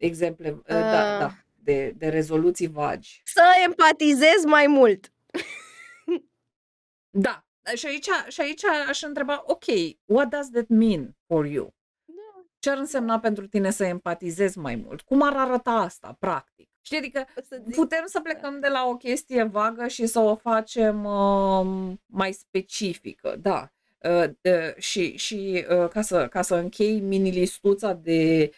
exemple, 0.00 0.50
uh, 0.68 0.84
da, 0.86 1.10
Uh 1.10 1.16
da, 1.16 1.41
de 1.62 1.92
de 1.96 2.08
rezoluții 2.08 2.66
vagi. 2.66 3.22
Să 3.24 3.42
empatizez 3.66 4.44
mai 4.44 4.66
mult. 4.66 5.12
Da, 7.14 7.44
și 7.74 7.86
aici 7.86 8.08
și 8.28 8.40
aici 8.40 8.64
aș 8.88 9.02
întreba, 9.02 9.42
ok, 9.46 9.64
what 10.04 10.28
does 10.28 10.50
that 10.50 10.68
mean 10.68 11.16
for 11.26 11.46
you? 11.46 11.74
Da. 12.04 12.46
Ce 12.58 12.70
ar 12.70 12.78
însemna 12.78 13.18
pentru 13.18 13.46
tine 13.46 13.70
să 13.70 13.84
empatizezi 13.84 14.58
mai 14.58 14.74
mult? 14.74 15.00
Cum 15.00 15.22
ar 15.22 15.36
arăta 15.36 15.70
asta 15.70 16.16
practic? 16.18 16.68
Știi, 16.80 16.98
adică 16.98 17.26
O 17.36 17.40
să 17.48 17.60
zic 17.64 17.74
putem 17.74 18.02
să 18.06 18.20
da. 18.22 18.30
plecăm 18.30 18.60
de 18.60 18.68
la 18.68 18.86
o 18.86 18.96
chestie 18.96 19.42
vagă 19.42 19.86
și 19.86 20.06
să 20.06 20.18
o 20.18 20.34
facem, 20.34 21.04
uh, 21.04 21.92
mai 22.06 22.32
specifică, 22.32 23.36
da. 23.40 23.72
Uh, 23.98 24.24
uh, 24.42 24.76
și 24.76 25.16
și, 25.16 25.64
uh, 25.70 25.88
ca 25.88 26.00
să 26.00 26.28
ca 26.28 26.42
să 26.42 26.54
închei 26.54 27.00
mini-listuța 27.00 27.92
de, 27.92 28.50
uh, 28.50 28.54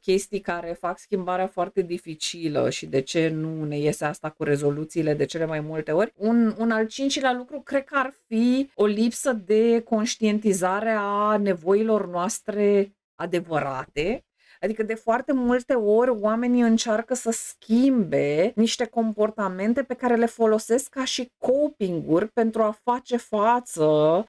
chestii 0.00 0.40
care 0.40 0.76
fac 0.80 0.98
schimbarea 0.98 1.46
foarte 1.46 1.82
dificilă 1.82 2.70
și 2.70 2.86
de 2.86 3.00
ce 3.00 3.28
nu 3.28 3.64
ne 3.64 3.78
iese 3.78 4.04
asta 4.04 4.30
cu 4.30 4.42
rezoluțiile 4.42 5.14
de 5.14 5.24
cele 5.24 5.46
mai 5.46 5.60
multe 5.60 5.92
ori, 5.92 6.12
un 6.16 6.54
un 6.58 6.70
al 6.70 6.86
cincilea 6.86 7.32
lucru 7.32 7.60
cred 7.60 7.84
că 7.84 7.96
ar 7.98 8.14
fi 8.26 8.70
o 8.74 8.86
lipsă 8.86 9.32
de 9.32 9.80
conștientizare 9.80 10.94
a 10.98 11.36
nevoilor 11.36 12.08
noastre 12.08 12.92
adevărate. 13.14 14.24
Adică 14.60 14.82
de 14.82 14.94
foarte 14.94 15.32
multe 15.32 15.74
ori 15.74 16.10
oamenii 16.10 16.60
încearcă 16.60 17.14
să 17.14 17.30
schimbe 17.30 18.52
niște 18.56 18.84
comportamente 18.84 19.82
pe 19.82 19.94
care 19.94 20.16
le 20.16 20.26
folosesc 20.26 20.88
ca 20.88 21.04
și 21.04 21.32
coping-uri 21.38 22.28
pentru 22.28 22.62
a 22.62 22.76
face 22.82 23.16
față 23.16 23.82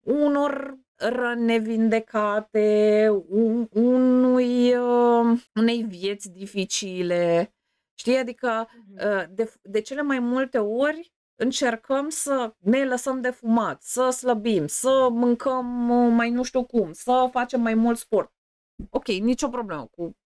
unor 0.04 0.78
răni 0.96 1.42
nevindecate, 1.46 3.10
un 3.28 3.68
unui, 3.72 4.76
uh, 4.76 5.42
unei 5.56 5.84
vieți 5.84 6.32
dificile. 6.32 7.54
Știi, 7.96 8.18
adică, 8.18 8.68
Mhm. 8.88 9.08
uh, 9.08 9.24
de 9.30 9.44
f 9.44 9.56
de 9.62 9.82
cele 9.82 10.02
mai 10.02 10.20
multe 10.20 10.58
ori 10.58 11.12
încercăm 11.36 12.10
să 12.10 12.54
ne 12.60 12.86
lăsăm 12.86 13.22
de 13.22 13.30
fumat, 13.30 13.82
să 13.84 14.10
slăbim, 14.10 14.68
să 14.68 15.08
mâncăm, 15.12 15.90
uh, 15.90 16.12
mai 16.16 16.30
nu 16.30 16.44
știu 16.44 16.64
cum, 16.66 16.92
să 16.94 17.28
facem 17.32 17.62
mai 17.62 17.74
mult 17.74 17.98
sport. 17.98 18.32
Ok, 18.90 19.08
nicio 19.08 19.48
problemă 19.50 19.88
cu 19.92 20.18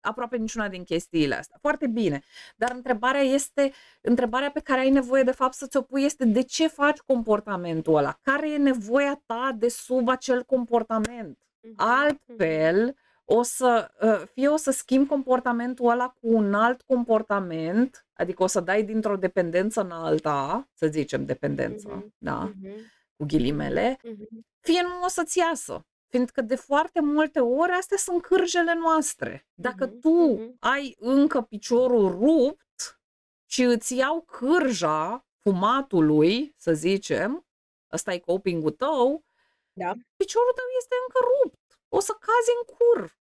aproape 0.00 0.36
niciuna 0.36 0.68
din 0.68 0.84
chestiile 0.84 1.34
astea. 1.34 1.58
Foarte 1.60 1.86
bine. 1.86 2.22
Dar 2.56 2.70
întrebarea 2.74 3.20
este 3.20 3.72
întrebarea 4.00 4.50
pe 4.50 4.60
care 4.60 4.80
ai 4.80 4.90
nevoie 4.90 5.22
de 5.22 5.30
fapt 5.30 5.54
să 5.54 5.66
ți-o 5.66 5.82
pui 5.82 6.02
este 6.04 6.24
de 6.24 6.42
ce 6.42 6.66
faci 6.68 6.98
comportamentul 6.98 7.96
ăla? 7.96 8.18
Care 8.22 8.52
e 8.52 8.56
nevoia 8.56 9.22
ta 9.26 9.54
de 9.58 9.68
sub 9.68 10.08
acel 10.08 10.42
comportament? 10.44 11.38
Mhm, 11.60 11.72
mhm. 11.72 11.88
Altfel 11.88 12.94
o 13.24 13.42
să, 13.42 13.90
uh, 14.02 14.22
fie 14.32 14.48
o 14.48 14.56
să 14.56 14.70
schimbi 14.70 15.08
comportamentul 15.08 15.90
ăla 15.90 16.08
cu 16.08 16.28
un 16.34 16.54
alt 16.54 16.82
comportament, 16.82 18.06
adică 18.12 18.42
o 18.42 18.46
să 18.46 18.60
dai 18.60 18.82
dintr-o 18.82 19.16
dependență 19.16 19.80
în 19.80 19.90
alta, 19.90 20.68
să 20.74 20.86
zicem 20.86 21.24
dependență, 21.24 21.88
Mhm, 21.88 22.14
da, 22.18 22.38
mhm. 22.38 22.68
cu 23.16 23.24
ghilimele, 23.24 23.98
Mhm. 24.04 24.46
fie 24.60 24.80
nu 24.82 25.04
o 25.04 25.08
să-ți 25.08 25.38
iasă. 25.38 25.84
Fiindcă 26.10 26.40
de 26.40 26.54
foarte 26.56 27.00
multe 27.00 27.40
ori 27.40 27.72
astea 27.72 27.96
sunt 27.96 28.22
cârjele 28.22 28.74
noastre. 28.74 29.46
Dacă 29.54 29.86
Mhm, 29.86 30.00
tu 30.00 30.10
mhm. 30.10 30.56
ai 30.60 30.96
încă 30.98 31.40
piciorul 31.40 32.10
rupt 32.10 33.00
și 33.46 33.62
îți 33.62 33.94
iau 33.94 34.20
cârja 34.20 35.26
fumatului, 35.42 36.54
să 36.56 36.72
zicem, 36.72 37.46
ăsta 37.92 38.12
e 38.12 38.18
coping-ul 38.18 38.70
tău, 38.70 39.24
Da. 39.72 39.92
piciorul 40.16 40.52
tău 40.54 40.64
este 40.78 40.94
încă 41.06 41.20
rupt. 41.42 41.80
O 41.88 42.00
să 42.00 42.12
cazi 42.12 42.50
în 42.58 42.74
cur. 42.76 43.18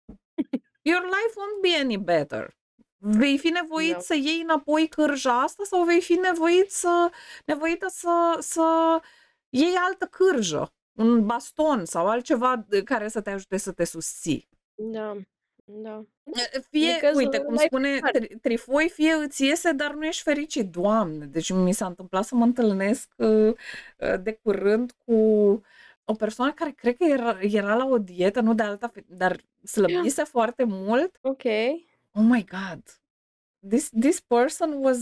Your 0.82 1.04
life 1.04 1.34
won't 1.40 1.62
be 1.62 1.76
any 1.84 1.98
better. 1.98 2.56
Vei 2.98 3.38
fi 3.38 3.50
nevoit 3.50 3.92
Da. 3.94 4.00
să 4.00 4.16
iei 4.16 4.42
înapoi 4.42 4.88
cârja 4.88 5.42
asta 5.42 5.64
sau 5.64 5.84
vei 5.84 6.02
fi 6.02 6.14
nevoit 6.14 6.72
să 6.72 7.12
nevoită 7.46 7.88
să 7.88 8.38
să 8.40 9.00
iei 9.50 9.76
altă 9.76 10.06
cârjă, 10.06 10.74
un 10.98 11.26
baston 11.26 11.86
sau 11.86 12.08
altceva 12.08 12.66
d 12.68 12.84
care 12.84 13.08
să 13.08 13.22
te 13.22 13.30
ajute 13.30 13.58
să 13.58 13.72
te 13.72 13.84
susții. 13.84 14.48
Da, 14.76 15.18
da. 15.64 16.06
E 16.24 16.60
fie, 16.70 16.94
Because 16.94 17.18
uite, 17.18 17.40
cum 17.40 17.52
life 17.52 17.64
is 17.64 17.68
spune 17.70 18.00
hard. 18.02 18.18
Tri 18.18 18.38
Trifoi, 18.42 18.90
fie 18.90 19.14
îți 19.14 19.44
iese, 19.44 19.72
dar 19.72 19.94
nu 19.94 20.06
ești 20.06 20.22
fericit. 20.22 20.72
Doamne! 20.72 21.26
Deci 21.26 21.52
mi 21.52 21.74
s-a 21.74 21.86
întâmplat 21.86 22.24
să 22.26 22.36
mă 22.36 22.44
întâlnesc, 22.44 23.14
uh, 23.16 23.28
uh, 23.98 24.22
de 24.22 24.40
curând 24.44 24.92
cu 25.06 25.14
o 26.06 26.14
persoană 26.14 26.52
care 26.54 26.72
cred 26.72 26.96
că 26.98 27.04
era, 27.04 27.38
era 27.42 27.76
la 27.76 27.86
o 27.86 27.98
dietă, 27.98 28.42
nu 28.42 28.54
de 28.54 28.64
alta, 28.64 28.88
fe- 28.88 29.06
dar 29.08 29.42
slăbise 29.64 30.24
foarte 30.36 30.64
mult. 30.64 31.18
Ok. 31.22 31.44
Oh 32.12 32.24
my 32.24 32.46
god. 32.46 33.02
This 33.70 33.90
this 34.00 34.20
person 34.20 34.72
was 34.74 34.98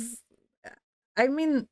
I 1.24 1.28
mean, 1.28 1.70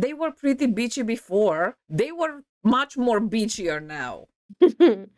they 0.00 0.12
were 0.18 0.32
pretty 0.32 0.66
bitchy 0.66 1.02
before. 1.02 1.78
They 1.96 2.10
were 2.16 2.44
much 2.66 2.96
more 2.96 3.20
bitchier 3.20 3.80
now. 3.80 4.28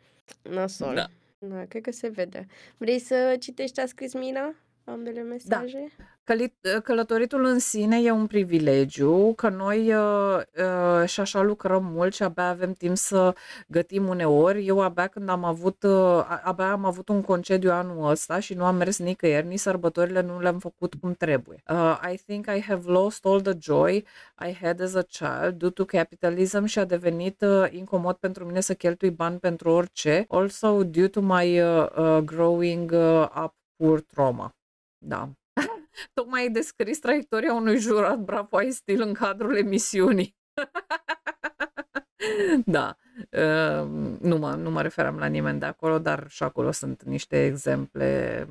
Nasol. 0.55 0.93
Da. 0.95 1.07
Da, 1.37 1.65
cred 1.65 1.81
că 1.83 1.91
se 1.91 2.07
vede. 2.07 2.45
Vrei 2.77 2.99
să 2.99 3.35
citești 3.39 3.75
ce 3.75 3.81
a 3.81 3.85
scris 3.85 4.13
Mina? 4.13 4.55
Ambele 4.83 5.21
mesaje? 5.21 5.87
Căli- 6.23 6.81
Călătoritul 6.83 7.45
în 7.45 7.59
sine 7.59 8.01
e 8.01 8.11
un 8.11 8.27
privilegiu, 8.27 9.33
că 9.33 9.49
noi 9.49 9.93
uh, 9.93 10.39
uh, 10.57 11.07
și 11.07 11.19
așa 11.19 11.41
lucrăm 11.41 11.85
mult 11.85 12.13
și 12.13 12.23
abia 12.23 12.47
avem 12.49 12.73
timp 12.73 12.97
să 12.97 13.33
gătim 13.67 14.07
uneori. 14.07 14.65
Eu 14.67 14.81
abia 14.81 15.07
când 15.07 15.29
am 15.29 15.43
avut, 15.43 15.83
uh, 15.83 15.91
a- 16.27 16.41
abia 16.43 16.71
am 16.71 16.85
avut 16.85 17.09
un 17.09 17.21
concediu 17.21 17.71
anul 17.71 18.09
ăsta 18.09 18.39
și 18.39 18.53
nu 18.53 18.65
am 18.65 18.75
mers 18.75 18.97
nicăieri, 18.99 19.47
nici 19.47 19.59
sărbătorile 19.59 20.21
nu 20.21 20.39
le-am 20.39 20.59
făcut 20.59 20.93
cum 21.01 21.13
trebuie. 21.13 21.63
Uh, 21.69 21.99
I 22.13 22.17
think 22.25 22.45
I 22.45 22.61
have 22.61 22.91
lost 22.91 23.25
all 23.25 23.41
the 23.41 23.53
joy 23.59 24.05
I 24.47 24.53
had 24.61 24.81
as 24.81 24.93
a 24.95 25.01
child 25.01 25.53
due 25.57 25.69
to 25.69 25.85
capitalism 25.85 26.65
și 26.65 26.79
a 26.79 26.85
devenit 26.85 27.41
uh, 27.41 27.67
incomod 27.71 28.15
pentru 28.15 28.45
mine 28.45 28.59
să 28.59 28.73
cheltui 28.73 29.11
bani 29.11 29.39
pentru 29.39 29.69
orice. 29.69 30.25
Also 30.27 30.83
due 30.83 31.07
to 31.07 31.21
my 31.21 31.61
uh, 31.61 31.87
uh, 31.97 32.17
growing 32.17 32.91
uh, 32.91 33.29
up 33.43 33.53
poor 33.75 34.01
trauma. 34.01 34.53
Da. 34.99 35.29
Tocmai 36.13 36.41
ai 36.41 36.49
descris 36.49 36.99
traiectoria 36.99 37.53
unui 37.53 37.77
jurat 37.77 38.19
Bravo 38.19 38.57
ai 38.57 38.71
stil 38.71 39.01
în 39.01 39.13
cadrul 39.13 39.55
emisiunii. 39.55 40.35
da. 42.65 42.97
Uh, 43.31 43.87
nu, 44.19 44.37
mă, 44.37 44.55
nu 44.55 44.71
mă 44.71 44.81
referam 44.81 45.17
la 45.17 45.25
nimeni 45.25 45.59
de 45.59 45.65
acolo, 45.65 45.99
dar 45.99 46.29
și 46.29 46.43
acolo 46.43 46.71
sunt 46.71 47.03
niște 47.03 47.45
exemple. 47.45 48.47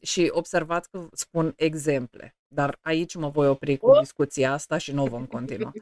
Și 0.00 0.30
observați 0.32 0.90
că 0.90 1.08
spun 1.12 1.52
exemple, 1.56 2.36
dar 2.48 2.78
aici 2.82 3.14
mă 3.14 3.28
voi 3.28 3.48
opri 3.48 3.76
cu 3.76 3.98
discuția 4.00 4.52
asta 4.52 4.78
și 4.78 4.92
nu 4.92 5.02
o 5.02 5.06
vom 5.06 5.26
continua. 5.26 5.72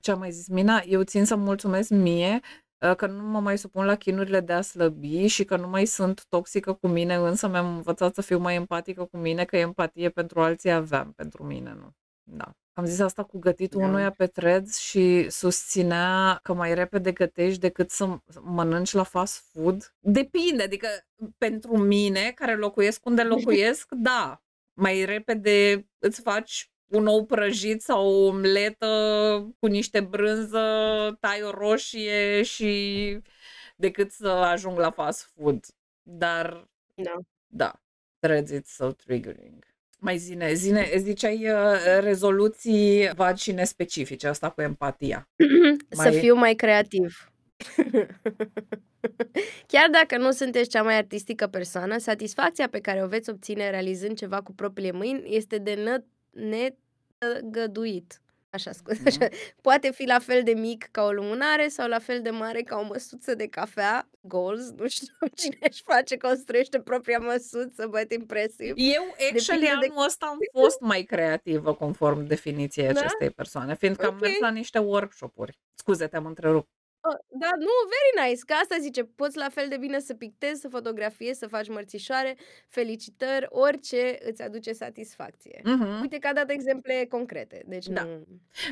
Ce 0.00 0.10
am 0.10 0.18
mai 0.18 0.30
zis, 0.30 0.48
Mina? 0.48 0.82
Eu 0.86 1.02
țin 1.02 1.24
să 1.24 1.36
mulțumesc 1.36 1.90
mie 1.90 2.40
uh, 2.42 2.69
că 2.96 3.06
nu 3.06 3.22
mă 3.22 3.40
mai 3.40 3.58
supun 3.58 3.84
la 3.84 3.94
chinurile 3.96 4.40
de 4.40 4.52
a 4.52 4.60
slăbi 4.60 5.26
și 5.26 5.44
că 5.44 5.56
nu 5.56 5.68
mai 5.68 5.84
sunt 5.84 6.24
toxică 6.28 6.72
cu 6.72 6.88
mine, 6.88 7.14
însă 7.14 7.48
mi-am 7.48 7.74
învățat 7.74 8.14
să 8.14 8.22
fiu 8.22 8.38
mai 8.38 8.54
empatică 8.54 9.04
cu 9.04 9.16
mine, 9.16 9.44
că 9.44 9.56
empatie 9.56 10.10
pentru 10.10 10.40
alții 10.40 10.70
aveam, 10.70 11.12
pentru 11.12 11.44
mine 11.44 11.72
nu. 11.72 11.94
Da. 12.22 12.54
Am 12.72 12.84
zis 12.84 12.98
asta 13.00 13.22
cu 13.22 13.38
gătitul 13.38 13.80
Da. 13.80 13.86
unuia 13.86 14.10
pe 14.10 14.26
threads 14.26 14.78
și 14.78 15.30
susținea 15.30 16.38
că 16.42 16.52
mai 16.52 16.74
repede 16.74 17.12
gătești 17.12 17.60
decât 17.60 17.90
să 17.90 18.18
mănânci 18.40 18.92
la 18.92 19.02
fast 19.02 19.44
food. 19.52 19.94
Depinde, 19.98 20.62
adică 20.62 20.88
pentru 21.38 21.76
mine, 21.76 22.32
care 22.34 22.56
locuiesc 22.56 23.06
unde 23.06 23.22
locuiesc, 23.34 23.88
da. 23.90 24.42
Mai 24.72 25.04
repede 25.04 25.86
îți 25.98 26.20
faci 26.20 26.70
un 26.90 27.06
ou 27.06 27.24
prăjit 27.26 27.82
sau 27.82 28.06
o 28.06 28.26
omletă 28.26 28.86
cu 29.58 29.66
niște 29.66 30.00
brânză, 30.00 30.58
tai 31.20 31.42
o 31.42 31.50
roșie 31.50 32.42
și 32.42 33.18
decât 33.76 34.10
să 34.10 34.28
ajung 34.28 34.78
la 34.78 34.90
fast 34.90 35.30
food. 35.34 35.64
Dar, 36.02 36.68
Da. 36.94 37.14
da, 37.46 37.72
threads 38.18 38.52
it's 38.52 38.64
so 38.74 38.92
triggering. 38.92 39.64
Mai 39.98 40.18
zine, 40.18 40.52
zine, 40.52 40.88
ziceai 40.96 41.50
uh, 41.50 41.76
rezoluții 42.00 43.10
vagi 43.14 43.42
și 43.42 43.52
nespecifice, 43.52 44.26
asta 44.28 44.50
cu 44.50 44.60
empatia. 44.60 45.28
Să 45.88 46.08
Mai- 46.08 46.18
fiu 46.18 46.34
mai 46.34 46.54
creativ. 46.54 47.32
Chiar 49.66 49.88
dacă 49.90 50.16
nu 50.16 50.30
sunteți 50.30 50.68
cea 50.68 50.82
mai 50.82 50.96
artistică 50.96 51.46
persoană, 51.46 51.98
satisfacția 51.98 52.68
pe 52.68 52.80
care 52.80 53.02
o 53.02 53.06
veți 53.06 53.30
obține 53.30 53.70
realizând 53.70 54.16
ceva 54.16 54.42
cu 54.42 54.52
propriile 54.52 54.92
mâini 54.92 55.36
este 55.36 55.58
de 55.58 55.74
nă- 55.74 56.04
netăgăduit. 56.30 58.20
Așa, 58.52 58.72
scuze, 58.72 59.02
așa. 59.08 59.28
Poate 59.60 59.90
fi 59.92 60.04
la 60.04 60.18
fel 60.18 60.42
de 60.42 60.52
mic 60.52 60.88
ca 60.90 61.02
o 61.02 61.12
lumânare 61.12 61.68
sau 61.68 61.88
la 61.88 61.98
fel 61.98 62.22
de 62.22 62.30
mare 62.30 62.62
ca 62.62 62.76
o 62.78 62.82
măsuță 62.82 63.34
de 63.34 63.46
cafea. 63.46 64.08
Goals, 64.20 64.70
nu 64.70 64.88
știu 64.88 65.14
cine 65.34 65.58
își 65.70 65.82
face, 65.82 66.16
construiește 66.16 66.80
propria 66.80 67.18
măsuță, 67.18 67.86
but 67.86 68.12
impresiv. 68.12 68.72
Eu, 68.76 69.02
actually, 69.32 69.60
Depinde 69.60 69.86
de- 69.86 69.86
anul 69.92 70.04
ăsta 70.06 70.26
am 70.26 70.38
fost 70.62 70.80
mai 70.80 71.02
creativă 71.02 71.74
conform 71.74 72.24
definiției 72.26 72.92
Da? 72.92 73.00
acestei 73.00 73.30
persoane, 73.30 73.74
fiindcă 73.76 74.06
am 74.06 74.14
Ok. 74.14 74.20
mers 74.20 74.38
la 74.38 74.50
niște 74.50 74.78
workshop-uri. 74.78 75.58
Scuze, 75.74 76.06
te-am 76.06 76.26
întrerupt. 76.26 76.68
Oh, 77.02 77.16
da, 77.28 77.50
nu, 77.58 77.70
very 77.88 78.28
nice, 78.28 78.44
că 78.46 78.52
asta 78.52 78.76
zice, 78.80 79.04
poți 79.04 79.36
la 79.36 79.48
fel 79.48 79.68
de 79.68 79.76
bine 79.76 79.98
să 79.98 80.14
pictezi, 80.14 80.60
să 80.60 80.68
fotografiezi, 80.68 81.38
să 81.38 81.46
faci 81.46 81.68
mărțișoare, 81.68 82.36
felicitări, 82.68 83.46
orice 83.48 84.18
îți 84.22 84.42
aduce 84.42 84.72
satisfacție. 84.72 85.60
Mhm. 85.64 86.00
Uite 86.00 86.18
că 86.18 86.26
a 86.26 86.32
dat 86.32 86.50
exemple 86.50 87.06
concrete, 87.10 87.62
deci 87.66 87.86
Da. 87.86 88.02
nu... 88.02 88.26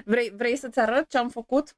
Vrei, 0.04 0.30
vrei 0.30 0.56
să-ți 0.56 0.78
arăt 0.78 1.08
ce 1.08 1.18
am 1.18 1.28
făcut? 1.28 1.76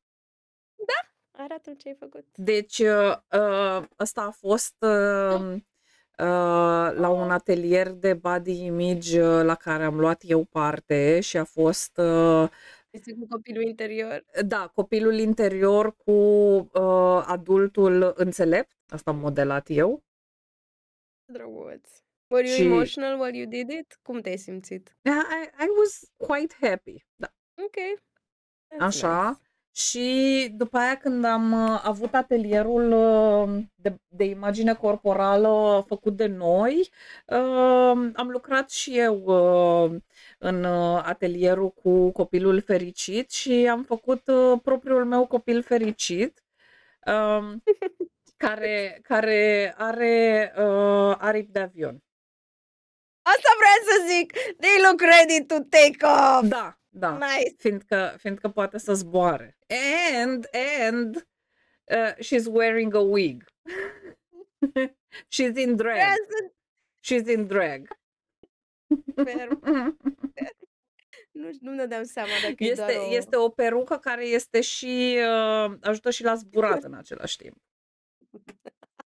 Arată 1.42 1.70
ce 1.76 1.88
ai 1.88 1.96
făcut. 1.98 2.26
Deci, 2.34 2.78
uh, 2.78 3.16
uh, 3.32 3.84
ăsta 3.98 4.20
a 4.22 4.30
fost 4.30 4.74
uh, 4.78 5.52
uh, 5.52 6.92
la 6.94 7.08
un 7.08 7.30
atelier 7.30 7.90
de 7.90 8.14
body 8.14 8.64
image 8.64 9.22
uh, 9.22 9.44
la 9.44 9.54
care 9.54 9.84
am 9.84 10.00
luat 10.00 10.22
eu 10.26 10.44
parte 10.44 11.20
și 11.20 11.36
a 11.36 11.44
fost, 11.44 11.98
uh, 11.98 12.48
Este 12.90 13.12
cu 13.14 13.26
copilul 13.26 13.62
interior. 13.62 14.24
da, 14.46 14.66
copilul 14.68 15.14
interior 15.18 15.96
cu 15.96 16.10
uh, 16.10 17.22
adultul 17.26 18.12
înțelept. 18.16 18.76
Asta 18.88 19.10
am 19.10 19.18
modelat 19.18 19.66
eu. 19.68 20.02
Drăguț. 21.32 21.88
Were 22.26 22.46
you 22.48 22.56
Și- 22.56 22.64
emotional 22.64 23.20
while 23.20 23.36
you 23.38 23.46
did 23.48 23.70
it? 23.70 23.98
Cum 24.02 24.20
te-ai 24.20 24.36
simțit? 24.38 24.96
Yeah, 25.02 25.22
I, 25.42 25.64
I 25.64 25.66
was 25.78 26.10
quite 26.16 26.54
happy. 26.60 27.04
Da. 27.14 27.32
Ok. 27.64 27.76
That's 27.76 28.78
Așa. 28.78 29.28
nice. 29.28 29.40
Și 29.72 30.48
după 30.56 30.78
aia 30.78 30.96
când 30.96 31.24
am 31.24 31.52
uh, 31.52 31.80
avut 31.84 32.14
atelierul 32.14 32.92
uh, 32.92 33.62
de, 33.74 33.94
de 34.08 34.24
imagine 34.24 34.74
corporală 34.74 35.84
făcut 35.86 36.16
de 36.16 36.26
noi, 36.26 36.90
uh, 37.26 38.10
am 38.14 38.28
lucrat 38.28 38.70
și 38.70 38.98
eu 38.98 39.22
uh, 39.24 40.00
în 40.38 40.64
uh, 40.64 41.02
atelierul 41.04 41.70
cu 41.70 42.10
copilul 42.10 42.60
fericit 42.62 43.30
și 43.30 43.68
am 43.70 43.82
făcut 43.82 44.28
uh, 44.28 44.58
propriul 44.62 45.04
meu 45.04 45.26
copil 45.26 45.62
fericit, 45.62 46.42
um, 47.06 47.62
care, 48.44 49.00
care 49.02 49.74
are 49.76 50.52
uh, 50.56 51.16
aripi 51.18 51.52
de 51.52 51.58
avion. 51.60 52.02
Asta 53.22 53.50
vreau 53.58 53.78
să 53.86 54.14
zic! 54.14 54.32
They 54.32 54.82
look 54.86 55.00
ready 55.00 55.44
to 55.46 55.54
take 55.68 56.06
off! 56.06 56.48
Da, 56.48 56.79
da. 56.92 57.12
Nice! 57.12 57.54
fiindcă, 57.58 58.14
fiindcă 58.18 58.48
poate 58.48 58.78
să 58.78 58.94
zboare. 58.94 59.58
And, 60.14 60.48
and 60.88 61.28
uh, 61.84 62.14
she's 62.14 62.46
wearing 62.46 62.94
a 62.94 63.00
wig. 63.00 63.44
she's 65.34 65.56
in 65.56 65.76
drag. 65.76 65.96
Vreau 65.96 66.14
să... 66.28 66.52
She's 67.00 67.26
in 67.26 67.46
drag. 67.46 67.88
Super. 68.88 69.48
Nu, 71.32 71.50
nu 71.60 71.74
ne 71.74 71.86
dăm 71.86 72.04
seama 72.04 72.30
dacă 72.42 72.54
e 72.58 72.66
Este, 72.66 72.92
doar 72.92 73.06
o... 73.06 73.14
este 73.14 73.36
o 73.36 73.48
perucă 73.48 73.98
care 73.98 74.24
este 74.26 74.60
și 74.60 75.18
uh, 75.18 75.76
ajută 75.80 76.10
și 76.10 76.22
la 76.22 76.34
zburat 76.34 76.82
în 76.82 76.94
același 76.94 77.36
timp. 77.36 77.56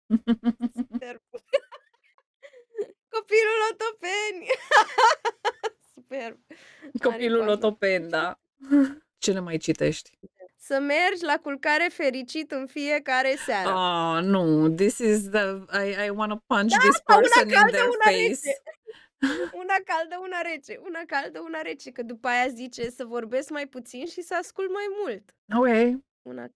Super. 0.77 1.23
Copilul 3.09 3.61
otopeni! 3.71 4.47
Superb! 6.09 6.39
Copilul 7.03 7.39
coajă. 7.45 7.53
otopen, 7.53 8.09
da. 8.09 8.39
Ce 9.23 9.33
le 9.33 9.41
mai 9.41 9.57
citești? 9.57 10.19
Să 10.57 10.79
mergi 10.81 11.25
la 11.25 11.39
culcare 11.43 11.89
fericit 11.93 12.51
în 12.51 12.67
fiecare 12.67 13.35
seară. 13.47 13.69
Oh, 13.69 14.23
nu. 14.23 14.69
This 14.75 14.99
is 14.99 15.29
the... 15.31 15.45
I, 15.87 16.07
I 16.07 16.09
want 16.11 16.33
to 16.33 16.39
punch 16.47 16.71
Da, 16.71 16.79
this 16.79 17.03
una 17.09 17.19
person 17.19 17.49
in 17.49 17.55
caldă, 17.55 17.71
their 17.77 17.89
una 17.89 18.05
face. 18.05 18.17
rece. 18.27 18.63
Una 19.63 19.75
caldă, 19.85 20.17
una 20.23 20.41
rece. 20.41 20.79
Una 20.83 21.01
caldă, 21.07 21.41
una 21.41 21.61
rece. 21.63 21.91
Că 21.91 22.03
după 22.03 22.29
aia 22.29 22.49
zice 22.49 22.91
să 22.91 23.05
vorbesc 23.05 23.51
mai 23.51 23.67
puțin 23.67 24.07
și 24.07 24.23
să 24.23 24.35
ascult 24.41 24.71
mai 24.73 24.87
mult. 25.05 25.35
Ok. 25.61 26.01
Una... 26.23 26.47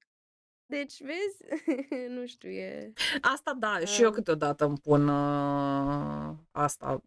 Deci, 0.67 1.01
vezi? 1.03 1.65
nu 2.17 2.27
știu, 2.27 2.49
e... 2.51 2.93
Asta 3.21 3.53
da, 3.59 3.79
și 3.79 4.03
eu 4.03 4.09
Um. 4.09 4.15
câteodată 4.15 4.65
îmi 4.65 4.79
pun 4.79 5.09
uh, 5.09 6.35
asta, 6.51 7.03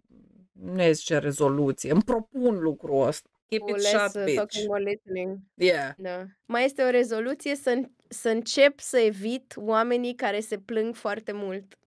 nu 0.62 0.82
e 0.82 0.92
zice 0.92 1.18
rezoluție, 1.18 1.92
îmi 1.92 2.04
propun 2.04 2.60
lucrul 2.60 3.08
ăsta. 3.08 3.30
Keep 3.48 3.62
O 3.62 3.68
it 3.70 3.76
less 3.76 3.90
short, 3.90 4.16
uh, 4.16 4.24
bitch. 4.24 4.38
talking, 4.38 4.68
more 4.68 4.84
listening. 4.84 5.38
Yeah. 5.54 5.94
Da. 5.98 6.26
Mai 6.46 6.66
este 6.66 6.84
o 6.84 6.90
rezoluție 6.90 7.56
să, 7.56 7.82
să 8.08 8.30
încep 8.30 8.80
să 8.80 8.98
evit 9.00 9.54
oamenii 9.56 10.16
care 10.16 10.40
se 10.40 10.58
plâng 10.58 10.96
foarte 10.96 11.32
mult. 11.32 11.78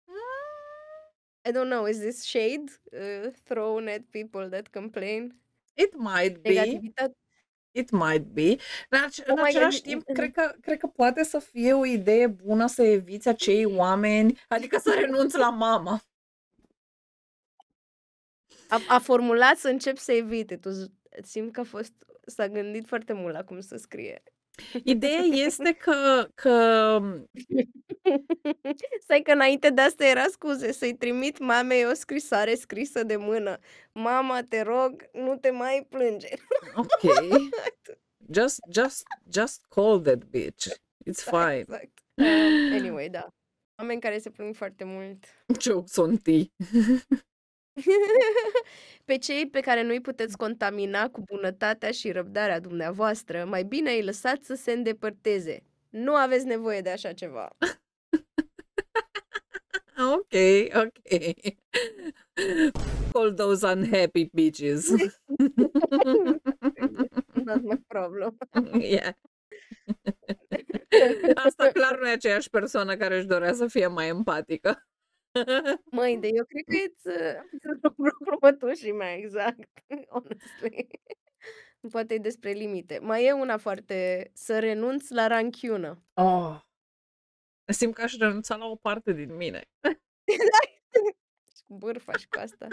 I 1.48 1.50
don't 1.50 1.68
know, 1.70 1.86
is 1.86 1.98
this 1.98 2.22
shade 2.22 2.64
uh, 2.92 3.30
thrown 3.44 3.88
at 3.88 4.00
people 4.10 4.48
that 4.48 4.68
complain? 4.68 5.40
It 5.74 5.92
might 5.96 6.38
be, 6.42 6.48
Negativitate, 6.48 7.16
It 7.70 7.90
might 7.90 8.22
be. 8.24 8.56
Dar 8.88 9.04
ace- 9.06 9.22
în 9.26 9.32
Oh 9.32 9.36
my 9.36 9.52
God, 9.52 9.54
același 9.54 9.80
timp, 9.82 10.04
cred 10.12 10.32
că, 10.32 10.52
cred 10.60 10.78
că 10.78 10.86
poate 10.86 11.24
să 11.24 11.38
fie 11.38 11.72
o 11.72 11.84
idee 11.84 12.26
bună 12.26 12.66
să 12.66 12.82
eviți 12.82 13.28
acei 13.28 13.64
oameni, 13.64 14.38
adică 14.48 14.78
să 14.78 14.94
renunți 15.00 15.36
la 15.36 15.50
mama. 15.50 16.00
A, 18.68 18.80
a 18.88 18.98
formulat 18.98 19.56
să 19.56 19.68
încep 19.68 19.96
să 19.96 20.12
evite. 20.12 20.56
Tu 20.56 20.70
z- 20.70 21.22
simt 21.22 21.52
că 21.52 21.60
a 21.60 21.64
fost, 21.64 21.92
s-a 22.26 22.48
gândit 22.48 22.86
foarte 22.86 23.12
mult 23.12 23.34
la 23.34 23.44
cum 23.44 23.60
să 23.60 23.76
scrie. 23.76 24.22
Ideea 24.84 25.20
este 25.20 25.72
că, 25.72 26.28
că 26.34 26.98
Stai 29.04 29.20
că 29.22 29.30
înainte 29.32 29.70
de 29.70 29.80
asta 29.80 30.06
era 30.06 30.24
scuze, 30.30 30.72
să-i 30.72 30.94
trimit 30.96 31.38
mamei 31.38 31.86
o 31.86 31.94
scrisoare 31.94 32.54
scrisă 32.54 33.02
de 33.02 33.16
mână. 33.16 33.58
Mama, 33.92 34.42
te 34.48 34.60
rog, 34.60 35.08
nu 35.12 35.36
te 35.36 35.50
mai 35.50 35.86
plânge. 35.88 36.28
ok, 36.74 37.12
just, 38.36 38.58
just, 38.70 39.02
just 39.32 39.64
call 39.68 40.00
that 40.00 40.24
bitch. 40.24 40.66
It's 41.10 41.22
fine. 41.24 41.58
Exact. 41.58 41.98
Um, 42.14 42.72
anyway, 42.72 43.08
da. 43.08 43.28
Oameni 43.78 44.00
care 44.00 44.18
se 44.18 44.30
plâng 44.30 44.54
foarte 44.54 44.84
mult. 44.84 45.24
Jokes 45.62 45.96
on 45.96 46.16
tea. 46.16 46.44
Pe 49.04 49.18
cei 49.18 49.48
pe 49.48 49.60
care 49.60 49.82
nu-i 49.82 50.00
puteți 50.00 50.36
contamina 50.36 51.08
cu 51.10 51.20
bunătatea 51.20 51.90
și 51.90 52.10
răbdarea 52.10 52.60
dumneavoastră, 52.60 53.44
mai 53.44 53.62
bine 53.62 53.90
îi 53.90 54.02
lăsați 54.02 54.46
să 54.46 54.54
se 54.54 54.72
îndepărteze. 54.72 55.62
Nu 55.88 56.14
aveți 56.14 56.46
nevoie 56.46 56.80
de 56.80 56.90
așa 56.90 57.12
ceva. 57.12 57.48
Ok, 59.98 60.34
ok. 60.74 60.98
Call 63.12 63.34
those 63.34 63.64
unhappy 63.64 64.30
bitches. 64.32 64.90
Not 67.34 67.62
my 67.64 67.76
problem. 67.88 68.38
yeah. 68.80 69.12
Asta 71.34 71.70
clar 71.72 71.98
nu 71.98 72.08
e 72.08 72.12
aceeași 72.12 72.50
persoană 72.50 72.96
care 72.96 73.16
își 73.16 73.26
dorea 73.26 73.52
să 73.52 73.66
fie 73.66 73.86
mai 73.86 74.08
empatică. 74.08 74.86
Măi, 75.90 76.16
de 76.20 76.28
eu 76.32 76.44
cred 76.44 76.64
că 76.64 76.76
it's 76.88 77.04
uh, 77.82 77.92
următoșii 78.26 78.92
mea, 79.00 79.14
exact. 79.14 79.68
Honestly. 80.10 80.86
Poate 81.90 82.14
e 82.14 82.18
despre 82.18 82.50
limite. 82.50 82.98
Mai 83.02 83.24
e 83.24 83.32
una 83.32 83.56
foarte... 83.56 84.30
Să 84.34 84.58
renunț 84.58 85.08
la 85.08 85.26
ranchiună. 85.26 86.02
Oh. 86.14 86.60
Simt 87.64 87.94
că 87.94 88.02
aș 88.02 88.16
renunța 88.16 88.56
la 88.56 88.66
o 88.66 88.76
parte 88.76 89.12
din 89.12 89.36
mine. 89.36 89.68
Și 91.56 91.62
cu 91.64 91.74
bârfa 91.74 92.12
și 92.12 92.28
cu 92.28 92.38
asta. 92.38 92.66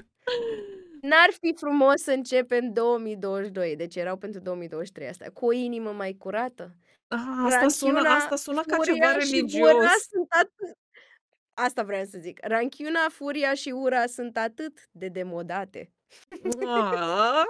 N-ar 1.01 1.29
fi 1.39 1.53
frumos 1.55 2.01
să 2.01 2.11
începem 2.11 2.73
2022, 2.73 3.75
deci 3.75 3.95
erau 3.95 4.17
pentru 4.17 4.39
2023 4.39 5.07
astea, 5.07 5.31
cu 5.31 5.45
o 5.45 5.51
inimă 5.51 5.91
mai 5.91 6.13
curată. 6.13 6.75
Ah, 7.07 7.19
asta 7.45 7.67
sună, 7.67 7.91
Ranchiuna, 7.91 8.15
asta 8.15 8.35
sună 8.35 8.61
ca 8.61 8.75
furia 8.75 8.93
ceva 8.93 9.19
și 9.19 9.31
religios. 9.31 9.73
ura 9.73 9.91
sunt 10.09 10.27
atât... 10.29 10.77
Asta 11.57 11.83
vreau 11.83 12.05
să 12.05 12.17
zic. 12.21 12.39
Ranchiuna, 12.41 13.09
furia 13.09 13.53
și 13.53 13.69
ura 13.69 14.05
sunt 14.05 14.37
atât 14.37 14.87
de 14.91 15.07
demodate. 15.07 15.91
Ah, 16.65 17.43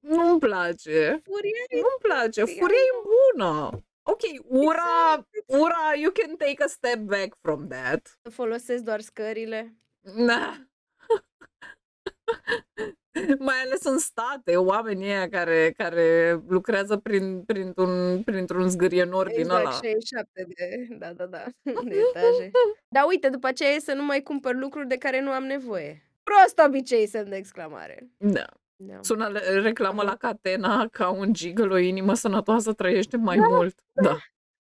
nu-mi 0.00 0.38
place. 0.38 1.20
Furia 1.24 1.62
e 1.68 1.74
Nu-mi 1.80 1.98
place. 2.02 2.40
I 2.42 2.58
Furia 2.58 2.78
e 2.78 3.00
bună. 3.34 3.84
Ok, 4.02 4.20
ura, 4.44 5.12
Exact. 5.12 5.62
ura, 5.62 5.92
you 5.96 6.12
can 6.12 6.36
take 6.36 6.62
a 6.62 6.66
step 6.66 6.98
back 6.98 7.36
from 7.40 7.68
that. 7.68 8.18
să 8.22 8.30
folosesc 8.30 8.82
doar 8.82 9.00
scările. 9.00 9.74
Na. 10.00 10.66
Mai 13.38 13.54
ales 13.64 13.84
în 13.84 13.98
state, 13.98 14.56
oamenii 14.56 15.06
ăia 15.06 15.28
care, 15.28 15.74
care 15.76 16.38
lucrează 16.48 16.96
prin, 16.96 17.42
printr-un, 17.42 18.22
printr-un 18.24 18.68
zgârienor 18.68 19.26
din 19.28 19.38
Exact, 19.38 19.60
ăla. 19.60 19.70
67 19.70 20.46
de, 20.56 20.86
da, 20.98 21.12
da, 21.12 21.26
da, 21.26 21.44
de 21.88 21.96
etaje. 22.08 22.50
Dar 22.88 23.04
uite, 23.08 23.28
după 23.28 23.46
aceea 23.46 23.70
e 23.70 23.78
să 23.78 23.92
nu 23.94 24.04
mai 24.04 24.22
cumpăr 24.22 24.54
lucruri 24.54 24.88
de 24.88 24.96
care 24.96 25.20
nu 25.20 25.30
am 25.30 25.44
nevoie. 25.44 26.02
Prost 26.22 26.58
obicei, 26.66 27.06
semn 27.06 27.28
de 27.28 27.36
exclamare. 27.36 28.08
Da. 28.16 28.44
Da. 28.76 28.98
Sună 29.00 29.28
le- 29.28 29.60
reclamă 29.60 30.00
Aha. 30.02 30.10
la 30.10 30.16
catena 30.16 30.88
ca 30.92 31.10
un 31.10 31.32
gigăl, 31.32 31.70
o 31.70 31.76
inimă 31.78 32.14
sănătoasă 32.14 32.72
trăiește 32.72 33.16
mai 33.16 33.36
mult. 33.38 33.78
Da. 33.92 34.16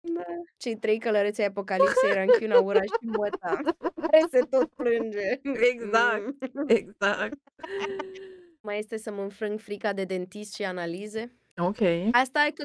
Da. 0.01 0.25
Cei 0.57 0.75
trei 0.75 0.99
călăreți 0.99 1.41
ai 1.41 1.47
apocalipsei, 1.47 2.13
ranchiuna, 2.13 2.59
ura 2.59 2.81
și 2.81 3.05
măta, 3.17 3.59
care 3.95 4.25
se 4.31 4.39
tot 4.49 4.69
plânge. 4.69 5.39
Exact. 5.71 6.53
Mm. 6.53 6.65
Exact. 6.67 7.37
Mai 8.61 8.79
este 8.79 8.97
să 8.97 9.11
mă 9.11 9.21
înfrâng 9.21 9.59
frica 9.59 9.93
de 9.93 10.03
dentist 10.03 10.53
și 10.53 10.63
analize. 10.63 11.35
Ok. 11.57 11.81
Asta 12.11 12.45
e 12.45 12.51
că, 12.51 12.63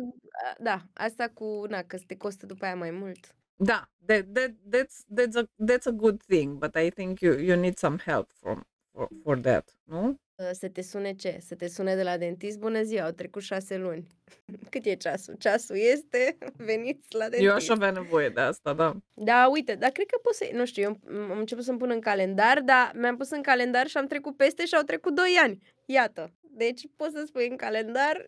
da, 0.58 0.82
asta 0.92 1.28
cu, 1.34 1.64
na, 1.68 1.82
că 1.82 1.96
te 2.06 2.16
costă 2.16 2.46
după 2.46 2.64
aia 2.64 2.76
mai 2.76 2.90
mult. 2.90 3.34
Da, 3.56 3.90
that, 4.06 4.24
that, 4.32 4.50
that's, 4.50 5.04
that's, 5.14 5.36
a, 5.36 5.42
that's 5.64 5.86
a 5.86 5.90
good 5.90 6.22
thing, 6.22 6.58
but 6.58 6.76
I 6.76 6.90
think 6.90 7.20
you, 7.20 7.38
you 7.38 7.60
need 7.60 7.78
some 7.78 7.96
help 8.04 8.32
from, 8.32 8.66
for, 8.92 9.08
for 9.22 9.38
that, 9.38 9.78
nu? 9.84 10.20
Uh, 10.36 10.48
Să 10.52 10.68
te 10.68 10.82
sune 10.82 11.12
ce? 11.14 11.38
Să 11.40 11.54
te 11.54 11.68
sune 11.68 11.94
de 11.94 12.02
la 12.02 12.16
dentist? 12.16 12.58
Bună 12.58 12.82
ziua, 12.82 13.04
au 13.04 13.10
trecut 13.10 13.42
șase 13.42 13.76
luni. 13.76 14.06
Cât 14.70 14.84
e 14.84 14.94
ceasul? 14.94 15.34
Ceasul 15.38 15.76
este, 15.76 16.38
veniți 16.56 17.14
la 17.14 17.28
dentist. 17.28 17.42
Eu 17.42 17.54
aș 17.54 17.68
avea 17.68 17.90
nevoie 17.90 18.28
de 18.28 18.40
asta, 18.40 18.72
da. 18.72 18.96
Da, 19.14 19.48
uite, 19.52 19.74
dar 19.74 19.90
cred 19.90 20.06
că 20.06 20.18
poți 20.22 20.38
să... 20.38 20.48
Nu 20.52 20.64
știu, 20.66 20.82
eu 20.82 20.98
am 21.08 21.30
am 21.30 21.38
început 21.38 21.64
să-mi 21.64 21.78
pun 21.78 21.90
în 21.90 22.00
calendar, 22.00 22.60
dar 22.60 22.92
mi-am 22.94 23.16
pus 23.16 23.30
în 23.30 23.42
calendar 23.42 23.86
și 23.86 23.96
am 23.96 24.06
trecut 24.06 24.36
peste 24.36 24.66
și 24.66 24.74
au 24.74 24.82
trecut 24.82 25.14
2 25.14 25.24
ani. 25.42 25.58
Iată. 25.86 26.30
Deci 26.40 26.82
poți 26.96 27.12
să 27.12 27.22
spui 27.26 27.48
în 27.48 27.56
calendar 27.56 28.24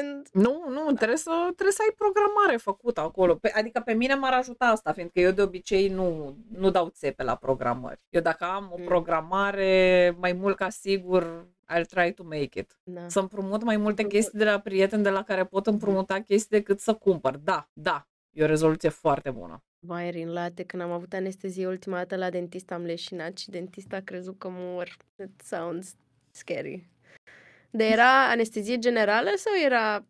and... 0.00 0.28
Nu, 0.32 0.64
nu, 0.68 0.92
trebuie 0.92 1.16
să, 1.18 1.30
trebuie 1.44 1.72
să 1.72 1.82
ai 1.88 1.94
programare 1.96 2.56
făcută 2.56 3.00
acolo. 3.00 3.34
Pe, 3.34 3.50
adică 3.54 3.80
pe 3.84 3.92
mine 3.92 4.14
m-ar 4.14 4.32
ajuta 4.32 4.66
asta, 4.66 4.92
fiindcă 4.92 5.20
eu 5.20 5.30
de 5.30 5.42
obicei 5.42 5.88
nu, 5.88 6.36
nu 6.48 6.70
dau 6.70 6.88
țepe 6.88 7.22
la 7.22 7.36
programări. 7.36 8.00
Eu 8.08 8.20
dacă 8.20 8.44
am 8.44 8.70
o 8.72 8.76
Mm. 8.78 8.84
programare, 8.84 10.14
mai 10.18 10.32
mult 10.32 10.56
ca 10.56 10.68
sigur, 10.68 11.46
I'll 11.76 11.86
try 11.88 12.12
to 12.12 12.22
make 12.22 12.58
it. 12.58 12.76
Na. 12.82 13.08
Să 13.08 13.18
împrumut 13.20 13.62
mai 13.62 13.76
multe 13.76 14.02
Împrumut. 14.02 14.12
chestii 14.12 14.38
de 14.38 14.44
la 14.44 14.58
prieteni 14.60 15.02
de 15.02 15.10
la 15.10 15.22
care 15.22 15.44
pot 15.44 15.66
împrumuta 15.66 16.20
chestii 16.20 16.58
decât 16.58 16.80
să 16.80 16.94
cumpăr. 16.94 17.36
Da, 17.36 17.68
da, 17.72 18.08
e 18.30 18.42
o 18.42 18.46
rezoluție 18.46 18.88
foarte 18.88 19.30
bună. 19.30 19.62
Vai, 19.78 20.10
Rin, 20.10 20.32
late, 20.32 20.62
când 20.64 20.82
am 20.82 20.90
avut 20.90 21.12
anestezie 21.12 21.66
ultima 21.66 21.96
dată 21.96 22.16
la 22.16 22.30
dentist 22.30 22.70
am 22.70 22.82
leșinat 22.84 23.38
și 23.38 23.50
dentista 23.50 23.96
a 23.96 24.00
crezut 24.00 24.38
că 24.38 24.48
mor. 24.50 24.96
It 25.22 25.40
sounds 25.44 25.94
scary. 26.30 26.90
De 27.74 27.84
era 27.84 28.28
anestezie 28.30 28.78
generală 28.78 29.30
sau 29.36 29.52
era 29.64 30.06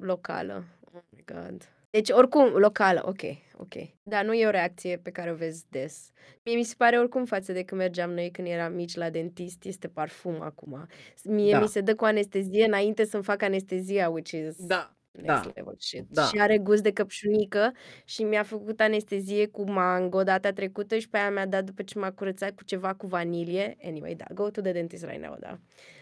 locală? 0.00 0.64
Oh 0.94 1.00
my 1.10 1.24
god. 1.24 1.62
Deci, 1.90 2.10
oricum, 2.10 2.44
locală, 2.56 3.02
ok, 3.06 3.20
ok. 3.56 3.74
Dar 4.02 4.24
nu 4.24 4.34
e 4.34 4.46
o 4.46 4.50
reacție 4.50 4.96
pe 4.96 5.10
care 5.10 5.30
o 5.30 5.34
vezi 5.34 5.64
des. 5.70 6.10
Mie 6.44 6.56
mi 6.56 6.62
se 6.64 6.74
pare 6.78 6.98
oricum 6.98 7.24
față 7.24 7.52
de 7.52 7.62
când 7.62 7.80
mergeam 7.80 8.10
noi 8.12 8.30
când 8.30 8.48
eram 8.48 8.72
mici 8.74 8.94
la 8.94 9.10
dentist, 9.10 9.64
este 9.64 9.88
parfum 9.88 10.40
acum. 10.40 10.86
Mie 11.24 11.52
Da. 11.52 11.60
mi 11.60 11.68
se 11.68 11.80
dă 11.80 11.94
cu 11.94 12.04
anestezie 12.04 12.64
înainte 12.64 13.04
să-mi 13.04 13.22
fac 13.22 13.42
anestezia, 13.42 14.08
which 14.10 14.30
is 14.30 14.56
Da, 14.66 14.96
next 15.10 15.26
da, 15.44 15.50
level 15.54 15.74
shit. 15.78 16.04
da. 16.08 16.22
Și 16.24 16.38
are 16.38 16.58
gust 16.58 16.82
de 16.82 16.92
căpșunică 16.92 17.72
și 18.04 18.22
mi-a 18.22 18.42
făcut 18.42 18.80
anestezie 18.80 19.46
cu 19.46 19.70
mango 19.70 20.22
data 20.22 20.52
trecută 20.52 20.98
și 20.98 21.08
pe 21.08 21.16
aia 21.18 21.30
mi-a 21.30 21.46
dat 21.46 21.64
după 21.64 21.82
ce 21.82 21.98
m-a 21.98 22.10
curățat 22.12 22.54
cu 22.54 22.64
ceva 22.64 22.94
cu 22.94 23.06
vanilie. 23.06 23.76
Anyway, 23.82 24.14
da, 24.14 24.24
go 24.34 24.50
to 24.50 24.60
the 24.60 24.72
dentist 24.72 25.04
right 25.04 25.22
now, 25.22 25.36
da. 25.40 25.58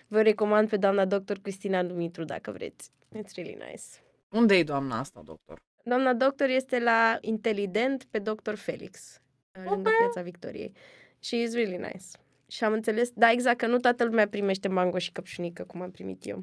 Vă 0.09 0.23
recomand 0.23 0.69
pe 0.69 0.77
doamna 0.77 1.05
doctor 1.05 1.39
Cristina 1.39 1.83
Dumitru 1.83 2.25
dacă 2.25 2.51
vreți. 2.51 2.91
It's 3.17 3.35
really 3.35 3.55
nice. 3.55 3.85
Unde 4.29 4.55
e 4.55 4.63
doamna 4.63 4.99
asta, 4.99 5.23
doctor? 5.25 5.59
Doamna 5.85 6.15
doctor 6.15 6.49
este 6.49 6.79
la 6.79 7.19
Intelident 7.21 8.05
pe 8.05 8.19
Dr. 8.19 8.55
Felix, 8.55 9.21
lângă 9.53 9.89
Ok. 9.89 9.97
Piața 9.99 10.21
Victoriei. 10.21 10.73
Și 11.19 11.43
is 11.43 11.55
really 11.55 11.77
nice. 11.77 12.05
Și 12.49 12.65
am 12.65 12.73
înțeles, 12.73 13.11
da, 13.15 13.31
exact, 13.31 13.59
că 13.59 13.67
nu 13.67 13.79
toată 13.79 14.05
lumea 14.05 14.29
primește 14.29 14.69
mango 14.69 14.99
și 14.99 15.13
căpșunică, 15.13 15.65
cum 15.65 15.83
am 15.83 15.91
primit 15.91 16.27
eu. 16.27 16.39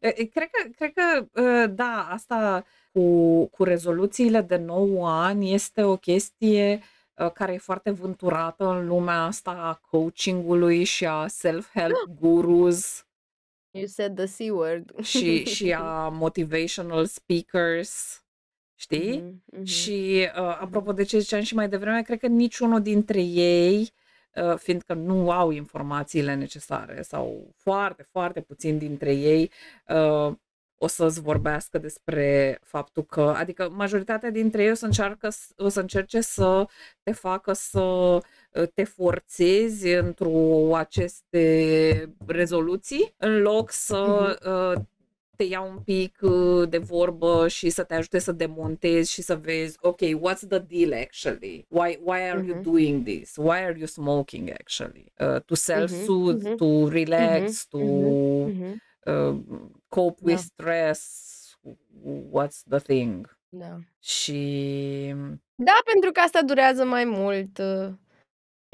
E, 0.00 0.08
e, 0.16 0.24
Cred 0.24 0.48
că, 0.50 0.68
cred 0.76 0.92
că 0.92 1.26
ă, 1.42 1.66
da, 1.66 2.08
asta 2.10 2.64
cu, 2.92 3.46
cu 3.46 3.64
rezoluțiile 3.64 4.40
de 4.40 4.56
9 4.56 5.08
ani 5.08 5.52
este 5.52 5.82
o 5.82 5.96
chestie 5.96 6.80
ă, 6.82 6.84
care 7.32 7.52
e 7.52 7.58
foarte 7.58 7.90
vânturată 7.90 8.64
în 8.68 8.86
lumea 8.86 9.22
asta 9.22 9.50
a 9.50 9.80
coachingului 9.90 10.84
și 10.84 11.06
a 11.06 11.26
self-help 11.26 12.08
gurus 12.20 13.02
You 13.70 13.86
said 13.86 14.16
the 14.16 14.26
C-word. 14.26 15.04
și, 15.04 15.44
și 15.44 15.72
a 15.72 16.08
motivational 16.24 17.06
speakers, 17.06 18.24
știi? 18.74 19.18
Mhm, 19.18 19.42
mhm. 19.46 19.64
Și 19.64 20.28
uh, 20.36 20.58
apropo 20.60 20.92
de 20.92 21.02
ce 21.02 21.18
ziceam 21.18 21.42
și 21.42 21.54
mai 21.54 21.68
devreme, 21.68 22.02
cred 22.02 22.18
că 22.18 22.26
niciunul 22.26 22.82
dintre 22.82 23.22
ei, 23.22 23.92
uh, 24.34 24.56
fiindcă 24.56 24.94
nu 24.94 25.30
au 25.30 25.50
informațiile 25.50 26.34
necesare 26.34 27.02
sau 27.02 27.54
foarte, 27.56 28.02
foarte 28.10 28.40
puțin 28.40 28.78
dintre 28.78 29.14
ei, 29.14 29.50
uh, 29.88 30.32
o 30.78 30.86
să-ți 30.86 31.20
vorbească 31.20 31.78
despre 31.78 32.58
faptul 32.62 33.04
că, 33.04 33.20
adică 33.36 33.70
majoritatea 33.72 34.30
dintre 34.30 34.62
ei 34.62 34.70
o 34.70 34.74
să, 34.74 34.84
încearcă, 34.84 35.28
s- 35.28 35.52
o 35.56 35.68
să 35.68 35.80
încerce 35.80 36.20
să 36.20 36.66
te 37.02 37.12
facă 37.12 37.52
să 37.52 37.80
uh, 37.80 38.22
te 38.74 38.84
forțezi 38.84 39.88
într-o 39.88 40.76
aceste 40.76 42.14
rezoluții, 42.26 43.14
în 43.16 43.40
loc 43.40 43.70
să 43.70 43.98
uh, 44.76 44.82
te 45.36 45.44
ia 45.44 45.60
un 45.60 45.78
pic 45.84 46.18
uh, 46.20 46.68
de 46.68 46.78
vorbă 46.78 47.48
și 47.48 47.70
să 47.70 47.82
te 47.82 47.94
ajute 47.94 48.18
să 48.18 48.32
demontezi 48.32 49.12
și 49.12 49.22
să 49.22 49.36
vezi, 49.36 49.76
ok, 49.80 49.98
what's 50.00 50.46
the 50.48 50.58
deal 50.58 50.92
actually? 50.92 51.66
Why, 51.68 51.98
why 52.02 52.18
are 52.30 52.44
you 52.46 52.54
Mhm. 52.54 52.62
doing 52.62 53.04
this? 53.06 53.36
Why 53.36 53.58
are 53.58 53.74
you 53.76 53.86
smoking 53.86 54.50
actually? 54.50 55.12
Uh, 55.20 55.40
to 55.40 55.54
self-soothe, 55.54 56.48
mhm. 56.48 56.56
to 56.56 56.88
relax, 56.88 57.66
to 57.66 57.78
Mhm, 57.78 58.50
mhm. 58.50 58.76
Uh, 59.08 59.36
cope 59.88 60.20
with 60.22 60.36
Da. 60.36 60.42
stress, 60.42 61.34
what's 62.32 62.62
the 62.68 62.78
thing? 62.78 63.38
Da. 63.48 63.78
Și 63.98 65.14
Da, 65.54 65.80
pentru 65.84 66.10
că 66.12 66.20
asta 66.20 66.42
durează 66.42 66.84
mai 66.84 67.04
mult. 67.04 67.58
uh, 67.58 67.88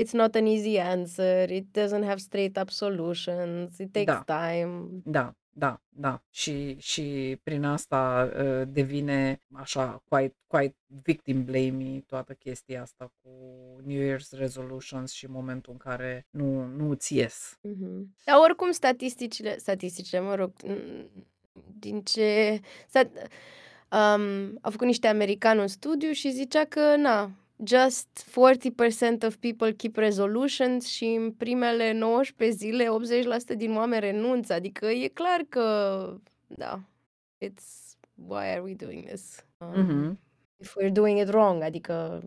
It's 0.02 0.10
not 0.12 0.34
an 0.34 0.46
easy 0.46 0.76
answer. 0.78 1.50
It 1.50 1.66
doesn't 1.78 2.04
have 2.04 2.16
straight 2.16 2.56
up 2.60 2.68
solutions. 2.70 3.78
It 3.78 3.92
takes 3.92 4.14
da, 4.24 4.48
time. 4.50 4.88
da, 5.04 5.34
da, 5.56 5.80
da. 5.88 6.22
Și, 6.30 6.76
și 6.78 7.38
prin 7.42 7.64
asta 7.64 8.30
uh, 8.36 8.62
devine 8.68 9.40
așa 9.52 10.02
quite, 10.08 10.36
quite 10.46 10.76
victim 11.02 11.44
blaming 11.44 12.04
toată 12.04 12.32
chestia 12.32 12.82
asta 12.82 13.12
cu 13.22 13.30
New 13.84 14.16
Year's 14.16 14.30
resolutions 14.30 15.12
și 15.12 15.26
momentul 15.26 15.72
în 15.72 15.78
care 15.78 16.26
nu, 16.30 16.64
nu 16.64 16.90
îți 16.90 17.14
ies. 17.14 17.58
Mhm. 17.60 18.16
Dar 18.24 18.36
oricum 18.42 18.70
statisticile 18.70 19.58
statisticile, 19.58 20.20
mă 20.20 20.34
rog, 20.34 20.52
n 20.66 21.08
din 21.78 22.02
ce 22.02 22.60
stat 22.88 23.10
um, 23.90 24.58
au 24.60 24.70
făcut 24.70 24.86
niște 24.86 25.06
americani 25.06 25.60
un 25.60 25.66
studiu 25.66 26.10
și 26.10 26.30
zicea 26.30 26.64
că, 26.64 26.96
na, 26.96 27.30
just 27.64 28.08
40% 28.30 29.22
of 29.26 29.36
people 29.36 29.72
keep 29.72 29.96
resolutions 29.96 30.86
și 30.86 31.04
în 31.04 31.32
primele 31.32 31.92
19 31.92 32.56
zile 32.56 32.86
80% 32.88 33.56
din 33.56 33.76
oameni 33.76 34.00
renunță. 34.00 34.52
Adică 34.52 34.86
e 34.86 35.08
clar 35.08 35.40
că, 35.48 36.16
da, 36.46 36.80
it's 37.44 37.96
why 38.28 38.44
are 38.50 38.60
we 38.60 38.74
doing 38.74 39.04
this? 39.04 39.44
Um, 39.58 39.80
Mhm. 39.82 40.18
if 40.56 40.74
we're 40.80 40.92
doing 40.92 41.18
it 41.20 41.28
wrong, 41.28 41.62
adică 41.62 42.22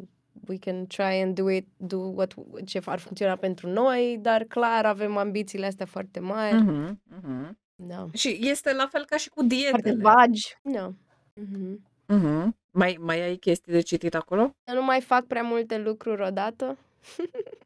we 0.48 0.58
can 0.58 0.86
try 0.88 1.22
and 1.22 1.36
do 1.36 1.50
it, 1.50 1.68
do 1.78 1.98
what 1.98 2.34
ce 2.66 2.82
ar 2.86 3.00
funcționa 3.00 3.36
pentru 3.36 3.70
noi, 3.70 4.18
dar 4.22 4.44
clar 4.44 4.86
avem 4.86 5.18
ambițiile 5.18 5.66
astea 5.66 5.86
foarte 5.86 6.20
mari. 6.20 6.56
Mhm, 6.56 7.02
mhm. 7.22 7.58
Da. 7.76 8.08
Și 8.14 8.38
este 8.42 8.74
la 8.74 8.88
fel 8.92 9.06
ca 9.06 9.18
și 9.18 9.30
cu 9.30 9.34
Foarte 9.40 9.56
dietele. 9.56 10.02
vagi. 10.02 10.58
Da. 10.62 10.94
Mhm. 11.34 11.87
Mhm. 12.08 12.56
Mai, 12.72 12.98
mai 13.00 13.22
ai 13.22 13.36
chestii 13.38 13.72
de 13.72 13.82
citit 13.82 14.16
acolo? 14.16 14.56
Să 14.64 14.74
nu 14.74 14.84
mai 14.84 15.02
fac 15.02 15.26
prea 15.26 15.42
multe 15.44 15.78
lucruri 15.78 16.22
odată. 16.22 16.78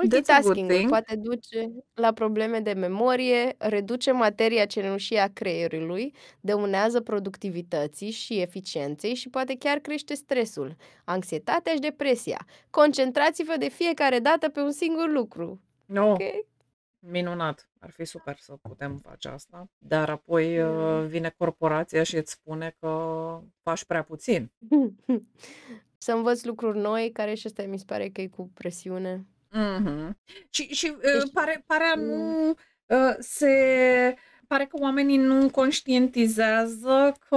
Mm, 0.00 0.08
that's 0.08 0.30
a 0.30 0.36
good 0.40 0.58
Multitasking-ul 0.60 0.66
thing. 0.66 0.88
poate 0.88 1.16
duce 1.16 1.72
la 1.94 2.12
probleme 2.12 2.60
de 2.60 2.72
memorie, 2.72 3.54
reduce 3.58 4.12
materia 4.12 4.66
cenușie 4.66 5.18
a 5.20 5.28
creierului, 5.32 6.14
dăunează 6.40 7.00
productivității 7.00 8.10
și 8.10 8.40
eficienței 8.40 9.14
și 9.14 9.28
poate 9.28 9.56
chiar 9.58 9.78
crește 9.78 10.14
stresul, 10.14 10.76
anxietatea 11.04 11.72
și 11.72 11.78
depresia. 11.80 12.46
Concentrați-vă 12.70 13.56
de 13.58 13.68
fiecare 13.68 14.18
dată 14.18 14.48
pe 14.48 14.60
un 14.60 14.72
singur 14.72 15.10
lucru. 15.10 15.60
No, 15.86 16.12
Ok? 16.12 16.20
Minunat. 17.08 17.68
Ar 17.78 17.90
fi 17.90 18.04
super 18.04 18.36
să 18.40 18.52
putem 18.62 18.96
face 18.96 19.28
asta. 19.28 19.68
Dar 19.78 20.10
apoi 20.10 20.56
Da. 20.56 20.68
uh, 20.68 21.06
vine 21.06 21.34
corporația 21.36 22.02
și 22.02 22.16
îți 22.16 22.32
spune 22.32 22.76
că 22.80 23.40
faci 23.62 23.84
prea 23.84 24.02
puțin. 24.02 24.52
Să 25.98 26.12
învăț 26.12 26.44
lucruri 26.44 26.78
noi, 26.78 27.10
care 27.12 27.34
și 27.34 27.46
asta 27.46 27.62
mi 27.62 27.78
se 27.78 27.84
pare 27.86 28.08
că 28.08 28.20
e 28.20 28.26
cu 28.26 28.50
presiune. 28.54 29.26
Mhm. 29.50 30.18
Și, 30.50 30.62
și 30.62 30.92
uh, 30.96 31.00
Deci 31.00 31.32
pare, 31.32 31.64
pare 31.66 31.84
a 31.84 31.94
mm. 31.96 32.04
nu 32.04 32.48
uh, 32.86 33.14
se 33.18 33.54
pare 34.46 34.66
că 34.66 34.76
oamenii 34.80 35.16
nu 35.16 35.50
conștientizează 35.50 37.14
că 37.28 37.36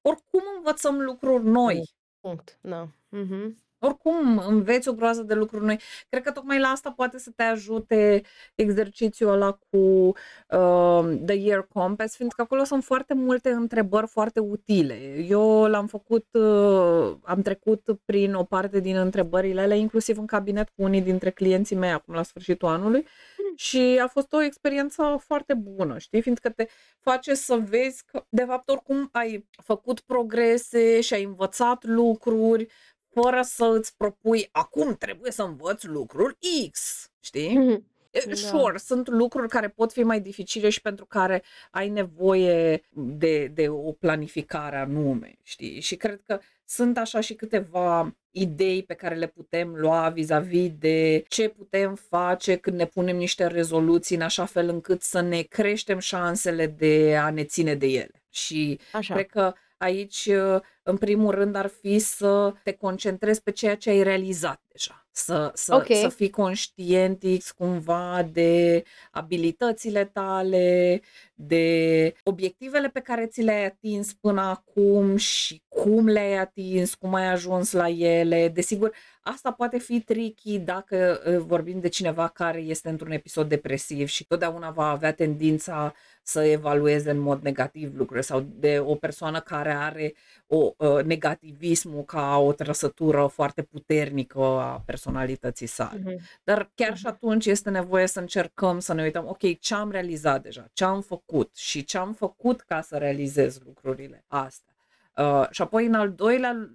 oricum 0.00 0.42
învățăm 0.56 1.00
lucruri 1.00 1.44
Nu. 1.44 1.50
noi. 1.50 1.94
Punct. 2.20 2.58
Da. 2.60 2.88
Mhm. 3.08 3.56
Oricum 3.82 4.38
înveți 4.48 4.88
o 4.88 4.92
groază 4.92 5.22
de 5.22 5.34
lucruri 5.34 5.64
noi. 5.64 5.80
Cred 6.08 6.22
că 6.22 6.30
tocmai 6.30 6.58
la 6.58 6.68
asta 6.68 6.90
poate 6.90 7.18
să 7.18 7.30
te 7.36 7.42
ajute 7.42 8.22
exercițiul 8.54 9.30
ăla 9.30 9.58
cu 9.70 9.76
uh, 9.76 11.18
The 11.26 11.34
Year 11.34 11.66
Compass, 11.72 12.16
fiindcă 12.16 12.42
acolo 12.42 12.64
sunt 12.64 12.84
foarte 12.84 13.14
multe 13.14 13.50
întrebări 13.50 14.06
foarte 14.06 14.40
utile. 14.40 15.24
Eu 15.28 15.66
l-am 15.66 15.86
făcut, 15.86 16.26
uh, 16.32 17.16
am 17.22 17.42
trecut 17.42 17.88
prin 18.04 18.34
o 18.34 18.44
parte 18.44 18.80
din 18.80 18.96
întrebările 18.96 19.60
alea, 19.60 19.76
inclusiv 19.76 20.18
în 20.18 20.26
cabinet 20.26 20.68
cu 20.68 20.82
unii 20.82 21.00
dintre 21.00 21.30
clienții 21.30 21.76
mei 21.76 21.90
acum 21.90 22.14
la 22.14 22.22
sfârșitul 22.22 22.68
anului 22.68 23.06
și 23.54 24.00
a 24.02 24.06
fost 24.06 24.32
o 24.32 24.42
experiență 24.42 25.20
foarte 25.24 25.54
bună, 25.54 25.98
știi? 25.98 26.22
Fiindcă 26.22 26.48
te 26.50 26.66
face 26.98 27.34
să 27.34 27.56
vezi 27.56 28.04
că, 28.06 28.24
de 28.28 28.44
fapt, 28.44 28.68
oricum 28.68 29.08
ai 29.12 29.48
făcut 29.62 30.00
progrese 30.00 31.00
și 31.00 31.14
ai 31.14 31.22
învățat 31.22 31.84
lucruri 31.84 32.66
fără 33.12 33.40
să 33.42 33.64
îți 33.64 33.96
propui 33.96 34.48
acum 34.52 34.96
trebuie 34.96 35.30
să 35.32 35.42
învăț 35.42 35.82
lucrul 35.82 36.38
X, 36.70 37.10
știi? 37.20 37.58
Mhm. 37.58 37.84
E, 38.10 38.22
Da. 38.26 38.34
Sure, 38.34 38.78
sunt 38.78 39.08
lucruri 39.08 39.48
care 39.48 39.68
pot 39.68 39.92
fi 39.92 40.02
mai 40.02 40.20
dificile 40.20 40.68
și 40.68 40.80
pentru 40.80 41.06
care 41.06 41.42
ai 41.70 41.88
nevoie 41.88 42.82
de, 42.90 43.46
de 43.46 43.68
o 43.68 43.92
planificare 43.92 44.76
anume, 44.76 45.38
știi? 45.42 45.80
Și 45.80 45.96
cred 45.96 46.20
că 46.26 46.38
sunt 46.64 46.98
așa 46.98 47.20
și 47.20 47.34
câteva 47.34 48.14
idei 48.30 48.82
pe 48.82 48.94
care 48.94 49.14
le 49.14 49.26
putem 49.26 49.74
lua 49.74 50.08
vis-a-vis 50.08 50.70
de 50.78 51.24
ce 51.28 51.48
putem 51.48 51.94
face 51.94 52.56
când 52.56 52.76
ne 52.76 52.86
punem 52.86 53.16
niște 53.16 53.46
rezoluții 53.46 54.16
în 54.16 54.22
așa 54.22 54.44
fel 54.44 54.68
încât 54.68 55.02
să 55.02 55.20
ne 55.20 55.42
creștem 55.42 55.98
șansele 55.98 56.66
de 56.66 57.16
a 57.16 57.30
ne 57.30 57.44
ține 57.44 57.74
de 57.74 57.86
ele. 57.86 58.22
Și 58.30 58.78
Așa. 58.92 59.14
cred 59.14 59.26
că 59.26 59.52
aici, 59.76 60.30
în 60.90 60.96
primul 60.96 61.30
rând, 61.34 61.54
ar 61.54 61.70
fi 61.80 61.98
să 61.98 62.52
te 62.64 62.72
concentrezi 62.72 63.42
pe 63.42 63.50
ceea 63.50 63.76
ce 63.76 63.90
ai 63.90 64.02
realizat 64.02 64.62
deja. 64.72 65.04
Să, 65.12 65.50
să, 65.54 65.74
Ok. 65.74 65.86
să 65.96 66.08
fii 66.08 66.30
conștient 66.30 67.22
X, 67.38 67.50
cumva 67.50 68.28
de 68.32 68.82
abilitățile 69.10 70.04
tale, 70.04 71.00
de 71.34 72.14
obiectivele 72.24 72.88
pe 72.88 73.00
care 73.00 73.26
ți 73.26 73.42
le-ai 73.42 73.64
atins 73.64 74.12
până 74.12 74.40
acum 74.40 75.16
și 75.16 75.62
cum 75.68 76.06
le-ai 76.06 76.36
atins, 76.36 76.94
cum 76.94 77.14
ai 77.14 77.26
ajuns 77.26 77.72
la 77.72 77.88
ele. 77.88 78.48
Desigur, 78.48 78.94
asta 79.22 79.52
poate 79.52 79.78
fi 79.78 80.00
tricky 80.00 80.58
dacă 80.58 81.22
uh, 81.26 81.36
vorbim 81.36 81.80
de 81.80 81.88
cineva 81.88 82.28
care 82.28 82.58
este 82.58 82.88
într-un 82.88 83.10
episod 83.10 83.48
depresiv 83.48 84.08
și 84.08 84.26
totdeauna 84.26 84.70
va 84.70 84.88
avea 84.90 85.12
tendința 85.12 85.94
să 86.22 86.42
evalueze 86.42 87.10
în 87.10 87.18
mod 87.18 87.42
negativ 87.42 87.90
lucrurile 87.96 88.24
sau 88.24 88.46
de 88.54 88.78
o 88.78 88.94
persoană 88.94 89.40
care 89.40 89.72
are 89.72 90.14
o 90.46 90.72
uh, 90.76 90.79
negativismul 91.04 92.04
ca 92.04 92.36
o 92.38 92.52
trăsătură 92.52 93.26
foarte 93.26 93.62
puternică 93.62 94.40
a 94.40 94.82
personalității 94.86 95.66
sale. 95.66 96.00
Mhm. 96.04 96.20
Dar 96.44 96.70
chiar 96.74 96.96
și 96.96 97.04
Mhm. 97.06 97.14
atunci 97.14 97.46
este 97.46 97.70
nevoie 97.70 98.06
să 98.06 98.20
încercăm 98.20 98.78
să 98.78 98.92
ne 98.94 99.02
uităm, 99.02 99.26
ok, 99.28 99.58
ce 99.58 99.74
am 99.74 99.90
realizat 99.90 100.42
deja, 100.42 100.66
ce 100.72 100.84
am 100.84 101.00
făcut 101.00 101.56
și 101.56 101.84
ce 101.84 101.98
am 101.98 102.12
făcut 102.12 102.60
ca 102.60 102.80
să 102.80 102.96
realizez 102.96 103.58
lucrurile 103.64 104.24
astea. 104.26 104.74
Uh, 105.16 105.46
și 105.50 105.62
apoi, 105.62 105.86
în 105.86 105.94
al 105.94 106.12
doilea 106.12 106.70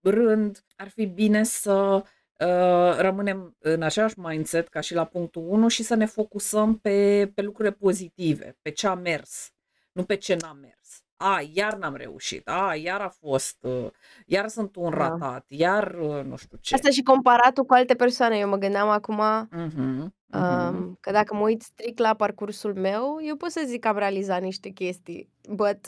rând, 0.00 0.64
ar 0.76 0.88
fi 0.88 1.06
bine 1.06 1.44
să 1.44 1.72
uh, 1.74 2.96
rămânem 2.98 3.56
în 3.58 3.82
același 3.82 4.18
mindset 4.18 4.68
ca 4.68 4.80
și 4.80 4.94
la 4.94 5.04
punctul 5.04 5.42
1 5.48 5.68
și 5.68 5.82
să 5.82 5.94
ne 5.94 6.06
focusăm 6.06 6.78
pe, 6.78 7.30
pe 7.34 7.42
lucrurile 7.42 7.74
pozitive, 7.74 8.56
pe 8.62 8.70
ce 8.70 8.86
a 8.86 8.94
mers, 8.94 9.50
nu 9.92 10.04
pe 10.04 10.14
ce 10.14 10.34
n-a 10.40 10.52
mers. 10.52 10.83
A, 11.16 11.40
iar 11.52 11.74
n-am 11.76 11.94
reușit, 11.94 12.48
a, 12.48 12.74
iar 12.74 13.00
a 13.00 13.08
fost, 13.08 13.56
uh, 13.60 13.90
iar 14.26 14.48
sunt 14.48 14.76
un 14.76 14.90
Da. 14.90 14.90
ratat, 14.90 15.44
iar 15.48 15.94
uh, 15.98 16.24
nu 16.24 16.36
știu 16.36 16.56
ce. 16.60 16.74
Asta 16.74 16.90
și 16.90 17.02
comparatul 17.02 17.64
cu 17.64 17.72
alte 17.74 17.94
persoane. 17.94 18.38
Eu 18.38 18.48
mă 18.48 18.56
gândeam 18.56 18.88
acum, 18.88 19.18
Mhm, 19.50 20.12
mhm. 20.28 20.88
um, 20.88 20.96
că 21.00 21.10
dacă 21.10 21.34
mă 21.34 21.40
uit 21.40 21.62
strict 21.62 21.98
la 21.98 22.14
parcursul 22.14 22.74
meu, 22.74 23.18
eu 23.22 23.36
pot 23.36 23.50
să 23.50 23.62
zic 23.66 23.80
că 23.80 23.88
am 23.88 23.96
realizat 23.98 24.42
niște 24.42 24.68
chestii, 24.68 25.30
but 25.48 25.78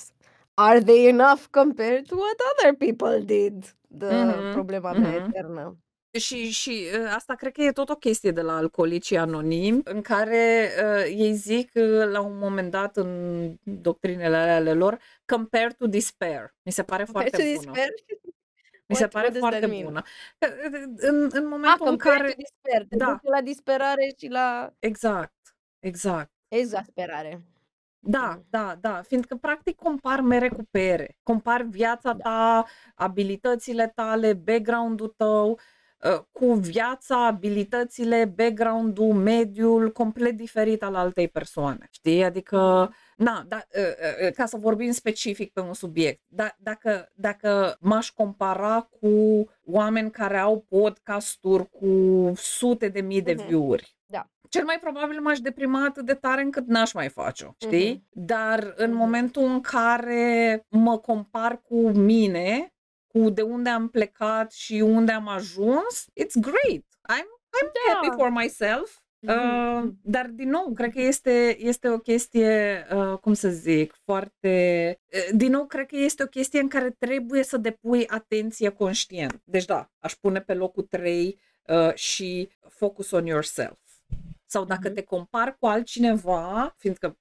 are 0.54 0.80
they 0.80 1.06
enough 1.08 1.42
compared 1.50 2.06
to 2.06 2.16
what 2.16 2.36
other 2.52 2.74
people 2.78 3.20
did? 3.24 3.76
The 3.98 4.42
Mhm, 4.42 4.48
problema 4.50 4.94
mea 4.94 5.12
mhm. 5.12 5.24
eternă. 5.26 5.78
Și, 6.18 6.50
și 6.50 6.86
uh, 7.00 7.12
asta 7.14 7.34
cred 7.34 7.52
că 7.52 7.62
e 7.62 7.72
tot 7.72 7.88
o 7.88 7.94
chestie 7.96 8.30
de 8.30 8.40
la 8.40 8.56
alcoolicii 8.56 9.16
anonimi, 9.18 9.80
în 9.84 10.02
care 10.02 10.70
uh, 10.84 11.04
ei 11.04 11.34
zic 11.34 11.70
uh, 11.74 12.04
la 12.10 12.20
un 12.20 12.38
moment 12.38 12.70
dat 12.70 12.96
în 12.96 13.54
doctrinele 13.62 14.36
alea 14.36 14.54
ale 14.56 14.72
lor, 14.72 14.98
compare 15.26 15.68
to 15.78 15.86
despair. 15.86 16.54
Mi 16.62 16.72
se 16.72 16.82
pare 16.82 17.04
Compare 17.04 17.28
to 17.30 17.36
foarte 17.36 17.54
bună. 17.56 17.70
despair? 17.72 17.88
Mi 18.88 18.96
se 18.96 19.02
What, 19.02 19.12
pare 19.12 19.26
what 19.26 19.38
does 19.38 19.50
that 19.50 19.60
foarte 19.60 19.66
mean? 19.66 19.84
bună. 19.84 20.02
Că, 20.38 20.48
uh, 20.66 20.82
În, 20.96 21.22
în 21.32 21.42
Ah, 21.44 21.48
momentul 21.50 21.76
în 21.80 21.86
compare 21.86 22.16
care... 22.16 22.30
to 22.30 22.36
despair. 22.38 22.86
Te 22.88 22.96
Da, 22.96 23.04
duce 23.06 23.28
la 23.34 23.40
disperare 23.40 24.14
și 24.18 24.28
la 24.28 24.72
exact, 24.78 25.34
exact. 25.78 26.30
exasperare. 26.48 27.42
Da, 27.98 28.26
Mhm. 28.36 28.46
da, 28.50 28.76
da, 28.80 29.02
fiindcă 29.02 29.34
practic 29.36 29.76
compar 29.76 30.20
mere 30.20 30.48
cu 30.48 30.62
pere. 30.70 31.18
Compar 31.22 31.62
viața 31.62 32.12
Da. 32.12 32.22
ta, 32.22 32.64
abilitățile 32.94 33.92
tale, 33.94 34.32
background-ul 34.32 35.08
tău 35.16 35.50
uh, 35.50 35.58
cu 36.32 36.52
viața, 36.52 37.26
abilitățile, 37.26 38.24
background-ul, 38.36 39.14
mediul 39.14 39.92
complet 39.92 40.36
diferit 40.36 40.82
al 40.82 40.94
altei 40.94 41.28
persoane. 41.28 41.88
Știi? 41.90 42.24
Adică, 42.24 42.92
na, 43.16 43.44
da, 43.48 43.56
uh, 43.76 43.82
uh, 44.26 44.32
ca 44.32 44.46
să 44.46 44.56
vorbim 44.56 44.90
specific 44.92 45.52
pe 45.52 45.60
un 45.60 45.74
subiect, 45.74 46.20
da, 46.26 46.48
dacă, 46.58 47.08
dacă 47.14 47.76
m-aș 47.80 48.10
compara 48.10 48.88
cu 49.00 49.44
oameni 49.64 50.10
care 50.10 50.38
au 50.38 50.64
podcasturi 50.68 51.68
cu 51.70 52.32
sute 52.36 52.88
de 52.88 53.00
mii 53.00 53.22
de 53.22 53.32
Mhm. 53.36 53.46
view-uri, 53.46 53.96
Da. 54.06 54.30
cel 54.48 54.64
mai 54.64 54.78
probabil 54.80 55.20
m-aș 55.20 55.38
deprima 55.38 55.84
atât 55.84 56.04
de 56.06 56.14
tare 56.14 56.42
încât 56.42 56.66
n-aș 56.66 56.92
mai 56.92 57.08
face-o, 57.08 57.50
știi? 57.60 57.90
Mhm. 57.92 58.24
Dar 58.26 58.72
în 58.76 58.90
Mhm. 58.90 58.98
momentul 58.98 59.42
în 59.44 59.60
care 59.60 60.60
mă 60.68 60.98
compar 60.98 61.60
cu 61.62 61.88
mine, 61.88 62.70
cu 63.16 63.30
de 63.30 63.42
unde 63.42 63.68
am 63.70 63.88
plecat 63.88 64.52
și 64.52 64.74
unde 64.74 65.12
am 65.12 65.28
ajuns, 65.28 66.04
it's 66.20 66.40
great. 66.40 66.84
I'm, 67.10 67.26
I'm 67.58 67.70
happy 67.92 68.08
Da. 68.08 68.14
for 68.16 68.28
myself. 68.30 68.98
Uh, 69.20 69.34
Mhm. 69.82 69.98
dar, 70.02 70.26
din 70.26 70.48
nou, 70.48 70.72
cred 70.72 70.92
că 70.92 71.00
este, 71.00 71.56
este 71.58 71.88
o 71.88 71.98
chestie, 71.98 72.86
uh, 72.94 73.18
cum 73.18 73.32
să 73.34 73.48
zic, 73.48 73.94
foarte... 74.04 74.98
Uh, 75.12 75.28
din 75.36 75.50
nou, 75.50 75.66
cred 75.66 75.86
că 75.86 75.96
este 75.96 76.22
o 76.22 76.26
chestie 76.26 76.60
în 76.60 76.68
care 76.68 76.90
trebuie 76.90 77.42
să 77.42 77.56
depui 77.56 78.06
atenție 78.08 78.68
conștient. 78.68 79.40
Deci, 79.44 79.64
da, 79.64 79.90
aș 79.98 80.14
pune 80.14 80.40
pe 80.40 80.54
locul 80.54 80.82
3 80.82 81.40
uh, 81.66 81.94
și 81.94 82.50
focus 82.68 83.10
on 83.10 83.26
yourself. 83.26 83.78
Sau 84.46 84.64
dacă 84.64 84.86
Mhm. 84.88 84.94
te 84.94 85.02
compari 85.02 85.56
cu 85.58 85.66
altcineva, 85.66 86.74
fiindcă 86.78 87.18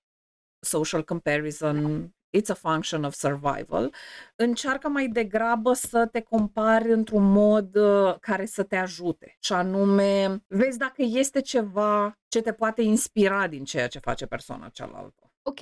social 0.60 1.04
comparison 1.04 2.14
it's 2.38 2.50
a 2.50 2.54
function 2.54 3.04
of 3.04 3.14
survival, 3.14 3.94
încearcă 4.36 4.88
mai 4.88 5.08
degrabă 5.08 5.74
să 5.74 6.06
te 6.06 6.22
compari 6.22 6.92
într-un 6.92 7.32
mod 7.32 7.76
uh, 7.76 8.16
care 8.20 8.46
să 8.46 8.64
te 8.64 8.76
ajute. 8.76 9.38
Și 9.40 9.54
anume, 9.54 10.44
vezi 10.48 10.78
dacă 10.78 11.02
este 11.02 11.42
ceva 11.42 12.18
ce 12.28 12.42
te 12.42 12.54
poate 12.54 12.82
inspira 12.82 13.48
din 13.48 13.64
ceea 13.64 13.88
ce 13.88 14.00
face 14.00 14.26
persoana 14.26 14.70
cealaltă. 14.70 15.32
Ok. 15.42 15.60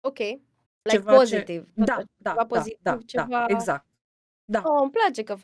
Ok. 0.00 0.18
Like 0.18 0.42
Ceva 0.96 1.14
pozitiv. 1.14 1.64
Ce... 1.64 1.70
Da, 1.74 1.96
da, 2.16 2.30
ceva 2.30 2.34
da, 2.34 2.46
pozitiv, 2.46 2.78
da, 2.82 2.98
ceva... 3.06 3.26
da, 3.26 3.44
exact. 3.48 3.86
Da. 4.44 4.62
Oh, 4.64 4.78
îmi 4.82 4.90
place 4.90 5.22
că... 5.22 5.36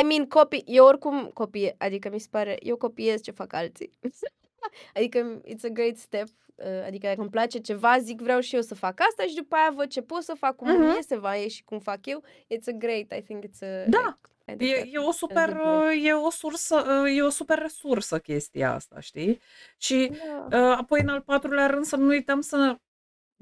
I 0.00 0.04
mean, 0.04 0.26
copii, 0.28 0.62
eu 0.66 0.84
oricum 0.84 1.30
copie, 1.34 1.74
adică 1.78 2.10
mi 2.10 2.18
se 2.18 2.28
pare, 2.30 2.56
eu 2.60 2.76
copiez 2.76 3.20
ce 3.20 3.30
fac 3.30 3.52
alții. 3.52 3.90
adică 4.94 5.40
it's 5.44 5.64
a 5.64 5.68
great 5.68 5.96
step. 5.96 6.26
uh, 6.54 6.84
Adică 6.86 7.06
dacă 7.06 7.20
îmi 7.20 7.30
place 7.30 7.58
ceva, 7.58 7.98
zic 7.98 8.20
vreau 8.20 8.40
și 8.40 8.54
eu 8.54 8.60
să 8.60 8.74
fac 8.74 9.00
asta 9.00 9.22
și 9.26 9.34
după 9.34 9.54
aia 9.56 9.70
văd 9.74 9.88
ce 9.88 10.02
pot 10.02 10.22
să 10.22 10.34
fac, 10.38 10.56
cum 10.56 10.68
Mhm. 10.70 10.80
îmi 10.80 10.94
iese, 10.94 11.16
va 11.18 11.34
ieși 11.34 11.64
cum 11.64 11.78
fac 11.78 12.06
eu. 12.06 12.24
It's 12.54 12.66
a 12.68 12.72
great, 12.72 13.12
I 13.18 13.22
think 13.22 13.44
it's 13.44 13.62
a... 13.62 13.84
Da. 13.88 13.98
like, 13.98 14.18
I 14.48 14.56
think 14.56 14.70
E, 14.70 14.80
that- 14.80 14.92
e, 14.92 14.98
o 14.98 15.10
super, 15.12 15.52
good 15.52 15.64
way. 15.66 15.98
uh, 15.98 16.04
e 16.06 16.12
o 16.12 16.30
sursă, 16.30 17.02
uh, 17.04 17.16
e 17.16 17.22
o 17.22 17.28
super 17.28 17.58
resursă 17.58 18.18
chestia 18.18 18.72
asta, 18.74 19.00
știi? 19.00 19.40
Și 19.76 20.12
Da. 20.48 20.58
uh, 20.70 20.76
apoi 20.78 21.00
în 21.00 21.08
al 21.08 21.20
patrulea 21.20 21.66
rând 21.66 21.84
să 21.84 21.96
nu 21.96 22.06
uităm 22.06 22.40
să, 22.40 22.76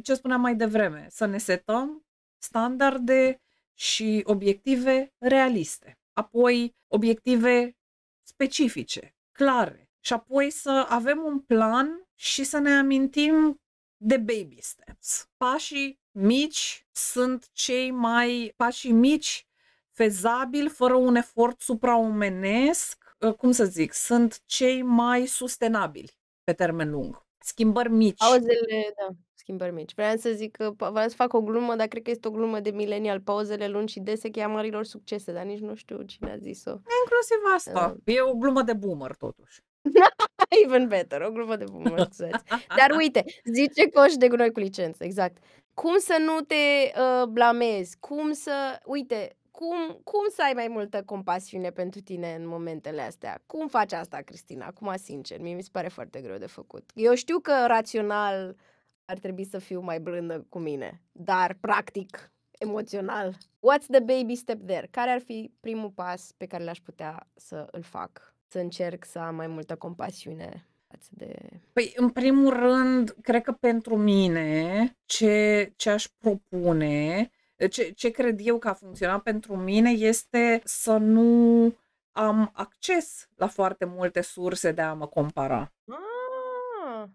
ce 0.03 0.15
spuneam 0.15 0.41
mai 0.41 0.55
devreme, 0.55 1.07
să 1.11 1.27
ne 1.27 1.39
setăm 1.39 2.07
standarde 2.39 3.41
și 3.75 4.23
obiective 4.25 5.13
realiste. 5.19 5.99
Apoi 6.13 6.77
obiective 6.89 7.77
specifice, 8.23 9.15
clare. 9.33 9.84
Și 10.05 10.13
apoi 10.13 10.51
să 10.51 10.87
avem 10.89 11.23
un 11.25 11.41
plan 11.41 12.09
și 12.15 12.45
să 12.45 12.59
ne 12.59 12.71
amintim 12.73 13.61
de 13.97 14.17
baby 14.17 14.59
steps. 14.61 15.29
Pașii 15.37 16.01
mici 16.11 16.87
sunt 16.93 17.49
cei 17.53 17.91
mai 17.91 18.53
pașii 18.57 18.93
mici 18.93 19.47
fezabili, 19.91 20.69
fără 20.69 20.95
un 20.95 21.15
efort 21.15 21.61
supraomenesc, 21.61 23.17
uh, 23.19 23.35
cum 23.35 23.53
să 23.53 23.65
zic, 23.65 23.93
sunt 23.93 24.43
cei 24.45 24.83
mai 24.83 25.27
sustenabili 25.27 26.19
pe 26.45 26.53
termen 26.53 26.91
lung. 26.91 27.27
Schimbări 27.39 27.91
mici. 27.91 28.19
Pauzele, 28.19 28.95
da, 28.97 29.09
schimbări 29.35 29.73
mici. 29.73 29.95
Vreau 29.95 30.17
să 30.17 30.31
zic 30.31 30.57
că 30.57 30.73
pa- 30.73 30.91
vreau 30.91 31.09
să 31.09 31.15
fac 31.15 31.33
o 31.33 31.43
glumă, 31.43 31.77
dar 31.77 31.87
cred 31.87 32.03
că 32.03 32.11
este 32.11 32.29
o 32.29 32.31
glumă 32.31 32.61
de 32.61 32.71
milenial. 32.71 33.21
Pauzele 33.21 33.69
lungi 33.69 33.93
și 33.93 34.01
dese 34.01 34.29
cheia 34.29 34.49
marilor 34.49 34.85
succese, 34.85 35.33
dar 35.33 35.45
nici 35.45 35.61
nu 35.61 35.75
știu 35.75 36.03
cine 36.03 36.31
a 36.31 36.37
zis-o. 36.37 36.71
Inclusiv 36.71 37.39
asta. 37.55 37.97
E 38.05 38.21
o 38.21 38.35
glumă 38.35 38.63
de 38.63 38.73
boomer, 38.73 39.15
totuși. 39.17 39.63
Even 40.65 40.89
better, 40.89 41.21
o 41.21 41.31
glumă 41.31 41.57
de 41.57 41.65
bun, 41.71 41.83
mă 41.83 42.03
scuzați. 42.03 42.45
Dar 42.49 42.97
uite, 42.97 43.25
zice 43.45 43.89
coș 43.89 44.13
de 44.13 44.29
gunoi 44.29 44.53
cu 44.53 44.59
licență, 44.59 45.05
exact. 45.05 45.37
Cum 45.75 45.99
să 45.99 46.17
nu 46.21 46.41
te 46.41 46.55
uh, 47.01 47.27
blamezi? 47.27 47.97
Cum 47.99 48.33
să, 48.33 48.81
uite, 48.85 49.37
cum, 49.51 50.01
cum 50.05 50.23
să 50.35 50.43
ai 50.43 50.53
mai 50.53 50.69
multă 50.69 51.03
compasiune 51.03 51.71
pentru 51.71 52.01
tine 52.01 52.35
în 52.35 52.47
momentele 52.47 53.03
astea? 53.03 53.43
Cum 53.47 53.69
faci 53.69 53.93
asta, 53.93 54.21
Cristina? 54.25 54.67
Acum, 54.67 54.95
sincer, 54.97 55.41
mie 55.41 55.55
mi 55.55 55.63
se 55.63 55.69
pare 55.73 55.89
foarte 55.89 56.21
greu 56.21 56.37
de 56.37 56.47
făcut. 56.47 56.91
Eu 56.95 57.15
știu 57.15 57.39
că 57.39 57.65
rațional 57.67 58.57
ar 59.05 59.19
trebui 59.19 59.45
să 59.45 59.59
fiu 59.59 59.81
mai 59.81 60.01
blândă 60.01 60.47
cu 60.49 60.59
mine, 60.59 61.03
dar 61.13 61.57
practic, 61.61 62.33
emoțional. 62.59 63.37
What's 63.37 63.87
the 63.91 64.01
baby 64.01 64.35
step 64.35 64.67
there? 64.67 64.89
Care 64.91 65.11
ar 65.11 65.21
fi 65.21 65.53
primul 65.61 65.91
pas 65.91 66.33
pe 66.37 66.47
care 66.47 66.65
l-aș 66.65 66.79
putea 66.79 67.29
să 67.35 67.69
îl 67.71 67.83
fac? 67.83 68.34
Să 68.55 68.61
încerc 68.61 69.05
să 69.05 69.19
am 69.19 69.35
mai 69.35 69.47
multă 69.47 69.77
compasiune 69.77 70.69
față 70.89 71.09
de... 71.11 71.37
Păi, 71.73 71.93
în 71.97 72.11
primul 72.11 72.53
rând, 72.53 73.17
cred 73.23 73.43
că 73.43 73.53
pentru 73.53 73.97
mine, 73.97 74.97
ce, 75.05 75.73
ce 75.77 75.91
aș 75.91 76.07
propune, 76.19 77.31
ce, 77.71 77.91
ce 77.91 78.11
cred 78.11 78.39
eu 78.43 78.59
că 78.59 78.69
a 78.69 78.73
funcționat 78.73 79.23
pentru 79.23 79.57
mine 79.57 79.91
este 79.91 80.61
să 80.65 80.97
nu 80.97 81.75
am 82.13 82.51
acces 82.53 83.29
la 83.37 83.47
foarte 83.47 83.85
multe 83.85 84.21
surse 84.21 84.73
de 84.73 84.83
a 84.83 84.93
mă 84.93 85.07
compara. 85.07 85.73
Ah, 85.89 86.14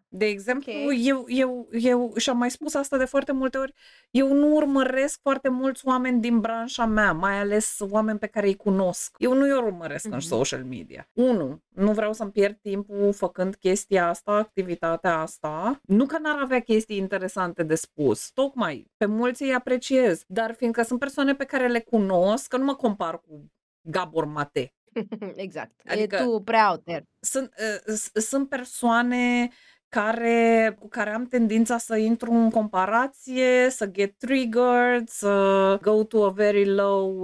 De 0.07 0.25
exemplu, 0.25 0.71
Ok. 0.71 0.91
eu, 1.05 1.23
eu, 1.27 1.67
eu, 1.71 2.13
și 2.17 2.29
am 2.29 2.37
mai 2.37 2.51
spus 2.51 2.73
asta 2.73 2.97
de 2.97 3.05
foarte 3.05 3.31
multe 3.31 3.57
ori, 3.57 3.73
eu 4.11 4.33
nu 4.33 4.53
urmăresc 4.55 5.19
foarte 5.21 5.49
mulți 5.49 5.87
oameni 5.87 6.21
din 6.21 6.39
branșa 6.39 6.85
mea, 6.85 7.13
mai 7.13 7.39
ales 7.39 7.77
oameni 7.89 8.19
pe 8.19 8.27
care 8.27 8.47
îi 8.47 8.55
cunosc. 8.55 9.15
Eu 9.17 9.33
nu 9.33 9.41
îi 9.43 9.51
urmăresc 9.51 10.05
în 10.05 10.11
Mhm. 10.11 10.19
social 10.19 10.63
media. 10.63 11.09
Unu, 11.13 11.63
nu 11.67 11.91
vreau 11.91 12.13
să-mi 12.13 12.31
pierd 12.31 12.57
timpul 12.61 13.13
făcând 13.13 13.55
chestia 13.55 14.07
asta, 14.09 14.31
activitatea 14.31 15.19
asta. 15.19 15.79
Nu 15.83 16.05
că 16.05 16.17
n-ar 16.17 16.39
avea 16.41 16.59
chestii 16.59 16.97
interesante 16.97 17.63
de 17.63 17.75
spus, 17.75 18.31
tocmai, 18.33 18.87
pe 18.97 19.05
mulți 19.05 19.43
îi 19.43 19.53
apreciez, 19.53 20.23
dar 20.27 20.53
fiindcă 20.53 20.81
sunt 20.81 20.99
persoane 20.99 21.35
pe 21.35 21.45
care 21.45 21.67
le 21.67 21.79
cunosc, 21.79 22.47
că 22.47 22.57
nu 22.57 22.63
mă 22.63 22.75
compar 22.75 23.19
cu 23.19 23.51
Gabor 23.81 24.25
Mate. 24.25 24.73
exact. 25.35 25.81
Adică- 25.87 26.15
E 26.15 26.23
tu 26.23 26.41
prea 26.43 26.69
out 26.69 26.83
there. 26.83 27.07
sunt, 27.19 27.53
uh, 27.87 27.93
s- 27.95 28.11
sunt 28.13 28.49
persoane 28.49 29.49
care, 29.89 30.75
cu 30.79 30.87
care 30.87 31.09
am 31.09 31.25
tendința 31.25 31.77
să 31.77 31.95
intru 31.95 32.31
în 32.31 32.49
comparație, 32.49 33.69
să 33.69 33.85
get 33.85 34.17
triggered, 34.17 35.07
să 35.07 35.77
go 35.81 36.03
to 36.03 36.25
a 36.25 36.29
very 36.29 36.65
low 36.65 37.19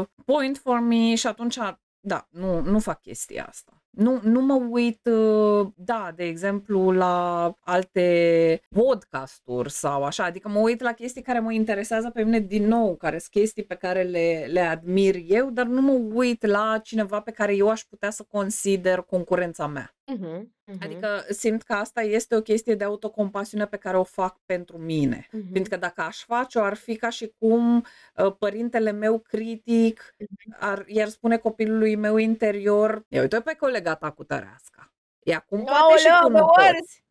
uh, 0.00 0.06
point 0.24 0.58
for 0.58 0.80
me 0.80 1.14
și 1.14 1.26
atunci, 1.26 1.58
da, 2.00 2.28
nu, 2.30 2.60
nu 2.60 2.78
fac 2.78 3.00
chestia 3.00 3.46
asta. 3.48 3.82
Nu, 3.90 4.20
nu 4.22 4.40
mă 4.40 4.54
uit, 4.70 5.06
uh, 5.06 5.66
da, 5.76 6.12
de 6.16 6.24
exemplu, 6.24 6.90
la 6.90 7.44
alte 7.60 8.60
podcasturi 8.68 9.70
sau 9.70 10.04
așa, 10.04 10.24
adică 10.24 10.48
mă 10.48 10.58
uit 10.58 10.80
la 10.80 10.92
chestii 10.92 11.22
care 11.22 11.38
mă 11.38 11.52
interesează 11.52 12.10
pe 12.10 12.22
mine 12.22 12.38
din 12.38 12.66
nou, 12.66 12.96
care 12.96 13.18
sunt 13.18 13.30
chestii 13.30 13.62
pe 13.62 13.74
care 13.74 14.02
le, 14.02 14.46
le 14.50 14.60
admir 14.60 15.16
eu, 15.26 15.50
dar 15.50 15.66
nu 15.66 15.80
mă 15.80 15.92
uit 15.92 16.46
la 16.46 16.78
cineva 16.82 17.20
pe 17.20 17.30
care 17.30 17.56
eu 17.56 17.68
aș 17.68 17.80
putea 17.80 18.10
să 18.10 18.24
consider 18.28 19.00
concurența 19.00 19.66
mea. 19.66 19.94
Mhm, 20.12 20.54
mhm, 20.64 20.78
Adică 20.82 21.24
simt 21.28 21.62
că 21.62 21.72
asta 21.72 22.02
este 22.02 22.36
o 22.36 22.40
chestie 22.42 22.74
de 22.74 22.84
autocompasiune 22.84 23.66
pe 23.66 23.76
care 23.76 23.96
o 23.96 24.04
fac 24.04 24.38
pentru 24.46 24.78
mine. 24.78 25.28
mhm. 25.32 25.52
Pentru 25.52 25.70
că 25.70 25.76
dacă 25.76 26.00
aș 26.00 26.24
face-o, 26.24 26.62
ar 26.62 26.74
fi 26.74 26.96
ca 26.96 27.08
și 27.08 27.34
cum 27.38 27.76
uh, 28.16 28.34
părintele 28.38 28.90
meu 28.90 29.18
critic 29.18 30.14
ar, 30.58 30.84
i-ar 30.86 31.08
spune 31.08 31.36
copilului 31.36 31.94
meu 31.96 32.16
interior, 32.16 33.04
ia 33.08 33.20
uite 33.20 33.40
pe 33.40 33.54
colega 33.54 33.94
ta 33.94 34.10
cu 34.10 34.24
tăreasca. 34.24 34.92
E 35.22 35.34
acum 35.34 35.64
poate 35.64 35.96
și 35.98 36.06
Aoleu, 36.08 36.26
tu 36.26 36.44
nu 36.44 36.50
the 36.52 36.62
worst! 36.62 36.78
poți. 36.80 37.04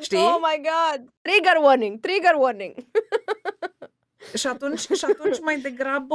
Știi? 0.00 0.18
Oh 0.18 0.38
my 0.40 0.62
god! 0.68 1.12
Trigger 1.20 1.56
warning! 1.62 2.00
Trigger 2.00 2.34
warning! 2.38 2.74
Și 4.34 4.46
atunci, 4.46 4.78
și 4.78 5.04
atunci 5.10 5.40
mai 5.40 5.60
degrabă 5.60 6.14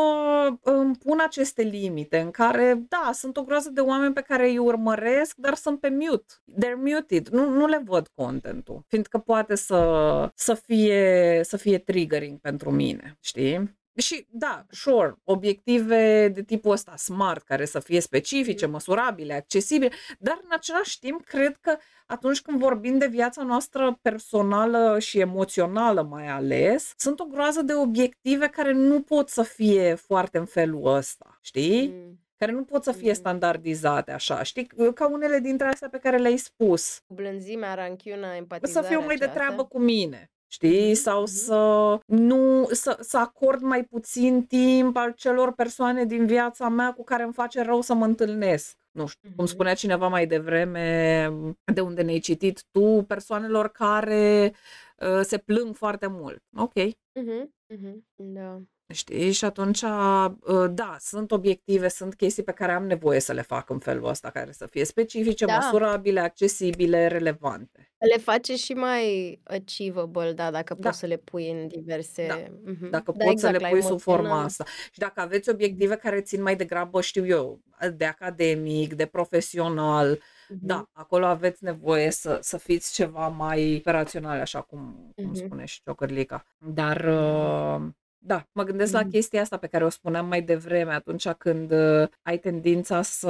îmi 0.62 0.96
pun 0.96 1.20
aceste 1.20 1.62
limite 1.62 2.20
în 2.20 2.32
care, 2.32 2.84
da, 2.88 3.12
sunt 3.14 3.38
o 3.38 3.44
groază 3.44 3.70
de 3.70 3.82
oameni 3.82 4.14
pe 4.14 4.22
care 4.22 4.48
îi 4.48 4.58
urmăresc, 4.58 5.36
dar 5.36 5.54
sunt 5.54 5.80
pe 5.80 5.90
mute. 5.90 6.34
They're 6.52 6.82
muted. 6.84 7.28
Nu, 7.28 7.50
nu 7.50 7.68
le 7.68 7.82
văd 7.86 8.08
contentul, 8.16 8.84
fiindcă 8.88 9.18
poate 9.18 9.56
să, 9.56 10.32
să, 10.36 10.54
fie, 10.54 11.40
să 11.44 11.58
fie 11.58 11.78
triggering 11.78 12.40
pentru 12.40 12.72
mine, 12.72 13.18
știi? 13.22 13.82
Și 13.96 14.28
da, 14.30 14.66
sure, 14.70 15.16
obiective 15.24 16.28
de 16.28 16.44
tipul 16.44 16.72
ăsta 16.72 16.96
smart, 16.96 17.44
care 17.44 17.66
să 17.66 17.80
fie 17.80 18.00
specifice, 18.00 18.66
măsurabile, 18.66 19.34
accesibile, 19.34 19.92
dar 20.20 20.40
în 20.44 20.50
același 20.52 21.00
timp 21.00 21.24
cred 21.26 21.58
că 21.58 21.78
atunci 22.06 22.42
când 22.42 22.60
vorbim 22.60 22.98
de 22.98 23.08
viața 23.08 23.44
noastră 23.44 24.00
personală 24.02 25.00
și 25.00 25.20
emoțională 25.20 26.02
mai 26.04 26.28
ales, 26.28 26.94
sunt 26.98 27.20
o 27.20 27.26
groază 27.26 27.62
de 27.62 27.74
obiective 27.74 28.48
care 28.48 28.72
nu 28.72 29.02
pot 29.02 29.30
să 29.30 29.42
fie 29.42 29.94
foarte 29.96 30.38
în 30.38 30.46
felul 30.46 30.96
ăsta, 30.96 31.38
știi? 31.42 31.88
Mm. 31.88 32.18
care 32.38 32.56
nu 32.56 32.64
pot 32.64 32.84
să 32.84 32.92
fie 32.92 33.10
Mhm. 33.12 33.20
standardizate 33.20 34.12
așa, 34.12 34.44
știi? 34.44 34.68
Ca 34.96 35.08
unele 35.10 35.40
dintre 35.40 35.68
astea 35.68 35.90
pe 35.90 35.98
care 35.98 36.18
le-ai 36.18 36.38
spus. 36.38 37.02
Blânzimea, 37.08 37.74
ranchiuna, 37.74 38.30
Să 38.30 38.36
empatizarea 38.36 38.90
fiu 38.90 39.00
mai 39.00 39.16
de 39.16 39.24
aceasta. 39.24 39.40
treabă 39.44 39.66
cu 39.66 39.80
mine. 39.80 40.32
Știi? 40.54 40.86
Mhm, 40.92 40.94
Sau 41.02 41.20
mhm. 41.22 41.30
să 41.32 42.00
nu 42.06 42.68
să, 42.72 42.98
să 43.02 43.18
acord 43.18 43.62
mai 43.62 43.84
puțin 43.84 44.46
timp 44.46 44.98
al 44.98 45.12
celor 45.12 45.54
persoane 45.54 46.06
din 46.06 46.26
viața 46.26 46.70
mea 46.70 46.94
cu 46.94 47.04
care 47.04 47.24
îmi 47.24 47.34
face 47.34 47.62
rău 47.62 47.82
să 47.82 47.94
mă 47.94 48.06
întâlnesc. 48.06 48.78
Nu 48.92 49.08
știu, 49.08 49.30
cum 49.36 49.44
Mhm. 49.44 49.54
spunea 49.54 49.74
cineva 49.74 50.08
mai 50.08 50.28
devreme, 50.28 51.30
de 51.74 51.82
unde 51.82 52.02
ne-ai 52.02 52.20
citit 52.20 52.64
tu, 52.72 53.04
persoanelor 53.08 53.68
care 53.70 54.54
uh, 54.98 55.22
se 55.22 55.38
plâng 55.38 55.76
foarte 55.76 56.08
mult. 56.08 56.44
Ok, 56.58 56.74
Mhm, 57.20 57.54
mhm, 57.68 58.06
da. 58.16 58.62
Știi? 58.94 59.32
Și 59.32 59.46
atunci, 59.46 59.82
uh, 59.82 60.32
da, 60.70 60.96
sunt 61.00 61.32
obiective, 61.32 61.88
sunt 61.88 62.16
chestii 62.16 62.44
pe 62.44 62.52
care 62.52 62.72
am 62.72 62.86
nevoie 62.86 63.20
să 63.20 63.34
le 63.34 63.42
fac 63.42 63.70
în 63.70 63.80
felul 63.80 64.08
ăsta, 64.10 64.30
care 64.30 64.52
să 64.52 64.66
fie 64.66 64.86
specifice, 64.86 65.46
Da. 65.46 65.56
măsurabile, 65.56 66.20
accesibile, 66.20 67.08
relevante. 67.08 67.92
Le 68.14 68.18
face 68.22 68.56
și 68.56 68.74
mai 68.74 69.40
achievable, 69.44 70.32
da, 70.34 70.52
dacă 70.52 70.74
Da. 70.74 70.88
poți 70.88 71.00
să 71.00 71.06
le 71.06 71.18
pui 71.18 71.50
în 71.52 71.68
diverse 71.68 72.26
Da. 72.28 72.36
mhm. 72.72 72.90
Dacă 72.90 73.12
Da, 73.12 73.24
poți 73.26 73.30
exact, 73.32 73.54
să 73.56 73.60
le 73.62 73.66
la 73.66 73.68
pui 73.70 73.82
sub 73.82 74.00
forma 74.00 74.20
emoțional. 74.20 74.46
asta. 74.46 74.64
Și 74.92 75.00
dacă 75.00 75.22
aveți 75.22 75.50
obiective 75.50 75.96
care 75.96 76.22
țin 76.22 76.42
mai 76.42 76.56
degrabă, 76.56 77.02
știu 77.02 77.26
eu, 77.26 77.62
de 77.96 78.06
academic, 78.06 78.94
de 78.94 79.06
profesional, 79.06 80.20
Mhm. 80.50 80.60
da, 80.62 80.90
acolo 80.94 81.26
aveți 81.26 81.64
nevoie 81.64 82.12
să, 82.12 82.38
să 82.42 82.58
fiți 82.58 82.94
ceva 82.94 83.28
mai 83.28 83.76
operațional, 83.78 84.40
așa 84.40 84.62
cum, 84.62 85.12
cum 85.16 85.26
Mhm. 85.26 85.36
spune 85.36 85.66
și 85.66 85.82
Ciocărlica. 85.84 86.46
Dar, 86.58 86.98
uh, 87.06 87.82
da, 88.26 88.48
mă 88.52 88.64
gândesc 88.64 88.94
la 88.94 89.00
Mhm. 89.00 89.10
chestia 89.10 89.42
asta 89.42 89.58
pe 89.58 89.68
care 89.68 89.86
o 89.86 89.90
spuneam 89.90 90.28
mai 90.28 90.42
devreme, 90.42 90.94
atunci 90.94 91.28
când 91.30 91.72
uh, 91.72 92.08
ai 92.22 92.38
tendința 92.38 93.02
să, 93.02 93.30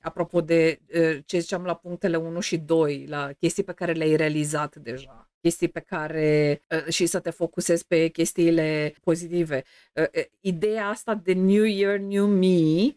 apropo 0.00 0.40
de 0.40 0.80
uh, 0.94 1.18
ce 1.26 1.38
ziceam 1.38 1.64
la 1.64 1.74
punctele 1.74 2.16
1 2.16 2.40
și 2.40 2.58
2, 2.58 3.06
la 3.08 3.32
chestii 3.38 3.64
pe 3.64 3.72
care 3.72 3.92
le-ai 3.92 4.16
realizat 4.16 4.76
deja, 4.76 5.30
chestii 5.40 5.68
pe 5.68 5.80
care 5.80 6.62
uh, 6.70 6.92
și 6.92 7.06
să 7.06 7.20
te 7.20 7.30
focusezi 7.30 7.86
pe 7.86 8.08
chestiile 8.08 8.94
pozitive. 9.02 9.62
Uh, 9.94 10.04
uh, 10.16 10.24
ideea 10.40 10.86
asta 10.86 11.14
de 11.14 11.32
New 11.32 11.64
Year, 11.64 11.98
New 11.98 12.26
Me 12.26 12.94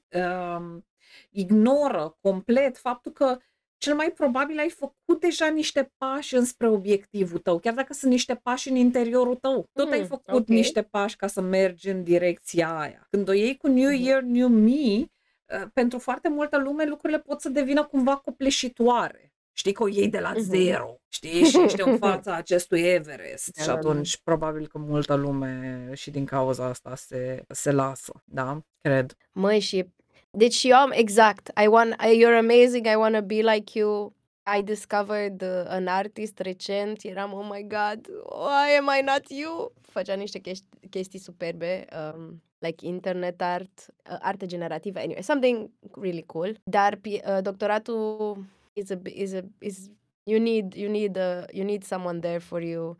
um, 0.58 0.86
ignoră 1.32 2.18
complet 2.22 2.78
faptul 2.78 3.12
că 3.12 3.38
cel 3.84 3.96
mai 3.96 4.12
probabil 4.16 4.60
ai 4.60 4.70
făcut 4.70 5.20
deja 5.20 5.48
niște 5.48 5.94
pași 5.98 6.36
înspre 6.36 6.68
obiectivul 6.68 7.40
tău, 7.40 7.60
chiar 7.60 7.74
dacă 7.74 7.94
sunt 7.94 8.12
niște 8.12 8.36
pași 8.36 8.70
în 8.70 8.76
interiorul 8.76 9.36
tău. 9.36 9.70
Tot 9.74 9.92
ai 9.92 10.00
Mm, 10.00 10.06
făcut 10.06 10.36
ok. 10.36 10.48
niște 10.48 10.82
pași 10.82 11.16
ca 11.16 11.28
să 11.28 11.42
mergi 11.42 11.90
în 11.90 12.04
direcția 12.04 12.80
aia. 12.80 13.08
Când 13.10 13.28
o 13.30 13.32
iei 13.32 13.58
cu 13.58 13.68
New 13.68 13.92
Mhm. 13.92 14.04
Year, 14.04 14.22
New 14.22 14.48
Me, 14.48 14.72
uh, 14.74 15.68
pentru 15.74 16.00
foarte 16.00 16.30
multă 16.30 16.58
lume 16.58 16.86
lucrurile 16.86 17.20
pot 17.20 17.42
să 17.42 17.50
devină 17.50 17.84
cumva 17.84 18.16
copleșitoare. 18.16 19.34
Știi 19.56 19.72
că 19.74 19.84
o 19.84 19.88
iei 19.88 20.08
de 20.10 20.20
la 20.20 20.30
Mhm. 20.32 20.40
zero, 20.40 20.96
știi? 21.08 21.44
Și 21.44 21.60
ești 21.62 21.82
în 21.82 21.98
fața 22.06 22.36
acestui 22.36 22.82
Everest. 22.82 23.52
Da, 23.56 23.62
Și 23.62 23.68
da, 23.68 23.74
da. 23.74 23.80
atunci 23.80 24.18
probabil 24.24 24.68
că 24.68 24.78
multă 24.78 25.14
lume 25.16 25.90
și 25.94 26.12
din 26.12 26.26
cauza 26.26 26.66
asta 26.66 26.96
se, 26.96 27.44
se 27.48 27.72
lasă, 27.72 28.14
da? 28.26 28.60
Cred. 28.82 29.14
Măi, 29.32 29.60
și 29.60 29.90
deci 30.38 30.64
eu 30.64 30.76
am 30.76 30.92
exact. 30.92 31.52
I 31.64 31.68
want, 31.68 32.02
I, 32.02 32.18
you're 32.20 32.38
amazing, 32.38 32.88
I 32.88 32.96
want 32.96 33.16
to 33.16 33.22
be 33.22 33.42
like 33.42 33.80
you. 33.80 34.14
I 34.46 34.62
discovered 34.62 35.42
uh, 35.42 35.66
an 35.70 35.88
artist 35.88 36.40
recent, 36.40 37.04
eram, 37.06 37.34
oh 37.34 37.46
my 37.50 37.62
god, 37.68 38.08
why 38.30 38.76
am 38.78 38.90
I 38.90 39.02
not 39.02 39.30
you? 39.30 39.72
Făcea 39.82 40.14
niște 40.14 40.40
chesti- 40.40 40.90
chestii 40.90 41.20
superbe, 41.20 41.86
um, 42.16 42.42
like 42.60 42.86
internet 42.86 43.42
art, 43.42 43.86
uh, 44.12 44.18
arte 44.22 44.46
generativă, 44.46 45.00
anyway, 45.00 45.22
something 45.22 45.70
really 46.02 46.24
cool. 46.26 46.58
Dar 46.64 46.96
pi- 46.96 47.22
uh, 47.28 47.38
doctoratul 47.42 48.38
is 48.74 48.90
a, 48.90 49.00
is 49.04 49.34
a, 49.34 49.40
is, 49.60 49.78
you 50.24 50.40
need, 50.40 50.74
you 50.74 50.90
need, 50.92 51.18
uh, 51.18 51.44
you 51.52 51.64
need 51.66 51.84
someone 51.84 52.20
there 52.20 52.40
for 52.40 52.62
you. 52.62 52.98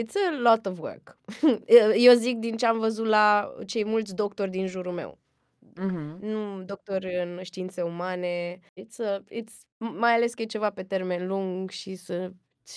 It's 0.00 0.14
a 0.16 0.30
lot 0.40 0.66
of 0.66 0.78
work. 0.78 1.18
Eu 2.06 2.12
zic 2.14 2.36
din 2.38 2.56
ce 2.56 2.66
am 2.66 2.78
văzut 2.78 3.06
la 3.06 3.54
cei 3.66 3.84
mulți 3.84 4.14
doctori 4.14 4.50
din 4.50 4.66
jurul 4.66 4.92
meu 4.92 5.18
Mhm. 5.76 6.18
nu 6.20 6.62
doctor 6.62 7.02
în 7.22 7.38
științe 7.42 7.82
umane. 7.82 8.58
It's 8.58 8.96
a, 9.06 9.24
it's, 9.32 9.52
mai 9.78 10.12
ales 10.12 10.34
că 10.34 10.42
e 10.42 10.46
ceva 10.46 10.70
pe 10.70 10.82
termen 10.82 11.26
lung 11.26 11.70
și 11.70 11.94
să 11.94 12.30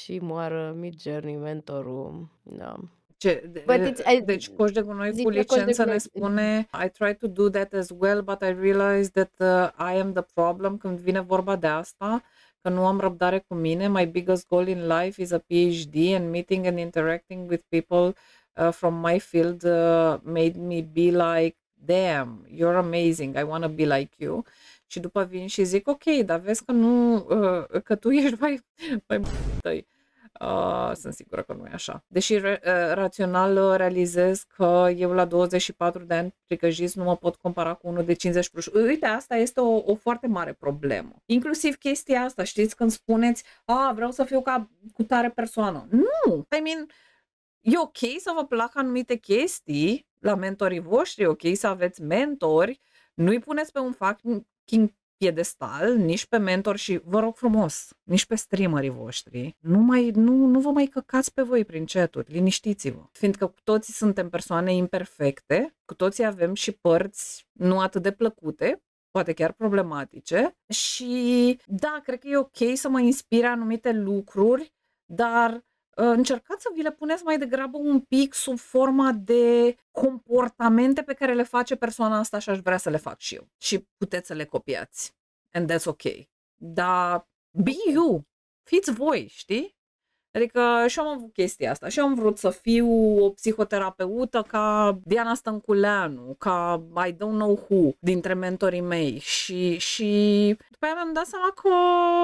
și 0.03 0.19
moară 0.19 0.75
mid-journey 0.79 1.35
mentorul. 1.35 2.29
Da. 2.43 2.75
Ce, 3.17 3.49
de, 3.51 3.63
But 3.65 3.75
it's- 3.79 4.13
I- 4.17 4.21
deci 4.25 4.49
coș 4.49 4.71
de 4.71 4.81
gunoi 4.81 5.11
zic 5.13 5.23
cu 5.23 5.29
că 5.29 5.35
coș 5.37 5.45
de 5.45 5.53
licență 5.59 5.81
ne 5.83 5.91
gunoi- 5.91 5.99
spune 5.99 6.67
I 6.85 6.89
try 6.89 7.15
to 7.15 7.27
do 7.27 7.49
that 7.49 7.73
as 7.73 7.89
well, 7.97 8.21
but 8.21 8.41
I 8.41 8.55
realize 8.59 9.09
that 9.09 9.31
uh, 9.39 9.93
I 9.93 9.99
am 9.99 10.13
the 10.13 10.25
problem 10.33 10.77
când 10.77 10.99
vine 10.99 11.19
vorba 11.21 11.55
de 11.55 11.67
asta, 11.67 12.23
că 12.61 12.69
nu 12.69 12.85
am 12.85 12.99
răbdare 12.99 13.39
cu 13.47 13.53
mine. 13.55 13.87
My 13.87 14.05
biggest 14.07 14.47
goal 14.47 14.67
in 14.67 14.87
life 14.87 15.21
is 15.21 15.31
a 15.31 15.37
PhD 15.37 15.95
and 16.15 16.29
meeting 16.29 16.65
and 16.65 16.77
interacting 16.77 17.49
with 17.49 17.63
people 17.69 18.13
uh, 18.55 18.69
from 18.71 18.99
my 19.05 19.19
field 19.19 19.63
uh, 19.63 20.19
made 20.23 20.53
me 20.59 20.81
be 20.81 21.01
like, 21.01 21.57
damn, 21.86 22.45
you're 22.57 22.77
amazing, 22.77 23.36
I 23.38 23.43
want 23.43 23.63
to 23.63 23.69
be 23.69 23.86
like 23.86 24.15
you. 24.17 24.45
Și 24.88 24.99
după 24.99 25.23
vin 25.23 25.47
și 25.47 25.63
zic, 25.63 25.88
ok, 25.88 26.03
dar 26.03 26.39
vezi 26.39 26.65
că 26.65 26.71
nu, 26.71 27.15
uh, 27.15 27.81
că 27.84 27.95
tu 27.95 28.11
ești 28.11 28.38
mai, 28.39 28.63
mai 29.07 29.21
tăi. 29.61 29.88
Uh, 30.39 30.91
sunt 30.95 31.13
sigură 31.13 31.41
că 31.41 31.53
nu 31.53 31.65
e 31.65 31.69
așa. 31.73 32.03
Deși 32.07 32.38
re, 32.38 32.61
uh, 32.65 32.93
rațional 32.93 33.57
uh, 33.57 33.75
realizez 33.75 34.43
că 34.43 34.89
eu 34.95 35.11
la 35.11 35.25
24 35.25 36.03
de 36.03 36.13
ani 36.13 36.36
pricăjit 36.45 36.93
nu 36.93 37.03
mă 37.03 37.15
pot 37.17 37.36
compara 37.36 37.73
cu 37.73 37.88
unul 37.88 38.05
de 38.05 38.13
50 38.13 38.49
plus. 38.49 38.65
Uite, 38.65 39.05
asta 39.05 39.36
este 39.36 39.59
o, 39.59 39.81
o 39.86 39.95
foarte 39.95 40.27
mare 40.27 40.53
problemă. 40.53 41.21
Inclusiv 41.25 41.75
chestia 41.75 42.21
asta, 42.21 42.43
știți, 42.43 42.75
când 42.75 42.91
spuneți, 42.91 43.43
a, 43.65 43.91
vreau 43.95 44.11
să 44.11 44.23
fiu 44.23 44.41
ca 44.41 44.69
cu 44.93 45.03
tare 45.03 45.29
persoană. 45.29 45.88
Nu! 45.89 46.47
I 46.57 46.61
mean, 46.61 46.88
e 47.61 47.77
ok 47.77 47.97
să 48.19 48.31
vă 48.36 48.45
placă 48.45 48.79
anumite 48.79 49.15
chestii 49.15 50.07
la 50.24 50.36
mentorii 50.36 50.80
voștri, 50.80 51.24
e 51.24 51.28
ok 51.28 51.41
să 51.53 51.67
aveți 51.67 52.01
mentori, 52.01 52.80
nu-i 53.13 53.39
puneți 53.39 53.71
pe 53.71 53.80
un 53.80 53.91
fucking 53.91 54.93
piedestal, 55.17 55.95
nici 55.95 56.26
pe 56.26 56.38
mentor 56.38 56.78
și 56.78 56.99
vă 57.03 57.19
rog 57.19 57.36
frumos, 57.36 57.89
nici 58.03 58.26
pe 58.26 58.36
streamerii 58.36 58.89
voștri. 58.89 59.57
Nu, 59.59 59.80
mai, 59.80 60.09
nu, 60.09 60.34
nu 60.34 60.59
vă 60.59 60.69
mai 60.69 60.86
căcați 60.86 61.34
pe 61.34 61.41
voi 61.41 61.65
prin 61.65 61.86
chaturi, 61.86 62.32
liniștiți-vă. 62.32 63.09
Fiindcă 63.11 63.47
cu 63.47 63.59
toții 63.63 63.93
suntem 63.93 64.30
persoane 64.30 64.74
imperfecte, 64.74 65.76
cu 65.86 65.93
toții 65.93 66.26
avem 66.26 66.53
și 66.53 66.71
părți 66.71 67.47
nu 67.51 67.80
atât 67.80 68.01
de 68.01 68.11
plăcute, 68.11 68.84
poate 69.11 69.34
chiar 69.34 69.51
problematice 69.51 70.57
și 70.69 71.59
da, 71.65 72.01
cred 72.03 72.19
că 72.19 72.28
e 72.28 72.38
ok 72.38 72.57
să 72.74 72.89
mă 72.89 72.99
inspire 72.99 73.47
anumite 73.47 73.91
lucruri, 73.91 74.74
dar 75.05 75.51
uh, 75.53 75.61
încercați 75.95 76.61
să 76.61 76.69
vi 76.73 76.81
le 76.81 76.91
puneți 76.91 77.23
mai 77.23 77.37
degrabă 77.37 77.77
un 77.77 77.99
pic 77.99 78.33
sub 78.33 78.57
forma 78.57 79.11
de 79.11 79.75
comportamente 79.91 81.03
pe 81.03 81.13
care 81.13 81.33
le 81.33 81.43
face 81.43 81.75
persoana 81.75 82.17
asta 82.17 82.39
și 82.39 82.49
aș 82.49 82.59
vrea 82.59 82.77
să 82.77 82.89
le 82.89 82.97
fac 82.97 83.19
și 83.19 83.35
eu. 83.35 83.47
Și 83.57 83.87
puteți 83.97 84.27
să 84.27 84.33
le 84.33 84.45
copiați. 84.45 85.15
And 85.51 85.71
that's 85.71 85.85
ok. 85.85 86.01
Dar 86.55 87.27
be 87.51 87.71
you. 87.91 88.27
Fiți 88.63 88.91
voi, 88.91 89.27
știi? 89.27 89.77
Adică 90.34 90.86
și 90.88 90.99
eu 90.99 91.05
am 91.05 91.13
avut 91.13 91.34
chestia 91.34 91.71
asta. 91.71 91.88
Și 91.88 91.99
eu 91.99 92.05
am 92.05 92.13
vrut 92.13 92.38
să 92.38 92.49
fiu 92.49 92.89
o 93.23 93.29
psihoterapeută 93.29 94.45
ca 94.47 94.97
Diana 95.03 95.34
Stănculeanu, 95.34 96.36
ca 96.38 96.84
I 97.07 97.11
don't 97.13 97.17
know 97.17 97.67
who, 97.69 97.91
dintre 97.99 98.34
mentorii 98.34 98.81
mei. 98.81 99.19
Și, 99.19 99.77
și 99.77 100.55
după 100.69 100.86
aia 100.86 100.93
mi-am 100.93 101.13
dat 101.13 101.25
seama 101.25 101.51
că 101.61 101.69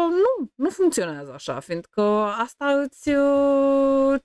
nu, 0.09 0.51
nu 0.55 0.69
funcționează 0.69 1.31
așa, 1.33 1.59
fiindcă 1.59 2.01
asta 2.37 2.81
îți, 2.81 3.09
uh, 3.09 4.19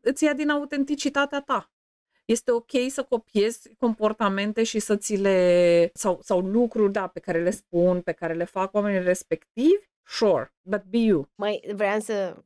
îți 0.00 0.24
ia 0.24 0.32
din 0.32 0.48
autenticitatea 0.48 1.40
ta. 1.40 1.72
Este 2.24 2.50
ok 2.50 2.70
să 2.88 3.02
copiezi 3.02 3.74
comportamente 3.78 4.62
și 4.62 4.78
să 4.78 4.96
ți 4.96 5.16
le... 5.16 5.90
sau, 5.94 6.18
sau 6.22 6.40
lucruri, 6.40 6.92
da, 6.92 7.06
pe 7.06 7.20
care 7.20 7.42
le 7.42 7.50
spun, 7.50 8.00
pe 8.00 8.12
care 8.12 8.34
le 8.34 8.44
fac 8.44 8.74
oamenii 8.74 9.02
respectivi, 9.02 9.88
sure, 10.06 10.54
but 10.62 10.82
be 10.84 10.98
you. 10.98 11.28
Mai 11.34 11.72
vreau 11.74 12.00
să 12.00 12.36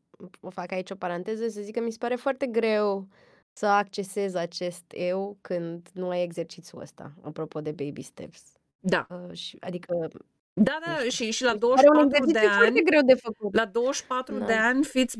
o 0.40 0.50
fac 0.50 0.72
aici 0.72 0.90
o 0.90 0.94
paranteză, 0.94 1.48
să 1.48 1.60
zic 1.60 1.74
că 1.74 1.80
mi 1.80 1.92
se 1.92 1.98
pare 2.00 2.14
foarte 2.14 2.46
greu 2.46 3.08
să 3.52 3.66
accesezi 3.66 4.36
acest 4.36 4.84
eu 4.88 5.36
când 5.40 5.88
nu 5.92 6.08
ai 6.08 6.22
exercițiul 6.22 6.80
ăsta, 6.80 7.12
apropo 7.22 7.60
de 7.60 7.70
baby 7.70 8.02
steps. 8.02 8.42
Da, 8.80 9.06
Uh, 9.10 9.36
și, 9.36 9.56
adică 9.60 10.08
da, 10.52 10.78
da, 10.86 11.08
și, 11.08 11.30
și 11.30 11.42
la 11.44 11.52
mi 11.52 11.58
se 11.58 11.66
pare 11.66 11.88
un 11.88 12.08
24 12.08 12.10
de 12.10 12.16
exercițiu 12.16 12.48
foarte 12.48 12.78
ani, 12.78 12.84
greu 12.84 13.00
de 13.02 13.14
făcut. 13.14 13.54
la 13.54 13.64
24 13.64 14.38
Da. 14.38 14.44
de 14.44 14.52
ani 14.52 14.84
fiți 14.84 15.18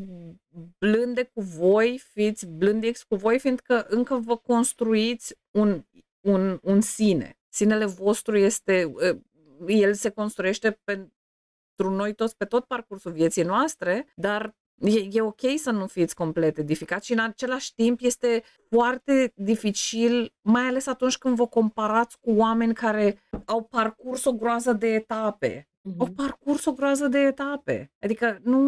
blânde 0.79 1.23
cu 1.23 1.41
voi, 1.41 1.99
fiți 2.13 2.47
blândix 2.47 3.03
cu 3.03 3.15
voi, 3.15 3.39
fiindcă 3.39 3.87
încă 3.89 4.15
vă 4.15 4.37
construiți 4.37 5.37
un, 5.51 5.85
un, 6.21 6.59
un 6.63 6.81
sine. 6.81 7.39
Sinele 7.49 7.85
vostru 7.85 8.37
este, 8.39 8.85
uh, 8.85 9.21
el 9.67 9.95
se 9.95 10.09
construiește 10.11 10.81
pentru 10.85 11.91
noi 11.91 12.15
toți 12.15 12.37
pe 12.37 12.45
tot 12.45 12.65
parcursul 12.65 13.13
vieții 13.13 13.43
noastre, 13.43 14.13
dar 14.15 14.55
E, 14.81 15.09
e 15.11 15.21
ok 15.21 15.41
să 15.57 15.71
nu 15.71 15.87
fiți 15.87 16.15
complet 16.15 16.59
edificat 16.59 17.05
și 17.05 17.13
în 17.13 17.19
același 17.19 17.75
timp 17.75 18.01
este 18.03 18.43
foarte 18.71 19.33
dificil, 19.35 20.35
mai 20.41 20.63
ales 20.63 20.87
atunci 20.87 21.19
când 21.19 21.37
vă 21.37 21.47
comparați 21.47 22.21
cu 22.21 22.31
oameni 22.31 22.75
care 22.75 23.23
au 23.45 23.63
parcurs 23.63 24.25
o 24.25 24.33
groază 24.33 24.73
de 24.73 24.87
etape. 24.87 25.69
Mhm. 25.81 26.01
Au 26.01 26.07
parcurs 26.07 26.65
o 26.65 26.73
groază 26.73 27.09
de 27.09 27.19
etape. 27.19 27.93
Adică 28.01 28.39
nu, 28.43 28.61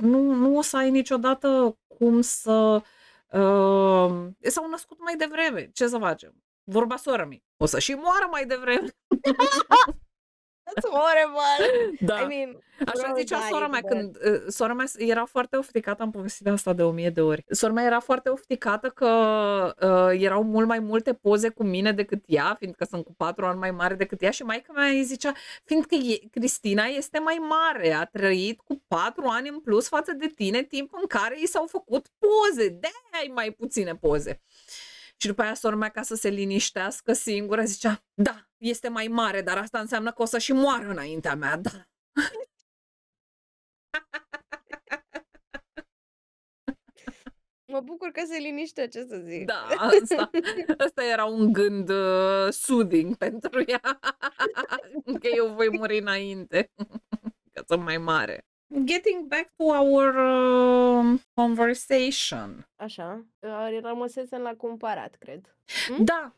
nu, 0.00 0.32
nu 0.32 0.56
o 0.56 0.62
să 0.62 0.76
ai 0.76 0.90
niciodată 0.90 1.78
cum 1.86 2.20
să... 2.20 2.82
Uh, 3.32 4.26
s-au 4.40 4.68
născut 4.70 4.98
mai 5.00 5.16
devreme. 5.16 5.70
Ce 5.72 5.86
să 5.86 5.98
facem? 5.98 6.34
Vorba 6.64 6.96
sora 6.96 7.24
mi. 7.24 7.44
O 7.56 7.66
să 7.66 7.78
și 7.78 7.92
moară 7.92 8.28
mai 8.30 8.46
devreme. 8.46 8.88
That's 10.66 10.88
horrible! 10.90 11.96
Da. 12.00 12.20
I 12.20 12.26
mean, 12.26 12.62
Așa 12.86 13.06
bro, 13.06 13.16
zicea 13.18 13.38
da, 13.38 13.46
sora 13.50 13.64
e 13.64 13.68
mea 13.68 13.80
bad. 13.82 13.92
când 13.92 14.16
uh, 14.16 14.42
sora 14.48 14.72
mea 14.72 14.86
era 14.96 15.24
foarte 15.24 15.56
ofticată, 15.56 16.02
am 16.02 16.10
povestit 16.10 16.44
de 16.44 16.50
asta 16.50 16.72
de 16.72 16.82
o 16.82 16.90
mie 16.90 17.10
de 17.10 17.20
ori. 17.20 17.44
Sora 17.48 17.72
mea 17.72 17.84
era 17.84 18.00
foarte 18.00 18.28
ofticată 18.28 18.88
că 18.88 19.06
uh, 19.80 20.20
erau 20.22 20.42
mult 20.42 20.66
mai 20.66 20.78
multe 20.78 21.14
poze 21.14 21.48
cu 21.48 21.64
mine 21.64 21.92
decât 21.92 22.22
ea, 22.26 22.54
fiindcă 22.58 22.84
sunt 22.84 23.04
cu 23.04 23.14
patru 23.14 23.44
ani 23.46 23.58
mai 23.58 23.70
mare 23.70 23.94
decât 23.94 24.22
ea 24.22 24.30
și 24.30 24.42
maica 24.42 24.72
mea 24.72 24.86
îi 24.88 25.04
zicea, 25.04 25.32
fiindcă 25.64 25.94
e, 25.94 26.18
Cristina 26.30 26.84
este 26.84 27.18
mai 27.18 27.36
mare, 27.48 27.92
a 27.92 28.04
trăit 28.04 28.60
cu 28.60 28.84
patru 28.88 29.24
ani 29.26 29.48
în 29.48 29.60
plus 29.60 29.88
față 29.88 30.12
de 30.12 30.26
tine, 30.26 30.62
timp 30.62 30.94
în 31.00 31.06
care 31.06 31.36
i 31.40 31.46
s-au 31.46 31.66
făcut 31.66 32.06
poze, 32.18 32.68
de 32.68 32.88
ai 33.10 33.30
mai 33.34 33.50
puține 33.50 33.94
poze. 33.96 34.40
Și 35.16 35.26
după 35.26 35.42
aia 35.42 35.54
sora 35.54 35.76
mea, 35.76 35.88
ca 35.88 36.02
să 36.02 36.14
se 36.14 36.28
liniștească 36.28 37.12
singură, 37.12 37.62
zicea, 37.62 38.04
da, 38.14 38.48
este 38.64 38.88
mai 38.88 39.06
mare, 39.06 39.42
dar 39.42 39.58
asta 39.58 39.78
înseamnă 39.80 40.12
că 40.12 40.22
o 40.22 40.24
să 40.24 40.38
și 40.38 40.52
moară 40.52 40.88
înaintea 40.88 41.34
mea, 41.34 41.56
da. 41.56 41.86
Mă 47.72 47.80
bucur 47.80 48.10
că 48.10 48.22
se 48.26 48.38
liniște, 48.38 48.88
ce 48.88 49.04
să 49.04 49.16
zic. 49.16 49.46
Da, 49.46 49.66
asta, 49.78 50.30
asta 50.78 51.04
era 51.04 51.24
un 51.24 51.52
gând 51.52 51.88
uh, 51.88 52.48
soothing 52.50 53.16
pentru 53.16 53.62
ea, 53.66 53.80
că 55.20 55.28
eu 55.36 55.46
voi 55.54 55.68
muri 55.70 55.98
înainte, 55.98 56.70
că 57.52 57.62
sunt 57.66 57.82
mai 57.82 57.98
mare. 57.98 58.46
Getting 58.84 59.26
back 59.26 59.50
to 59.56 59.64
our 59.64 60.14
uh, 60.14 61.20
conversation. 61.34 62.68
Așa. 62.76 63.26
Uh, 63.38 63.78
Rămăsesem 63.82 64.40
la 64.40 64.54
comparat, 64.54 65.14
cred. 65.14 65.56
Da. 65.98 66.34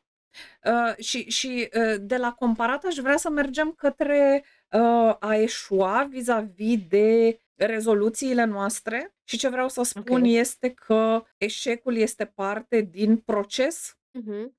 Uh, 0.64 1.04
și 1.04 1.30
și 1.30 1.68
uh, 1.74 1.94
de 2.00 2.16
la 2.16 2.32
comparat 2.32 2.84
aș 2.84 2.94
vrea 2.96 3.16
să 3.16 3.30
mergem 3.30 3.72
către 3.72 4.44
uh, 4.70 5.16
a 5.20 5.34
eșua 5.34 6.06
vis-a-vis 6.10 6.78
de 6.88 7.40
rezoluțiile 7.54 8.44
noastre 8.44 9.14
și 9.24 9.38
ce 9.38 9.48
vreau 9.48 9.68
să 9.68 9.82
spun 9.82 10.20
Ok. 10.20 10.26
este 10.28 10.70
că 10.70 11.22
eșecul 11.38 11.96
este 11.96 12.24
parte 12.24 12.80
din 12.80 13.16
proces. 13.16 13.98
Mhm. 14.10 14.56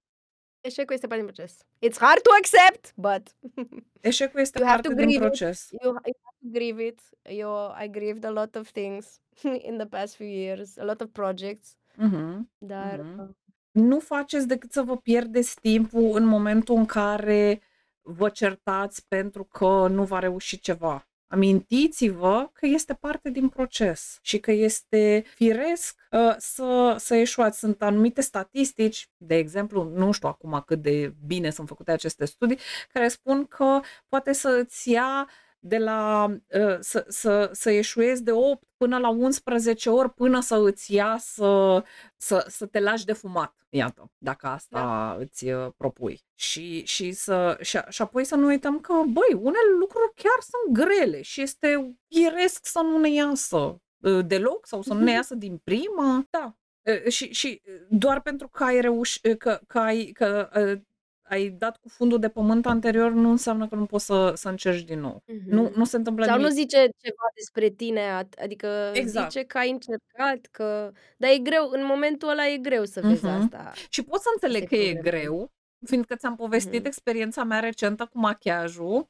Eșecul 0.62 0.94
este 0.94 1.08
parte 1.08 1.24
din 1.24 1.34
proces. 1.34 1.58
It's 1.64 1.98
hard 2.00 2.22
to 2.22 2.30
accept, 2.38 2.94
but 2.96 3.36
Eșecul 4.02 4.40
este 4.40 4.58
You 4.60 4.68
have 4.68 4.82
parte 4.82 4.96
to 4.96 5.02
din 5.02 5.06
grieve 5.08 5.26
it. 5.26 5.32
proces. 5.32 5.68
you, 5.82 5.92
you 5.94 6.16
have 6.24 6.38
to 6.42 6.48
grieve 6.60 6.84
it. 6.86 7.00
Eu, 7.22 7.76
I 7.84 7.90
grieved 7.90 8.24
a 8.24 8.30
lot 8.30 8.56
of 8.56 8.70
things 8.72 9.22
in 9.70 9.78
the 9.78 9.86
past 9.88 10.16
few 10.16 10.28
years, 10.28 10.78
a 10.78 10.84
lot 10.84 11.02
of 11.02 11.10
projects, 11.12 11.78
Mhm. 11.96 12.50
dar 12.58 13.00
Mhm. 13.02 13.36
Uh, 13.78 13.84
Nu 13.84 14.00
faceți 14.00 14.48
decât 14.48 14.72
să 14.72 14.82
vă 14.82 14.98
pierdeți 14.98 15.60
timpul 15.62 16.12
în 16.16 16.26
momentul 16.26 16.76
în 16.76 16.86
care 16.86 17.62
vă 18.02 18.30
certați 18.30 19.08
pentru 19.08 19.44
că 19.44 19.88
nu 19.90 20.04
va 20.04 20.20
reuși 20.20 20.60
ceva. 20.60 21.08
Amintiți-vă 21.30 22.50
că 22.54 22.66
este 22.66 22.94
parte 22.94 23.30
din 23.30 23.50
proces 23.50 24.18
și 24.22 24.40
că 24.40 24.52
este 24.52 25.24
firesc 25.36 26.00
uh, 26.12 26.36
să, 26.38 26.96
să 27.00 27.16
eșuați. 27.16 27.60
Sunt 27.60 27.82
anumite 27.82 28.22
statistici, 28.22 29.10
de 29.18 29.36
exemplu, 29.36 29.84
nu 29.84 30.12
știu 30.12 30.28
acum 30.28 30.64
cât 30.66 30.82
de 30.82 31.14
bine 31.26 31.50
sunt 31.50 31.68
făcute 31.68 31.92
aceste 31.92 32.26
studii, 32.26 32.60
care 32.94 33.08
spun 33.08 33.46
că 33.46 33.80
poate 34.08 34.34
să 34.34 34.50
îți 34.64 34.90
ia 34.90 35.30
de 35.68 35.78
la 35.78 36.26
uh, 36.30 36.78
să, 36.80 37.06
să, 37.08 37.50
să 37.54 37.70
eșuezi 37.72 38.24
de 38.24 38.32
8 38.32 38.64
până 38.78 38.98
la 38.98 39.10
11 39.10 39.90
ori 39.90 40.14
până 40.14 40.40
să 40.42 40.56
îți 40.56 40.94
ia 40.94 41.18
să, 41.20 41.84
să, 42.18 42.46
să 42.50 42.66
te 42.66 42.80
lași 42.80 43.06
de 43.06 43.14
fumat, 43.14 43.56
iată, 43.70 44.12
dacă 44.18 44.48
asta 44.48 44.80
Da. 44.80 45.16
îți 45.20 45.50
uh, 45.50 45.68
propui. 45.78 46.22
Și, 46.36 46.86
și, 46.86 47.12
să, 47.12 47.58
și, 47.62 47.78
a- 47.78 47.90
și 47.90 48.02
apoi 48.02 48.24
să 48.24 48.36
nu 48.36 48.46
uităm 48.46 48.80
că, 48.80 48.94
băi, 48.94 49.34
unele 49.34 49.76
lucruri 49.80 50.12
chiar 50.16 50.38
sunt 50.40 50.78
grele 50.86 51.22
și 51.22 51.42
este 51.42 51.96
firesc 52.16 52.66
să 52.66 52.80
nu 52.84 52.98
ne 52.98 53.10
iasă 53.10 53.58
uh, 53.58 54.26
deloc 54.26 54.68
sau 54.68 54.82
să 54.82 54.94
nu 54.94 55.04
ne 55.04 55.12
iasă 55.12 55.36
din 55.36 55.58
prima. 55.64 56.26
Da. 56.30 56.58
Uh, 57.06 57.12
Și, 57.12 57.34
și 57.34 57.62
uh, 57.66 57.74
doar 57.90 58.22
pentru 58.22 58.48
că 58.48 58.64
ai 58.64 58.82
reușit, 58.82 59.38
că, 59.40 59.60
că, 59.68 59.80
ai, 59.80 60.06
că 60.06 60.50
uh, 60.56 60.82
ai 61.30 61.50
dat 61.50 61.78
cu 61.78 61.90
fundul 61.90 62.20
de 62.20 62.30
pământ 62.30 62.66
anterior, 62.66 63.12
nu 63.12 63.30
înseamnă 63.30 63.68
că 63.68 63.76
nu 63.76 63.86
poți 63.86 64.06
să, 64.06 64.32
să 64.36 64.50
încerci 64.50 64.84
din 64.84 65.00
nou. 65.00 65.24
Nu, 65.46 65.62
mhm. 65.62 65.78
nu 65.78 65.86
se 65.86 65.96
întâmplă 65.98 66.26
sau 66.26 66.36
nu 66.36 66.42
nimic. 66.48 66.58
zice 66.58 66.78
ceva 66.78 67.26
despre 67.36 67.70
tine, 67.70 68.02
at- 68.24 68.44
adică 68.44 68.68
Exact. 68.94 69.32
zice 69.32 69.44
că 69.46 69.58
ai 69.58 69.70
încercat, 69.72 70.40
că... 70.52 70.92
Dar 71.18 71.30
e 71.32 71.38
greu, 71.38 71.70
în 71.72 71.86
momentul 71.86 72.30
ăla 72.30 72.48
e 72.48 72.58
greu 72.58 72.84
să 72.86 73.02
vezi 73.04 73.26
Mhm. 73.26 73.34
asta. 73.34 73.72
Și 73.90 74.04
pot 74.04 74.20
să 74.20 74.28
înțeleg 74.34 74.64
Asta 74.64 74.76
că 74.76 74.82
e 74.82 74.90
e 74.90 74.94
problema. 74.94 75.18
greu, 75.20 75.52
fiindcă 75.86 76.16
ți-am 76.16 76.36
povestit 76.36 76.78
Mhm. 76.80 76.86
experiența 76.88 77.44
mea 77.44 77.60
recentă 77.60 78.06
cu 78.12 78.20
machiajul, 78.20 79.08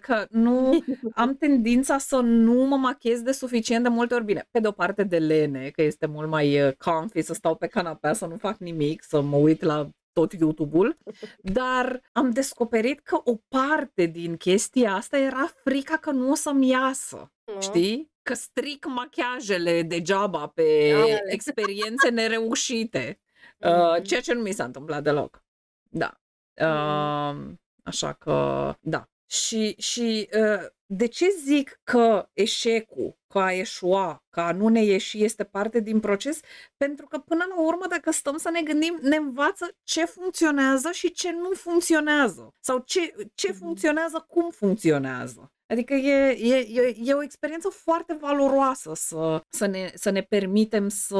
că 0.00 0.26
nu 0.30 0.84
am 1.14 1.36
tendința 1.36 1.98
să 1.98 2.16
nu 2.20 2.52
mă 2.66 2.76
machiez 2.76 3.20
de 3.20 3.32
suficient 3.32 3.82
de 3.82 3.88
multe 3.88 4.14
ori 4.14 4.24
bine. 4.24 4.46
Pe 4.50 4.60
de 4.60 4.68
o 4.68 4.72
parte 4.72 5.02
de 5.02 5.18
lene, 5.18 5.68
că 5.70 5.82
este 5.82 6.06
mult 6.06 6.28
mai 6.28 6.66
uh, 6.66 6.72
comfy 6.78 7.20
să 7.22 7.34
stau 7.34 7.54
pe 7.56 7.66
canapea, 7.66 8.12
să 8.12 8.26
nu 8.26 8.36
fac 8.36 8.58
nimic, 8.58 9.02
să 9.02 9.20
mă 9.20 9.36
uit 9.36 9.62
la 9.62 9.88
tot 10.14 10.32
YouTube-ul, 10.32 10.98
dar 11.42 12.00
am 12.12 12.30
descoperit 12.30 13.00
că 13.00 13.20
o 13.24 13.36
parte 13.48 14.04
din 14.06 14.36
chestia 14.36 14.94
asta 14.94 15.18
era 15.18 15.46
frica 15.64 15.96
că 15.96 16.10
nu 16.10 16.30
o 16.30 16.34
să-mi 16.34 16.68
iasă. 16.68 17.32
Nu? 17.54 17.60
Știi? 17.60 18.12
Că 18.22 18.34
stric 18.34 18.86
machiajele 18.86 19.82
degeaba 19.82 20.46
pe 20.46 20.92
Ale. 20.94 21.20
experiențe 21.26 22.08
nereușite. 22.20 23.20
Uh, 23.58 23.92
Mhm. 23.94 24.02
ceea 24.02 24.20
ce 24.20 24.32
nu 24.32 24.40
mi 24.40 24.52
s-a 24.52 24.64
întâmplat 24.64 25.02
deloc. 25.02 25.42
Da. 25.90 26.20
Uh, 26.60 27.36
așa 27.84 28.12
că, 28.12 28.74
da. 28.80 29.08
Și, 29.34 29.74
și 29.78 30.28
uh, 30.32 30.66
de 30.86 31.06
ce 31.06 31.28
zic 31.44 31.80
că 31.84 32.28
eșecul, 32.32 33.18
că 33.26 33.38
a 33.38 33.52
eșua, 33.52 34.24
că 34.30 34.40
a 34.40 34.52
nu 34.52 34.68
ne 34.68 34.82
ieși 34.84 35.24
este 35.24 35.44
parte 35.44 35.80
din 35.80 36.00
proces? 36.00 36.40
Pentru 36.76 37.06
că 37.06 37.18
până 37.18 37.44
la 37.48 37.60
urmă, 37.60 37.86
dacă 37.88 38.10
stăm 38.10 38.36
să 38.36 38.50
ne 38.50 38.62
gândim, 38.62 38.98
ne 39.02 39.16
învață 39.16 39.76
ce 39.82 40.04
funcționează 40.04 40.90
și 40.92 41.10
ce 41.12 41.32
nu 41.32 41.50
funcționează. 41.50 42.54
Sau 42.60 42.78
ce, 42.86 43.14
ce 43.34 43.48
Mhm. 43.50 43.58
funcționează, 43.58 44.24
cum 44.28 44.50
funcționează. 44.50 45.52
Adică 45.66 45.94
e, 45.94 46.30
e, 46.30 46.56
e, 46.56 46.94
e 47.02 47.14
o 47.14 47.22
experiență 47.22 47.68
foarte 47.68 48.12
valoroasă 48.20 48.92
să, 48.94 49.42
să, 49.48 49.66
ne, 49.66 49.92
să 49.94 50.10
ne 50.10 50.22
permitem 50.22 50.88
să, 50.88 51.16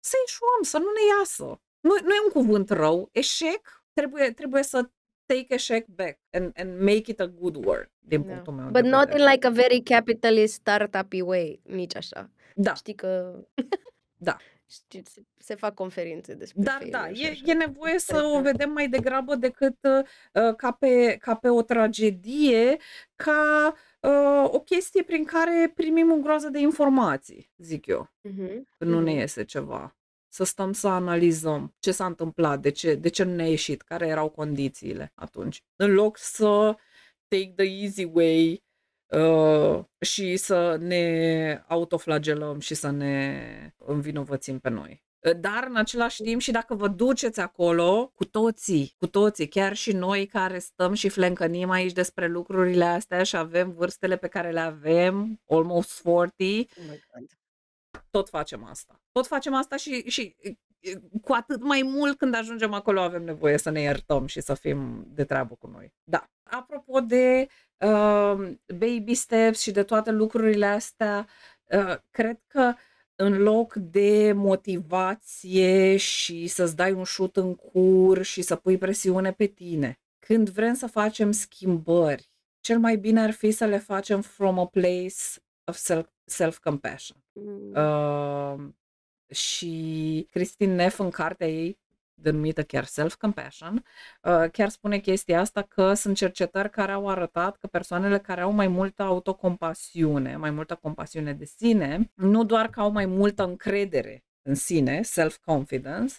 să 0.00 0.14
eșuăm, 0.26 0.62
să 0.62 0.78
nu 0.78 0.84
ne 0.84 1.16
iasă. 1.18 1.44
Nu, 1.80 1.94
nu 2.02 2.14
e 2.14 2.24
un 2.24 2.32
cuvânt 2.42 2.70
rău. 2.70 3.08
Eșec 3.12 3.84
trebuie, 3.92 4.30
trebuie 4.32 4.62
să 4.62 4.90
take 5.26 5.54
eșec 5.54 5.86
back 5.86 6.18
and, 6.30 6.52
and 6.54 6.80
make 6.80 7.10
it 7.10 7.20
a 7.20 7.26
good 7.26 7.64
word, 7.64 7.90
din 7.98 8.22
Da. 8.22 8.26
punctul 8.32 8.52
meu 8.52 8.70
But 8.70 8.82
de 8.82 8.88
not 8.88 9.00
vedere. 9.06 9.18
in 9.22 9.28
like 9.30 9.46
a 9.46 9.50
very 9.50 9.80
capitalist 9.82 10.52
startup 10.54 11.12
way, 11.20 11.60
nici 11.64 11.96
așa. 11.96 12.30
Da, 12.54 12.74
Știi 12.74 12.94
că 12.94 13.34
Da. 14.16 14.36
știi, 14.70 15.02
se, 15.06 15.22
se 15.38 15.54
fac 15.54 15.74
conferințe 15.74 16.34
despre 16.34 16.62
dar 16.62 16.74
failure 16.78 16.98
da, 17.00 17.12
și 17.14 17.24
e, 17.24 17.28
așa. 17.30 17.42
e 17.44 17.52
nevoie 17.52 17.98
să 18.08 18.12
Cred 18.12 18.24
o 18.24 18.32
că- 18.34 18.40
vedem 18.42 18.70
mai 18.70 18.88
degrabă 18.88 19.34
decât 19.34 19.76
uh, 19.82 20.54
ca, 20.56 20.72
pe, 20.72 21.16
ca 21.20 21.34
pe 21.34 21.48
o 21.48 21.62
tragedie, 21.62 22.76
ca 23.16 23.72
uh, 24.00 24.44
o 24.52 24.60
chestie 24.60 25.02
prin 25.02 25.24
care 25.24 25.72
primim 25.74 26.12
o 26.12 26.16
groază 26.16 26.48
de 26.48 26.58
informații, 26.58 27.50
zic 27.56 27.86
eu. 27.86 28.10
Mhm, 28.20 28.66
când 28.78 28.90
nu 28.90 29.00
ne 29.00 29.10
mhm. 29.10 29.18
iese 29.20 29.44
ceva. 29.44 29.95
Să 30.36 30.44
stăm 30.44 30.72
să 30.72 30.88
analizăm 30.88 31.74
ce 31.78 31.92
s-a 31.92 32.06
întâmplat, 32.06 32.60
de 32.60 32.70
ce, 32.70 32.94
de 32.94 33.08
ce 33.08 33.22
nu 33.22 33.34
ne-a 33.34 33.48
ieșit, 33.48 33.82
care 33.82 34.06
erau 34.06 34.28
condițiile 34.28 35.12
atunci. 35.14 35.62
În 35.76 35.92
loc 35.92 36.18
să 36.18 36.76
take 37.28 37.52
the 37.56 37.82
easy 37.82 38.04
way 38.04 38.64
uh, 39.06 39.84
și 40.00 40.36
să 40.36 40.76
ne 40.80 41.64
autoflagelăm 41.68 42.58
și 42.58 42.74
să 42.74 42.90
ne 42.90 43.40
învinovățim 43.76 44.58
pe 44.58 44.68
noi. 44.68 45.04
Dar, 45.40 45.66
în 45.68 45.76
același 45.76 46.22
timp, 46.22 46.40
și 46.40 46.50
dacă 46.50 46.74
vă 46.74 46.88
duceți 46.88 47.40
acolo, 47.40 48.12
cu 48.14 48.24
toții, 48.24 48.94
cu 48.98 49.06
toții, 49.06 49.48
chiar 49.48 49.74
și 49.74 49.92
noi 49.92 50.26
care 50.26 50.58
stăm 50.58 50.92
și 50.94 51.08
flencănim 51.08 51.70
aici 51.70 51.92
despre 51.92 52.26
lucrurile 52.26 52.84
astea 52.84 53.22
și 53.22 53.36
avem 53.36 53.70
vârstele 53.72 54.16
pe 54.16 54.28
care 54.28 54.50
le 54.50 54.60
avem, 54.60 55.40
almost 55.48 56.02
40, 56.02 56.70
Oh 56.70 56.84
my 56.88 57.02
God. 57.14 57.30
Tot 58.16 58.28
facem 58.28 58.64
asta. 58.64 59.00
Tot 59.12 59.26
facem 59.26 59.54
asta 59.54 59.76
și, 59.76 60.02
și 60.08 60.36
e, 60.80 60.92
cu 61.22 61.32
atât 61.32 61.62
mai 61.62 61.82
mult 61.84 62.18
când 62.18 62.34
ajungem 62.34 62.72
acolo 62.72 63.00
avem 63.00 63.24
nevoie 63.24 63.58
să 63.58 63.70
ne 63.70 63.80
iertăm 63.80 64.26
și 64.26 64.40
să 64.40 64.54
fim 64.54 65.06
de 65.08 65.24
treabă 65.24 65.54
cu 65.54 65.66
noi. 65.66 65.92
Da. 66.04 66.30
Apropo 66.42 67.00
de 67.00 67.48
uh, 67.78 68.52
baby 68.78 69.14
steps 69.14 69.60
și 69.60 69.70
de 69.70 69.82
toate 69.82 70.10
lucrurile 70.10 70.66
astea, 70.66 71.26
uh, 71.64 71.96
cred 72.10 72.40
că 72.46 72.74
în 73.14 73.42
loc 73.42 73.74
de 73.74 74.32
motivație 74.32 75.96
și 75.96 76.46
să-ți 76.46 76.76
dai 76.76 76.92
un 76.92 77.04
șut 77.04 77.36
în 77.36 77.54
cur 77.54 78.22
și 78.22 78.42
să 78.42 78.56
pui 78.56 78.78
presiune 78.78 79.32
pe 79.32 79.46
tine. 79.46 80.00
Când 80.18 80.50
vrem 80.50 80.74
să 80.74 80.86
facem 80.86 81.30
schimbări, 81.30 82.30
cel 82.60 82.78
mai 82.78 82.96
bine 82.96 83.20
ar 83.20 83.30
fi 83.30 83.50
să 83.50 83.64
le 83.64 83.78
facem 83.78 84.20
from 84.20 84.58
a 84.58 84.66
place 84.66 85.14
of 85.64 85.76
self, 85.76 86.08
self-compassion. 86.24 87.25
Mm. 87.38 87.72
Uh, 87.74 88.58
și 89.36 90.26
Christine 90.30 90.74
Neff 90.74 90.98
în 90.98 91.10
cartea 91.10 91.48
ei 91.48 91.78
denumită 92.14 92.62
chiar 92.62 92.84
self-compassion, 92.84 93.84
uh, 94.22 94.44
chiar 94.52 94.68
spune 94.68 94.98
chestia 94.98 95.40
asta 95.40 95.62
că 95.62 95.94
sunt 95.94 96.16
cercetări 96.16 96.70
care 96.70 96.92
au 96.92 97.08
arătat 97.08 97.56
că 97.56 97.66
persoanele 97.66 98.18
care 98.18 98.40
au 98.40 98.50
mai 98.50 98.68
multă 98.68 99.02
autocompasiune, 99.02 100.36
mai 100.36 100.50
multă 100.50 100.74
compasiune 100.74 101.32
de 101.32 101.44
sine, 101.44 102.10
nu 102.14 102.44
doar 102.44 102.70
că 102.70 102.80
au 102.80 102.90
mai 102.90 103.06
multă 103.06 103.44
încredere 103.44 104.24
în 104.42 104.54
sine, 104.54 105.02
self-confidence, 105.02 106.14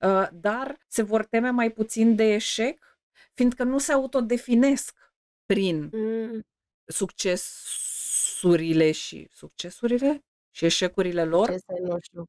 uh, 0.00 0.28
dar 0.32 0.78
se 0.86 1.02
vor 1.02 1.24
teme 1.24 1.50
mai 1.50 1.70
puțin 1.70 2.16
de 2.16 2.34
eșec, 2.34 2.98
fiindcă 3.32 3.62
nu 3.62 3.78
se 3.78 3.92
autodefinesc 3.92 5.12
prin 5.46 5.90
Mm. 5.92 6.46
succesurile 6.84 8.92
și 8.92 9.28
succesurile 9.32 10.24
și 10.52 10.64
eșecurile 10.64 11.24
lor. 11.24 11.50
Ce 11.50 11.56
să 11.56 11.74
nu 11.82 11.96
știu. 12.00 12.24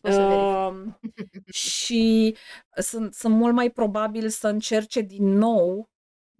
O 0.00 0.10
să 0.10 0.20
verific. 0.20 1.46
Uh, 1.46 1.54
și 1.54 2.36
sunt, 2.74 3.14
sunt 3.14 3.34
mult 3.34 3.54
mai 3.54 3.70
probabil 3.70 4.28
să 4.28 4.48
încerce 4.48 5.00
din 5.00 5.24
nou 5.24 5.90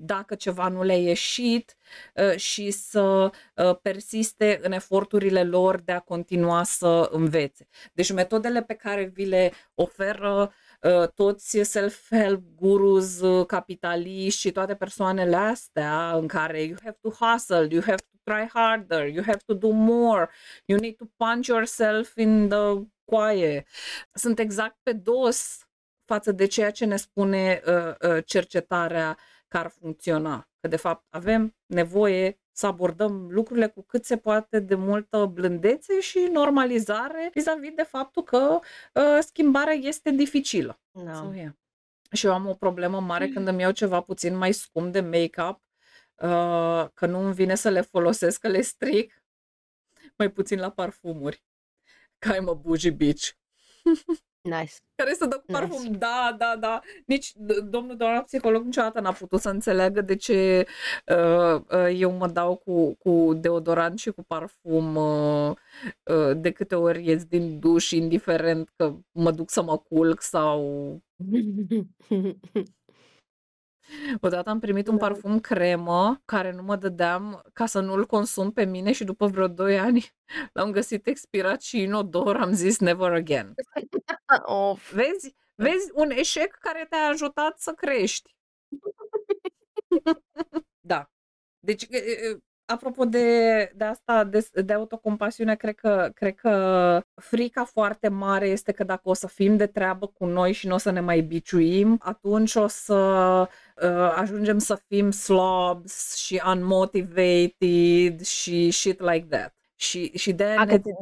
dacă 0.02 0.34
ceva 0.34 0.68
nu 0.68 0.82
le-a 0.82 0.98
ieșit 0.98 1.76
uh, 2.14 2.36
și 2.36 2.70
să 2.70 3.30
uh, 3.56 3.78
persiste 3.82 4.58
în 4.62 4.72
eforturile 4.72 5.44
lor 5.44 5.80
de 5.80 5.92
a 5.92 6.00
continua 6.00 6.62
să 6.62 7.08
învețe. 7.12 7.68
Deci 7.92 8.12
metodele 8.12 8.62
pe 8.62 8.74
care 8.74 9.04
vi 9.04 9.24
le 9.24 9.52
oferă 9.74 10.42
uh, 10.42 10.52
toți 11.14 11.58
self-help 11.62 12.42
gurus, 12.56 13.20
uh, 13.20 13.46
capitaliști 13.46 14.40
și 14.40 14.52
toate 14.52 14.74
persoanele 14.74 15.36
astea 15.36 16.12
în 16.16 16.26
care 16.26 16.62
you 16.62 16.76
have 16.82 16.98
to 17.00 17.10
hustle, 17.10 17.68
you 17.70 17.82
have 17.82 18.02
to 18.12 18.32
try 18.32 18.48
harder, 18.52 19.08
you 19.08 19.24
have 19.24 19.40
to 19.46 19.54
do 19.54 19.70
more, 19.70 20.30
you 20.64 20.78
need 20.78 20.96
to 20.96 21.04
punch 21.16 21.46
yourself 21.46 22.16
in 22.16 22.48
the 22.48 22.86
coaie. 23.04 23.64
Sunt 24.12 24.38
exact 24.38 24.78
pe 24.82 24.92
dos 24.92 25.68
față 26.04 26.32
de 26.32 26.46
ceea 26.46 26.70
ce 26.70 26.84
ne 26.84 26.96
spune 26.96 27.62
uh, 27.66 28.10
uh, 28.10 28.24
cercetarea 28.24 29.18
că 29.48 29.58
ar 29.58 29.68
funcționa. 29.68 30.48
Că 30.60 30.68
de 30.68 30.76
fapt 30.76 31.06
avem 31.08 31.56
nevoie 31.66 32.39
să 32.52 32.66
abordăm 32.66 33.28
lucrurile 33.30 33.66
cu 33.66 33.82
cât 33.82 34.04
se 34.04 34.16
poate 34.16 34.60
de 34.60 34.74
multă 34.74 35.26
blândețe 35.26 36.00
și 36.00 36.28
normalizare 36.32 37.30
vis-a-vis 37.34 37.74
de 37.74 37.82
faptul 37.82 38.22
că 38.22 38.58
uh, 38.94 39.18
schimbarea 39.20 39.74
este 39.74 40.10
dificilă. 40.10 40.80
Da. 40.90 41.14
So, 41.14 41.34
yeah. 41.34 41.52
Și 42.12 42.26
eu 42.26 42.32
am 42.32 42.46
o 42.46 42.54
problemă 42.54 43.00
mare 43.00 43.28
când 43.28 43.48
îmi 43.48 43.60
iau 43.60 43.70
ceva 43.70 44.00
puțin 44.00 44.36
mai 44.36 44.52
scump 44.52 44.92
de 44.92 45.00
make-up, 45.00 45.62
uh, 46.14 46.88
că 46.94 47.06
nu 47.06 47.18
îmi 47.18 47.34
vine 47.34 47.54
să 47.54 47.68
le 47.68 47.80
folosesc, 47.80 48.40
că 48.40 48.48
le 48.48 48.60
stric, 48.60 49.24
mai 50.16 50.30
puțin 50.30 50.58
la 50.58 50.70
parfumuri. 50.70 51.44
Că 52.18 52.34
I'm 52.34 52.48
a 52.48 52.52
bougie 52.52 52.90
bitch. 52.90 53.30
Nice. 54.42 54.72
Care 54.94 55.14
să 55.14 55.26
dă 55.26 55.36
cu 55.36 55.42
Nice. 55.46 55.60
parfum. 55.60 55.92
Da, 55.92 56.34
da, 56.38 56.56
da. 56.60 56.80
Nici 57.06 57.32
d- 57.32 57.68
domnul 57.70 57.96
doamna 57.96 58.22
psiholog 58.22 58.64
niciodată 58.64 59.00
n-a 59.00 59.12
putut 59.12 59.40
să 59.40 59.48
înțeleagă 59.48 60.00
de 60.00 60.16
ce 60.16 60.66
uh, 61.06 61.60
uh, 61.70 61.90
eu 61.94 62.12
mă 62.12 62.26
dau 62.28 62.56
cu, 62.56 62.94
cu 62.94 63.34
deodorant 63.34 63.98
și 63.98 64.10
cu 64.10 64.22
parfum 64.22 64.96
uh, 64.96 65.50
uh, 66.04 66.36
de 66.36 66.50
câte 66.50 66.74
ori 66.74 67.06
ies 67.06 67.24
din 67.24 67.58
duș, 67.58 67.90
indiferent 67.90 68.70
că 68.76 68.94
mă 69.12 69.30
duc 69.30 69.50
să 69.50 69.62
mă 69.62 69.78
culc 69.78 70.22
sau... 70.22 70.62
Odată 74.20 74.50
am 74.50 74.58
primit 74.58 74.88
un 74.88 74.96
Da. 74.96 75.06
parfum 75.06 75.40
cremă 75.40 76.20
care 76.24 76.52
nu 76.52 76.62
mă 76.62 76.76
dădeam 76.76 77.42
ca 77.52 77.66
să 77.66 77.80
nu-l 77.80 78.06
consum 78.06 78.52
pe 78.52 78.64
mine 78.64 78.92
și 78.92 79.04
după 79.04 79.26
vreo 79.26 79.48
2 79.48 79.78
ani 79.78 80.12
l-am 80.52 80.70
găsit 80.70 81.06
expirat 81.06 81.62
și 81.62 81.82
inodor, 81.82 82.36
am 82.36 82.52
zis 82.52 82.78
never 82.78 83.12
again. 83.12 83.54
of. 84.44 84.92
Vezi? 84.92 85.34
Vezi 85.54 85.90
un 85.94 86.10
eșec 86.10 86.56
care 86.60 86.86
te-a 86.90 87.08
ajutat 87.08 87.58
să 87.58 87.72
crești. 87.72 88.34
Da. 90.82 91.10
Deci, 91.58 91.82
e, 91.90 91.96
e, 91.96 92.38
apropo 92.64 93.04
de, 93.04 93.72
de 93.74 93.84
asta, 93.84 94.24
de, 94.24 94.48
de 94.64 94.72
autocompasiune, 94.72 95.56
cred 95.56 95.74
că, 95.74 96.10
cred 96.14 96.34
că 96.34 97.02
frica 97.14 97.64
foarte 97.64 98.08
mare 98.08 98.48
este 98.48 98.72
că 98.72 98.84
dacă 98.84 99.08
o 99.08 99.12
să 99.14 99.26
fim 99.26 99.56
de 99.56 99.66
treabă 99.66 100.06
cu 100.06 100.26
noi 100.26 100.52
și 100.52 100.66
nu 100.66 100.74
o 100.74 100.78
să 100.78 100.90
ne 100.90 101.00
mai 101.00 101.20
biciuim, 101.20 101.98
atunci 102.02 102.54
o 102.54 102.66
să 102.66 102.94
uh, 102.94 103.48
ajungem 104.16 104.58
să 104.58 104.78
fim 104.86 105.10
slobs 105.10 106.14
și 106.16 106.42
unmotivated 106.46 108.20
și 108.20 108.70
shit 108.70 109.00
like 109.00 109.26
that. 109.30 109.54
Și, 109.76 110.10
și 110.18 110.32
de 110.32 110.44
A, 110.44 110.64
ne... 110.64 110.70
că 110.72 110.78
ți- 110.78 110.92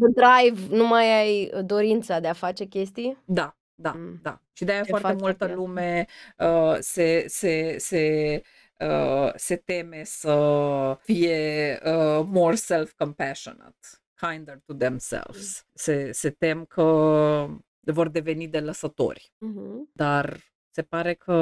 the 0.00 0.08
drive, 0.14 0.76
nu 0.76 0.86
mai 0.86 1.12
ai 1.20 1.52
dorința 1.64 2.20
de 2.20 2.28
a 2.28 2.32
face 2.32 2.64
chestii? 2.64 3.22
Da, 3.24 3.56
da, 3.74 3.90
Mm. 3.92 4.18
da. 4.22 4.40
Și 4.52 4.64
de-aia 4.64 4.82
Ce 4.82 4.88
foarte 4.90 5.06
faci 5.06 5.20
multă 5.20 5.36
chestia? 5.44 5.54
lume 5.56 6.06
uh, 6.38 6.76
se, 6.80 7.24
se, 7.28 7.76
se, 7.78 8.42
uh, 8.80 9.32
se 9.34 9.56
teme 9.56 10.04
să 10.04 10.98
fie 11.02 11.78
uh, 11.84 12.24
more 12.26 12.54
self-compassionate, 12.54 13.86
kinder 14.20 14.58
to 14.66 14.74
themselves. 14.74 15.66
Se, 15.72 16.12
se 16.12 16.30
tem 16.30 16.64
că 16.64 16.82
vor 17.80 18.08
deveni 18.08 18.48
de 18.48 18.60
lăsători. 18.60 19.32
Mhm. 19.38 19.90
Dar 19.92 20.38
se 20.74 20.82
pare 20.82 21.14
că 21.14 21.34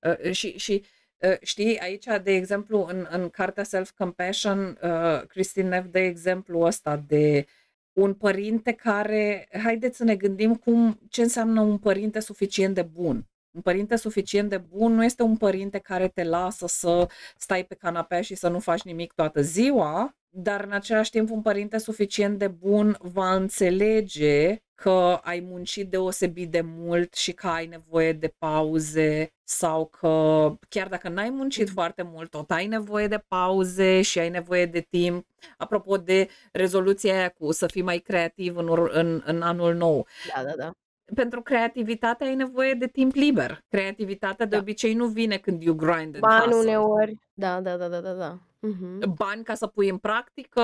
uh, 0.00 0.32
și, 0.32 0.58
și 0.58 0.84
uh, 1.18 1.36
știi, 1.40 1.78
aici, 1.78 2.06
de 2.22 2.32
exemplu, 2.34 2.86
în, 2.88 3.06
în 3.10 3.28
cartea 3.28 3.64
Self-Compassion, 3.64 4.78
uh, 4.82 5.26
Christine 5.26 5.68
Neff 5.68 5.86
dă 5.90 5.98
exemplu 5.98 6.60
ăsta 6.60 6.96
de 7.06 7.46
un 7.92 8.14
părinte 8.14 8.72
care, 8.72 9.48
haideți 9.62 9.96
să 9.96 10.04
ne 10.04 10.16
gândim 10.16 10.54
cum, 10.54 11.00
ce 11.08 11.22
înseamnă 11.22 11.60
un 11.60 11.78
părinte 11.78 12.20
suficient 12.20 12.74
de 12.74 12.82
bun. 12.82 13.26
Un 13.50 13.60
părinte 13.60 13.96
suficient 13.96 14.48
de 14.48 14.58
bun 14.58 14.94
nu 14.94 15.04
este 15.04 15.22
un 15.22 15.36
părinte 15.36 15.78
care 15.78 16.08
te 16.08 16.24
lasă 16.24 16.66
să 16.66 17.08
stai 17.36 17.64
pe 17.64 17.74
canapea 17.74 18.20
și 18.20 18.34
să 18.34 18.48
nu 18.48 18.58
faci 18.58 18.82
nimic 18.82 19.12
toată 19.12 19.40
ziua, 19.40 20.16
dar 20.28 20.64
în 20.64 20.72
același 20.72 21.10
timp 21.10 21.30
un 21.30 21.42
părinte 21.42 21.78
suficient 21.78 22.38
de 22.38 22.48
bun 22.48 22.96
va 23.00 23.34
înțelege 23.34 24.62
că 24.82 25.18
ai 25.22 25.40
muncit 25.40 25.90
deosebit 25.90 26.50
de 26.50 26.60
mult 26.64 27.14
și 27.14 27.32
că 27.32 27.46
ai 27.46 27.66
nevoie 27.66 28.12
de 28.12 28.34
pauze 28.38 29.32
sau 29.44 29.86
că 29.86 30.48
chiar 30.68 30.88
dacă 30.88 31.08
n-ai 31.08 31.30
muncit 31.30 31.64
Mhm. 31.64 31.72
foarte 31.74 32.02
mult, 32.02 32.30
tot 32.30 32.50
ai 32.50 32.66
nevoie 32.66 33.06
de 33.08 33.24
pauze 33.28 34.02
și 34.02 34.18
ai 34.18 34.28
nevoie 34.28 34.66
de 34.66 34.80
timp. 34.80 35.26
Apropo 35.56 35.96
de 35.96 36.28
rezoluția 36.52 37.14
aia 37.14 37.28
cu 37.28 37.52
să 37.52 37.66
fii 37.66 37.82
mai 37.82 37.98
creativ 37.98 38.56
în, 38.56 38.68
ur- 38.68 38.90
în, 38.92 39.22
în 39.24 39.42
anul 39.42 39.74
nou, 39.74 40.06
Da, 40.36 40.44
da, 40.44 40.52
da. 40.56 40.70
pentru 41.14 41.42
creativitate 41.42 42.24
ai 42.24 42.34
nevoie 42.34 42.74
de 42.74 42.86
timp 42.86 43.14
liber. 43.14 43.64
Creativitatea 43.68 44.46
de 44.46 44.54
Da. 44.56 44.60
obicei 44.62 44.94
nu 44.94 45.06
vine 45.06 45.36
când 45.36 45.62
you 45.62 45.74
grind 45.74 46.14
and 46.14 46.18
Bani 46.18 46.52
hustle. 46.52 46.58
uneori. 46.76 47.16
Da, 47.32 47.60
da, 47.60 47.76
da, 47.76 47.88
da, 47.88 48.00
da, 48.00 48.12
da. 48.12 48.38
Mhm. 48.58 49.14
Bani 49.14 49.44
ca 49.44 49.54
să 49.54 49.66
pui 49.66 49.88
în 49.88 49.96
practică 49.98 50.62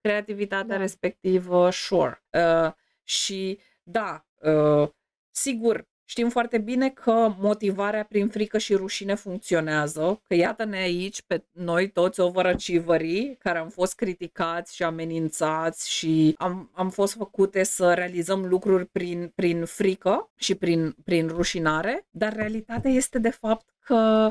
creativitatea 0.00 0.76
Da. 0.76 0.80
respectivă, 0.82 1.70
sure. 1.70 2.22
Uh, 2.32 2.70
și 3.08 3.58
da, 3.82 4.26
uh, 4.40 4.88
sigur, 5.30 5.88
știm 6.04 6.28
foarte 6.28 6.58
bine 6.58 6.90
că 6.90 7.34
motivarea 7.38 8.04
prin 8.04 8.28
frică 8.28 8.58
și 8.58 8.74
rușine 8.74 9.14
funcționează, 9.14 10.20
că 10.22 10.34
iată-ne 10.34 10.76
aici 10.76 11.22
pe 11.22 11.44
noi 11.52 11.90
toți 11.90 12.20
overachieverii 12.20 13.36
care 13.38 13.58
am 13.58 13.68
fost 13.68 13.94
criticați 13.94 14.74
și 14.74 14.82
amenințați 14.82 15.90
și 15.90 16.34
am, 16.38 16.70
am 16.74 16.90
fost 16.90 17.14
făcute 17.14 17.62
să 17.62 17.94
realizăm 17.94 18.46
lucruri 18.46 18.86
prin, 18.86 19.32
prin 19.34 19.64
frică 19.64 20.30
și 20.36 20.54
prin, 20.54 20.96
prin 21.04 21.28
rușinare, 21.28 22.06
dar 22.10 22.34
realitatea 22.34 22.90
este 22.90 23.18
de 23.18 23.30
fapt 23.30 23.74
că 23.78 24.28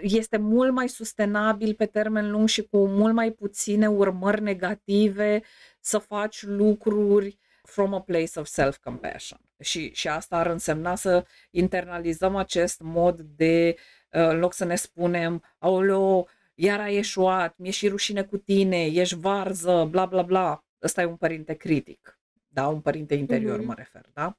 este 0.00 0.36
mult 0.36 0.72
mai 0.72 0.88
sustenabil 0.88 1.74
pe 1.74 1.86
termen 1.86 2.30
lung 2.30 2.48
și 2.48 2.62
cu 2.62 2.86
mult 2.86 3.14
mai 3.14 3.30
puține 3.30 3.86
urmări 3.86 4.42
negative 4.42 5.42
să 5.80 5.98
faci 5.98 6.42
lucruri 6.42 7.38
from 7.66 7.94
a 7.94 8.00
place 8.00 8.38
of 8.40 8.46
self-compassion. 8.46 9.40
Și, 9.60 9.92
și 9.92 10.08
asta 10.08 10.36
ar 10.36 10.46
însemna 10.46 10.94
să 10.94 11.24
internalizăm 11.50 12.36
acest 12.36 12.80
mod 12.80 13.20
de, 13.20 13.74
uh, 13.78 14.20
în 14.28 14.38
loc 14.38 14.52
să 14.52 14.64
ne 14.64 14.76
spunem, 14.76 15.42
aoleo, 15.58 16.26
iar 16.54 16.80
ai 16.80 16.96
eșuat, 16.96 17.56
mi-e 17.56 17.70
și 17.70 17.88
rușine 17.88 18.22
cu 18.24 18.36
tine, 18.36 18.84
ești 18.86 19.14
varză, 19.14 19.84
bla 19.90 20.06
bla 20.06 20.22
bla. 20.22 20.64
Ăsta 20.82 21.02
e 21.02 21.04
un 21.04 21.16
părinte 21.16 21.54
critic, 21.54 22.18
da? 22.48 22.68
Un 22.68 22.80
părinte 22.80 23.14
interior 23.14 23.56
Mhm. 23.58 23.66
mă 23.66 23.74
refer, 23.74 24.06
da? 24.12 24.38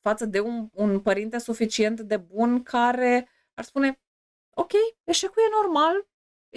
Față 0.00 0.26
de 0.26 0.40
un, 0.40 0.68
un 0.72 1.00
părinte 1.00 1.38
suficient 1.38 2.00
de 2.00 2.16
bun 2.16 2.62
care 2.62 3.28
ar 3.54 3.64
spune, 3.64 4.00
ok, 4.50 4.70
eșecul 5.04 5.42
e 5.42 5.62
normal, 5.62 6.06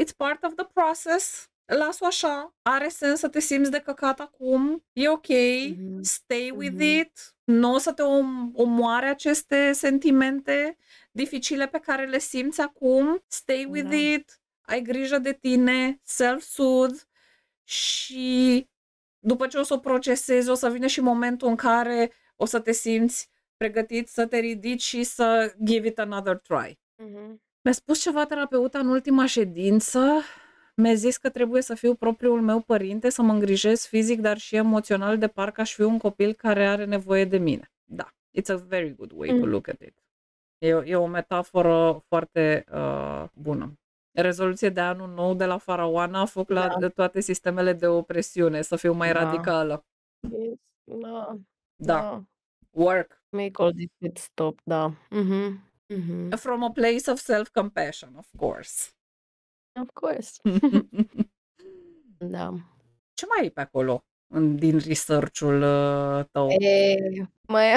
it's 0.01 0.15
part 0.17 0.43
of 0.43 0.53
the 0.55 0.65
process, 0.73 1.49
las-o 1.65 2.05
așa, 2.05 2.55
are 2.61 2.87
sens 2.89 3.19
să 3.19 3.27
te 3.29 3.39
simți 3.39 3.71
de 3.71 3.79
căcat 3.79 4.19
acum, 4.19 4.83
e 4.93 5.09
ok, 5.09 5.27
Mhm. 5.27 6.01
stay 6.01 6.53
with 6.57 6.73
Mhm. 6.73 6.81
it, 6.81 7.35
nu 7.43 7.73
o 7.73 7.77
să 7.77 7.91
te 7.93 8.01
om- 8.01 8.51
omoare 8.55 9.05
aceste 9.07 9.71
sentimente 9.71 10.77
dificile 11.11 11.67
pe 11.67 11.79
care 11.79 12.05
le 12.05 12.19
simți 12.19 12.61
acum, 12.61 13.23
stay 13.27 13.67
with 13.71 13.89
Da. 13.89 13.95
it, 13.95 14.41
ai 14.61 14.81
grijă 14.81 15.17
de 15.17 15.33
tine, 15.33 15.99
self-soothe 16.03 17.01
și 17.63 18.67
după 19.19 19.47
ce 19.47 19.57
o 19.57 19.63
să 19.63 19.73
o 19.73 19.77
procesezi, 19.77 20.49
o 20.49 20.53
să 20.53 20.69
vină 20.69 20.87
și 20.87 21.01
momentul 21.01 21.47
în 21.47 21.55
care 21.55 22.11
o 22.35 22.45
să 22.45 22.59
te 22.59 22.71
simți 22.71 23.29
pregătit 23.57 24.07
să 24.07 24.25
te 24.25 24.37
ridici 24.37 24.81
și 24.81 25.03
să 25.03 25.53
give 25.63 25.87
it 25.87 25.99
another 25.99 26.37
try. 26.37 26.79
Mhm. 26.95 27.41
Mi-a 27.61 27.73
spus 27.73 28.01
ceva 28.01 28.25
terapeuta 28.25 28.79
în 28.79 28.87
ultima 28.87 29.25
ședință, 29.25 30.21
mi-a 30.75 30.93
zis 30.93 31.17
că 31.17 31.29
trebuie 31.29 31.61
să 31.61 31.73
fiu 31.75 31.93
propriul 31.95 32.41
meu 32.41 32.59
părinte, 32.59 33.09
să 33.09 33.21
mă 33.21 33.31
îngrijesc 33.33 33.87
fizic, 33.87 34.19
dar 34.21 34.37
și 34.37 34.55
emoțional, 34.55 35.17
de 35.17 35.27
parcă 35.27 35.61
aș 35.61 35.73
fi 35.73 35.81
un 35.81 35.97
copil 35.97 36.33
care 36.33 36.67
are 36.67 36.85
nevoie 36.85 37.25
de 37.25 37.37
mine. 37.37 37.71
Da, 37.83 38.09
it's 38.39 38.49
a 38.49 38.55
very 38.55 38.95
good 38.95 39.11
way 39.15 39.29
to 39.29 39.35
Mm. 39.35 39.49
look 39.49 39.67
at 39.67 39.79
it. 39.81 39.93
E, 40.57 40.73
o- 40.73 40.83
e 40.83 40.95
o 40.95 41.07
metaforă 41.07 42.03
foarte 42.07 42.65
uh, 42.73 43.25
bună. 43.33 43.77
Rezoluție 44.11 44.69
de 44.69 44.79
anul 44.79 45.09
nou 45.09 45.33
de 45.33 45.45
la 45.45 45.57
Faraoana, 45.57 46.25
foc 46.25 46.49
la 46.49 46.67
Da. 46.67 46.75
de 46.79 46.89
toate 46.89 47.19
sistemele 47.19 47.73
de 47.73 47.87
opresiune, 47.87 48.61
să 48.61 48.75
fiu 48.75 48.93
mai 48.93 49.11
Da. 49.13 49.23
radicală. 49.23 49.85
Yes. 50.31 50.57
Da. 50.83 51.37
Da, 51.75 51.93
Da. 52.01 52.23
work. 52.69 53.21
Make 53.29 53.51
all 53.57 53.71
this 53.73 53.89
shit 53.99 54.17
stop, 54.17 54.59
da. 54.63 54.93
Mhm. 55.09 55.59
Mhm. 55.87 56.29
From 56.35 56.63
a 56.63 56.71
place 56.71 57.11
of 57.11 57.19
self-compassion, 57.19 58.13
of 58.17 58.27
course. 58.37 58.91
Of 59.81 59.89
course. 59.93 60.31
Da. 62.17 62.53
Ce 63.13 63.25
mai 63.25 63.45
e 63.45 63.49
pe 63.49 63.61
acolo 63.61 64.03
în, 64.27 64.55
din 64.55 64.79
research-ul 64.85 65.61
uh, 65.61 66.25
tău? 66.31 66.49
E, 66.49 66.95
mai, 67.47 67.67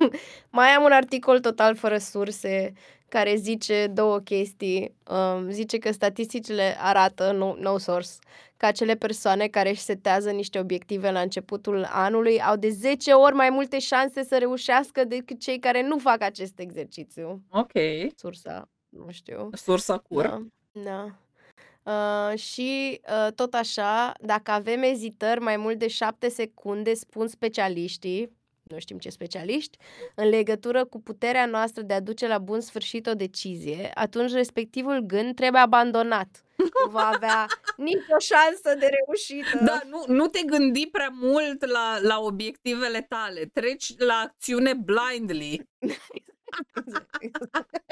mai 0.50 0.68
am 0.68 0.84
un 0.84 0.92
articol 0.92 1.40
total 1.40 1.76
fără 1.76 1.98
surse 1.98 2.72
care 3.08 3.34
zice 3.34 3.86
două 3.86 4.18
chestii. 4.18 4.94
Um, 5.10 5.50
zice 5.50 5.78
că 5.78 5.92
statisticile 5.92 6.76
arată, 6.78 7.32
no, 7.32 7.54
no 7.58 7.78
source, 7.78 8.08
că 8.56 8.66
acele 8.66 8.94
persoane 8.94 9.46
care 9.48 9.68
își 9.68 9.80
setează 9.80 10.30
niște 10.30 10.58
obiective 10.58 11.10
la 11.10 11.20
începutul 11.20 11.84
anului 11.90 12.40
au 12.42 12.56
de 12.56 12.68
10 12.68 13.12
ori 13.12 13.34
mai 13.34 13.50
multe 13.50 13.78
șanse 13.78 14.22
să 14.24 14.38
reușească 14.38 15.04
decât 15.04 15.40
cei 15.40 15.58
care 15.58 15.82
nu 15.86 15.98
fac 15.98 16.22
acest 16.22 16.58
exercițiu. 16.58 17.42
Ok, 17.50 17.72
Sursa, 18.16 18.70
nu 18.88 19.06
știu. 19.10 19.48
sursa 19.52 19.98
cur. 19.98 20.22
Da, 20.22 20.42
da. 20.72 21.14
Uh, 21.86 22.38
și 22.38 23.00
uh, 23.08 23.32
tot 23.32 23.54
așa, 23.54 24.12
dacă 24.20 24.50
avem 24.50 24.82
ezitări 24.82 25.40
mai 25.40 25.56
mult 25.56 25.78
de 25.78 25.88
7 25.88 26.28
secunde, 26.28 26.94
spun 26.94 27.28
specialiștii, 27.28 28.36
nu 28.62 28.78
știm 28.78 28.98
ce 28.98 29.08
specialiști, 29.08 29.78
în 30.14 30.28
legătură 30.28 30.84
cu 30.84 31.00
puterea 31.00 31.46
noastră 31.46 31.82
de 31.82 31.94
a 31.94 32.00
duce 32.00 32.26
la 32.26 32.38
bun 32.38 32.60
sfârșit 32.60 33.06
o 33.06 33.14
decizie, 33.14 33.90
atunci 33.94 34.32
respectivul 34.32 35.00
gând 35.00 35.34
trebuie 35.34 35.60
abandonat. 35.60 36.44
Nu 36.56 36.90
va 36.90 37.10
avea 37.14 37.46
nicio 37.76 38.18
șansă 38.18 38.78
de 38.78 38.88
reușită. 39.04 39.64
Da, 39.64 39.80
nu, 39.88 40.04
nu 40.06 40.26
te 40.26 40.42
gândi 40.42 40.86
prea 40.86 41.10
mult 41.12 41.64
la, 41.64 41.98
la 42.00 42.18
obiectivele 42.20 43.06
tale. 43.08 43.50
Treci 43.52 43.98
la 43.98 44.14
acțiune 44.14 44.72
blindly. 44.74 45.68
Exact, 46.76 47.16
exact. 47.20 47.84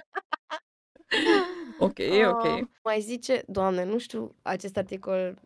Ok, 1.79 1.99
ok. 2.29 2.45
Ah, 2.45 2.61
mai 2.85 3.01
zice, 3.01 3.43
doamne, 3.47 3.85
nu 3.85 3.99
știu, 3.99 4.35
acest 4.43 4.77
articol 4.77 5.39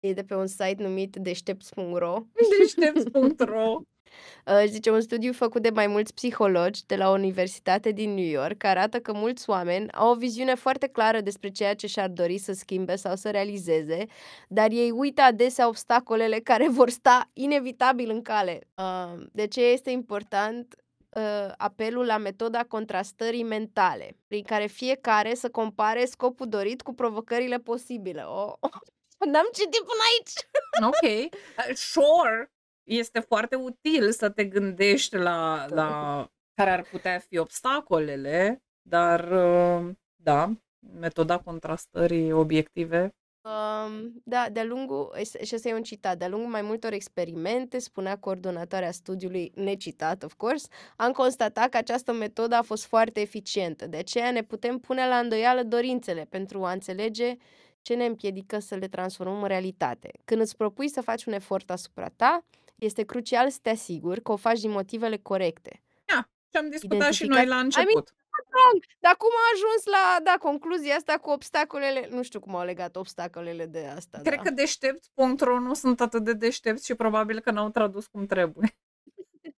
e 0.00 0.12
de 0.12 0.22
pe 0.22 0.34
un 0.34 0.46
site 0.46 0.76
numit 0.78 1.16
deștepți.ro 1.16 2.22
Deștepți.ro 2.58 3.80
Uh, 4.46 4.64
zice 4.66 4.90
un 4.90 5.00
studiu 5.00 5.32
făcut 5.32 5.62
de 5.62 5.70
mai 5.70 5.86
mulți 5.86 6.14
psihologi 6.14 6.86
de 6.86 6.96
la 6.96 7.10
o 7.10 7.12
universitate 7.12 7.90
din 7.90 8.14
New 8.14 8.24
York 8.24 8.64
arată 8.64 9.00
că 9.00 9.12
mulți 9.12 9.50
oameni 9.50 9.90
au 9.92 10.10
o 10.10 10.14
viziune 10.14 10.54
foarte 10.54 10.86
clară 10.86 11.20
despre 11.20 11.48
ceea 11.48 11.74
ce 11.74 11.86
și-ar 11.86 12.08
dori 12.08 12.38
să 12.38 12.52
schimbe 12.52 12.96
sau 12.96 13.16
să 13.16 13.30
realizeze, 13.30 14.06
dar 14.48 14.70
ei 14.70 14.90
uită 14.90 15.22
adesea 15.22 15.68
obstacolele 15.68 16.38
care 16.38 16.68
vor 16.68 16.90
sta 16.90 17.30
inevitabil 17.32 18.10
în 18.10 18.22
cale. 18.22 18.60
Uh, 18.74 19.22
de 19.32 19.46
ce 19.46 19.64
este 19.64 19.90
important 19.90 20.76
uh, 21.16 21.52
apelul 21.56 22.06
la 22.06 22.16
metoda 22.16 22.64
contrastării 22.64 23.42
mentale, 23.42 24.16
prin 24.26 24.42
care 24.42 24.66
fiecare 24.66 25.34
să 25.34 25.50
compare 25.50 26.04
scopul 26.04 26.48
dorit 26.48 26.82
cu 26.82 26.94
provocările 26.94 27.58
posibile. 27.58 28.22
Oh, 28.22 28.52
n-am 29.32 29.48
citit 29.52 29.80
până 29.80 30.02
aici! 30.10 30.32
Ok. 30.86 31.32
Uh, 31.68 31.74
Sure, 31.74 32.52
este 32.84 33.20
foarte 33.20 33.56
util 33.56 34.12
să 34.12 34.30
te 34.30 34.44
gândești 34.44 35.16
la, 35.16 35.66
la 35.68 36.26
care 36.54 36.70
ar 36.70 36.82
putea 36.82 37.18
fi 37.18 37.38
obstacolele, 37.38 38.62
dar 38.82 39.30
uh, 39.30 39.90
da, 40.16 40.52
metoda 40.92 41.38
contrastării 41.38 42.32
obiective. 42.32 43.14
Um, 43.48 44.12
da, 44.24 44.46
de-a 44.52 44.64
lungul, 44.64 45.12
es- 45.16 45.34
și 45.42 45.54
ăsta 45.54 45.68
e 45.68 45.74
un 45.74 45.82
citat, 45.82 46.18
de-a 46.18 46.28
lungul 46.28 46.50
mai 46.50 46.62
multor 46.62 46.92
experimente, 46.92 47.78
spunea 47.78 48.16
coordonatoarea 48.18 48.90
studiului, 48.90 49.52
necitat, 49.54 50.22
of 50.22 50.34
course, 50.36 50.68
am 50.96 51.12
constatat 51.12 51.68
că 51.68 51.76
această 51.76 52.12
metodă 52.12 52.54
a 52.54 52.62
fost 52.62 52.84
foarte 52.86 53.20
eficientă. 53.20 53.86
De 53.86 53.96
aceea 53.96 54.30
ne 54.30 54.42
putem 54.42 54.78
pune 54.78 55.08
la 55.08 55.18
îndoială 55.18 55.62
dorințele 55.62 56.26
pentru 56.30 56.64
a 56.64 56.72
înțelege 56.72 57.36
ce 57.82 57.94
ne 57.94 58.04
împiedică 58.04 58.58
să 58.58 58.74
le 58.74 58.88
transformăm 58.88 59.42
în 59.42 59.48
realitate. 59.48 60.10
Când 60.24 60.40
îți 60.40 60.56
propui 60.56 60.88
să 60.88 61.00
faci 61.00 61.24
un 61.24 61.32
efort 61.32 61.70
asupra 61.70 62.08
ta, 62.16 62.44
este 62.78 63.02
crucial 63.02 63.50
să 63.50 63.58
te 63.62 63.70
asiguri 63.70 64.22
că 64.22 64.32
o 64.32 64.36
faci 64.36 64.60
din 64.60 64.70
motivele 64.70 65.16
corecte. 65.16 65.82
Ia, 66.08 66.30
ce 66.50 66.58
am 66.58 66.68
discutat 66.70 67.12
și 67.12 67.26
noi 67.26 67.36
Identificat- 67.42 67.48
la 67.74 67.80
I 67.82 67.84
mean, 67.84 68.04
început. 68.50 68.70
Wrong. 68.72 68.84
Dar 68.98 69.16
cum 69.16 69.28
a 69.28 69.46
ajuns 69.54 69.84
la, 69.84 70.20
da, 70.22 70.36
concluzia 70.38 70.94
asta 70.94 71.18
cu 71.18 71.30
obstacolele, 71.30 72.08
nu 72.10 72.22
știu 72.22 72.40
cum 72.40 72.54
au 72.56 72.64
legat 72.64 72.96
obstacolele 72.96 73.66
de 73.66 73.86
asta, 73.86 74.18
Cred 74.18 74.36
da. 74.36 74.42
că 74.42 74.50
deștepți.ro 74.50 75.58
nu 75.58 75.74
sunt 75.74 76.00
atât 76.00 76.24
de 76.24 76.32
deștepți 76.32 76.84
și 76.86 76.94
probabil 76.94 77.40
că 77.40 77.50
n-au 77.50 77.70
tradus 77.70 78.06
cum 78.06 78.26
trebuie. 78.26 78.76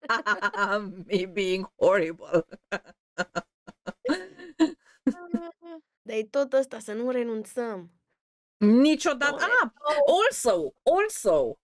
Me 1.07 1.27
being 1.33 1.73
horrible. 1.77 2.45
Dar 6.03 6.17
e 6.17 6.25
tot 6.25 6.53
ăsta, 6.53 6.79
să 6.79 6.93
nu 6.93 7.11
renunțăm. 7.11 7.91
Niciodată. 8.57 9.31
Doamne, 9.37 9.55
Ah, 9.63 9.97
also, 10.31 10.75
also, 10.83 11.59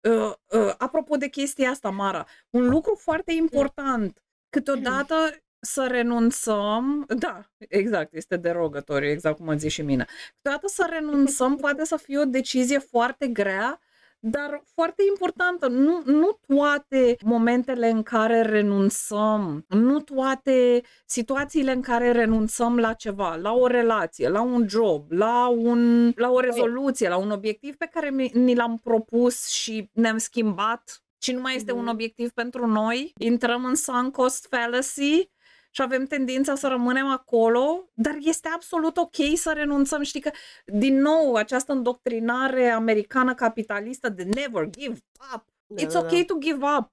uh, 0.00 0.32
uh, 0.60 0.74
apropo 0.78 1.16
de 1.16 1.28
chestia 1.28 1.70
asta, 1.70 1.90
Mara, 1.90 2.26
un 2.50 2.68
lucru 2.68 2.94
foarte 2.94 3.32
important. 3.32 4.22
Câteodată 4.50 5.14
să 5.60 5.86
renunțăm, 5.90 7.04
da, 7.18 7.40
exact, 7.68 8.14
este 8.14 8.36
derogătoriu, 8.36 9.08
exact 9.10 9.36
cum 9.36 9.48
am 9.48 9.58
zis 9.58 9.72
și 9.72 9.82
mine. 9.82 10.06
Câteodată 10.36 10.66
să 10.68 10.86
renunțăm 10.90 11.56
poate 11.64 11.84
să 11.84 11.96
fie 11.96 12.18
o 12.18 12.24
decizie 12.24 12.78
foarte 12.78 13.26
grea, 13.26 13.80
dar 14.20 14.62
foarte 14.74 15.02
importantă. 15.08 15.68
Nu, 15.68 16.02
nu 16.04 16.38
toate 16.46 17.16
momentele 17.24 17.88
în 17.90 18.02
care 18.02 18.42
renunțăm, 18.42 19.64
nu 19.68 20.00
toate 20.00 20.82
situațiile 21.06 21.72
în 21.72 21.80
care 21.82 22.12
renunțăm 22.12 22.78
la 22.78 22.92
ceva, 22.92 23.34
la 23.36 23.52
o 23.52 23.66
relație, 23.66 24.28
la 24.28 24.40
un 24.40 24.68
job, 24.68 25.10
la, 25.12 25.48
un, 25.48 26.12
la 26.16 26.30
o 26.30 26.40
rezoluție, 26.40 27.08
la 27.08 27.16
un 27.16 27.30
obiectiv 27.30 27.76
pe 27.76 27.88
care 27.92 28.10
mi- 28.10 28.30
ni 28.34 28.54
l-am 28.54 28.76
propus 28.82 29.48
și 29.48 29.90
ne-am 29.92 30.18
schimbat 30.18 31.02
și 31.20 31.32
nu 31.32 31.40
mai 31.40 31.54
este 31.56 31.72
un 31.72 31.82
Mhm. 31.82 31.90
obiectiv 31.92 32.30
pentru 32.30 32.66
noi, 32.66 33.12
intrăm 33.18 33.64
în 33.64 33.74
sunk 33.74 34.12
cost 34.12 34.46
fallacy 34.50 35.30
și 35.78 35.84
avem 35.84 36.04
tendința 36.06 36.54
să 36.54 36.68
rămânem 36.68 37.06
acolo, 37.06 37.88
dar 37.94 38.16
este 38.20 38.48
absolut 38.48 38.96
ok 38.96 39.14
să 39.34 39.52
renunțăm. 39.52 40.02
Știi 40.02 40.20
că, 40.20 40.30
din 40.66 41.00
nou, 41.00 41.34
această 41.34 41.72
îndoctrinare 41.72 42.68
americană 42.68 43.34
capitalistă 43.34 44.08
de 44.08 44.22
never 44.22 44.70
give 44.70 44.98
up. 45.34 45.44
Da, 45.66 45.82
It's 45.82 45.92
da, 45.92 45.98
okay 45.98 46.18
da. 46.18 46.24
to 46.34 46.38
give 46.38 46.64
up. 46.78 46.92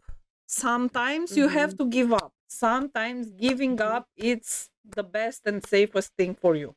Sometimes 0.50 1.36
you 1.36 1.48
have 1.48 1.66
Mhm. 1.66 1.76
to 1.76 1.86
give 1.88 2.14
up. 2.14 2.34
Sometimes 2.46 3.28
giving 3.36 3.80
up 3.98 4.08
it's 4.24 4.66
the 4.90 5.02
best 5.02 5.46
and 5.46 5.64
safest 5.64 6.12
thing 6.16 6.38
for 6.40 6.56
you. 6.56 6.76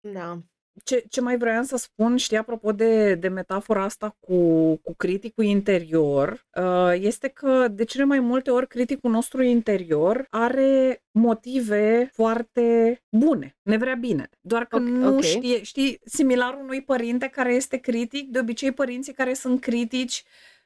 Da. 0.00 0.38
Ce, 0.84 1.04
ce 1.08 1.20
mai 1.20 1.36
vreau 1.36 1.62
să 1.62 1.76
spun, 1.76 2.16
știi, 2.16 2.36
apropo 2.36 2.72
de, 2.72 3.14
de 3.14 3.28
metafora 3.28 3.84
asta 3.84 4.16
cu, 4.20 4.76
cu 4.76 4.94
criticul 4.96 5.44
interior, 5.44 6.46
uh, 6.54 6.92
este 6.94 7.28
că 7.28 7.68
de 7.68 7.84
cele 7.84 8.04
mai 8.04 8.20
multe 8.20 8.50
ori 8.50 8.66
criticul 8.66 9.10
nostru 9.10 9.42
interior 9.42 10.26
are 10.30 11.02
motive 11.10 12.10
foarte 12.12 12.98
bune, 13.08 13.56
ne 13.62 13.76
vrea 13.76 13.94
bine. 13.94 14.28
Doar 14.40 14.64
că 14.64 14.76
Ok, 14.76 14.82
nu 14.82 15.14
ok. 15.14 15.22
știe, 15.22 15.62
știi, 15.62 16.00
similar 16.04 16.54
unui 16.60 16.82
părinte 16.82 17.26
care 17.26 17.54
este 17.54 17.76
critic, 17.76 18.28
de 18.28 18.38
obicei 18.38 18.72
părinții 18.72 19.12
care 19.12 19.34
sunt 19.34 19.60
critici 19.60 20.24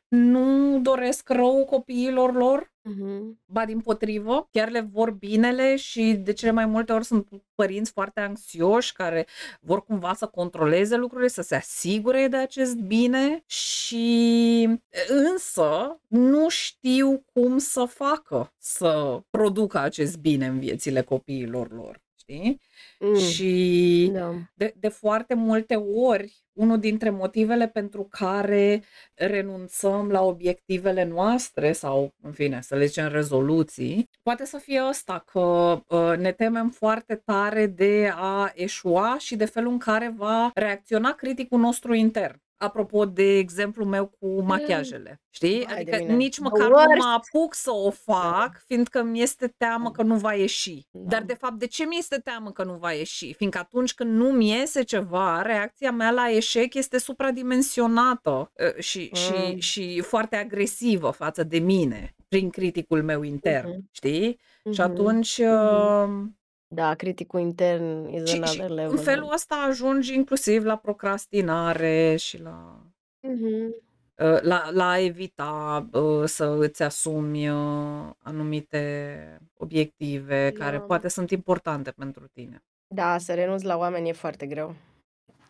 nu 0.09 0.79
doresc 0.83 1.29
rău 1.29 1.65
copiilor 1.65 2.35
lor 2.35 2.73
Mhm. 2.87 3.39
Ba 3.47 3.65
dimpotrivă, 3.65 4.49
chiar 4.51 4.69
le 4.71 4.81
vor 4.81 5.11
binele 5.11 5.77
și 5.77 6.13
de 6.23 6.33
cele 6.33 6.51
mai 6.51 6.67
multe 6.67 6.93
ori 6.93 7.05
sunt 7.05 7.29
părinți 7.55 7.91
foarte 7.93 8.21
anxioși 8.21 8.93
care 8.93 9.27
vor 9.61 9.85
cumva 9.85 10.15
să 10.15 10.27
controleze 10.27 10.97
lucrurile, 10.97 11.29
să 11.29 11.43
se 11.43 11.55
asigure 11.55 12.29
de 12.29 12.37
acest 12.37 12.75
bine 12.77 13.43
și 13.47 14.69
însă 15.09 16.01
nu 16.09 16.49
știu 16.49 17.25
cum 17.33 17.59
să 17.59 17.85
facă 17.85 18.53
să 18.59 19.21
producă 19.31 19.79
acest 19.79 20.17
bine 20.19 20.47
în 20.47 20.59
viețile 20.59 21.03
copiilor 21.03 21.73
lor, 21.73 22.03
știi? 22.19 22.61
Mm. 23.07 23.19
Și 23.19 24.11
Da. 24.13 24.35
de, 24.55 24.75
de 24.77 24.89
foarte 24.89 25.35
multe 25.35 25.75
ori, 25.75 26.45
unul 26.53 26.79
dintre 26.79 27.11
motivele 27.11 27.69
pentru 27.69 28.07
care 28.11 28.83
renunțăm 29.15 30.11
la 30.11 30.23
obiectivele 30.23 31.05
noastre 31.05 31.73
sau, 31.73 32.15
în 32.23 32.33
fine, 32.33 32.61
să 32.63 32.75
le 32.75 32.87
zicem 32.87 33.09
rezoluții, 33.09 34.09
poate 34.23 34.45
să 34.45 34.59
fie 34.59 34.83
ăsta, 34.89 35.25
că 35.27 35.81
uh, 35.89 36.17
ne 36.19 36.33
temem 36.33 36.71
foarte 36.71 37.15
tare 37.15 37.67
de 37.67 38.13
a 38.15 38.53
eșua 38.55 39.17
și 39.19 39.37
de 39.37 39.45
felul 39.45 39.73
în 39.73 39.79
care 39.79 40.15
va 40.17 40.51
reacționa 40.55 41.13
criticul 41.13 41.59
nostru 41.59 41.95
intern. 41.95 42.44
Apropo 42.57 43.05
de 43.05 43.37
exemplu 43.37 43.85
meu 43.85 44.07
cu 44.07 44.43
machiajele, 44.43 45.21
știi? 45.31 45.65
Vai 45.69 45.85
de 45.85 45.91
Adică 45.91 45.97
mine. 45.97 46.15
nici 46.15 46.35
The 46.35 46.43
măcar 46.43 46.69
nu 46.69 46.75
worst! 46.75 46.97
mă 46.97 47.05
apuc 47.17 47.55
să 47.55 47.71
o 47.73 47.91
fac, 47.91 48.63
fiindcă 48.67 49.03
mi 49.03 49.23
este 49.23 49.55
teamă 49.57 49.91
că 49.91 50.03
nu 50.03 50.17
va 50.17 50.33
ieși. 50.35 50.87
Dar 50.91 51.21
Da. 51.21 51.27
de 51.27 51.35
fapt, 51.35 51.55
de 51.59 51.67
ce 51.67 51.85
mi 51.85 51.97
este 51.99 52.17
teamă 52.19 52.51
că 52.51 52.65
nu 52.65 52.75
va 52.75 52.93
ieși? 52.93 53.33
Fiindcă 53.33 53.59
atunci 53.59 53.95
când 53.95 54.15
nu 54.17 54.31
mi 54.31 54.49
iese 54.51 54.83
ceva, 54.83 55.43
reacția 55.43 55.91
mea 55.91 56.11
la 56.11 56.31
eșec 56.31 56.75
este 56.75 56.99
supradimensionată 56.99 58.51
uh, 58.55 58.83
și, 58.83 59.11
și, 59.15 59.33
Mm. 59.53 59.59
și 59.59 60.01
foarte 60.01 60.37
agresivă 60.37 61.11
față 61.11 61.43
de 61.43 61.59
mine, 61.59 62.15
prin 62.29 62.51
criticul 62.51 63.03
meu 63.03 63.23
intern, 63.23 63.69
Mhm. 63.69 63.89
știi? 63.93 64.41
Și 64.73 64.81
Mhm. 64.81 64.81
atunci 64.81 65.39
Mhm. 65.39 65.49
uh, 65.51 66.27
Da, 66.75 66.95
criticul 66.95 67.41
intern 67.41 68.09
is 68.09 68.29
și, 68.29 68.35
și 68.35 68.43
another 68.43 68.69
în 68.69 68.75
level. 68.75 68.99
felul 68.99 69.31
ăsta 69.33 69.55
ajungi 69.69 70.15
inclusiv 70.15 70.65
la 70.65 70.77
procrastinare 70.77 72.17
și 72.17 72.43
la 72.43 72.81
Mhm. 73.21 73.75
uh, 74.17 74.41
la, 74.41 74.71
la 74.71 74.89
a 74.89 74.99
evita 75.01 75.87
uh, 75.93 76.25
să 76.25 76.57
îți 76.59 76.83
asumi 76.83 77.49
uh, 77.49 78.11
anumite 78.19 79.39
obiective 79.57 80.53
care 80.53 80.77
Da. 80.77 80.83
poate 80.83 81.09
sunt 81.09 81.31
importante 81.31 81.91
pentru 81.91 82.27
tine. 82.33 82.63
Da, 82.87 83.19
să 83.19 83.35
renunți 83.35 83.65
la 83.65 83.77
oameni 83.77 84.09
e 84.09 84.13
foarte 84.13 84.47
greu. 84.47 84.75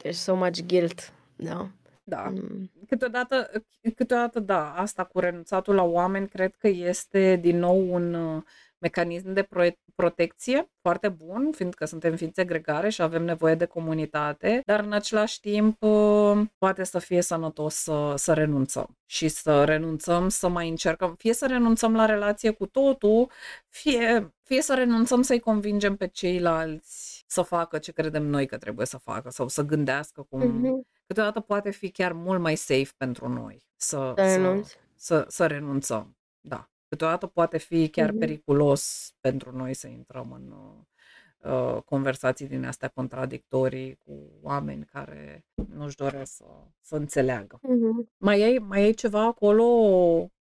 There's 0.04 0.10
so 0.10 0.34
much 0.34 0.60
guilt. 0.66 1.12
Da. 1.36 1.68
Da. 2.04 2.22
Mm. 2.34 2.70
Câteodată, 2.88 3.50
câteodată, 3.94 4.40
da, 4.40 4.74
asta 4.74 5.04
cu 5.04 5.18
renunțatul 5.18 5.74
la 5.74 5.82
oameni 5.82 6.28
cred 6.28 6.54
că 6.54 6.68
este 6.68 7.36
din 7.36 7.58
nou 7.58 7.94
un 7.94 8.14
uh, 8.14 8.42
mecanism 8.84 9.32
de 9.32 9.42
pro- 9.42 9.78
protecție 9.94 10.70
foarte 10.80 11.08
bun, 11.08 11.50
fiindcă 11.56 11.84
suntem 11.84 12.16
ființe 12.16 12.44
gregare 12.44 12.88
și 12.88 13.02
avem 13.02 13.24
nevoie 13.24 13.54
de 13.54 13.64
comunitate, 13.64 14.62
dar 14.66 14.80
în 14.80 14.92
același 14.92 15.40
timp 15.40 15.82
uh, 15.82 16.40
poate 16.58 16.84
să 16.84 16.98
fie 16.98 17.20
sănătos 17.22 17.74
să, 17.74 18.12
să 18.16 18.32
renunțăm 18.32 18.98
și 19.06 19.28
să 19.28 19.64
renunțăm 19.64 20.28
să 20.28 20.48
mai 20.48 20.68
încercăm, 20.68 21.14
fie 21.14 21.32
să 21.34 21.46
renunțăm 21.46 21.94
la 21.96 22.04
relație 22.06 22.50
cu 22.50 22.66
totul, 22.66 23.30
fie, 23.68 24.34
fie 24.42 24.62
să 24.62 24.74
renunțăm 24.74 25.22
să-i 25.22 25.40
convingem 25.40 25.96
pe 25.96 26.06
ceilalți 26.06 27.24
să 27.26 27.42
facă 27.42 27.78
ce 27.78 27.92
credem 27.92 28.22
noi 28.26 28.46
că 28.46 28.56
trebuie 28.58 28.86
să 28.86 28.98
facă 28.98 29.30
sau 29.30 29.48
să 29.48 29.62
gândească 29.62 30.26
cum... 30.28 30.40
Mhm. 30.40 30.86
Câteodată 31.06 31.40
poate 31.40 31.70
fi 31.70 31.90
chiar 31.90 32.12
mult 32.12 32.40
mai 32.40 32.56
safe 32.56 32.90
pentru 32.96 33.28
noi 33.28 33.66
să, 33.76 34.12
Să 34.16 34.22
să, 34.28 34.36
renunți. 34.36 34.76
să, 34.96 35.24
să 35.28 35.46
renunțăm. 35.46 36.16
Da. 36.40 36.68
Câteodată 36.94 37.26
poate 37.26 37.58
fi 37.58 37.88
chiar 37.88 38.10
Mhm. 38.10 38.18
periculos 38.18 39.12
pentru 39.20 39.56
noi 39.56 39.74
să 39.74 39.86
intrăm 39.86 40.32
în 40.32 40.52
uh, 40.52 41.52
uh, 41.52 41.82
conversații 41.82 42.46
din 42.46 42.64
astea 42.64 42.88
contradictorii 42.88 43.94
cu 44.04 44.38
oameni 44.42 44.84
care 44.84 45.44
nu-și 45.68 45.96
doresc 45.96 46.32
să, 46.36 46.44
să 46.80 46.96
înțeleagă. 46.96 47.58
Mhm. 47.62 48.10
Mai 48.16 48.42
ai, 48.42 48.58
mai 48.58 48.80
ai 48.82 48.92
ceva 48.92 49.24
acolo 49.24 49.64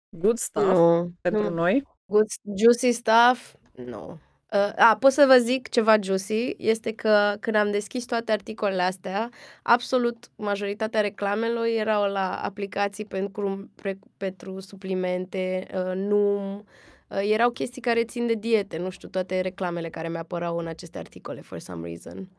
good 0.10 0.38
stuff 0.38 0.66
Nu. 0.66 1.12
pentru 1.22 1.42
Nu. 1.42 1.50
noi? 1.50 1.84
Good 2.06 2.28
juicy 2.58 2.92
stuff? 2.92 3.56
Nu. 3.72 4.20
Uh, 4.54 4.72
a, 4.76 4.98
pot 5.00 5.12
să 5.12 5.26
vă 5.28 5.38
zic 5.38 5.70
ceva 5.70 6.02
juicy, 6.02 6.56
este 6.58 6.94
că 6.94 7.38
când 7.40 7.56
am 7.56 7.72
deschis 7.72 8.06
toate 8.06 8.32
articolele 8.32 8.82
astea, 8.82 9.30
absolut 9.64 10.30
majoritatea 10.36 11.02
reclamelor 11.02 11.66
erau 11.66 12.12
la 12.12 12.44
aplicații 12.44 13.06
pentru, 13.06 13.70
pre, 13.76 14.00
pentru 14.18 14.60
suplimente, 14.60 15.68
uh, 15.74 15.96
nu, 15.96 16.56
uh, 16.56 16.64
erau 17.08 17.50
chestii 17.50 17.82
care 17.82 18.04
țin 18.04 18.28
de 18.28 18.34
diete, 18.34 18.78
nu 18.78 18.90
știu, 18.90 19.08
toate 19.08 19.42
reclamele 19.42 19.90
care 19.90 20.10
mi-apărau 20.10 20.58
în 20.58 20.68
aceste 20.68 20.98
articole, 20.98 21.42
for 21.42 21.60
some 21.60 21.88
reason. 21.88 22.30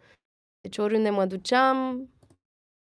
Deci 0.60 0.78
oriunde 0.78 1.10
mă 1.10 1.26
duceam, 1.26 2.08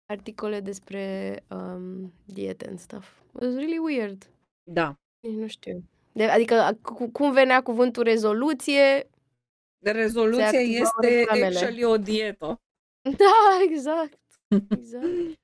articole 0.05 0.59
despre 0.59 1.35
um, 1.49 2.13
diete 2.25 2.67
and 2.67 2.79
stuff. 2.79 3.21
It 3.33 3.41
was 3.41 3.53
really 3.53 3.79
weird. 3.79 4.29
Da. 4.71 4.93
Nici 5.27 5.35
nu 5.35 5.47
știu. 5.47 5.83
De, 6.11 6.23
adică 6.23 6.77
cu, 6.81 7.09
cum 7.11 7.31
venea 7.31 7.61
cuvântul 7.61 8.03
rezoluție, 8.03 9.09
se 9.83 9.91
Rezoluția 9.91 10.45
activau 10.45 10.69
este 10.71 11.17
reclamele. 11.19 11.45
actually 11.45 11.83
o 11.83 11.97
dietă. 11.97 12.61
Da, 13.17 13.63
exact. 13.69 14.19
Exact. 14.69 15.05